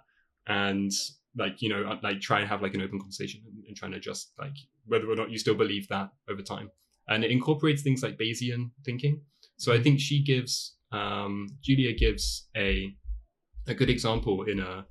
and 0.48 0.92
like 1.38 1.62
you 1.62 1.70
know 1.70 1.84
uh, 1.90 1.98
like 2.04 2.20
try 2.20 2.40
and 2.40 2.50
have 2.50 2.62
like 2.62 2.74
an 2.74 2.82
open 2.82 3.00
conversation 3.00 3.42
and, 3.46 3.64
and 3.68 3.76
trying 3.76 3.92
to 3.92 3.98
adjust 3.98 4.34
like 4.40 4.56
whether 4.86 5.10
or 5.10 5.16
not 5.16 5.32
you 5.32 5.38
still 5.38 5.56
believe 5.56 5.88
that 5.88 6.10
over 6.30 6.42
time. 6.42 6.70
And 7.08 7.24
it 7.24 7.32
incorporates 7.32 7.82
things 7.82 8.04
like 8.04 8.18
bayesian 8.18 8.72
thinking 8.86 9.22
so 9.62 9.72
I 9.72 9.80
think 9.80 10.00
she 10.00 10.24
gives 10.24 10.76
um, 10.92 11.48
Julia 11.62 11.94
gives 11.94 12.50
a 12.58 12.96
a 13.68 13.76
good 13.76 13.92
example 13.92 14.42
in 14.44 14.60
a 14.60 14.88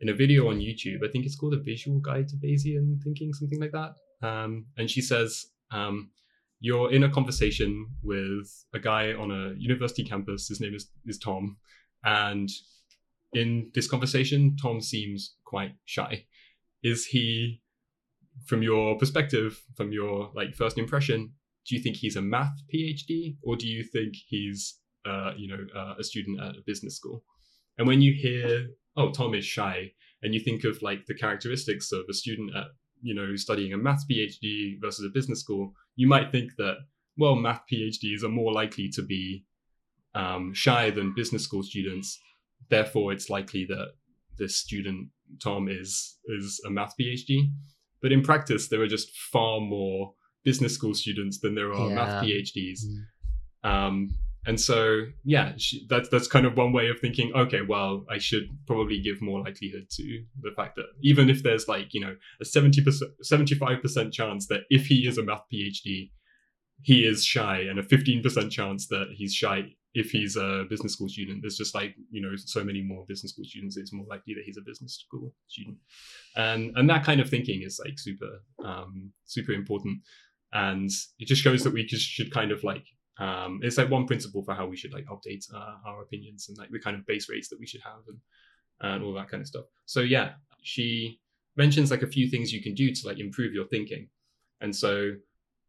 in 0.00 0.08
a 0.08 0.12
video 0.12 0.48
on 0.48 0.58
YouTube. 0.58 1.04
I 1.06 1.10
think 1.12 1.24
it's 1.24 1.36
called 1.36 1.54
a 1.54 1.60
visual 1.60 2.00
guide 2.00 2.26
to 2.30 2.36
Bayesian 2.36 3.00
thinking, 3.04 3.32
something 3.32 3.60
like 3.60 3.70
that. 3.70 3.92
Um, 4.26 4.66
and 4.76 4.90
she 4.90 5.00
says 5.00 5.46
um, 5.70 6.10
you're 6.58 6.92
in 6.92 7.04
a 7.04 7.10
conversation 7.10 7.86
with 8.02 8.48
a 8.74 8.80
guy 8.80 9.12
on 9.12 9.30
a 9.30 9.54
university 9.56 10.02
campus. 10.02 10.48
His 10.48 10.60
name 10.60 10.74
is 10.74 10.90
is 11.06 11.18
Tom, 11.18 11.58
and 12.04 12.48
in 13.32 13.70
this 13.72 13.88
conversation, 13.88 14.56
Tom 14.60 14.80
seems 14.80 15.36
quite 15.44 15.74
shy. 15.84 16.24
Is 16.82 17.06
he, 17.06 17.62
from 18.46 18.64
your 18.64 18.98
perspective, 18.98 19.62
from 19.76 19.92
your 19.92 20.32
like 20.34 20.56
first 20.56 20.76
impression, 20.76 21.34
do 21.66 21.76
you 21.76 21.82
think 21.82 21.96
he's 21.96 22.16
a 22.16 22.22
math 22.22 22.54
PhD 22.72 23.36
or 23.42 23.56
do 23.56 23.66
you 23.66 23.84
think 23.84 24.14
he's 24.28 24.78
uh, 25.06 25.32
you 25.36 25.48
know 25.48 25.64
uh, 25.76 25.94
a 25.98 26.04
student 26.04 26.40
at 26.40 26.56
a 26.56 26.62
business 26.66 26.96
school? 26.96 27.24
And 27.78 27.86
when 27.86 28.02
you 28.02 28.12
hear 28.12 28.68
oh 28.96 29.10
Tom 29.10 29.34
is 29.34 29.44
shy 29.44 29.92
and 30.22 30.34
you 30.34 30.40
think 30.40 30.64
of 30.64 30.82
like 30.82 31.06
the 31.06 31.14
characteristics 31.14 31.92
of 31.92 32.04
a 32.08 32.14
student 32.14 32.54
at 32.56 32.66
you 33.00 33.14
know 33.14 33.36
studying 33.36 33.72
a 33.72 33.78
math 33.78 34.04
PhD 34.10 34.80
versus 34.80 35.04
a 35.04 35.10
business 35.10 35.40
school, 35.40 35.72
you 35.96 36.06
might 36.06 36.30
think 36.30 36.52
that 36.58 36.76
well 37.16 37.36
math 37.36 37.62
PhDs 37.72 38.22
are 38.22 38.28
more 38.28 38.52
likely 38.52 38.88
to 38.90 39.02
be 39.02 39.44
um, 40.14 40.52
shy 40.54 40.90
than 40.90 41.14
business 41.14 41.44
school 41.44 41.62
students. 41.62 42.18
Therefore, 42.68 43.12
it's 43.12 43.30
likely 43.30 43.64
that 43.66 43.92
this 44.38 44.56
student 44.56 45.08
Tom 45.42 45.68
is 45.68 46.18
is 46.26 46.60
a 46.66 46.70
math 46.70 46.94
PhD. 47.00 47.50
But 48.00 48.12
in 48.12 48.22
practice, 48.22 48.68
there 48.68 48.82
are 48.82 48.88
just 48.88 49.16
far 49.16 49.60
more 49.60 50.14
business 50.44 50.74
school 50.74 50.94
students 50.94 51.40
than 51.40 51.54
there 51.54 51.72
are 51.72 51.88
yeah. 51.88 51.94
math 51.94 52.24
PhDs. 52.24 52.80
Mm. 52.84 53.70
Um, 53.70 54.14
and 54.44 54.60
so, 54.60 55.02
yeah, 55.24 55.52
she, 55.56 55.86
that's 55.88 56.08
that's 56.08 56.26
kind 56.26 56.46
of 56.46 56.56
one 56.56 56.72
way 56.72 56.88
of 56.88 56.98
thinking. 56.98 57.32
Okay, 57.32 57.60
well, 57.62 58.04
I 58.10 58.18
should 58.18 58.48
probably 58.66 59.00
give 59.00 59.22
more 59.22 59.40
likelihood 59.40 59.86
to 59.90 60.24
the 60.40 60.50
fact 60.56 60.74
that 60.76 60.86
even 61.00 61.30
if 61.30 61.44
there's 61.44 61.68
like 61.68 61.94
you 61.94 62.00
know 62.00 62.16
a 62.40 62.44
seventy 62.44 62.82
percent, 62.82 63.12
seventy 63.22 63.54
five 63.54 63.80
percent 63.80 64.12
chance 64.12 64.48
that 64.48 64.62
if 64.68 64.86
he 64.86 65.06
is 65.06 65.16
a 65.16 65.22
math 65.22 65.44
PhD, 65.52 66.10
he 66.82 67.06
is 67.06 67.24
shy, 67.24 67.60
and 67.60 67.78
a 67.78 67.84
fifteen 67.84 68.20
percent 68.20 68.50
chance 68.50 68.88
that 68.88 69.06
he's 69.14 69.32
shy 69.32 69.76
if 69.94 70.10
he's 70.10 70.36
a 70.36 70.64
business 70.68 70.94
school 70.94 71.08
student. 71.08 71.42
There's 71.42 71.56
just 71.56 71.74
like 71.74 71.94
you 72.10 72.20
know 72.20 72.34
so 72.34 72.64
many 72.64 72.82
more 72.82 73.04
business 73.06 73.32
school 73.32 73.44
students. 73.44 73.76
It's 73.76 73.92
more 73.92 74.06
likely 74.08 74.34
that 74.34 74.42
he's 74.44 74.58
a 74.58 74.62
business 74.62 75.04
school 75.06 75.32
student, 75.46 75.76
and 76.34 76.76
and 76.76 76.90
that 76.90 77.04
kind 77.04 77.20
of 77.20 77.30
thinking 77.30 77.62
is 77.62 77.80
like 77.84 77.96
super 77.96 78.42
um, 78.64 79.12
super 79.24 79.52
important 79.52 80.00
and 80.52 80.90
it 81.18 81.26
just 81.28 81.42
shows 81.42 81.62
that 81.64 81.72
we 81.72 81.84
just 81.84 82.06
should 82.06 82.32
kind 82.32 82.52
of 82.52 82.62
like 82.64 82.84
Um, 83.18 83.60
it's 83.62 83.78
like 83.78 83.90
one 83.90 84.06
principle 84.06 84.42
for 84.42 84.54
how 84.54 84.66
we 84.66 84.76
should 84.76 84.94
like 84.94 85.06
update 85.14 85.44
uh, 85.54 85.76
our 85.86 86.02
opinions 86.02 86.48
and 86.48 86.56
like 86.58 86.70
the 86.72 86.80
kind 86.80 86.96
of 86.96 87.06
base 87.06 87.28
rates 87.28 87.48
that 87.48 87.60
we 87.60 87.66
should 87.66 87.82
have 87.82 88.02
and 88.08 88.18
and 88.80 89.04
all 89.04 89.14
that 89.14 89.28
kind 89.30 89.42
of 89.42 89.46
stuff. 89.46 89.66
So 89.84 90.00
yeah, 90.00 90.28
she 90.62 91.20
mentions 91.54 91.90
like 91.90 92.02
a 92.02 92.12
few 92.16 92.26
things 92.30 92.52
you 92.52 92.62
can 92.62 92.74
do 92.74 92.86
to 92.92 93.08
like 93.08 93.20
improve 93.20 93.52
your 93.52 93.68
thinking, 93.68 94.08
and 94.60 94.74
so 94.74 94.92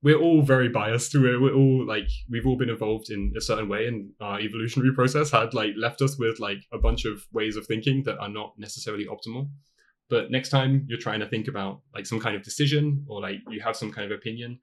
we're 0.01 0.19
all 0.26 0.41
very 0.41 0.69
biased. 0.69 1.14
We're, 1.14 1.39
we're 1.43 1.53
all 1.61 1.85
like 1.95 2.10
we've 2.31 2.47
all 2.47 2.57
been 2.57 2.76
evolved 2.77 3.10
in 3.10 3.34
a 3.38 3.41
certain 3.41 3.69
way, 3.69 3.88
and 3.88 4.11
our 4.19 4.39
evolutionary 4.39 4.93
process 4.95 5.31
had 5.31 5.53
like 5.53 5.73
left 5.77 6.01
us 6.01 6.18
with 6.18 6.39
like 6.39 6.61
a 6.72 6.77
bunch 6.77 7.05
of 7.05 7.15
ways 7.31 7.55
of 7.57 7.68
thinking 7.68 8.03
that 8.05 8.18
are 8.19 8.34
not 8.39 8.53
necessarily 8.57 9.05
optimal. 9.05 9.49
But 10.14 10.30
next 10.30 10.49
time 10.49 10.85
you're 10.88 10.99
trying 10.99 11.22
to 11.22 11.27
think 11.27 11.48
about 11.48 11.81
like 11.95 12.06
some 12.06 12.19
kind 12.19 12.35
of 12.35 12.44
decision 12.44 13.03
or 13.07 13.19
like 13.19 13.40
you 13.49 13.61
have 13.61 13.76
some 13.76 13.91
kind 13.91 14.06
of 14.11 14.15
opinion, 14.15 14.60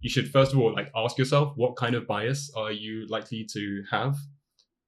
you 0.00 0.10
should 0.10 0.28
first 0.28 0.52
of 0.52 0.58
all 0.58 0.74
like 0.74 0.90
ask 0.96 1.16
yourself 1.16 1.52
what 1.54 1.76
kind 1.76 1.94
of 1.94 2.04
bias 2.04 2.50
are 2.56 2.72
you 2.72 3.06
likely 3.06 3.46
to 3.52 3.84
have, 3.88 4.16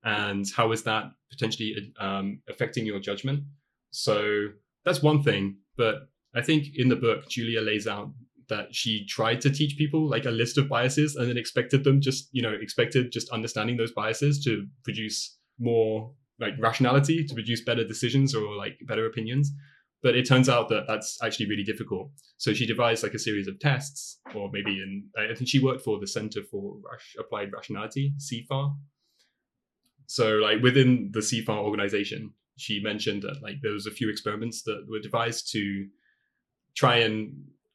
and 0.03 0.47
how 0.57 0.73
is 0.73 0.83
that 0.83 1.05
potentially 1.31 1.93
um, 2.01 2.41
affecting 2.49 2.85
your 2.85 2.99
judgment. 2.99 3.45
So 3.93 4.49
that's 4.85 5.01
one 5.01 5.23
thing. 5.23 5.59
But 5.77 6.09
I 6.35 6.43
think 6.43 6.75
in 6.75 6.89
the 6.89 6.97
book, 6.97 7.29
Julia 7.29 7.61
lays 7.61 7.87
out 7.87 8.11
that 8.49 8.75
she 8.75 9.07
tried 9.07 9.41
to 9.43 9.51
teach 9.51 9.79
people 9.79 10.09
like 10.09 10.25
a 10.25 10.33
list 10.33 10.59
of 10.59 10.69
biases 10.69 11.15
and 11.15 11.29
then 11.29 11.39
expected 11.39 11.85
them 11.85 12.01
just 12.01 12.31
you 12.33 12.43
know 12.43 12.53
expected 12.53 13.13
just 13.13 13.31
understanding 13.31 13.77
those 13.77 13.93
biases 13.93 14.43
to 14.43 14.67
produce 14.83 15.39
more 15.61 16.13
like 16.41 16.55
rationality 16.59 17.25
to 17.25 17.33
produce 17.33 17.63
better 17.63 17.85
decisions 17.85 18.35
or 18.35 18.57
like 18.57 18.77
better 18.89 19.07
opinions 19.07 19.53
but 20.03 20.17
it 20.17 20.27
turns 20.27 20.49
out 20.49 20.69
that 20.69 20.85
that's 20.87 21.19
actually 21.23 21.47
really 21.47 21.65
difficult. 21.65 22.11
So 22.39 22.55
she 22.55 22.67
devised 22.67 23.03
like 23.03 23.15
a 23.15 23.19
series 23.19 23.49
of 23.49 23.59
tests 23.59 24.19
or 24.35 24.51
maybe 24.53 24.73
in 24.73 25.05
i 25.19 25.35
think 25.35 25.49
she 25.49 25.59
worked 25.59 25.83
for 25.83 25.99
the 25.99 26.07
center 26.07 26.41
for 26.51 26.77
applied 27.19 27.53
rationality 27.53 28.13
cfar 28.19 28.75
so 30.07 30.37
like 30.37 30.63
within 30.63 31.11
the 31.13 31.21
cfar 31.21 31.59
organization 31.59 32.33
she 32.57 32.81
mentioned 32.81 33.23
that 33.23 33.43
like 33.43 33.57
there 33.63 33.73
was 33.73 33.87
a 33.87 33.91
few 33.91 34.09
experiments 34.09 34.63
that 34.63 34.85
were 34.89 35.01
devised 35.01 35.51
to 35.51 35.87
try 36.77 36.97
and 36.97 37.33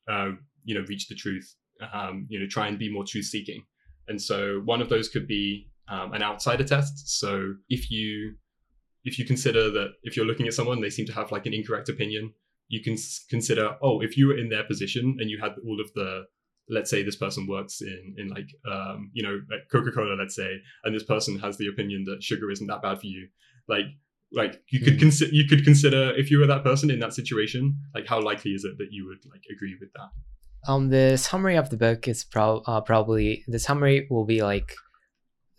uh, 0.07 0.31
you 0.63 0.75
know 0.75 0.85
reach 0.87 1.07
the 1.07 1.15
truth 1.15 1.55
um, 1.93 2.25
you 2.29 2.39
know 2.39 2.47
try 2.47 2.67
and 2.67 2.79
be 2.79 2.91
more 2.91 3.03
truth 3.03 3.25
seeking 3.25 3.63
and 4.07 4.21
so 4.21 4.61
one 4.65 4.81
of 4.81 4.89
those 4.89 5.09
could 5.09 5.27
be 5.27 5.67
um, 5.87 6.13
an 6.13 6.23
outsider 6.23 6.63
test. 6.63 7.19
So 7.19 7.53
if 7.69 7.91
you 7.91 8.35
if 9.05 9.17
you 9.17 9.25
consider 9.25 9.69
that 9.69 9.93
if 10.03 10.17
you're 10.17 10.25
looking 10.25 10.47
at 10.47 10.53
someone 10.53 10.81
they 10.81 10.89
seem 10.89 11.05
to 11.05 11.13
have 11.13 11.31
like 11.31 11.45
an 11.45 11.53
incorrect 11.53 11.87
opinion 11.89 12.33
you 12.67 12.81
can 12.83 12.97
consider 13.29 13.75
oh 13.81 14.01
if 14.01 14.17
you 14.17 14.27
were 14.27 14.37
in 14.37 14.49
their 14.49 14.63
position 14.63 15.15
and 15.19 15.29
you 15.29 15.39
had 15.39 15.53
all 15.65 15.79
of 15.79 15.91
the 15.93 16.23
let's 16.69 16.89
say 16.89 17.03
this 17.03 17.15
person 17.15 17.47
works 17.47 17.81
in 17.81 18.15
in 18.17 18.27
like 18.29 18.49
um, 18.69 19.11
you 19.13 19.23
know 19.23 19.39
like 19.49 19.61
coca-cola 19.71 20.15
let's 20.15 20.35
say 20.35 20.57
and 20.83 20.95
this 20.95 21.03
person 21.03 21.39
has 21.39 21.57
the 21.57 21.67
opinion 21.67 22.03
that 22.05 22.23
sugar 22.23 22.49
isn't 22.51 22.67
that 22.67 22.81
bad 22.81 22.99
for 22.99 23.05
you 23.07 23.27
like 23.67 23.85
like 24.31 24.61
you 24.71 24.79
could 24.79 24.95
mm. 24.95 24.99
consider 24.99 25.31
you 25.33 25.47
could 25.47 25.63
consider 25.63 26.11
if 26.17 26.31
you 26.31 26.39
were 26.39 26.47
that 26.47 26.63
person 26.63 26.89
in 26.89 26.99
that 26.99 27.13
situation 27.13 27.77
like 27.93 28.07
how 28.07 28.19
likely 28.19 28.51
is 28.51 28.63
it 28.63 28.77
that 28.77 28.87
you 28.91 29.05
would 29.05 29.23
like 29.31 29.43
agree 29.51 29.75
with 29.79 29.89
that 29.93 30.09
um, 30.67 30.89
the 30.89 31.15
summary 31.15 31.57
of 31.57 31.69
the 31.69 31.77
book 31.77 32.07
is 32.07 32.23
pro- 32.23 32.63
uh, 32.65 32.81
probably 32.81 33.43
the 33.47 33.59
summary 33.59 34.07
will 34.09 34.25
be 34.25 34.41
like 34.41 34.73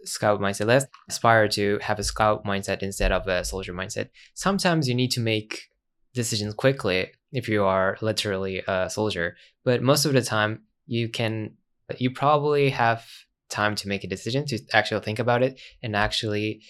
scout 0.07 0.41
mindset. 0.41 0.67
Let's 0.67 0.87
aspire 1.09 1.49
to 1.49 1.79
have 1.83 1.99
a 1.99 2.05
scout 2.05 2.45
mindset 2.45 2.83
instead 2.83 3.13
of 3.13 3.27
a 3.27 3.45
soldier 3.45 3.73
mindset. 3.73 4.09
Sometimes 4.35 4.89
you 4.89 4.95
need 4.95 5.11
to 5.13 5.21
make 5.21 5.69
decisions 6.15 6.55
quickly 6.55 7.11
if 7.33 7.49
you 7.49 7.65
are 7.65 7.99
literally 8.01 8.63
a 8.67 8.89
soldier, 8.89 9.37
but 9.65 9.83
most 9.83 10.05
of 10.05 10.13
the 10.13 10.23
time 10.23 10.63
you 10.87 11.09
can 11.09 11.53
you 11.99 12.11
probably 12.11 12.71
have 12.71 13.05
time 13.49 13.75
to 13.77 13.89
make 13.89 14.03
a 14.03 14.09
decision 14.09 14.45
to 14.47 14.59
actually 14.73 15.01
think 15.01 15.19
about 15.19 15.43
it 15.43 15.61
and 15.83 15.95
actually 15.95 16.63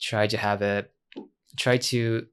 try 0.00 0.26
to 0.26 0.36
have 0.36 0.62
a 0.62 0.84
try 1.58 1.76
to 1.76 2.26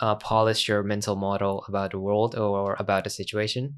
uh, 0.00 0.14
polish 0.14 0.68
your 0.68 0.82
mental 0.82 1.16
model 1.16 1.64
about 1.68 1.90
the 1.90 1.98
world 1.98 2.34
or 2.36 2.76
about 2.78 3.04
the 3.04 3.10
situation 3.10 3.74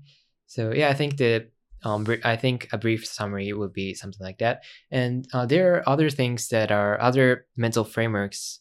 so 0.50 0.72
yeah, 0.72 0.88
I 0.88 0.94
think 0.94 1.16
the 1.16 1.46
um, 1.82 2.06
I 2.24 2.36
think 2.36 2.68
a 2.72 2.78
brief 2.78 3.06
summary 3.06 3.52
would 3.52 3.72
be 3.72 3.94
something 3.94 4.24
like 4.24 4.38
that. 4.38 4.62
And 4.90 5.26
uh, 5.32 5.46
there 5.46 5.76
are 5.76 5.88
other 5.88 6.10
things 6.10 6.48
that 6.48 6.70
are 6.70 7.00
other 7.00 7.46
mental 7.56 7.84
frameworks, 7.84 8.60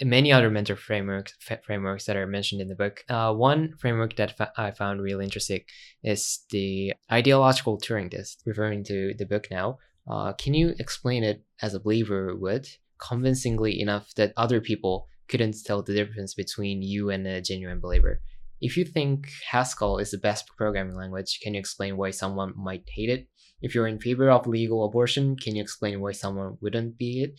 many 0.00 0.32
other 0.32 0.50
mental 0.50 0.76
frameworks 0.76 1.34
frameworks 1.64 2.04
that 2.06 2.16
are 2.16 2.26
mentioned 2.26 2.60
in 2.60 2.68
the 2.68 2.74
book. 2.74 3.04
Uh, 3.08 3.32
one 3.32 3.74
framework 3.78 4.16
that 4.16 4.34
I 4.56 4.70
found 4.70 5.02
really 5.02 5.24
interesting 5.24 5.62
is 6.02 6.40
the 6.50 6.92
ideological 7.10 7.78
Turing 7.78 8.10
test, 8.10 8.42
referring 8.46 8.84
to 8.84 9.14
the 9.18 9.26
book 9.26 9.48
now. 9.50 9.78
Uh, 10.08 10.32
can 10.34 10.54
you 10.54 10.74
explain 10.78 11.24
it 11.24 11.42
as 11.60 11.74
a 11.74 11.80
believer 11.80 12.36
would 12.36 12.68
convincingly 12.98 13.80
enough 13.80 14.14
that 14.14 14.32
other 14.36 14.60
people 14.60 15.08
couldn't 15.28 15.56
tell 15.64 15.82
the 15.82 15.92
difference 15.92 16.34
between 16.34 16.80
you 16.80 17.10
and 17.10 17.26
a 17.26 17.40
genuine 17.40 17.80
believer? 17.80 18.20
If 18.60 18.76
you 18.76 18.84
think 18.84 19.28
Haskell 19.50 19.98
is 19.98 20.10
the 20.10 20.18
best 20.18 20.48
programming 20.56 20.96
language, 20.96 21.40
can 21.42 21.54
you 21.54 21.60
explain 21.60 21.96
why 21.96 22.10
someone 22.10 22.54
might 22.56 22.84
hate 22.88 23.10
it? 23.10 23.28
If 23.60 23.74
you're 23.74 23.86
in 23.86 24.00
favor 24.00 24.30
of 24.30 24.46
legal 24.46 24.84
abortion, 24.84 25.36
can 25.36 25.56
you 25.56 25.62
explain 25.62 26.00
why 26.00 26.12
someone 26.12 26.56
wouldn't 26.60 26.98
be 26.98 27.22
it? 27.22 27.34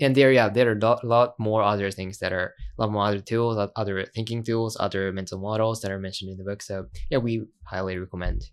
And 0.00 0.14
there, 0.14 0.30
yeah, 0.30 0.48
there 0.48 0.70
are 0.70 0.78
a 0.78 1.06
lot 1.06 1.34
more 1.38 1.62
other 1.62 1.90
things 1.90 2.18
that 2.18 2.32
are 2.32 2.54
a 2.78 2.82
lot 2.82 2.92
more 2.92 3.04
other 3.04 3.20
tools, 3.20 3.58
other 3.74 4.04
thinking 4.14 4.44
tools, 4.44 4.76
other 4.78 5.12
mental 5.12 5.40
models 5.40 5.80
that 5.80 5.90
are 5.90 5.98
mentioned 5.98 6.30
in 6.30 6.38
the 6.38 6.44
book. 6.44 6.62
So 6.62 6.86
yeah, 7.10 7.18
we 7.18 7.44
highly 7.66 7.98
recommend. 7.98 8.44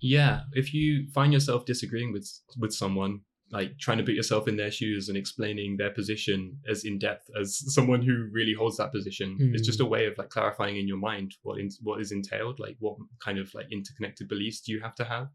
Yeah, 0.00 0.40
if 0.52 0.74
you 0.74 1.06
find 1.14 1.32
yourself 1.32 1.64
disagreeing 1.64 2.12
with 2.12 2.28
with 2.58 2.74
someone, 2.74 3.20
like 3.54 3.78
trying 3.78 3.98
to 3.98 4.04
put 4.04 4.14
yourself 4.14 4.48
in 4.48 4.56
their 4.56 4.70
shoes 4.70 5.08
and 5.08 5.16
explaining 5.16 5.76
their 5.76 5.90
position 5.90 6.58
as 6.68 6.84
in 6.84 6.98
depth 6.98 7.30
as 7.40 7.72
someone 7.72 8.02
who 8.02 8.28
really 8.32 8.52
holds 8.52 8.76
that 8.76 8.90
position 8.90 9.38
mm. 9.40 9.54
it's 9.54 9.66
just 9.66 9.80
a 9.80 9.84
way 9.84 10.06
of 10.06 10.18
like 10.18 10.28
clarifying 10.28 10.76
in 10.76 10.88
your 10.88 10.98
mind 10.98 11.32
what 11.44 11.58
in, 11.60 11.70
what 11.80 12.00
is 12.00 12.10
entailed 12.10 12.58
like 12.58 12.76
what 12.80 12.96
kind 13.24 13.38
of 13.38 13.54
like 13.54 13.66
interconnected 13.70 14.28
beliefs 14.28 14.60
do 14.60 14.72
you 14.72 14.80
have 14.80 14.94
to 14.96 15.04
have 15.04 15.28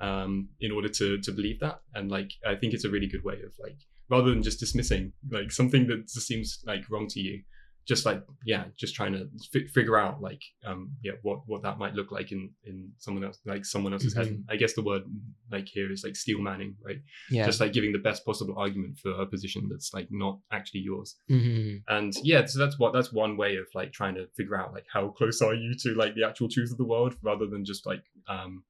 um 0.00 0.46
in 0.60 0.70
order 0.70 0.88
to 0.88 1.18
to 1.18 1.32
believe 1.32 1.58
that 1.58 1.80
and 1.94 2.10
like 2.10 2.30
i 2.46 2.54
think 2.54 2.74
it's 2.74 2.84
a 2.84 2.90
really 2.90 3.08
good 3.08 3.24
way 3.24 3.40
of 3.46 3.52
like 3.58 3.78
rather 4.10 4.30
than 4.30 4.42
just 4.42 4.60
dismissing 4.60 5.10
like 5.30 5.50
something 5.50 5.86
that 5.86 6.06
just 6.06 6.26
seems 6.26 6.62
like 6.66 6.82
wrong 6.90 7.06
to 7.08 7.20
you 7.20 7.42
just 7.86 8.04
like 8.04 8.22
yeah 8.44 8.64
just 8.76 8.94
trying 8.94 9.12
to 9.12 9.28
f- 9.54 9.70
figure 9.70 9.96
out 9.96 10.20
like 10.20 10.42
um 10.64 10.90
yeah 11.02 11.12
what 11.22 11.40
what 11.46 11.62
that 11.62 11.78
might 11.78 11.94
look 11.94 12.10
like 12.10 12.32
in 12.32 12.50
in 12.64 12.90
someone 12.98 13.24
else 13.24 13.38
like 13.44 13.64
someone 13.64 13.92
else's 13.92 14.14
mm-hmm. 14.14 14.24
head 14.24 14.44
i 14.48 14.56
guess 14.56 14.74
the 14.74 14.82
word 14.82 15.02
like 15.50 15.68
here 15.68 15.90
is 15.92 16.02
like 16.04 16.16
steel 16.16 16.40
manning 16.40 16.74
right? 16.84 16.98
Yeah. 17.30 17.46
Just 17.46 17.60
like 17.60 17.72
giving 17.72 17.92
the 17.92 17.98
best 17.98 18.24
possible 18.24 18.54
argument 18.56 18.98
for 18.98 19.10
a 19.12 19.26
position 19.26 19.68
that's 19.68 19.92
like 19.92 20.08
not 20.10 20.38
actually 20.52 20.80
yours. 20.80 21.16
Mm-hmm. 21.30 21.76
and 21.88 22.12
yeah 22.22 22.44
so 22.46 22.58
that's 22.58 22.78
what 22.78 22.92
that's 22.92 23.12
one 23.12 23.36
way 23.36 23.56
of 23.56 23.66
like 23.74 23.92
trying 23.92 24.14
to 24.14 24.26
figure 24.36 24.58
out 24.58 24.72
like 24.72 24.86
how 24.92 25.08
close 25.08 25.42
are 25.42 25.54
you 25.54 25.74
to 25.80 25.94
like 25.94 26.14
the 26.14 26.24
actual 26.24 26.48
truth 26.48 26.70
of 26.70 26.78
the 26.78 26.84
world 26.84 27.16
rather 27.22 27.46
than 27.46 27.64
just 27.64 27.86
like 27.86 28.02
um 28.28 28.62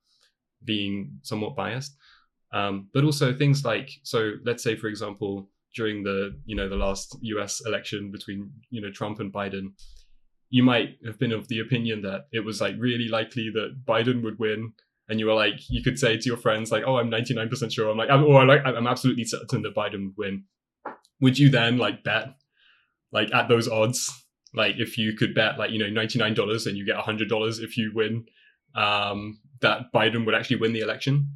being 0.65 1.19
somewhat 1.23 1.57
biased. 1.57 1.97
Um 2.53 2.89
but 2.93 3.05
also 3.05 3.35
things 3.35 3.65
like 3.65 3.91
so 4.03 4.33
let's 4.45 4.63
say 4.63 4.77
for 4.77 4.89
example 4.89 5.49
during 5.77 6.03
the 6.03 6.37
you 6.47 6.57
know 6.57 6.69
the 6.69 6.77
last 6.77 7.17
U.S. 7.21 7.61
election 7.65 8.11
between 8.11 8.51
you 8.71 8.81
know 8.81 8.91
Trump 8.91 9.21
and 9.21 9.33
Biden, 9.33 9.75
you 10.51 10.63
might 10.63 10.97
have 11.05 11.19
been 11.19 11.33
of 11.33 11.49
the 11.49 11.61
opinion 11.61 12.03
that 12.03 12.27
it 12.33 12.45
was 12.45 12.61
like 12.61 12.75
really 12.79 13.09
likely 13.09 13.51
that 13.55 13.85
Biden 13.85 14.25
would 14.25 14.39
win, 14.39 14.73
and 15.09 15.21
you 15.21 15.27
were 15.27 15.35
like 15.35 15.61
you 15.69 15.83
could 15.83 15.99
say 15.99 16.17
to 16.17 16.25
your 16.25 16.39
friends 16.39 16.73
like, 16.73 16.85
"Oh, 16.87 16.99
I'm 16.99 17.11
99% 17.11 17.73
sure." 17.73 17.91
I'm 17.91 17.99
like, 17.99 18.11
I'm, 18.11 18.25
or 18.25 18.45
like 18.45 18.63
I'm 18.65 18.87
absolutely 18.87 19.25
certain 19.25 19.63
that 19.63 19.75
Biden 19.75 20.07
would 20.07 20.17
win. 20.17 20.45
Would 21.21 21.39
you 21.39 21.51
then 21.51 21.79
like 21.79 22.03
bet 22.03 22.35
like 23.13 23.33
at 23.33 23.49
those 23.49 23.69
odds? 23.69 24.11
Like 24.55 24.77
if 24.79 24.97
you 24.97 25.15
could 25.15 25.35
bet 25.35 25.59
like 25.59 25.71
you 25.71 25.79
know 25.79 26.01
$99 26.01 26.67
and 26.67 26.77
you 26.77 26.87
get 26.87 26.97
$100 26.97 27.63
if 27.63 27.77
you 27.77 27.93
win, 27.95 28.25
um, 28.75 29.39
that 29.61 29.93
Biden 29.95 30.25
would 30.25 30.35
actually 30.35 30.57
win 30.57 30.73
the 30.73 30.81
election. 30.81 31.29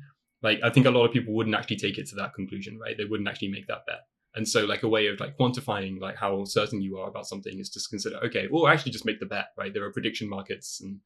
Like 0.42 0.60
I 0.64 0.70
think 0.70 0.86
a 0.86 0.90
lot 0.90 1.04
of 1.04 1.12
people 1.12 1.34
wouldn't 1.34 1.54
actually 1.54 1.76
take 1.76 1.98
it 1.98 2.08
to 2.08 2.16
that 2.16 2.34
conclusion, 2.34 2.78
right? 2.78 2.96
They 2.96 3.04
wouldn't 3.04 3.28
actually 3.28 3.48
make 3.48 3.66
that 3.66 3.84
bet. 3.86 4.00
And 4.35 4.47
so 4.47 4.65
like 4.65 4.85
a 4.85 4.89
way 4.89 5.09
of 5.09 5.19
like 5.19 5.36
quantifying 5.36 6.01
like 6.01 6.16
how 6.16 6.44
certain 6.44 6.81
you 6.81 6.98
are 6.98 7.09
about 7.09 7.27
something 7.27 7.59
is 7.59 7.69
just 7.69 7.90
consider, 7.90 8.16
okay, 8.24 8.47
well 8.51 8.69
actually 8.69 8.93
just 8.93 9.05
make 9.05 9.19
the 9.19 9.27
bet, 9.27 9.48
right? 9.59 9.74
There 9.74 9.85
are 9.85 9.93
prediction 9.93 10.28
markets 10.28 10.81
and 10.81 11.01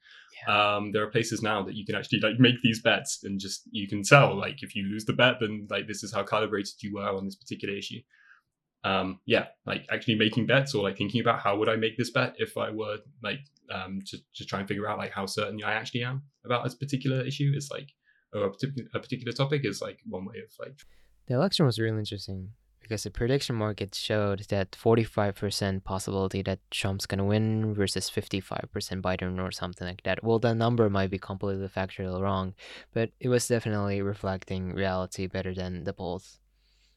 yeah. 0.46 0.76
um, 0.76 0.92
there 0.92 1.02
are 1.02 1.10
places 1.10 1.42
now 1.42 1.62
that 1.62 1.74
you 1.74 1.86
can 1.86 1.94
actually 1.94 2.20
like 2.20 2.38
make 2.38 2.56
these 2.62 2.82
bets 2.82 3.24
and 3.24 3.40
just 3.40 3.62
you 3.70 3.88
can 3.88 4.02
tell 4.02 4.36
like 4.36 4.62
if 4.62 4.76
you 4.76 4.82
lose 4.84 5.06
the 5.06 5.14
bet, 5.14 5.36
then 5.40 5.66
like 5.70 5.86
this 5.86 6.02
is 6.02 6.12
how 6.12 6.22
calibrated 6.22 6.74
you 6.80 6.94
were 6.94 7.08
on 7.08 7.24
this 7.24 7.36
particular 7.36 7.74
issue. 7.74 8.00
Um, 8.84 9.20
yeah, 9.24 9.46
like 9.64 9.86
actually 9.90 10.16
making 10.16 10.46
bets 10.46 10.74
or 10.74 10.82
like 10.82 10.98
thinking 10.98 11.22
about 11.22 11.40
how 11.40 11.56
would 11.56 11.70
I 11.70 11.76
make 11.76 11.96
this 11.96 12.10
bet 12.10 12.34
if 12.36 12.58
I 12.58 12.70
were 12.70 12.98
like 13.22 13.40
um, 13.72 14.00
to, 14.06 14.18
to 14.34 14.44
try 14.44 14.58
and 14.58 14.68
figure 14.68 14.86
out 14.86 14.98
like 14.98 15.12
how 15.12 15.24
certain 15.24 15.58
I 15.64 15.72
actually 15.72 16.04
am 16.04 16.24
about 16.44 16.64
this 16.64 16.74
particular 16.74 17.24
issue 17.24 17.52
is 17.56 17.70
like 17.70 17.88
or 18.34 18.48
a, 18.48 18.50
a 18.94 19.00
particular 19.00 19.32
topic 19.32 19.62
is 19.64 19.80
like 19.80 20.00
one 20.06 20.26
way 20.26 20.34
of 20.38 20.52
like 20.58 20.78
the 21.26 21.34
election 21.34 21.64
was 21.64 21.78
really 21.78 21.98
interesting 21.98 22.50
because 22.84 23.02
the 23.02 23.10
prediction 23.10 23.56
market 23.56 23.94
showed 23.94 24.40
that 24.50 24.72
45% 24.72 25.84
possibility 25.84 26.42
that 26.42 26.60
Trump's 26.70 27.06
going 27.06 27.18
to 27.18 27.24
win 27.24 27.72
versus 27.72 28.10
55% 28.10 29.00
Biden 29.00 29.42
or 29.42 29.50
something 29.50 29.88
like 29.88 30.02
that. 30.02 30.22
Well, 30.22 30.38
the 30.38 30.54
number 30.54 30.90
might 30.90 31.10
be 31.10 31.18
completely 31.18 31.66
factually 31.68 32.20
wrong, 32.20 32.54
but 32.92 33.10
it 33.20 33.28
was 33.28 33.48
definitely 33.48 34.02
reflecting 34.02 34.74
reality 34.74 35.26
better 35.26 35.54
than 35.54 35.84
the 35.84 35.94
polls. 35.94 36.38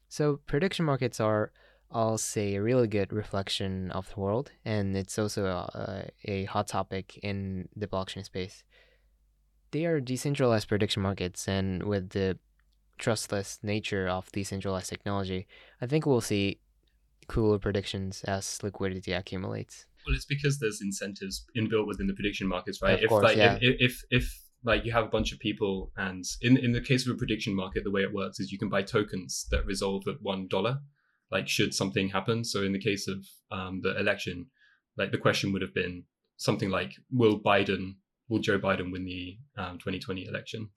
So, 0.10 0.42
prediction 0.46 0.86
markets 0.86 1.22
are, 1.22 1.54
I'll 1.90 2.18
say, 2.18 2.56
a 2.56 2.62
really 2.62 2.88
good 2.88 3.14
reflection 3.14 3.90
of 3.92 4.14
the 4.14 4.20
world, 4.20 4.52
and 4.66 4.96
it's 4.96 5.18
also 5.18 5.46
a, 5.46 6.10
a 6.26 6.44
hot 6.46 6.68
topic 6.68 7.18
in 7.24 7.70
the 7.78 7.88
blockchain 7.88 8.26
space. 8.26 8.64
They 9.72 9.86
are 9.86 10.02
decentralized 10.02 10.68
prediction 10.68 11.02
markets, 11.02 11.48
and 11.48 11.84
with 11.84 12.10
the 12.10 12.40
trustless 12.98 13.60
nature 13.64 14.08
of 14.08 14.32
decentralized 14.32 14.90
technology, 14.90 15.48
I 15.82 15.86
think 15.86 16.06
we'll 16.06 16.22
see 16.22 16.60
cooler 17.28 17.60
predictions 17.60 18.24
as 18.24 18.60
liquidity 18.64 19.14
accumulates. 19.14 19.86
Well, 20.06 20.16
it's 20.16 20.26
because 20.26 20.60
there's 20.60 20.82
incentives 20.82 21.46
inbuilt 21.58 21.88
within 21.88 22.08
the 22.08 22.14
prediction 22.14 22.48
markets, 22.48 22.82
right? 22.82 22.96
Of 22.96 23.04
if 23.04 23.10
course, 23.10 23.24
like 23.24 23.38
yeah. 23.38 23.58
if, 23.62 23.76
if 23.80 24.04
if 24.10 24.42
like 24.64 24.86
you 24.86 24.92
have 24.92 25.06
a 25.06 25.10
bunch 25.10 25.34
of 25.34 25.40
people, 25.40 25.92
and 25.98 26.24
in 26.42 26.58
in 26.58 26.72
the 26.72 26.82
case 26.82 27.06
of 27.06 27.14
a 27.14 27.18
prediction 27.18 27.54
market, 27.54 27.84
the 27.84 27.92
way 27.92 28.02
it 28.02 28.14
works 28.14 28.40
is 28.40 28.52
you 28.52 28.58
can 28.58 28.70
buy 28.70 28.84
tokens 28.84 29.48
that 29.52 29.66
resolve 29.66 30.04
at 30.08 30.22
one 30.22 30.48
dollar. 30.48 30.80
Like 31.30 31.50
should 31.50 31.74
something 31.74 32.08
happen, 32.10 32.46
so 32.46 32.64
in 32.64 32.72
the 32.72 32.80
case 32.80 33.10
of 33.10 33.26
um, 33.52 33.82
the 33.82 34.00
election, 34.00 34.48
like 34.98 35.12
the 35.12 35.18
question 35.18 35.52
would 35.52 35.62
have 35.62 35.74
been 35.74 36.06
something 36.38 36.70
like, 36.70 36.94
"Will 37.12 37.38
Biden, 37.38 37.96
will 38.30 38.40
Joe 38.40 38.60
Biden 38.60 38.94
win 38.94 39.04
the 39.04 39.38
um, 39.58 39.78
2020 39.78 40.26
election?" 40.26 40.70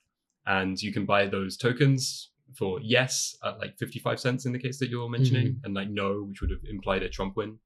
And 0.50 0.82
you 0.82 0.92
can 0.92 1.06
buy 1.06 1.26
those 1.26 1.56
tokens 1.56 2.30
for 2.58 2.80
yes 2.82 3.36
at 3.44 3.58
like 3.60 3.78
55 3.78 4.18
cents 4.18 4.44
in 4.46 4.52
the 4.52 4.58
case 4.58 4.78
that 4.80 4.90
you're 4.90 5.08
mentioning 5.08 5.48
Mm-hmm. 5.48 5.64
and 5.64 5.74
like 5.74 5.88
no 5.88 6.24
which 6.28 6.40
would 6.40 6.50
have 6.50 6.64
implied 6.68 7.02
a 7.04 7.08
trump 7.08 7.36
win 7.36 7.58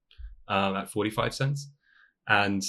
um, 0.47 0.75
at 0.75 0.91
45 0.91 1.33
cents 1.33 1.71
and 2.27 2.61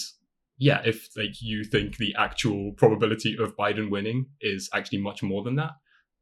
yeah 0.57 0.81
if 0.85 1.09
like 1.17 1.43
you 1.43 1.65
think 1.65 1.99
the 1.99 2.15
actual 2.19 2.73
probability 2.73 3.37
of 3.39 3.55
biden 3.57 3.91
winning 3.91 4.27
is 4.41 4.71
actually 4.73 5.03
much 5.09 5.23
more 5.23 5.43
than 5.45 5.57
that 5.57 5.73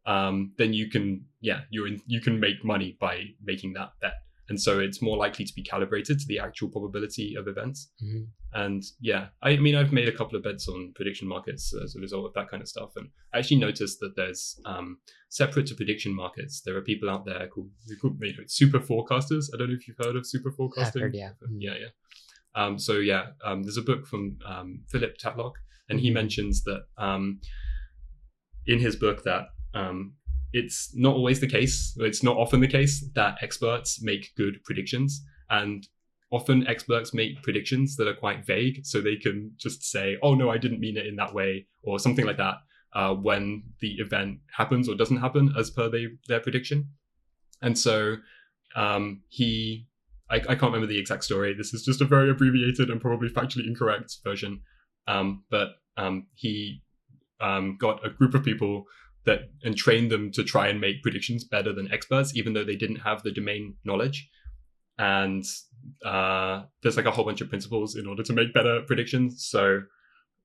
um, 0.07 0.53
then 0.59 0.73
you 0.75 0.91
can 0.91 1.25
yeah 1.41 1.61
you're 1.71 1.87
in, 1.87 2.03
you 2.07 2.21
can 2.21 2.41
make 2.41 2.65
money 2.65 2.97
by 3.01 3.15
making 3.43 3.75
that 3.75 3.91
bet 4.01 4.15
and 4.49 4.61
so 4.61 4.79
it's 4.79 5.01
more 5.01 5.16
likely 5.16 5.45
to 5.45 5.55
be 5.55 5.62
calibrated 5.62 6.19
to 6.19 6.27
the 6.27 6.39
actual 6.39 6.69
probability 6.69 7.35
of 7.35 7.49
events 7.49 7.91
Mhm. 8.03 8.27
and 8.53 8.83
yeah 9.01 9.29
I 9.43 9.57
mean 9.57 9.75
i've 9.75 9.93
made 9.93 10.09
a 10.09 10.16
couple 10.19 10.37
of 10.37 10.43
bets 10.45 10.69
on 10.69 10.93
prediction 10.95 11.27
markets 11.29 11.73
as 11.85 11.97
a 11.97 12.01
result 12.01 12.27
of 12.27 12.35
that 12.35 12.49
kind 12.51 12.62
of 12.62 12.69
stuff 12.69 12.91
and 12.97 13.09
i 13.33 13.39
actually 13.39 13.59
noticed 13.61 14.01
that 14.01 14.15
there's 14.16 14.61
um, 14.66 14.99
separate 15.31 15.66
to 15.69 15.75
prediction 15.75 16.15
markets 16.15 16.61
there 16.65 16.77
are 16.77 16.83
people 16.83 17.09
out 17.11 17.25
there 17.25 17.47
called, 17.49 17.71
you 17.89 18.37
know, 18.37 18.45
super 18.47 18.81
forecasters 18.81 19.45
i 19.53 19.57
don't 19.57 19.69
know 19.71 19.75
if 19.81 19.89
you've 19.89 19.97
heard 20.05 20.16
of 20.16 20.27
super 20.27 20.51
forecasting 20.53 21.03
heard, 21.03 21.15
yeah. 21.15 21.31
Mhm. 21.43 21.57
yeah 21.61 21.75
yeah 21.85 21.93
um, 22.57 22.79
so 22.79 22.99
yeah 22.99 23.25
um, 23.45 23.62
there's 23.65 23.79
a 23.79 23.83
book 23.83 24.07
from 24.07 24.39
um, 24.47 24.69
Philip 24.91 25.16
Tetlock 25.19 25.55
and 25.89 25.99
he 26.01 26.11
Mhm. 26.11 26.15
mentions 26.21 26.62
that 26.65 26.83
um, 26.99 27.41
in 28.66 28.79
his 28.79 28.97
book 28.97 29.25
that 29.25 29.49
um, 29.75 30.15
it's 30.55 30.94
not 30.94 31.14
always 31.14 31.40
the 31.40 31.47
case 31.48 31.97
it's 32.01 32.22
not 32.22 32.36
often 32.36 32.60
the 32.60 32.68
case 32.68 33.05
that 33.14 33.36
experts 33.43 34.01
make 34.02 34.35
good 34.36 34.62
predictions. 34.64 35.22
And 35.51 35.86
often 36.32 36.66
experts 36.66 37.12
make 37.12 37.43
predictions 37.43 37.97
that 37.97 38.09
are 38.09 38.14
quite 38.14 38.44
vague 38.44 38.85
so 38.85 39.01
they 39.01 39.14
can 39.14 39.52
just 39.56 39.85
say 39.85 40.16
oh 40.20 40.35
no 40.35 40.51
i 40.51 40.59
didn't 40.59 40.81
mean 40.81 40.97
it 40.97 41.06
in 41.06 41.14
that 41.14 41.32
way 41.32 41.64
or 41.85 41.98
something 41.98 42.26
like 42.26 42.39
that 42.39 42.56
uh, 42.94 43.12
when 43.12 43.62
the 43.81 43.94
event 43.94 44.39
happens 44.56 44.89
or 44.89 44.94
doesn't 44.94 45.18
happen 45.18 45.52
as 45.59 45.70
per 45.70 45.89
they, 45.89 46.06
their 46.28 46.40
prediction. 46.40 46.90
And 47.60 47.78
so 47.78 48.16
um, 48.76 49.22
he 49.28 49.86
I, 50.31 50.36
I 50.36 50.55
can't 50.55 50.72
remember 50.72 50.86
the 50.86 50.98
exact 50.98 51.24
story. 51.24 51.55
This 51.55 51.74
is 51.74 51.85
just 51.85 52.01
a 52.01 52.06
very 52.06 52.31
abbreviated 52.31 52.89
and 52.89 53.01
probably 53.01 53.28
factually 53.28 53.66
incorrect 53.66 54.16
version. 54.24 54.62
Um, 55.06 55.44
but 55.51 55.68
um, 55.98 56.28
he 56.35 56.82
um, 57.40 57.76
got 57.78 58.05
a 58.06 58.10
group 58.10 58.35
of 58.35 58.43
people 58.43 58.85
that 59.27 59.51
and 59.63 59.77
trained 59.77 60.11
them 60.11 60.31
to 60.33 60.45
try 60.45 60.69
and 60.69 60.81
make 60.81 61.03
predictions 61.03 61.45
better 61.45 61.73
than 61.73 61.93
experts, 61.93 62.37
even 62.37 62.53
though 62.53 62.65
they 62.65 62.77
didn't 62.77 62.97
have 62.97 63.23
the 63.23 63.33
domain 63.33 63.75
knowledge. 63.85 64.29
And 64.99 65.45
uh, 66.05 66.63
there's 66.83 66.97
like 66.97 67.07
a 67.07 67.11
whole 67.11 67.25
bunch 67.25 67.41
of 67.41 67.49
principles 67.49 67.97
in 67.97 68.07
order 68.07 68.23
to 68.23 68.33
make 68.33 68.55
better 68.55 68.83
predictions. 68.87 69.47
So 69.47 69.83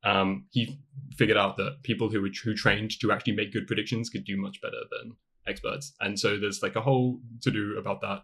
um, 0.03 0.45
he 0.51 0.79
figured 1.17 1.37
out 1.37 1.57
that 1.57 1.83
people 1.83 2.09
who 2.09 2.21
were 2.21 2.29
who 2.43 2.55
trained 2.55 2.91
to 3.01 3.11
actually 3.11 3.35
make 3.35 3.53
good 3.53 3.67
predictions 3.67 4.09
could 4.09 4.23
do 4.23 4.37
much 4.37 4.61
better 4.61 4.81
than 4.91 5.15
experts. 5.47 5.93
And 5.99 6.19
so 6.19 6.37
there's 6.37 6.63
like 6.63 6.75
a 6.75 6.81
whole 6.81 7.19
to 7.41 7.51
do 7.51 7.77
about 7.77 8.01
that. 8.01 8.23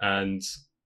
And 0.00 0.42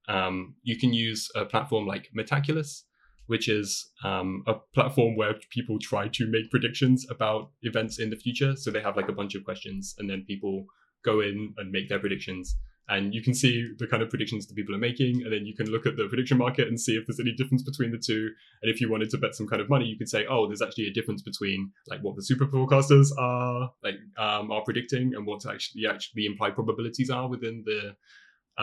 um, 0.09 0.55
you 0.63 0.79
can 0.79 0.93
use 0.93 1.29
a 1.35 1.45
platform 1.45 1.87
like 1.87 2.09
Metaculus, 2.17 2.83
which 3.27 3.49
is 3.49 3.91
um, 4.05 4.43
a 4.47 4.55
platform 4.75 5.17
where 5.17 5.35
people 5.51 5.79
try 5.81 6.09
to 6.09 6.27
make 6.31 6.51
predictions 6.51 7.07
about 7.11 7.51
events 7.63 7.99
in 7.99 8.11
the 8.11 8.17
future. 8.17 8.57
So 8.57 8.71
they 8.71 8.81
have 8.81 8.97
like 8.97 9.09
a 9.09 9.13
bunch 9.13 9.35
of 9.35 9.45
questions, 9.45 9.95
and 9.99 10.09
then 10.09 10.25
people 10.27 10.67
go 11.05 11.21
in 11.21 11.55
and 11.57 11.71
make 11.71 11.89
their 11.89 12.01
predictions. 12.01 12.57
And 12.89 13.15
you 13.15 13.23
can 13.23 13.35
see 13.35 13.69
the 13.79 13.87
kind 13.87 14.03
of 14.03 14.11
predictions 14.11 14.49
that 14.49 14.57
people 14.57 14.75
are 14.75 14.79
making, 14.79 15.23
and 15.23 15.33
then 15.33 15.47
you 15.47 15.55
can 15.55 15.71
look 15.71 15.87
at 15.87 15.97
the 15.97 16.09
prediction 16.09 16.39
market 16.39 16.67
and 16.67 16.79
see 16.79 16.97
if 16.97 17.07
there's 17.07 17.21
any 17.21 17.33
difference 17.33 17.63
between 17.63 17.93
the 17.93 18.03
two. 18.05 18.31
And 18.63 18.71
if 18.71 18.81
you 18.81 18.91
wanted 18.91 19.11
to 19.11 19.19
bet 19.19 19.37
some 19.37 19.47
kind 19.47 19.63
of 19.63 19.71
money, 19.71 19.85
you 19.85 19.97
could 19.97 20.09
say, 20.09 20.27
"Oh, 20.29 20.49
there's 20.49 20.61
actually 20.61 20.89
a 20.89 20.93
difference 20.93 21.23
between 21.23 21.71
like 21.87 22.01
what 22.01 22.17
the 22.17 22.23
super 22.25 22.47
forecasters 22.47 23.11
are 23.17 23.71
like 23.85 23.95
um, 24.19 24.51
are 24.51 24.63
predicting 24.63 25.13
and 25.15 25.25
what 25.25 25.47
actually 25.47 25.87
actually 25.89 26.23
the 26.23 26.27
implied 26.27 26.57
probabilities 26.57 27.11
are 27.11 27.29
within 27.29 27.63
the 27.65 27.95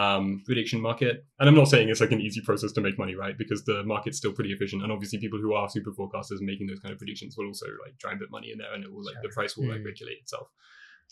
um, 0.02 0.44
prediction 0.46 0.80
market. 0.90 1.16
And 1.40 1.46
I'm 1.50 1.56
not 1.62 1.68
saying 1.74 1.90
it's 1.90 2.02
like 2.06 2.12
an 2.18 2.22
easy 2.28 2.42
process 2.42 2.72
to 2.74 2.82
make 2.82 2.98
money, 3.04 3.16
right? 3.24 3.36
Because 3.38 3.62
the 3.70 3.84
market's 3.84 4.18
still 4.22 4.34
pretty 4.38 4.52
efficient, 4.52 4.84
and 4.84 4.92
obviously 4.92 5.18
people 5.20 5.40
who 5.44 5.54
are 5.60 5.68
super 5.76 5.92
forecasters 5.92 6.40
making 6.42 6.68
those 6.68 6.80
kind 6.84 6.94
of 6.94 7.00
predictions 7.00 7.36
will 7.38 7.48
also 7.48 7.66
like 7.84 7.98
try 7.98 8.12
and 8.12 8.20
put 8.22 8.30
money 8.38 8.50
in 8.54 8.58
there, 8.62 8.74
and 8.74 8.84
it 8.84 8.92
will 8.94 9.04
like 9.10 9.20
the 9.24 9.30
price 9.38 9.58
will 9.58 9.68
like 9.68 9.82
Mm. 9.82 9.86
regulate 9.92 10.20
itself. 10.24 10.48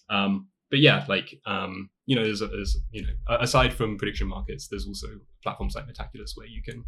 Um, 0.10 0.48
but 0.72 0.80
yeah, 0.88 1.06
like 1.08 1.30
um, 1.46 1.90
you 2.06 2.16
know, 2.16 2.24
there's, 2.24 2.42
there's 2.42 2.78
you 2.92 3.02
know, 3.04 3.38
aside 3.40 3.72
from 3.74 3.98
prediction 3.98 4.28
markets, 4.28 4.68
there's 4.68 4.88
also 4.88 5.08
platforms 5.44 5.76
like 5.76 5.86
Metaculus 5.88 6.32
where 6.36 6.48
you 6.48 6.62
can 6.68 6.84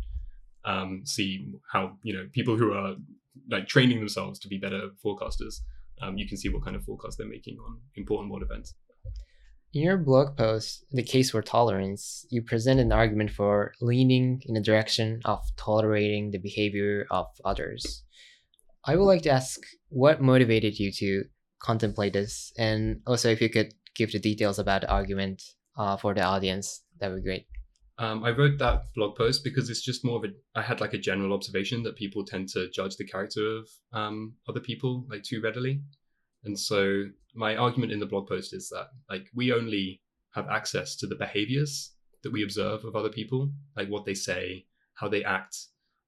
um, 0.65 1.02
see 1.06 1.30
how 1.72 1.98
you 2.03 2.14
know 2.15 2.26
people 2.38 2.56
who 2.57 2.74
are 2.74 2.95
like 3.49 3.68
training 3.68 3.99
themselves 3.99 4.40
to 4.40 4.48
be 4.48 4.57
better 4.57 4.82
forecasters. 5.03 5.56
Um, 6.02 6.18
you 6.18 6.28
can 6.28 6.38
see 6.38 6.49
what 6.49 6.64
kind 6.64 6.76
of 6.76 6.84
forecast 6.84 7.18
they're 7.18 7.28
making 7.38 7.57
on 7.65 7.80
important 7.95 8.32
world 8.32 8.44
events. 8.44 8.76
In 9.73 9.84
your 9.84 9.98
blog 9.98 10.38
post, 10.38 10.85
The 10.91 11.03
Case 11.03 11.31
for 11.31 11.41
Tolerance, 11.41 12.26
you 12.30 12.41
present 12.41 12.80
an 12.80 12.94
argument 12.94 13.31
for 13.31 13.73
leaning 13.81 14.41
in 14.45 14.53
the 14.53 14.61
direction 14.61 15.19
of 15.26 15.44
tolerating 15.57 16.31
the 16.31 16.39
behavior 16.39 17.06
of 17.11 17.27
others. 17.44 18.03
I 18.85 18.95
would 18.95 19.03
like 19.03 19.23
to 19.23 19.30
ask 19.30 19.60
what 19.89 20.22
motivated 20.22 20.80
you 20.80 20.91
to 20.94 21.26
contemplate 21.60 22.14
this, 22.14 22.53
and 22.57 23.02
also 23.06 23.30
if 23.30 23.41
you 23.41 23.49
could 23.49 23.73
give 23.94 24.14
the 24.14 24.19
details 24.19 24.57
about 24.57 24.81
the 24.81 24.89
argument 24.89 25.44
uh, 25.77 25.98
for 25.98 26.14
the 26.14 26.22
audience, 26.22 26.84
that 27.02 27.11
would 27.11 27.23
be 27.23 27.30
great. 27.30 27.48
Um, 27.99 28.23
I 28.23 28.30
wrote 28.30 28.60
that 28.60 28.84
blog 28.95 29.18
post 29.18 29.44
because 29.44 29.69
it's 29.69 29.84
just 29.84 30.06
more 30.06 30.18
of 30.18 30.23
a. 30.23 30.30
I 30.56 30.61
had 30.61 30.80
like 30.80 30.94
a 30.94 30.99
general 30.99 31.34
observation 31.34 31.84
that 31.84 31.98
people 31.98 32.23
tend 32.23 32.48
to 32.49 32.69
judge 32.69 32.95
the 32.95 33.06
character 33.06 33.57
of 33.57 33.68
um, 33.91 34.35
other 34.48 34.60
people 34.61 35.06
like 35.10 35.23
too 35.23 35.41
readily, 35.41 35.81
and 36.48 36.57
so 36.57 37.03
my 37.36 37.56
argument 37.56 37.91
in 37.91 37.99
the 37.99 38.06
blog 38.06 38.28
post 38.28 38.53
is 38.53 38.69
that 38.69 38.88
like 39.10 39.30
we 39.36 39.53
only 39.53 40.02
have 40.34 40.48
access 40.49 40.95
to 40.95 41.07
the 41.07 41.15
behaviors 41.15 41.91
that 42.24 42.32
we 42.32 42.44
observe 42.44 42.84
of 42.84 42.95
other 42.95 43.10
people, 43.10 43.52
like 43.76 43.90
what 43.90 44.06
they 44.06 44.14
say, 44.14 44.65
how 44.95 45.07
they 45.07 45.24
act, 45.24 45.56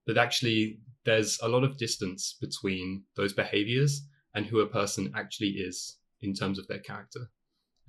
but 0.08 0.18
actually 0.18 0.80
there's 1.06 1.40
a 1.44 1.48
lot 1.48 1.64
of 1.64 1.78
distance 1.78 2.36
between 2.42 3.04
those 3.16 3.34
behaviors 3.34 4.08
and 4.34 4.46
who 4.46 4.60
a 4.62 4.68
person 4.68 5.12
actually 5.16 5.50
is 5.50 5.98
in 6.22 6.34
terms 6.34 6.58
of 6.58 6.68
their 6.68 6.80
character. 6.80 7.30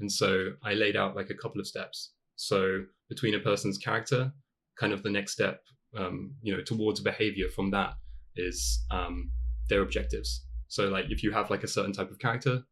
And 0.01 0.11
so 0.11 0.51
I 0.63 0.75
laid 0.75 0.97
out 0.97 1.17
like 1.17 1.31
a 1.31 1.35
couple 1.35 1.61
of 1.61 1.67
steps. 1.67 2.13
So 2.37 2.85
between 3.09 3.35
a 3.35 3.41
person's 3.41 3.79
character, 3.79 4.33
kind 4.79 4.93
of 4.93 5.03
the 5.03 5.11
next 5.11 5.33
step, 5.33 5.63
um, 5.97 6.35
you 6.43 6.57
know, 6.57 6.63
towards 6.63 7.01
behavior 7.01 7.49
from 7.49 7.71
that 7.71 7.95
is 8.37 8.85
um, 8.91 9.31
their 9.69 9.83
objectives. 9.83 10.47
So 10.71 10.89
like 10.89 11.07
if 11.11 11.23
you 11.23 11.33
have 11.33 11.51
like 11.51 11.65
a 11.65 11.69
certain 11.69 11.93
type 11.93 12.11
of 12.11 12.19
character, 12.19 12.63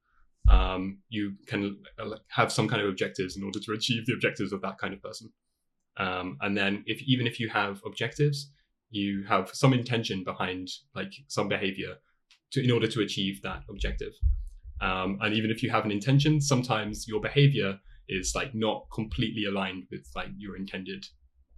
um, 0.48 1.00
you 1.10 1.34
can 1.46 1.78
uh, 1.98 2.16
have 2.28 2.50
some 2.50 2.68
kind 2.68 2.80
of 2.80 2.88
objectives 2.88 3.36
in 3.36 3.42
order 3.42 3.60
to 3.60 3.72
achieve 3.72 4.06
the 4.06 4.14
objectives 4.14 4.52
of 4.52 4.62
that 4.62 4.78
kind 4.78 4.94
of 4.94 5.02
person. 5.02 5.30
Um, 5.98 6.38
and 6.40 6.56
then 6.56 6.84
if 6.86 7.02
even 7.02 7.26
if 7.26 7.38
you 7.40 7.48
have 7.50 7.82
objectives, 7.84 8.50
you 8.90 9.24
have 9.28 9.50
some 9.52 9.72
intention 9.74 10.24
behind 10.24 10.68
like 10.94 11.12
some 11.26 11.48
behavior 11.48 11.96
to 12.52 12.64
in 12.64 12.70
order 12.70 12.86
to 12.86 13.00
achieve 13.02 13.42
that 13.42 13.62
objective. 13.68 14.14
Um, 14.80 15.18
and 15.20 15.34
even 15.34 15.50
if 15.50 15.62
you 15.62 15.70
have 15.70 15.84
an 15.84 15.90
intention, 15.90 16.40
sometimes 16.40 17.06
your 17.08 17.20
behavior 17.20 17.78
is 18.08 18.32
like 18.34 18.54
not 18.54 18.86
completely 18.94 19.44
aligned 19.44 19.84
with 19.90 20.06
like 20.14 20.28
your 20.38 20.56
intended, 20.56 21.04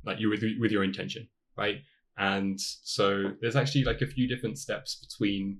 like 0.07 0.19
you 0.19 0.31
with 0.31 0.43
with 0.59 0.73
your 0.73 0.85
intention, 0.85 1.29
right? 1.57 1.83
And 2.17 2.59
so 2.59 3.33
there's 3.41 3.57
actually 3.57 3.85
like 3.85 4.01
a 4.01 4.07
few 4.07 4.27
different 4.27 4.59
steps 4.59 4.97
between, 4.97 5.59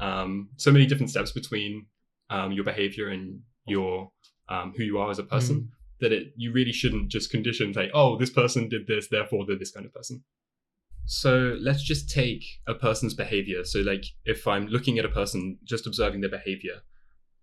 um, 0.00 0.48
so 0.56 0.70
many 0.72 0.86
different 0.86 1.10
steps 1.10 1.32
between 1.32 1.86
um, 2.30 2.52
your 2.52 2.64
behavior 2.64 3.08
and 3.08 3.40
your 3.66 4.10
um, 4.48 4.72
who 4.76 4.82
you 4.82 4.98
are 4.98 5.10
as 5.10 5.18
a 5.18 5.24
person 5.24 5.70
that 6.00 6.12
it 6.12 6.32
you 6.36 6.52
really 6.52 6.72
shouldn't 6.72 7.08
just 7.08 7.30
condition 7.30 7.72
say, 7.72 7.90
oh, 7.94 8.16
this 8.16 8.30
person 8.30 8.68
did 8.68 8.86
this, 8.86 9.08
therefore 9.08 9.44
they're 9.46 9.58
this 9.58 9.70
kind 9.70 9.86
of 9.86 9.94
person. 9.94 10.22
So 11.06 11.56
let's 11.60 11.82
just 11.82 12.08
take 12.08 12.44
a 12.66 12.74
person's 12.74 13.14
behavior. 13.14 13.64
So 13.64 13.80
like 13.80 14.04
if 14.24 14.46
I'm 14.46 14.66
looking 14.66 14.98
at 14.98 15.04
a 15.04 15.08
person, 15.08 15.58
just 15.64 15.86
observing 15.86 16.20
their 16.20 16.30
behavior, 16.30 16.82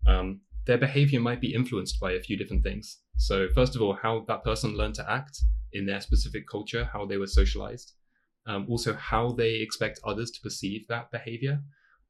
um, 0.06 0.42
their 0.66 0.78
behavior 0.78 1.20
might 1.20 1.42
be 1.42 1.54
influenced 1.54 2.00
by 2.00 2.14
a 2.14 2.20
few 2.20 2.38
different 2.38 2.64
things. 2.64 3.00
So 3.18 3.48
first 3.54 3.76
of 3.76 3.82
all, 3.82 3.94
how 3.94 4.26
that 4.28 4.44
person 4.44 4.76
learned 4.76 4.96
to 4.96 5.12
act 5.12 5.42
in 5.74 5.86
their 5.86 6.02
specific 6.02 6.48
culture, 6.48 6.90
how 6.92 7.06
they 7.06 7.18
were 7.18 7.28
socialized, 7.28 7.94
um, 8.48 8.66
also 8.70 8.94
how 8.94 9.32
they 9.32 9.56
expect 9.56 10.00
others 10.04 10.32
to 10.32 10.42
perceive 10.42 10.88
that 10.88 11.12
behavior, 11.12 11.62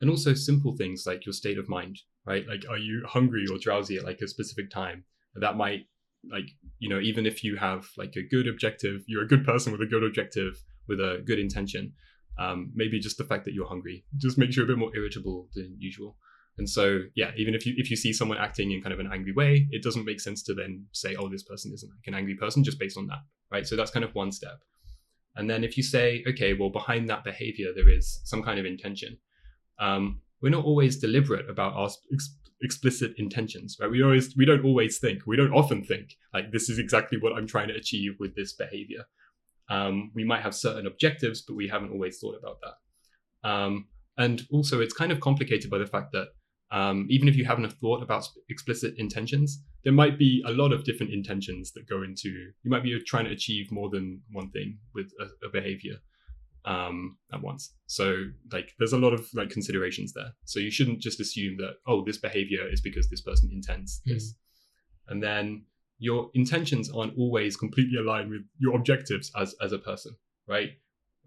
and 0.01 0.09
also 0.09 0.33
simple 0.33 0.75
things 0.75 1.05
like 1.05 1.25
your 1.25 1.33
state 1.33 1.57
of 1.57 1.69
mind, 1.69 1.99
right? 2.25 2.47
Like, 2.47 2.63
are 2.69 2.77
you 2.77 3.03
hungry 3.07 3.45
or 3.51 3.57
drowsy 3.57 3.97
at 3.97 4.05
like 4.05 4.21
a 4.21 4.27
specific 4.27 4.69
time? 4.69 5.05
That 5.35 5.57
might 5.57 5.87
like 6.29 6.49
you 6.79 6.89
know 6.89 6.99
even 6.99 7.25
if 7.25 7.43
you 7.43 7.55
have 7.57 7.87
like 7.97 8.15
a 8.15 8.27
good 8.27 8.47
objective, 8.47 9.03
you're 9.07 9.23
a 9.23 9.27
good 9.27 9.45
person 9.45 9.71
with 9.71 9.81
a 9.81 9.85
good 9.85 10.03
objective 10.03 10.63
with 10.87 10.99
a 10.99 11.23
good 11.25 11.39
intention. 11.39 11.93
Um, 12.39 12.71
maybe 12.75 12.99
just 12.99 13.17
the 13.17 13.23
fact 13.23 13.45
that 13.45 13.53
you're 13.53 13.67
hungry 13.67 14.05
just 14.17 14.37
makes 14.37 14.55
you 14.55 14.63
a 14.63 14.67
bit 14.67 14.77
more 14.77 14.95
irritable 14.95 15.47
than 15.55 15.75
usual. 15.79 16.17
And 16.57 16.69
so, 16.69 17.01
yeah, 17.15 17.31
even 17.37 17.53
if 17.53 17.65
you 17.65 17.73
if 17.77 17.89
you 17.91 17.95
see 17.95 18.13
someone 18.13 18.37
acting 18.37 18.71
in 18.71 18.81
kind 18.81 18.93
of 18.93 18.99
an 18.99 19.09
angry 19.11 19.33
way, 19.33 19.67
it 19.71 19.83
doesn't 19.83 20.05
make 20.05 20.19
sense 20.19 20.41
to 20.43 20.53
then 20.53 20.85
say, 20.91 21.15
"Oh, 21.15 21.29
this 21.29 21.43
person 21.43 21.71
isn't 21.73 21.89
like 21.89 22.07
an 22.07 22.15
angry 22.15 22.35
person," 22.35 22.63
just 22.63 22.79
based 22.79 22.97
on 22.97 23.07
that, 23.07 23.19
right? 23.51 23.67
So 23.67 23.75
that's 23.75 23.91
kind 23.91 24.03
of 24.03 24.15
one 24.15 24.31
step. 24.31 24.59
And 25.35 25.47
then 25.47 25.63
if 25.63 25.77
you 25.77 25.83
say, 25.83 26.23
"Okay, 26.27 26.53
well, 26.53 26.69
behind 26.69 27.09
that 27.09 27.23
behavior 27.23 27.71
there 27.75 27.89
is 27.89 28.21
some 28.23 28.41
kind 28.41 28.59
of 28.59 28.65
intention," 28.65 29.19
um, 29.79 30.21
we're 30.41 30.49
not 30.49 30.65
always 30.65 30.97
deliberate 30.97 31.49
about 31.49 31.73
our 31.73 31.89
ex- 32.13 32.37
explicit 32.61 33.13
intentions, 33.17 33.77
right? 33.79 33.89
We 33.89 34.03
always 34.03 34.35
we 34.35 34.45
don't 34.45 34.65
always 34.65 34.99
think, 34.99 35.25
we 35.25 35.37
don't 35.37 35.53
often 35.53 35.83
think 35.83 36.15
like 36.33 36.51
this 36.51 36.69
is 36.69 36.79
exactly 36.79 37.17
what 37.19 37.33
I'm 37.33 37.47
trying 37.47 37.67
to 37.69 37.75
achieve 37.75 38.15
with 38.19 38.35
this 38.35 38.53
behavior. 38.53 39.03
Um, 39.69 40.11
we 40.15 40.23
might 40.23 40.41
have 40.41 40.55
certain 40.55 40.87
objectives, 40.87 41.41
but 41.41 41.55
we 41.55 41.67
haven't 41.67 41.91
always 41.91 42.19
thought 42.19 42.35
about 42.39 42.57
that. 42.61 43.49
Um, 43.49 43.87
and 44.17 44.41
also, 44.51 44.79
it's 44.81 44.93
kind 44.93 45.11
of 45.11 45.19
complicated 45.19 45.69
by 45.69 45.77
the 45.77 45.85
fact 45.85 46.11
that 46.13 46.29
um, 46.71 47.07
even 47.09 47.27
if 47.27 47.35
you 47.35 47.45
haven't 47.45 47.71
thought 47.73 48.01
about 48.01 48.27
explicit 48.49 48.95
intentions, 48.97 49.63
there 49.83 49.93
might 49.93 50.17
be 50.17 50.43
a 50.45 50.51
lot 50.51 50.73
of 50.73 50.83
different 50.83 51.13
intentions 51.13 51.71
that 51.73 51.87
go 51.87 52.03
into. 52.03 52.29
You 52.29 52.71
might 52.71 52.83
be 52.83 52.99
trying 53.05 53.25
to 53.25 53.31
achieve 53.31 53.71
more 53.71 53.89
than 53.89 54.21
one 54.31 54.49
thing 54.51 54.79
with 54.93 55.11
a, 55.19 55.47
a 55.47 55.49
behavior 55.51 55.97
um, 56.68 57.18
at 57.34 57.41
once. 57.41 57.73
So, 57.88 58.26
like, 58.52 58.73
there's 58.77 58.94
a 58.94 58.98
lot 58.98 59.14
of 59.14 59.27
like 59.34 59.49
considerations 59.49 60.14
there. 60.14 60.34
So 60.44 60.60
you 60.60 60.69
shouldn't 60.69 60.99
just 60.99 61.19
assume 61.19 61.57
that 61.57 61.77
oh, 61.88 62.03
this 62.03 62.18
behavior 62.18 62.69
is 62.69 62.81
because 62.81 63.10
this 63.10 63.22
person 63.22 63.49
intends 63.52 64.02
this, 64.06 64.34
mm. 64.34 65.11
and 65.11 65.23
then 65.23 65.65
your 65.98 66.30
intentions 66.35 66.91
aren't 66.91 67.18
always 67.18 67.56
completely 67.56 67.98
aligned 67.98 68.30
with 68.30 68.41
your 68.60 68.76
objectives 68.76 69.31
as 69.35 69.56
as 69.61 69.72
a 69.72 69.80
person, 69.80 70.15
right? 70.45 70.72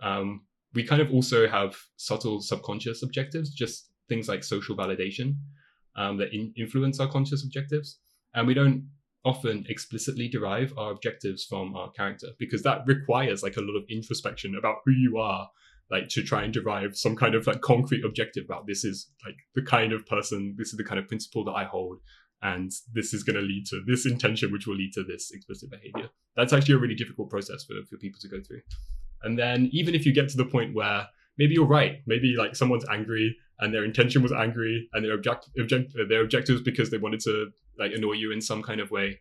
Um, 0.03 0.43
we 0.75 0.85
kind 0.85 1.03
of 1.03 1.11
also 1.11 1.49
have 1.49 1.75
subtle 1.97 2.41
subconscious 2.41 3.03
objectives, 3.03 3.51
just 3.51 3.91
things 4.09 4.29
like 4.29 4.45
social 4.45 4.77
validation 4.77 5.37
um, 5.97 6.19
that 6.19 6.33
in- 6.33 6.53
influence 6.57 7.01
our 7.01 7.09
conscious 7.09 7.43
objectives, 7.45 7.99
and 8.35 8.47
we 8.47 8.55
don't 8.55 8.87
often 9.25 9.65
explicitly 9.69 10.29
derive 10.29 10.73
our 10.79 10.93
objectives 10.93 11.45
from 11.45 11.77
our 11.77 11.91
character 11.91 12.29
because 12.39 12.63
that 12.63 12.81
requires 12.87 13.43
like 13.43 13.57
a 13.57 13.61
lot 13.61 13.77
of 13.77 13.85
introspection 13.91 14.55
about 14.57 14.77
who 14.85 14.93
you 14.93 15.19
are 15.19 15.49
like 15.91 16.09
to 16.09 16.23
try 16.23 16.43
and 16.43 16.55
derive 16.55 16.97
some 16.97 17.17
kind 17.17 17.35
of 17.35 17.47
like 17.47 17.61
concrete 17.61 18.05
objective 18.05 18.45
about 18.45 18.67
this 18.67 18.85
is 18.85 19.11
like 19.25 19.37
the 19.55 19.63
kind 19.63 19.93
of 19.93 20.07
person 20.07 20.55
this 20.57 20.69
is 20.69 20.79
the 20.79 20.85
kind 20.85 20.99
of 20.99 21.07
principle 21.07 21.45
that 21.45 21.53
i 21.53 21.65
hold 21.65 21.99
and 22.43 22.73
this 22.95 23.13
is 23.13 23.23
going 23.23 23.37
to 23.37 23.43
lead 23.43 23.67
to 23.67 23.83
this 23.87 24.07
intention 24.07 24.51
which 24.51 24.67
will 24.67 24.77
lead 24.77 24.93
to 24.95 25.05
this 25.05 25.31
explicit 25.33 25.71
behavior. 25.71 26.09
That's 26.37 26.53
actually 26.53 26.75
a 26.75 26.79
really 26.79 26.95
difficult 26.95 27.29
process 27.29 27.65
for, 27.65 27.75
for 27.89 27.97
people 27.99 28.21
to 28.21 28.29
go 28.29 28.41
through. 28.41 28.63
And 29.23 29.39
then 29.39 29.69
even 29.73 29.95
if 29.95 30.07
you 30.07 30.15
get 30.15 30.29
to 30.31 30.37
the 30.37 30.47
point 30.47 30.75
where 30.75 31.07
maybe 31.37 31.55
you're 31.55 31.67
right 31.67 32.01
maybe 32.07 32.35
like 32.37 32.57
someone's 32.57 32.85
angry 32.91 33.37
and 33.61 33.75
their 33.75 33.85
intention 33.85 34.23
was 34.23 34.33
angry 34.33 34.89
and 34.95 35.05
their 35.05 35.15
object, 35.15 35.51
object 35.59 35.93
their 36.09 36.23
objective 36.23 36.55
was 36.55 36.63
because 36.63 36.91
they 36.91 36.99
wanted 36.99 37.21
to 37.21 37.51
like 37.81 37.93
annoy 37.93 38.13
you 38.13 38.31
in 38.31 38.41
some 38.41 38.63
kind 38.63 38.81
of 38.81 38.91
way. 38.91 39.19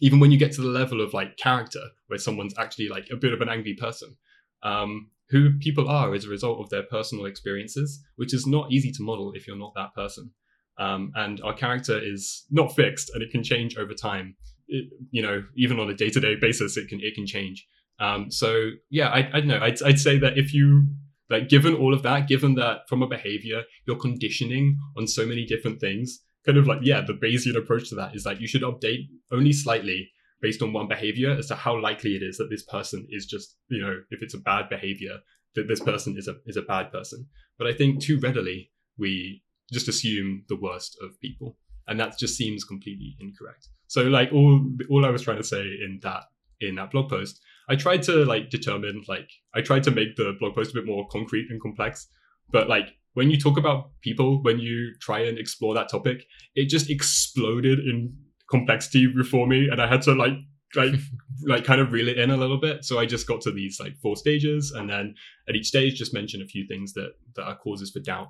Even 0.00 0.20
when 0.20 0.30
you 0.30 0.38
get 0.38 0.52
to 0.52 0.60
the 0.60 0.68
level 0.68 1.00
of 1.00 1.12
like 1.12 1.36
character 1.36 1.82
where 2.06 2.18
someone's 2.18 2.54
actually 2.58 2.88
like 2.88 3.08
a 3.10 3.16
bit 3.16 3.32
of 3.32 3.40
an 3.40 3.48
angry 3.48 3.74
person 3.74 4.16
um, 4.62 5.10
who 5.30 5.58
people 5.58 5.88
are 5.88 6.14
as 6.14 6.24
a 6.24 6.28
result 6.28 6.60
of 6.60 6.70
their 6.70 6.82
personal 6.84 7.26
experiences 7.26 8.00
which 8.16 8.34
is 8.34 8.46
not 8.46 8.70
easy 8.70 8.92
to 8.92 9.02
model 9.02 9.32
if 9.34 9.46
you're 9.46 9.58
not 9.58 9.72
that 9.74 9.94
person. 9.94 10.30
Um, 10.78 11.12
and 11.14 11.40
our 11.42 11.52
character 11.52 11.98
is 11.98 12.46
not 12.50 12.74
fixed 12.74 13.10
and 13.12 13.22
it 13.22 13.30
can 13.30 13.42
change 13.42 13.76
over 13.76 13.94
time. 13.94 14.36
It, 14.68 14.90
you 15.10 15.22
know 15.22 15.42
even 15.56 15.80
on 15.80 15.90
a 15.90 15.94
day-to-day 15.94 16.36
basis 16.36 16.76
it 16.76 16.88
can 16.88 17.00
it 17.02 17.14
can 17.14 17.26
change. 17.26 17.66
Um, 17.98 18.30
so 18.30 18.70
yeah 18.90 19.08
I, 19.08 19.18
I 19.18 19.40
don't 19.40 19.48
know. 19.48 19.60
I'd, 19.60 19.82
I'd 19.82 19.98
say 19.98 20.18
that 20.18 20.38
if 20.38 20.54
you 20.54 20.86
like 21.28 21.48
given 21.48 21.74
all 21.74 21.92
of 21.94 22.02
that 22.02 22.28
given 22.28 22.54
that 22.54 22.88
from 22.88 23.02
a 23.02 23.06
behavior 23.06 23.62
you're 23.86 23.96
conditioning 23.96 24.78
on 24.96 25.06
so 25.06 25.26
many 25.26 25.44
different 25.44 25.80
things 25.80 26.20
kind 26.46 26.58
of 26.58 26.66
like 26.66 26.80
yeah 26.82 27.00
the 27.00 27.12
bayesian 27.12 27.56
approach 27.56 27.88
to 27.88 27.94
that 27.94 28.14
is 28.14 28.24
like 28.24 28.40
you 28.40 28.48
should 28.48 28.62
update 28.62 29.08
only 29.30 29.52
slightly 29.52 30.10
based 30.40 30.62
on 30.62 30.72
one 30.72 30.88
behavior 30.88 31.30
as 31.30 31.48
to 31.48 31.54
how 31.54 31.78
likely 31.80 32.16
it 32.16 32.22
is 32.22 32.38
that 32.38 32.48
this 32.50 32.62
person 32.62 33.06
is 33.10 33.26
just 33.26 33.56
you 33.68 33.80
know 33.80 34.00
if 34.10 34.22
it's 34.22 34.34
a 34.34 34.38
bad 34.38 34.68
behavior 34.68 35.18
that 35.54 35.68
this 35.68 35.80
person 35.80 36.16
is 36.16 36.28
a 36.28 36.36
is 36.46 36.56
a 36.56 36.62
bad 36.62 36.92
person. 36.92 37.26
But 37.58 37.66
i 37.66 37.72
think 37.72 38.00
too 38.00 38.18
readily 38.18 38.70
we 38.98 39.42
just 39.72 39.88
assume 39.88 40.44
the 40.48 40.56
worst 40.56 40.98
of 41.02 41.20
people. 41.20 41.56
And 41.86 41.98
that 41.98 42.18
just 42.18 42.36
seems 42.36 42.64
completely 42.64 43.16
incorrect. 43.20 43.68
So 43.88 44.02
like 44.02 44.32
all 44.32 44.60
all 44.88 45.04
i 45.04 45.10
was 45.10 45.22
trying 45.22 45.38
to 45.38 45.44
say 45.44 45.62
in 45.62 46.00
that 46.02 46.24
in 46.60 46.74
that 46.74 46.90
blog 46.90 47.08
post 47.08 47.40
i 47.68 47.74
tried 47.74 48.02
to 48.02 48.24
like 48.26 48.50
determine 48.50 49.02
like 49.08 49.30
i 49.54 49.62
tried 49.62 49.82
to 49.82 49.90
make 49.90 50.14
the 50.16 50.36
blog 50.38 50.54
post 50.54 50.72
a 50.72 50.74
bit 50.74 50.86
more 50.86 51.06
concrete 51.08 51.50
and 51.50 51.60
complex. 51.60 52.08
But 52.52 52.68
like 52.68 52.88
when 53.14 53.30
you 53.30 53.38
talk 53.38 53.58
about 53.58 53.90
people 54.02 54.42
when 54.42 54.58
you 54.58 54.92
try 55.00 55.20
and 55.20 55.38
explore 55.38 55.74
that 55.74 55.88
topic 55.88 56.24
it 56.54 56.68
just 56.68 56.90
exploded 56.90 57.78
in 57.78 58.14
complexity 58.50 59.06
before 59.06 59.46
me 59.46 59.68
and 59.68 59.80
i 59.80 59.86
had 59.86 60.02
to 60.02 60.12
like 60.12 60.34
like 60.76 60.94
like 61.46 61.64
kind 61.64 61.80
of 61.80 61.92
reel 61.92 62.08
it 62.08 62.18
in 62.18 62.30
a 62.30 62.36
little 62.36 62.60
bit 62.60 62.84
so 62.84 62.98
i 62.98 63.06
just 63.06 63.26
got 63.26 63.40
to 63.40 63.50
these 63.50 63.78
like 63.80 63.96
four 64.02 64.16
stages 64.16 64.72
and 64.72 64.90
then 64.90 65.14
at 65.48 65.54
each 65.54 65.68
stage 65.68 65.94
just 65.94 66.14
mention 66.14 66.42
a 66.42 66.46
few 66.46 66.66
things 66.66 66.92
that 66.92 67.12
that 67.34 67.44
are 67.44 67.56
causes 67.56 67.90
for 67.90 68.00
doubt 68.00 68.28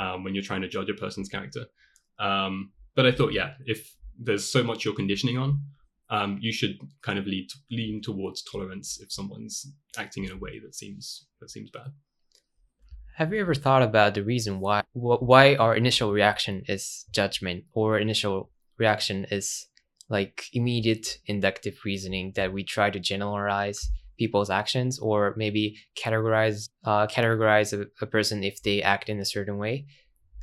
um, 0.00 0.24
when 0.24 0.34
you're 0.34 0.42
trying 0.42 0.62
to 0.62 0.68
judge 0.68 0.88
a 0.88 0.94
person's 0.94 1.28
character. 1.28 1.66
Um, 2.18 2.72
but 2.96 3.06
I 3.06 3.12
thought, 3.12 3.32
yeah, 3.32 3.52
if 3.66 3.94
there's 4.18 4.50
so 4.50 4.62
much 4.62 4.84
you're 4.84 4.94
conditioning 4.94 5.38
on, 5.38 5.62
um, 6.08 6.38
you 6.40 6.52
should 6.52 6.78
kind 7.02 7.18
of 7.18 7.26
lead, 7.26 7.48
lean 7.70 8.00
towards 8.02 8.42
tolerance 8.42 8.98
if 9.00 9.12
someone's 9.12 9.72
acting 9.96 10.24
in 10.24 10.32
a 10.32 10.36
way 10.36 10.58
that 10.58 10.74
seems 10.74 11.26
that 11.40 11.50
seems 11.50 11.70
bad. 11.70 11.92
Have 13.20 13.34
you 13.34 13.40
ever 13.42 13.54
thought 13.54 13.82
about 13.82 14.14
the 14.14 14.24
reason 14.24 14.60
why 14.60 14.82
why 14.94 15.54
our 15.56 15.74
initial 15.74 16.10
reaction 16.10 16.62
is 16.68 17.04
judgment 17.12 17.64
or 17.74 17.98
initial 17.98 18.50
reaction 18.78 19.26
is 19.30 19.66
like 20.08 20.46
immediate 20.54 21.18
inductive 21.26 21.74
reasoning 21.84 22.32
that 22.36 22.50
we 22.50 22.64
try 22.64 22.88
to 22.88 22.98
generalize 22.98 23.90
people's 24.18 24.48
actions 24.48 24.98
or 24.98 25.34
maybe 25.36 25.76
categorize 26.02 26.70
uh, 26.86 27.06
categorize 27.08 27.78
a, 27.78 27.84
a, 28.00 28.06
person 28.06 28.42
if 28.42 28.62
they 28.62 28.80
act 28.80 29.10
in 29.10 29.20
a 29.20 29.26
certain 29.26 29.58
way? 29.58 29.84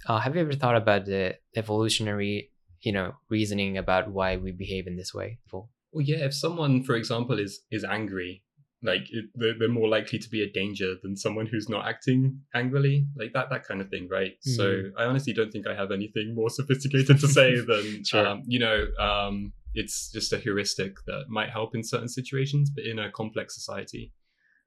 Uh, 0.08 0.20
have 0.20 0.36
you 0.36 0.42
ever 0.42 0.54
thought 0.54 0.76
about 0.76 1.06
the 1.06 1.36
evolutionary 1.56 2.52
you 2.82 2.92
know 2.92 3.14
reasoning 3.28 3.76
about 3.80 4.12
why 4.12 4.38
we 4.38 4.52
behave 4.52 4.86
in 4.86 4.98
this 4.98 5.16
way? 5.16 5.40
Well 5.52 6.04
yeah 6.06 6.24
if 6.26 6.36
someone 6.36 6.84
for 6.84 6.94
example 6.94 7.40
is 7.40 7.62
is 7.72 7.84
angry 7.84 8.44
like 8.84 9.08
it, 9.12 9.26
they're, 9.34 9.58
they're, 9.58 9.68
more 9.68 9.88
likely 9.88 10.20
to 10.20 10.30
be 10.30 10.44
a 10.44 10.52
danger 10.52 10.96
than 11.02 11.16
someone 11.16 11.48
who's 11.48 11.68
not 11.68 11.88
acting 11.88 12.40
angrily 12.54 13.08
like 13.18 13.34
that 13.34 13.50
that 13.50 13.64
kind 13.64 13.82
of 13.82 13.90
thing 13.90 14.08
right 14.08 14.34
mm. 14.48 14.56
so 14.56 14.84
i 15.00 15.04
honestly 15.04 15.34
don't 15.34 15.52
think 15.52 15.66
i 15.66 15.74
have 15.74 15.92
anything 15.92 16.36
more 16.36 16.50
sophisticated 16.60 17.20
to 17.20 17.28
say 17.28 17.56
than 17.60 18.04
sure. 18.06 18.28
um, 18.28 18.44
you 18.46 18.60
know 18.60 18.86
um, 19.00 19.52
it's 19.78 20.12
just 20.12 20.34
a 20.34 20.38
heuristic 20.38 20.96
that 21.06 21.26
might 21.30 21.52
help 21.52 21.76
in 21.76 21.84
certain 21.84 22.10
situations, 22.10 22.70
but 22.70 22.84
in 22.84 22.98
a 23.00 23.12
complex 23.12 23.54
society, 23.54 24.12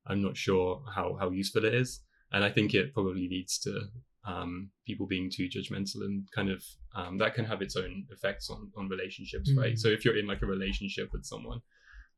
I'm 0.06 0.22
not 0.22 0.36
sure 0.36 0.82
how 0.94 1.16
how 1.18 1.30
useful 1.30 1.64
it 1.64 1.74
is. 1.74 2.00
And 2.32 2.44
I 2.44 2.50
think 2.50 2.74
it 2.74 2.94
probably 2.94 3.28
leads 3.28 3.58
to 3.60 3.80
um, 4.24 4.70
people 4.86 5.06
being 5.06 5.28
too 5.28 5.48
judgmental 5.48 6.02
and 6.02 6.30
kind 6.30 6.48
of 6.48 6.62
um, 6.94 7.18
that 7.18 7.34
can 7.34 7.44
have 7.44 7.60
its 7.60 7.76
own 7.76 8.06
effects 8.12 8.50
on 8.50 8.70
on 8.76 8.88
relationships, 8.88 9.50
mm. 9.50 9.58
right? 9.58 9.78
So 9.78 9.88
if 9.88 10.04
you're 10.04 10.18
in 10.18 10.28
like 10.28 10.42
a 10.42 10.46
relationship 10.46 11.10
with 11.12 11.24
someone, 11.24 11.60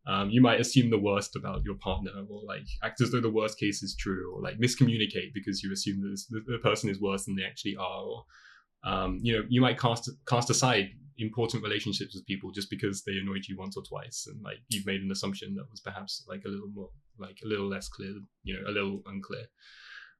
um, 0.06 0.30
you 0.30 0.40
might 0.40 0.60
assume 0.60 0.90
the 0.90 0.98
worst 0.98 1.36
about 1.36 1.64
your 1.64 1.76
partner, 1.76 2.10
or 2.28 2.42
like 2.44 2.66
act 2.82 3.00
as 3.00 3.10
though 3.10 3.20
the 3.20 3.30
worst 3.30 3.58
case 3.58 3.82
is 3.82 3.94
true, 3.96 4.34
or 4.34 4.42
like 4.42 4.58
miscommunicate 4.58 5.32
because 5.32 5.62
you 5.62 5.72
assume 5.72 6.00
that 6.00 6.42
the, 6.46 6.58
person 6.58 6.90
is 6.90 7.00
worse 7.00 7.24
than 7.24 7.36
they 7.36 7.44
actually 7.44 7.76
are, 7.76 8.02
or 8.02 8.24
um, 8.84 9.20
you 9.22 9.32
know, 9.32 9.44
you 9.48 9.60
might 9.60 9.78
cast 9.78 10.10
cast 10.28 10.50
aside 10.50 10.90
important 11.18 11.62
relationships 11.62 12.14
with 12.14 12.26
people 12.26 12.50
just 12.50 12.70
because 12.70 13.04
they 13.04 13.12
annoyed 13.12 13.44
you 13.48 13.56
once 13.56 13.76
or 13.76 13.82
twice 13.82 14.26
and 14.26 14.42
like 14.42 14.56
you've 14.70 14.86
made 14.86 15.02
an 15.02 15.10
assumption 15.12 15.54
that 15.54 15.70
was 15.70 15.78
perhaps 15.80 16.24
like 16.26 16.42
a 16.46 16.48
little 16.48 16.70
more 16.74 16.88
like 17.18 17.36
a 17.44 17.46
little 17.46 17.68
less 17.68 17.86
clear 17.86 18.14
you 18.42 18.54
know 18.54 18.68
a 18.68 18.72
little 18.72 19.02
unclear. 19.06 19.44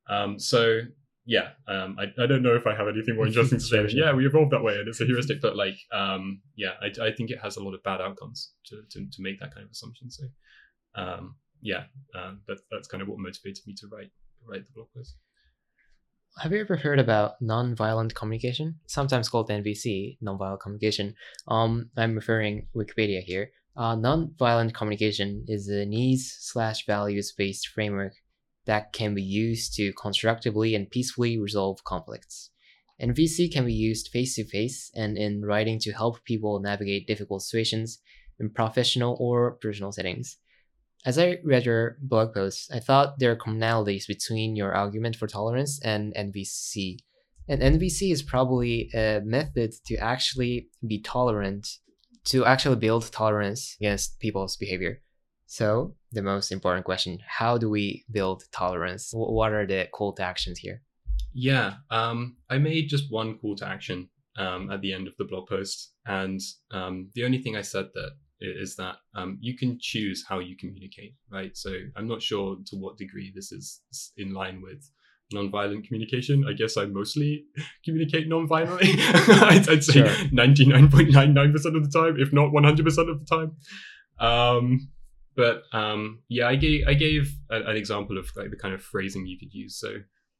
Um 0.09 0.39
so 0.39 0.81
yeah, 1.25 1.51
um, 1.69 1.97
I, 1.99 2.05
I 2.21 2.27
don't 2.27 2.43
know 2.43 2.57
if 2.57 2.67
I 2.67 2.75
have 2.75 2.89
anything 2.89 3.17
more 3.17 3.27
interesting 3.27 3.59
to 3.59 3.65
say. 3.65 3.77
Sure, 3.77 3.83
than, 3.83 3.91
sure. 3.91 4.07
Yeah, 4.07 4.13
we 4.13 4.27
evolved 4.27 4.53
that 4.53 4.63
way, 4.63 4.75
and 4.75 4.89
it's 4.89 5.01
a 5.01 5.05
heuristic. 5.05 5.41
But 5.41 5.57
like, 5.57 5.77
um, 5.93 6.41
yeah, 6.57 6.73
I, 6.81 7.07
I 7.07 7.13
think 7.13 7.31
it 7.31 7.39
has 7.43 7.57
a 7.57 7.63
lot 7.63 7.75
of 7.75 7.83
bad 7.83 8.01
outcomes 8.01 8.53
to, 8.67 8.83
to, 8.91 9.07
to 9.11 9.23
make 9.23 9.39
that 9.41 9.55
kind 9.55 9.65
of 9.65 9.71
assumption. 9.71 10.11
So, 10.11 10.25
um, 10.97 11.37
yeah, 11.61 11.85
um, 12.19 12.41
that, 12.49 12.59
that's 12.71 12.89
kind 12.89 13.03
of 13.03 13.09
what 13.09 13.19
motivated 13.19 13.63
me 13.67 13.75
to 13.79 13.87
write 13.93 14.11
write 14.47 14.67
the 14.67 14.73
blog 14.75 14.89
post. 14.97 15.17
Have 16.39 16.53
you 16.53 16.61
ever 16.61 16.77
heard 16.77 16.99
about 16.99 17.35
nonviolent 17.43 18.15
communication? 18.15 18.81
Sometimes 18.87 19.29
called 19.29 19.51
NVC, 19.51 20.19
nonviolent 20.25 20.61
communication. 20.61 21.15
Um, 21.47 21.91
I'm 21.97 22.15
referring 22.15 22.69
Wikipedia 22.75 23.21
here. 23.23 23.51
Uh, 23.77 23.97
nonviolent 23.97 24.75
communication 24.75 25.45
is 25.47 25.69
a 25.69 25.85
needs 25.87 26.35
slash 26.41 26.85
values 26.87 27.33
based 27.37 27.69
framework 27.69 28.15
that 28.67 28.93
can 28.93 29.15
be 29.15 29.23
used 29.23 29.75
to 29.75 29.93
constructively 29.93 30.75
and 30.75 30.91
peacefully 30.91 31.39
resolve 31.39 31.85
conflicts. 31.85 32.51
NVC 33.01 33.53
can 33.53 33.67
be 33.67 33.73
used 33.73 34.09
face 34.09 34.37
to 34.37 34.45
face 34.45 34.91
and 34.95 35.19
in 35.19 35.43
writing 35.45 35.79
to 35.81 35.93
help 35.93 36.25
people 36.25 36.61
navigate 36.61 37.07
difficult 37.07 37.43
situations 37.43 37.99
in 38.39 38.51
professional 38.51 39.17
or 39.19 39.53
personal 39.53 39.93
settings. 39.93 40.39
As 41.05 41.19
I 41.19 41.39
read 41.43 41.67
your 41.67 41.97
blog 42.01 42.33
post, 42.33 42.71
I 42.73 42.79
thought 42.79 43.19
there 43.19 43.33
are 43.33 43.37
commonalities 43.37 44.07
between 44.07 44.55
your 44.55 44.73
argument 44.73 45.17
for 45.17 45.27
tolerance 45.27 45.81
and 45.83 46.15
NVC. 46.15 46.99
And 47.49 47.61
NVC 47.61 48.13
is 48.13 48.23
probably 48.23 48.89
a 48.95 49.21
method 49.25 49.75
to 49.87 49.97
actually 49.97 50.69
be 50.87 51.01
tolerant, 51.01 51.67
to 52.27 52.45
actually 52.45 52.77
build 52.77 53.11
tolerance 53.11 53.77
against 53.81 54.21
people's 54.21 54.57
behavior. 54.57 55.03
So, 55.53 55.95
the 56.13 56.23
most 56.23 56.51
important 56.51 56.87
question 56.87 57.19
how 57.29 57.59
do 57.59 57.69
we 57.69 58.07
build 58.11 58.45
tolerance? 58.53 59.11
What 59.13 59.53
are 59.53 59.67
the 59.67 59.87
call 59.93 60.15
to 60.15 60.23
actions 60.23 60.59
here? 60.59 60.81
Yeah, 61.35 61.75
um, 61.91 62.37
I 62.49 62.57
made 62.57 62.89
just 62.89 63.13
one 63.13 63.37
call 63.37 63.55
to 63.57 63.69
action 63.69 64.09
um, 64.39 64.71
at 64.71 64.81
the 64.81 64.95
end 64.95 65.09
of 65.09 65.15
the 65.19 65.27
blog 65.27 65.51
post, 65.51 65.93
and 66.07 66.41
um, 66.71 67.11
the 67.15 67.27
only 67.27 67.37
thing 67.43 67.55
I 67.55 67.61
said 67.61 67.89
that 67.93 68.13
is 68.41 68.77
that 68.77 68.97
um, 69.15 69.37
you 69.43 69.55
can 69.55 69.77
choose 69.79 70.25
how 70.27 70.39
you 70.39 70.57
communicate, 70.57 71.17
right? 71.31 71.55
So 71.55 71.75
I'm 71.97 72.09
not 72.09 72.23
sure 72.23 72.57
to 72.69 72.77
what 72.77 72.97
degree 72.97 73.31
this 73.35 73.53
is 73.53 73.83
in 74.17 74.33
line 74.33 74.63
with 74.63 74.89
nonviolent 75.35 75.87
communication. 75.87 76.47
I 76.49 76.55
guess 76.55 76.79
I 76.79 76.87
mostly 76.87 77.45
communicate 77.85 78.27
nonviolently. 78.27 78.95
I'd, 79.53 79.69
I'd 79.69 79.85
say 79.85 79.93
Sure. 79.93 80.07
99.99% 80.33 81.77
of 81.77 81.85
the 81.85 81.91
time, 81.93 82.17
if 82.19 82.33
not 82.33 82.53
100% 82.53 83.11
of 83.11 83.21
the 83.21 83.27
time. 83.27 83.51
Um, 84.19 84.89
but 85.37 85.63
um, 85.73 86.21
yeah, 86.29 86.49
I 86.49 86.57
gave 86.57 86.87
I 86.87 86.95
gave 86.95 87.35
a, 87.51 87.57
an 87.63 87.77
example 87.77 88.19
of 88.19 88.31
like 88.37 88.51
the 88.51 88.57
kind 88.57 88.75
of 88.75 88.83
phrasing 88.83 89.27
you 89.27 89.39
could 89.39 89.53
use. 89.53 89.79
So 89.79 89.97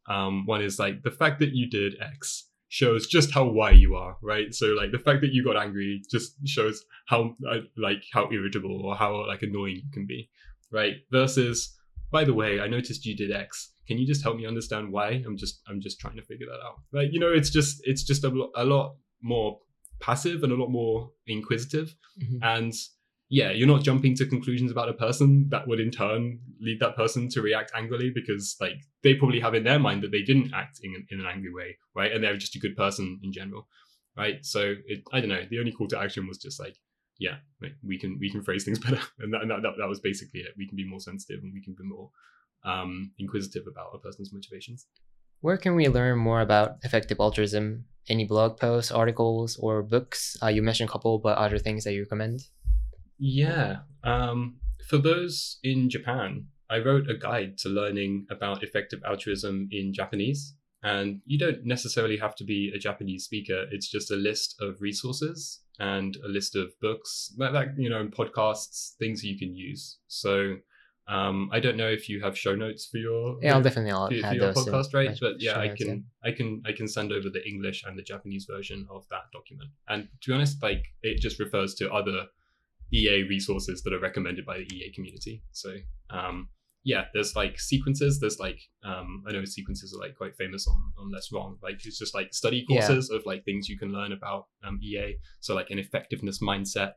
um, 0.09 0.47
one 0.47 0.63
is 0.63 0.79
like 0.79 1.03
the 1.03 1.11
fact 1.11 1.41
that 1.41 1.55
you 1.55 1.69
did 1.69 1.95
X 2.01 2.49
shows 2.69 3.07
just 3.07 3.33
how 3.33 3.45
Y 3.45 3.71
you 3.71 3.95
are, 3.95 4.17
right? 4.23 4.55
So 4.55 4.69
like 4.69 4.93
the 4.93 4.99
fact 4.99 5.21
that 5.21 5.33
you 5.33 5.45
got 5.45 5.57
angry 5.57 6.03
just 6.11 6.37
shows 6.47 6.85
how 7.07 7.37
uh, 7.51 7.59
like 7.77 8.03
how 8.13 8.31
irritable 8.33 8.83
or 8.85 8.97
how 8.97 9.27
like 9.27 9.43
annoying 9.43 9.77
you 9.77 9.91
can 9.93 10.07
be, 10.07 10.31
right? 10.71 10.95
Versus, 11.11 11.79
by 12.11 12.25
the 12.25 12.35
way, 12.35 12.61
I 12.61 12.69
noticed 12.69 13.07
you 13.07 13.17
did 13.17 13.31
X. 13.31 13.73
Can 13.87 13.99
you 13.99 14.07
just 14.07 14.23
help 14.23 14.37
me 14.37 14.47
understand 14.47 14.93
why? 14.93 15.23
I'm 15.27 15.37
just 15.37 15.61
I'm 15.69 15.81
just 15.81 16.01
trying 16.01 16.17
to 16.17 16.23
figure 16.23 16.47
that 16.47 16.65
out. 16.65 16.81
Like 16.93 17.13
you 17.13 17.21
know, 17.21 17.33
it's 17.33 17.51
just 17.51 17.81
it's 17.85 18.03
just 18.03 18.25
a, 18.25 18.29
lo- 18.29 18.53
a 18.57 18.65
lot 18.65 18.97
more 19.23 19.59
passive 20.01 20.43
and 20.43 20.53
a 20.53 20.57
lot 20.57 20.69
more 20.69 21.11
inquisitive 21.27 21.95
and 22.43 22.73
yeah 23.33 23.51
you're 23.51 23.67
not 23.67 23.83
jumping 23.83 24.15
to 24.15 24.27
conclusions 24.27 24.71
about 24.71 24.91
a 24.91 24.93
person 24.93 25.49
that 25.49 25.67
would 25.67 25.81
in 25.81 25.91
turn 25.91 26.39
lead 26.61 26.79
that 26.79 26.95
person 26.95 27.29
to 27.31 27.41
react 27.41 27.73
angrily 27.75 28.13
because 28.15 28.57
like 28.61 28.77
they 29.03 29.15
probably 29.15 29.41
have 29.41 29.55
in 29.55 29.65
their 29.65 29.79
mind 29.79 30.03
that 30.03 30.13
they 30.13 30.21
didn't 30.21 30.53
act 30.53 30.79
in, 30.83 30.95
in 31.11 31.19
an 31.19 31.27
angry 31.27 31.53
way 31.53 31.77
right 31.97 32.13
and 32.13 32.23
they're 32.23 32.37
just 32.37 32.55
a 32.55 32.59
good 32.59 32.77
person 32.77 33.19
in 33.23 33.33
general 33.33 33.67
right 34.19 34.45
so 34.45 34.75
it, 34.87 35.03
i 35.15 35.19
don't 35.19 35.31
know 35.31 35.45
the 35.51 35.59
only 35.59 35.73
call 35.73 35.89
to 35.89 35.99
action 35.99 36.29
was 36.29 36.37
just 36.37 36.61
like 36.61 36.77
yeah 37.19 37.37
like, 37.63 37.73
we 37.83 37.99
can 37.99 38.19
we 38.21 38.31
can 38.31 38.43
phrase 38.43 38.65
things 38.65 38.79
better 38.87 39.01
and 39.21 39.33
that, 39.33 39.41
and 39.41 39.51
that, 39.51 39.63
that, 39.63 39.73
that 39.79 39.89
was 39.89 40.01
basically 40.01 40.41
it 40.41 40.53
we 40.59 40.69
can 40.69 40.77
be 40.77 40.87
more 40.87 41.01
sensitive 41.01 41.41
and 41.43 41.55
we 41.55 41.63
can 41.63 41.75
be 41.75 41.85
more 41.85 42.11
um 42.65 43.13
inquisitive 43.19 43.65
about 43.67 43.95
a 43.95 43.99
person's 43.99 44.33
motivations 44.33 44.87
Where 45.41 45.57
can 45.57 45.75
we 45.75 45.89
learn 45.89 46.19
more 46.19 46.41
about 46.41 46.69
effective 46.85 47.19
altruism? 47.19 47.87
Any 48.09 48.25
blog 48.33 48.61
posts, 48.61 48.93
articles, 48.93 49.57
or 49.59 49.83
books? 49.83 50.37
Uh, 50.41 50.53
you 50.55 50.63
mentioned 50.63 50.89
a 50.89 50.93
couple, 50.93 51.19
but 51.19 51.37
other 51.37 51.59
things 51.59 51.83
that 51.83 51.95
you 51.95 52.03
recommend? 52.03 52.39
Yeah. 53.23 53.79
Um, 54.03 54.57
for 54.89 54.99
those 54.99 55.61
in 55.63 55.89
Japan, 55.89 56.49
I 56.69 56.79
wrote 56.79 57.09
a 57.09 57.17
guide 57.17 57.57
to 57.59 57.69
learning 57.69 58.27
about 58.31 58.65
effective 58.65 59.01
altruism 59.07 59.69
in 59.71 59.95
Japanese. 59.95 60.55
And 60.83 61.21
you 61.25 61.39
don't 61.39 61.65
necessarily 61.65 62.17
have 62.17 62.35
to 62.37 62.45
be 62.45 62.73
a 62.75 62.79
Japanese 62.79 63.25
speaker. 63.25 63.67
It's 63.71 63.89
just 63.89 64.11
a 64.11 64.17
list 64.17 64.57
of 64.61 64.81
resources 64.81 65.61
and 65.79 66.17
a 66.25 66.29
list 66.29 66.57
of 66.57 66.73
books, 66.81 67.33
like, 67.39 67.53
like 67.53 67.69
you 67.77 67.89
know, 67.89 68.05
podcasts, 68.09 68.97
things 68.99 69.23
you 69.23 69.39
can 69.39 69.55
use. 69.55 69.99
So 70.09 70.57
um, 71.07 71.49
I 71.53 71.61
don't 71.61 71.77
know 71.77 71.89
if 71.89 72.09
you 72.09 72.21
have 72.23 72.37
show 72.37 72.57
notes 72.57 72.87
for 72.87 72.97
your 72.97 73.37
Yeah, 73.41 73.55
I'll 73.55 73.63
definitely 73.63 73.93
for, 73.93 74.29
for 74.29 74.35
your 74.35 74.53
those. 74.53 74.67
podcast, 74.67 74.95
right? 74.95 75.17
But 75.21 75.41
yeah, 75.41 75.61
I 75.61 75.69
notes, 75.69 75.85
can, 75.85 76.05
I 76.25 76.33
can, 76.33 76.63
I 76.67 76.73
can 76.73 76.89
send 76.89 77.13
over 77.13 77.31
the 77.31 77.47
English 77.47 77.85
and 77.87 77.97
the 77.97 78.03
Japanese 78.03 78.47
version 78.51 78.89
of 78.91 79.07
that 79.11 79.31
document. 79.33 79.71
And 79.89 80.09
to 80.23 80.31
be 80.31 80.35
honest, 80.35 80.61
like 80.61 80.87
it 81.05 81.21
just 81.21 81.39
refers 81.39 81.77
to 81.77 81.93
other 81.93 82.27
EA 82.93 83.23
resources 83.29 83.83
that 83.83 83.93
are 83.93 84.01
recommended 84.01 84.45
by 84.45 84.59
the 84.59 84.67
EA 84.75 84.93
community. 84.95 85.43
So 85.53 85.75
um, 86.11 86.49
yeah, 86.85 87.05
there's 87.15 87.37
like 87.37 87.61
sequences. 87.61 88.19
There's 88.21 88.39
like 88.39 88.61
um, 88.85 89.23
I 89.29 89.33
know 89.33 89.45
sequences 89.45 89.95
are 89.95 90.01
like 90.01 90.17
quite 90.17 90.35
famous 90.37 90.67
on 90.67 90.81
on 90.99 91.11
Less 91.13 91.31
Wrong. 91.33 91.57
Like 91.63 91.85
it's 91.85 91.99
just 91.99 92.15
like 92.15 92.35
study 92.35 92.65
Yeah. 92.69 92.87
courses 92.87 93.11
of 93.11 93.23
like 93.25 93.45
things 93.45 93.69
you 93.69 93.79
can 93.79 93.93
learn 93.93 94.13
about 94.13 94.47
um, 94.67 94.79
EA. 94.83 95.17
So 95.41 95.55
like 95.55 95.71
an 95.71 95.79
effectiveness 95.79 96.41
mindset, 96.43 96.93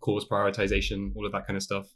cause 0.00 0.26
prioritization, 0.28 1.12
all 1.16 1.26
of 1.26 1.32
that 1.32 1.46
kind 1.46 1.56
of 1.56 1.62
stuff. 1.62 1.86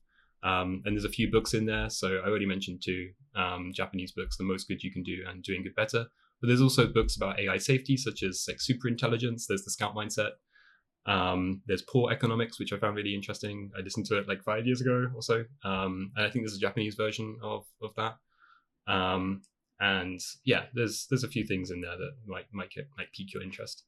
Um, 0.43 0.83
and 0.85 0.95
there's 0.95 1.07
a 1.07 1.09
few 1.11 1.31
books 1.31 1.55
in 1.55 1.65
there. 1.65 1.89
So 1.89 2.19
I 2.25 2.29
already 2.29 2.45
mentioned 2.47 2.83
two 2.85 3.11
um, 3.35 3.73
Japanese 3.75 4.13
books, 4.13 4.37
The 4.37 4.45
Most 4.45 4.69
Good 4.69 4.83
You 4.83 4.93
Can 4.93 5.03
Do 5.03 5.25
and 5.29 5.43
Doing 5.43 5.63
Good 5.63 5.75
Better. 5.75 6.05
But 6.41 6.49
there's 6.49 6.61
also 6.61 6.87
books 6.87 7.17
about 7.17 7.41
AI 7.41 7.57
safety, 7.57 7.97
such 7.97 8.23
as 8.23 8.45
like 8.47 8.61
super 8.61 8.89
intelligence. 8.89 9.47
There's 9.47 9.65
the 9.65 9.71
Scout 9.71 9.95
Mindset. 9.95 10.33
Um, 11.07 11.63
there's 11.67 11.83
Poor 11.83 12.11
Economics, 12.13 12.59
which 12.59 12.73
I 12.73 12.79
found 12.79 12.97
really 12.97 13.15
interesting. 13.15 13.71
I 13.77 13.83
listened 13.83 14.07
to 14.07 14.19
it 14.19 14.29
like 14.29 14.43
five 14.43 14.67
years 14.67 14.81
ago 14.81 15.11
or 15.15 15.23
so. 15.23 15.45
Um, 15.65 16.13
and 16.17 16.27
I 16.27 16.31
think 16.31 16.45
there's 16.45 16.57
a 16.57 16.61
Japanese 16.61 16.95
version 16.95 17.37
of, 17.43 17.65
of 17.83 17.95
that. 17.97 18.17
Um, 18.87 19.43
and 19.81 20.21
yeah, 20.45 20.65
there's 20.73 21.07
there's 21.11 21.25
a 21.25 21.29
few 21.29 21.45
things 21.45 21.71
in 21.71 21.81
there 21.81 21.97
that 21.97 22.13
might 22.27 22.47
might 22.53 22.71
get, 22.71 22.89
might 22.97 23.13
pique 23.13 23.35
your 23.35 23.43
interest. 23.43 23.85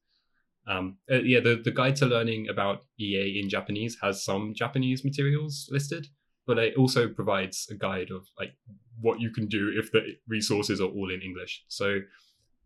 Um, 0.68 0.98
uh, 1.10 1.20
yeah, 1.20 1.40
the, 1.40 1.60
the 1.62 1.70
guide 1.70 1.94
to 1.96 2.06
learning 2.06 2.48
about 2.48 2.84
EA 2.98 3.40
in 3.40 3.48
Japanese 3.48 3.96
has 4.02 4.24
some 4.24 4.52
Japanese 4.52 5.04
materials 5.04 5.68
listed, 5.70 6.08
but 6.44 6.58
it 6.58 6.74
also 6.76 7.08
provides 7.08 7.68
a 7.70 7.74
guide 7.74 8.10
of 8.10 8.26
like 8.38 8.54
what 9.00 9.20
you 9.20 9.30
can 9.30 9.46
do 9.46 9.72
if 9.76 9.92
the 9.92 10.00
resources 10.26 10.80
are 10.80 10.88
all 10.88 11.10
in 11.12 11.20
English. 11.20 11.64
So 11.68 12.00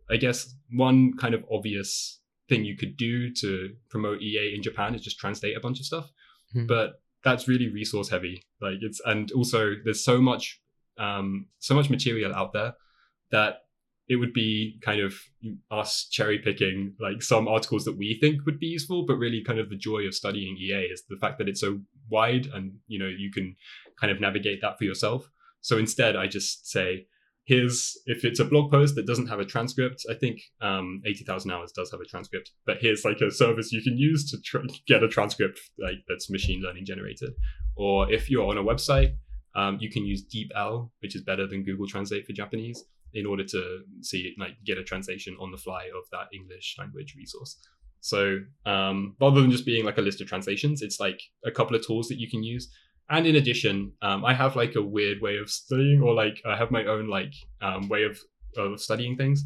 I 0.08 0.16
guess 0.16 0.54
one 0.72 1.16
kind 1.18 1.34
of 1.34 1.44
obvious 1.52 2.19
thing 2.50 2.64
you 2.64 2.76
could 2.76 2.96
do 2.98 3.32
to 3.42 3.70
promote 3.88 4.20
EA 4.20 4.54
in 4.54 4.62
Japan 4.62 4.94
is 4.94 5.00
just 5.00 5.18
translate 5.18 5.56
a 5.56 5.60
bunch 5.60 5.80
of 5.80 5.86
stuff. 5.86 6.10
Mhm. 6.54 6.66
But 6.66 6.88
that's 7.24 7.48
really 7.48 7.68
resource 7.68 8.10
heavy. 8.10 8.36
Like 8.60 8.78
it's 8.82 9.00
and 9.06 9.32
also 9.32 9.60
there's 9.84 10.04
so 10.04 10.20
much 10.20 10.60
um 10.98 11.46
so 11.58 11.74
much 11.74 11.88
material 11.88 12.34
out 12.34 12.52
there 12.52 12.74
that 13.30 13.52
it 14.08 14.16
would 14.16 14.32
be 14.32 14.78
kind 14.82 15.00
of 15.00 15.14
us 15.70 16.08
cherry 16.10 16.38
picking 16.40 16.94
like 16.98 17.22
some 17.22 17.46
articles 17.46 17.84
that 17.84 17.96
we 17.96 18.18
think 18.20 18.44
would 18.44 18.58
be 18.58 18.66
useful, 18.66 19.06
but 19.06 19.14
really 19.14 19.42
kind 19.44 19.60
of 19.60 19.70
the 19.70 19.76
joy 19.76 20.00
of 20.06 20.14
studying 20.14 20.56
EA 20.58 20.82
is 20.94 21.04
the 21.08 21.16
fact 21.16 21.38
that 21.38 21.48
it's 21.48 21.60
so 21.60 21.80
wide 22.10 22.46
and 22.52 22.72
you 22.88 22.98
know 22.98 23.06
you 23.06 23.30
can 23.30 23.54
kind 24.00 24.10
of 24.10 24.20
navigate 24.20 24.60
that 24.62 24.76
for 24.78 24.84
yourself. 24.84 25.30
So 25.60 25.78
instead, 25.78 26.16
I 26.16 26.26
just 26.26 26.68
say, 26.68 27.06
here's 27.50 27.98
if 28.06 28.24
it's 28.24 28.40
a 28.40 28.44
blog 28.44 28.70
post 28.70 28.94
that 28.94 29.06
doesn't 29.10 29.26
have 29.26 29.40
a 29.40 29.44
transcript. 29.54 30.00
I 30.12 30.14
think 30.14 30.36
um, 30.60 31.02
eighty 31.04 31.24
thousand 31.24 31.50
hours 31.50 31.72
does 31.72 31.90
have 31.90 32.00
a 32.00 32.10
transcript, 32.12 32.52
but 32.64 32.76
here's 32.80 33.04
like 33.04 33.20
a 33.20 33.30
service 33.30 33.72
you 33.72 33.82
can 33.82 33.96
use 33.98 34.30
to 34.30 34.36
tr- 34.48 34.66
get 34.86 35.02
a 35.02 35.08
transcript 35.08 35.58
like 35.86 35.98
that's 36.08 36.30
machine 36.30 36.62
learning 36.62 36.86
generated. 36.86 37.32
Or 37.76 38.10
if 38.16 38.30
you're 38.30 38.48
on 38.52 38.58
a 38.58 38.62
website, 38.62 39.10
um, 39.60 39.78
you 39.80 39.90
can 39.90 40.04
use 40.12 40.22
DeepL, 40.32 40.90
which 41.02 41.14
is 41.16 41.22
better 41.22 41.46
than 41.46 41.64
Google 41.64 41.88
Translate 41.88 42.24
for 42.26 42.32
Japanese, 42.32 42.84
in 43.14 43.26
order 43.26 43.44
to 43.44 43.80
see 44.00 44.34
like 44.38 44.54
get 44.64 44.78
a 44.78 44.84
translation 44.84 45.36
on 45.40 45.50
the 45.50 45.58
fly 45.58 45.84
of 45.98 46.04
that 46.12 46.28
English 46.32 46.76
language 46.78 47.14
resource. 47.18 47.52
So 48.00 48.20
um, 48.64 49.16
rather 49.20 49.40
than 49.42 49.50
just 49.50 49.66
being 49.66 49.84
like 49.84 49.98
a 49.98 50.06
list 50.08 50.20
of 50.20 50.28
translations, 50.28 50.82
it's 50.82 51.00
like 51.00 51.20
a 51.44 51.50
couple 51.50 51.76
of 51.76 51.84
tools 51.86 52.06
that 52.08 52.18
you 52.22 52.30
can 52.30 52.42
use. 52.54 52.64
And 53.10 53.26
in 53.26 53.36
addition, 53.36 53.92
um, 54.02 54.24
I 54.24 54.32
have 54.34 54.54
like 54.56 54.76
a 54.76 54.82
weird 54.82 55.20
way 55.20 55.36
of 55.38 55.50
studying, 55.50 56.00
or 56.00 56.14
like 56.14 56.40
I 56.46 56.56
have 56.56 56.70
my 56.70 56.84
own 56.84 57.08
like 57.08 57.34
um, 57.60 57.88
way 57.88 58.04
of 58.04 58.18
of 58.56 58.80
studying 58.80 59.16
things. 59.16 59.44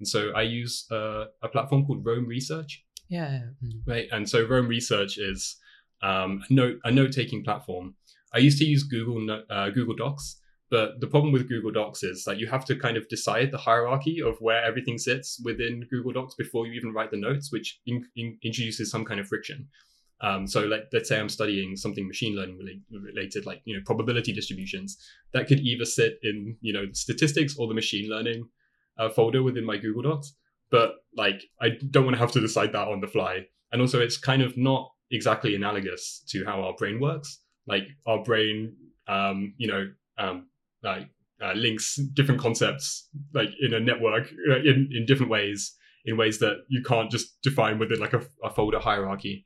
And 0.00 0.08
so 0.08 0.32
I 0.34 0.42
use 0.42 0.86
uh, 0.90 1.26
a 1.42 1.48
platform 1.48 1.86
called 1.86 2.04
Roam 2.04 2.26
Research, 2.26 2.84
Yeah. 3.08 3.42
mm. 3.62 3.80
right? 3.86 4.06
And 4.12 4.28
so 4.28 4.44
Roam 4.46 4.66
Research 4.68 5.18
is 5.18 5.56
um, 6.02 6.42
a 6.50 6.52
note 6.52 6.76
a 6.84 6.90
note 6.90 7.12
taking 7.12 7.44
platform. 7.44 7.94
I 8.34 8.38
used 8.38 8.58
to 8.58 8.64
use 8.64 8.82
Google 8.82 9.40
uh, 9.48 9.70
Google 9.70 9.94
Docs, 9.94 10.40
But 10.70 11.00
the 11.00 11.06
problem 11.06 11.32
with 11.32 11.48
Google 11.48 11.70
Docs 11.70 12.02
is 12.02 12.24
that 12.24 12.38
you 12.38 12.46
have 12.48 12.64
to 12.66 12.74
kind 12.74 12.96
of 12.96 13.08
decide 13.08 13.50
the 13.50 13.58
hierarchy 13.58 14.20
of 14.20 14.34
where 14.40 14.62
everything 14.64 14.98
sits 14.98 15.40
within 15.44 15.86
Google 15.90 16.12
Docs 16.12 16.34
before 16.34 16.66
you 16.66 16.72
even 16.72 16.92
write 16.92 17.10
the 17.12 17.16
notes, 17.28 17.52
which 17.52 17.78
in, 17.86 18.04
in, 18.16 18.38
introduces 18.42 18.90
some 18.90 19.04
kind 19.04 19.20
of 19.20 19.28
friction. 19.28 19.68
Um, 20.24 20.46
so 20.46 20.60
let, 20.60 20.84
let's 20.90 21.10
say 21.10 21.20
I'm 21.20 21.28
studying 21.28 21.76
something 21.76 22.08
machine 22.08 22.34
learning 22.34 22.58
related, 22.90 23.44
like 23.44 23.60
you 23.66 23.76
know 23.76 23.82
probability 23.84 24.32
distributions. 24.32 24.96
That 25.34 25.46
could 25.46 25.60
either 25.60 25.84
sit 25.84 26.18
in 26.22 26.56
you 26.62 26.72
know 26.72 26.86
statistics 26.92 27.56
or 27.58 27.68
the 27.68 27.74
machine 27.74 28.08
learning 28.08 28.48
uh, 28.98 29.10
folder 29.10 29.42
within 29.42 29.66
my 29.66 29.76
Google 29.76 30.02
Docs. 30.02 30.34
But 30.70 30.94
like 31.14 31.44
I 31.60 31.72
don't 31.90 32.04
want 32.04 32.16
to 32.16 32.20
have 32.20 32.32
to 32.32 32.40
decide 32.40 32.72
that 32.72 32.88
on 32.88 33.00
the 33.02 33.06
fly. 33.06 33.46
And 33.70 33.82
also, 33.82 34.00
it's 34.00 34.16
kind 34.16 34.40
of 34.40 34.56
not 34.56 34.90
exactly 35.10 35.54
analogous 35.54 36.22
to 36.28 36.42
how 36.46 36.62
our 36.62 36.74
brain 36.78 37.00
works. 37.00 37.40
Like 37.66 37.84
our 38.06 38.22
brain, 38.22 38.74
um, 39.06 39.52
you 39.58 39.68
know, 39.68 39.90
um, 40.16 40.48
like 40.82 41.10
uh, 41.42 41.52
links 41.52 41.96
different 42.14 42.40
concepts 42.40 43.08
like 43.34 43.50
in 43.60 43.74
a 43.74 43.80
network 43.80 44.32
uh, 44.50 44.56
in 44.60 44.88
in 44.90 45.04
different 45.06 45.30
ways, 45.30 45.74
in 46.06 46.16
ways 46.16 46.38
that 46.38 46.64
you 46.68 46.82
can't 46.82 47.10
just 47.10 47.42
define 47.42 47.78
within 47.78 48.00
like 48.00 48.14
a, 48.14 48.22
a 48.42 48.48
folder 48.48 48.78
hierarchy. 48.78 49.44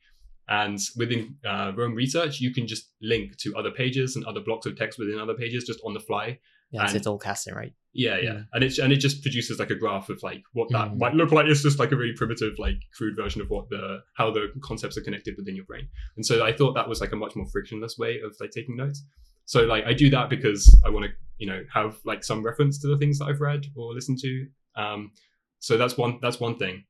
And 0.49 0.79
within 0.97 1.37
uh, 1.47 1.73
Roam 1.77 1.95
Research, 1.95 2.41
you 2.41 2.53
can 2.53 2.67
just 2.67 2.91
link 3.03 3.37
to 3.39 3.55
other 3.57 3.71
pages 3.71 4.17
and 4.17 4.25
other 4.25 4.41
blocks 4.41 4.67
of 4.67 4.77
text 4.77 4.99
within 4.99 5.19
other 5.19 5.35
pages 5.35 5.65
just 5.65 5.81
on 5.85 5.93
the 5.95 6.01
fly. 6.01 6.39
Yeah, 6.71 6.87
And- 6.87 6.97
it's 6.97 7.07
all 7.07 7.19
casting, 7.19 7.55
right? 7.55 7.73
Yeah, 7.95 8.19
yeah, 8.19 8.31
Mm. 8.33 8.47
and 8.53 8.65
it's 8.65 8.79
and 8.79 8.93
it 8.93 8.99
just 8.99 9.23
produces 9.23 9.59
like 9.59 9.71
a 9.71 9.75
graph 9.75 10.09
of 10.11 10.23
like 10.23 10.43
what 10.53 10.69
that 10.71 10.91
Mm. 10.93 10.99
might 10.99 11.15
look 11.15 11.33
like. 11.33 11.47
It's 11.47 11.63
just 11.63 11.79
like 11.79 11.91
a 11.93 11.97
really 11.97 12.13
primitive, 12.13 12.59
like 12.59 12.77
crude 12.97 13.17
version 13.17 13.41
of 13.41 13.49
what 13.51 13.69
the 13.71 14.03
how 14.15 14.31
the 14.31 14.53
concepts 14.63 14.97
are 14.99 15.03
connected 15.03 15.35
within 15.39 15.57
your 15.57 15.65
brain. 15.65 15.89
And 16.17 16.25
so 16.25 16.45
I 16.45 16.53
thought 16.53 16.75
that 16.75 16.89
was 16.89 17.01
like 17.01 17.13
a 17.13 17.17
much 17.17 17.35
more 17.35 17.47
frictionless 17.47 17.97
way 17.99 18.21
of 18.21 18.37
like 18.41 18.51
taking 18.51 18.77
notes. 18.77 19.05
So 19.47 19.65
like 19.65 19.85
I 19.87 19.95
do 19.95 20.11
that 20.11 20.29
because 20.31 20.63
I 20.85 20.91
want 20.91 21.07
to 21.07 21.13
you 21.39 21.47
know 21.47 21.65
have 21.73 21.99
like 22.05 22.23
some 22.25 22.43
reference 22.43 22.79
to 22.81 22.87
the 22.89 22.99
things 22.99 23.19
that 23.19 23.27
I've 23.27 23.41
read 23.41 23.67
or 23.75 23.95
listened 23.95 24.19
to. 24.21 24.47
Um, 24.77 25.13
so 25.59 25.77
that's 25.79 25.97
one 25.97 26.19
that's 26.21 26.39
one 26.39 26.57
thing. 26.59 26.85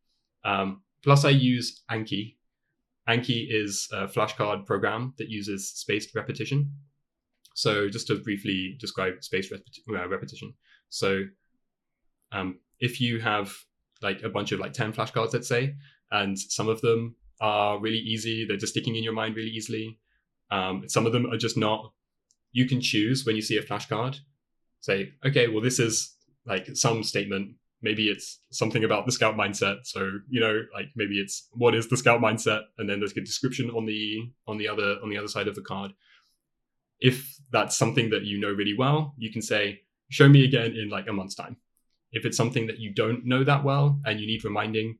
Um, 0.45 0.83
plus 1.05 1.25
I 1.25 1.31
use 1.31 1.83
Anki. 1.91 2.35
Anki 3.09 3.47
is 3.49 3.89
a 3.93 4.07
flashcard 4.07 4.67
program 4.67 5.15
that 5.19 5.29
uses 5.29 5.71
spaced 5.71 6.15
repetition. 6.15 6.71
So 7.55 7.89
just 7.89 8.07
to 8.09 8.17
briefly 8.17 8.77
describe 8.79 9.15
spaced 9.25 9.53
repeti- 9.53 9.99
uh, 9.99 10.09
repetition. 10.09 10.55
So 10.91 11.25
um, 12.33 12.59
if 12.81 13.01
you 13.01 13.19
have 13.21 13.53
like 14.03 14.23
a 14.23 14.29
bunch 14.29 14.53
of 14.53 14.61
like 14.61 14.73
10 14.73 14.93
flashcards, 14.93 15.33
let's 15.33 15.49
say, 15.49 15.75
and 16.11 16.39
some 16.39 16.69
of 16.69 16.81
them 16.83 17.17
are 17.41 17.81
really 17.81 17.99
easy, 17.99 18.45
they're 18.45 18.57
just 18.57 18.73
sticking 18.73 18.97
in 18.97 19.03
your 19.03 19.13
mind 19.13 19.37
really 19.37 19.51
easily. 19.51 19.99
Um, 20.51 20.89
some 20.89 21.07
of 21.07 21.13
them 21.13 21.27
are 21.27 21.37
just 21.37 21.57
not. 21.57 21.93
You 22.53 22.67
can 22.67 22.81
choose 22.81 23.25
when 23.25 23.37
you 23.37 23.43
see 23.43 23.57
a 23.59 23.63
flashcard, 23.63 24.21
say, 24.81 25.13
okay, 25.25 25.49
well, 25.49 25.63
this 25.63 25.79
is 25.79 26.15
like 26.47 26.69
some 26.75 27.03
statement. 27.03 27.57
Maybe 27.81 28.09
it's 28.09 28.41
something 28.51 28.85
about 28.85 29.07
the 29.07 29.13
scout 29.13 29.37
mindset. 29.37 29.79
So, 29.85 30.19
you 30.29 30.41
know, 30.41 30.63
like 30.75 30.87
maybe 30.97 31.21
it's 31.21 31.49
what 31.53 31.75
is 31.75 31.89
the 31.89 31.97
scout 31.97 32.21
mindset? 32.21 32.63
And 32.79 32.89
then 32.89 32.99
there's 32.99 33.17
a 33.17 33.21
description 33.21 33.71
on 33.71 33.87
the 33.87 34.31
on 34.47 34.59
the 34.59 34.69
other 34.69 34.97
on 35.03 35.11
the 35.11 35.19
other 35.19 35.29
side 35.29 35.49
of 35.49 35.55
the 35.55 35.63
card. 35.63 35.93
If 37.01 37.37
that's 37.53 37.77
something 37.77 38.11
that 38.11 38.25
you 38.25 38.39
know 38.39 38.51
really 38.51 38.75
well, 38.77 39.15
you 39.17 39.31
can 39.31 39.43
say, 39.43 39.83
show 40.11 40.29
me 40.29 40.45
again 40.45 40.73
in 40.73 40.89
like 40.91 41.07
a 41.09 41.13
month's 41.13 41.37
time. 41.37 41.57
If 42.11 42.25
it's 42.25 42.37
something 42.37 42.67
that 42.67 42.79
you 42.79 42.93
don't 42.93 43.25
know 43.25 43.45
that 43.45 43.63
well 43.63 44.01
and 44.05 44.19
you 44.19 44.27
need 44.27 44.45
reminding, 44.45 44.99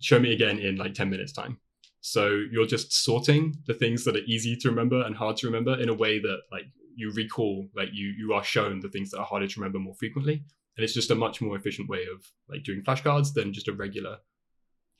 show 0.00 0.18
me 0.18 0.32
again 0.32 0.58
in 0.58 0.76
like 0.76 0.94
10 0.94 1.10
minutes 1.10 1.32
time. 1.32 1.58
So 2.00 2.42
you're 2.52 2.66
just 2.66 2.92
sorting 2.92 3.56
the 3.66 3.74
things 3.74 4.04
that 4.04 4.14
are 4.14 4.24
easy 4.26 4.54
to 4.58 4.68
remember 4.68 5.02
and 5.02 5.16
hard 5.16 5.38
to 5.38 5.46
remember 5.48 5.80
in 5.80 5.88
a 5.88 5.94
way 5.94 6.20
that 6.20 6.38
like 6.52 6.66
you 6.94 7.10
recall, 7.12 7.66
like 7.74 7.88
you 7.92 8.08
you 8.16 8.32
are 8.32 8.44
shown 8.44 8.80
the 8.80 8.88
things 8.88 9.10
that 9.10 9.18
are 9.18 9.26
harder 9.26 9.48
to 9.48 9.60
remember 9.60 9.80
more 9.80 9.94
frequently. 9.94 10.44
And 10.76 10.84
it's 10.84 10.94
just 10.94 11.10
a 11.10 11.14
much 11.14 11.40
more 11.40 11.56
efficient 11.56 11.88
way 11.88 12.04
of 12.12 12.24
like 12.48 12.62
doing 12.62 12.82
flashcards 12.82 13.32
than 13.32 13.52
just 13.52 13.68
a 13.68 13.72
regular, 13.72 14.18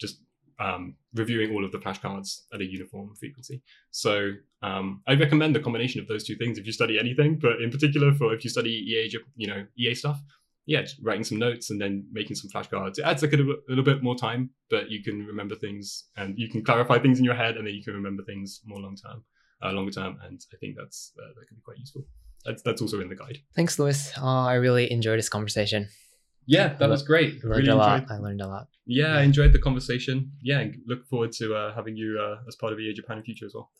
just 0.00 0.20
um, 0.58 0.94
reviewing 1.14 1.54
all 1.54 1.64
of 1.64 1.72
the 1.72 1.78
flashcards 1.78 2.42
at 2.52 2.60
a 2.60 2.64
uniform 2.64 3.14
frequency. 3.14 3.62
So 3.90 4.32
um, 4.62 5.02
I 5.06 5.14
recommend 5.14 5.54
the 5.54 5.60
combination 5.60 6.00
of 6.00 6.08
those 6.08 6.24
two 6.24 6.36
things 6.36 6.58
if 6.58 6.66
you 6.66 6.72
study 6.72 6.98
anything, 6.98 7.38
but 7.38 7.60
in 7.60 7.70
particular 7.70 8.14
for 8.14 8.34
if 8.34 8.42
you 8.42 8.50
study 8.50 8.70
EA, 8.70 9.18
you 9.36 9.46
know, 9.46 9.66
EA 9.78 9.94
stuff, 9.94 10.22
yeah, 10.66 10.82
just 10.82 10.96
writing 11.00 11.24
some 11.24 11.38
notes 11.38 11.70
and 11.70 11.80
then 11.80 12.06
making 12.12 12.36
some 12.36 12.50
flashcards. 12.50 12.98
It 12.98 13.04
adds 13.04 13.22
like 13.22 13.32
a 13.32 13.36
little, 13.36 13.84
bit 13.84 14.02
more 14.02 14.16
time, 14.16 14.50
but 14.68 14.90
you 14.90 15.02
can 15.02 15.24
remember 15.24 15.54
things 15.54 16.04
and 16.16 16.36
you 16.36 16.48
can 16.48 16.64
clarify 16.64 16.98
things 16.98 17.20
in 17.20 17.24
your 17.24 17.34
head, 17.34 17.56
and 17.56 17.66
then 17.66 17.74
you 17.74 17.84
can 17.84 17.94
remember 17.94 18.24
things 18.24 18.60
more 18.64 18.80
long 18.80 18.96
term, 18.96 19.22
uh, 19.62 19.70
longer 19.70 19.92
term. 19.92 20.18
And 20.24 20.40
I 20.52 20.56
think 20.56 20.74
that's 20.76 21.12
uh, 21.18 21.28
that 21.38 21.46
can 21.46 21.56
be 21.56 21.62
quite 21.62 21.78
useful. 21.78 22.04
That's 22.46 22.62
that's 22.62 22.80
also 22.82 23.00
in 23.00 23.08
the 23.08 23.16
guide. 23.16 23.38
Thanks, 23.54 23.78
Luis. 23.78 24.12
Uh, 24.16 24.24
I 24.46 24.54
really 24.54 24.90
enjoyed 24.90 25.18
this 25.18 25.28
conversation. 25.28 25.88
Yeah, 26.46 26.74
that 26.74 26.88
was 26.88 27.02
great. 27.02 27.40
I 27.44 27.48
learned 27.48 27.56
Really 27.62 27.68
a 27.70 27.74
lot. 27.76 28.02
enjoyed- 28.02 28.10
I 28.16 28.18
learned 28.18 28.40
a 28.40 28.46
lot. 28.48 28.68
Yeah, 28.86 29.16
I 29.16 29.22
enjoyed 29.22 29.52
the 29.52 29.58
conversation. 29.58 30.30
Yeah, 30.42 30.60
and 30.60 30.76
look 30.86 31.04
forward 31.08 31.32
to 31.40 31.54
uh, 31.56 31.74
having 31.74 31.96
you 31.96 32.20
uh, 32.20 32.36
as 32.46 32.54
part 32.54 32.72
of 32.72 32.78
EA 32.78 32.92
Japan 32.94 33.18
in 33.18 33.24
future 33.24 33.46
as 33.46 33.52
well. 33.54 33.70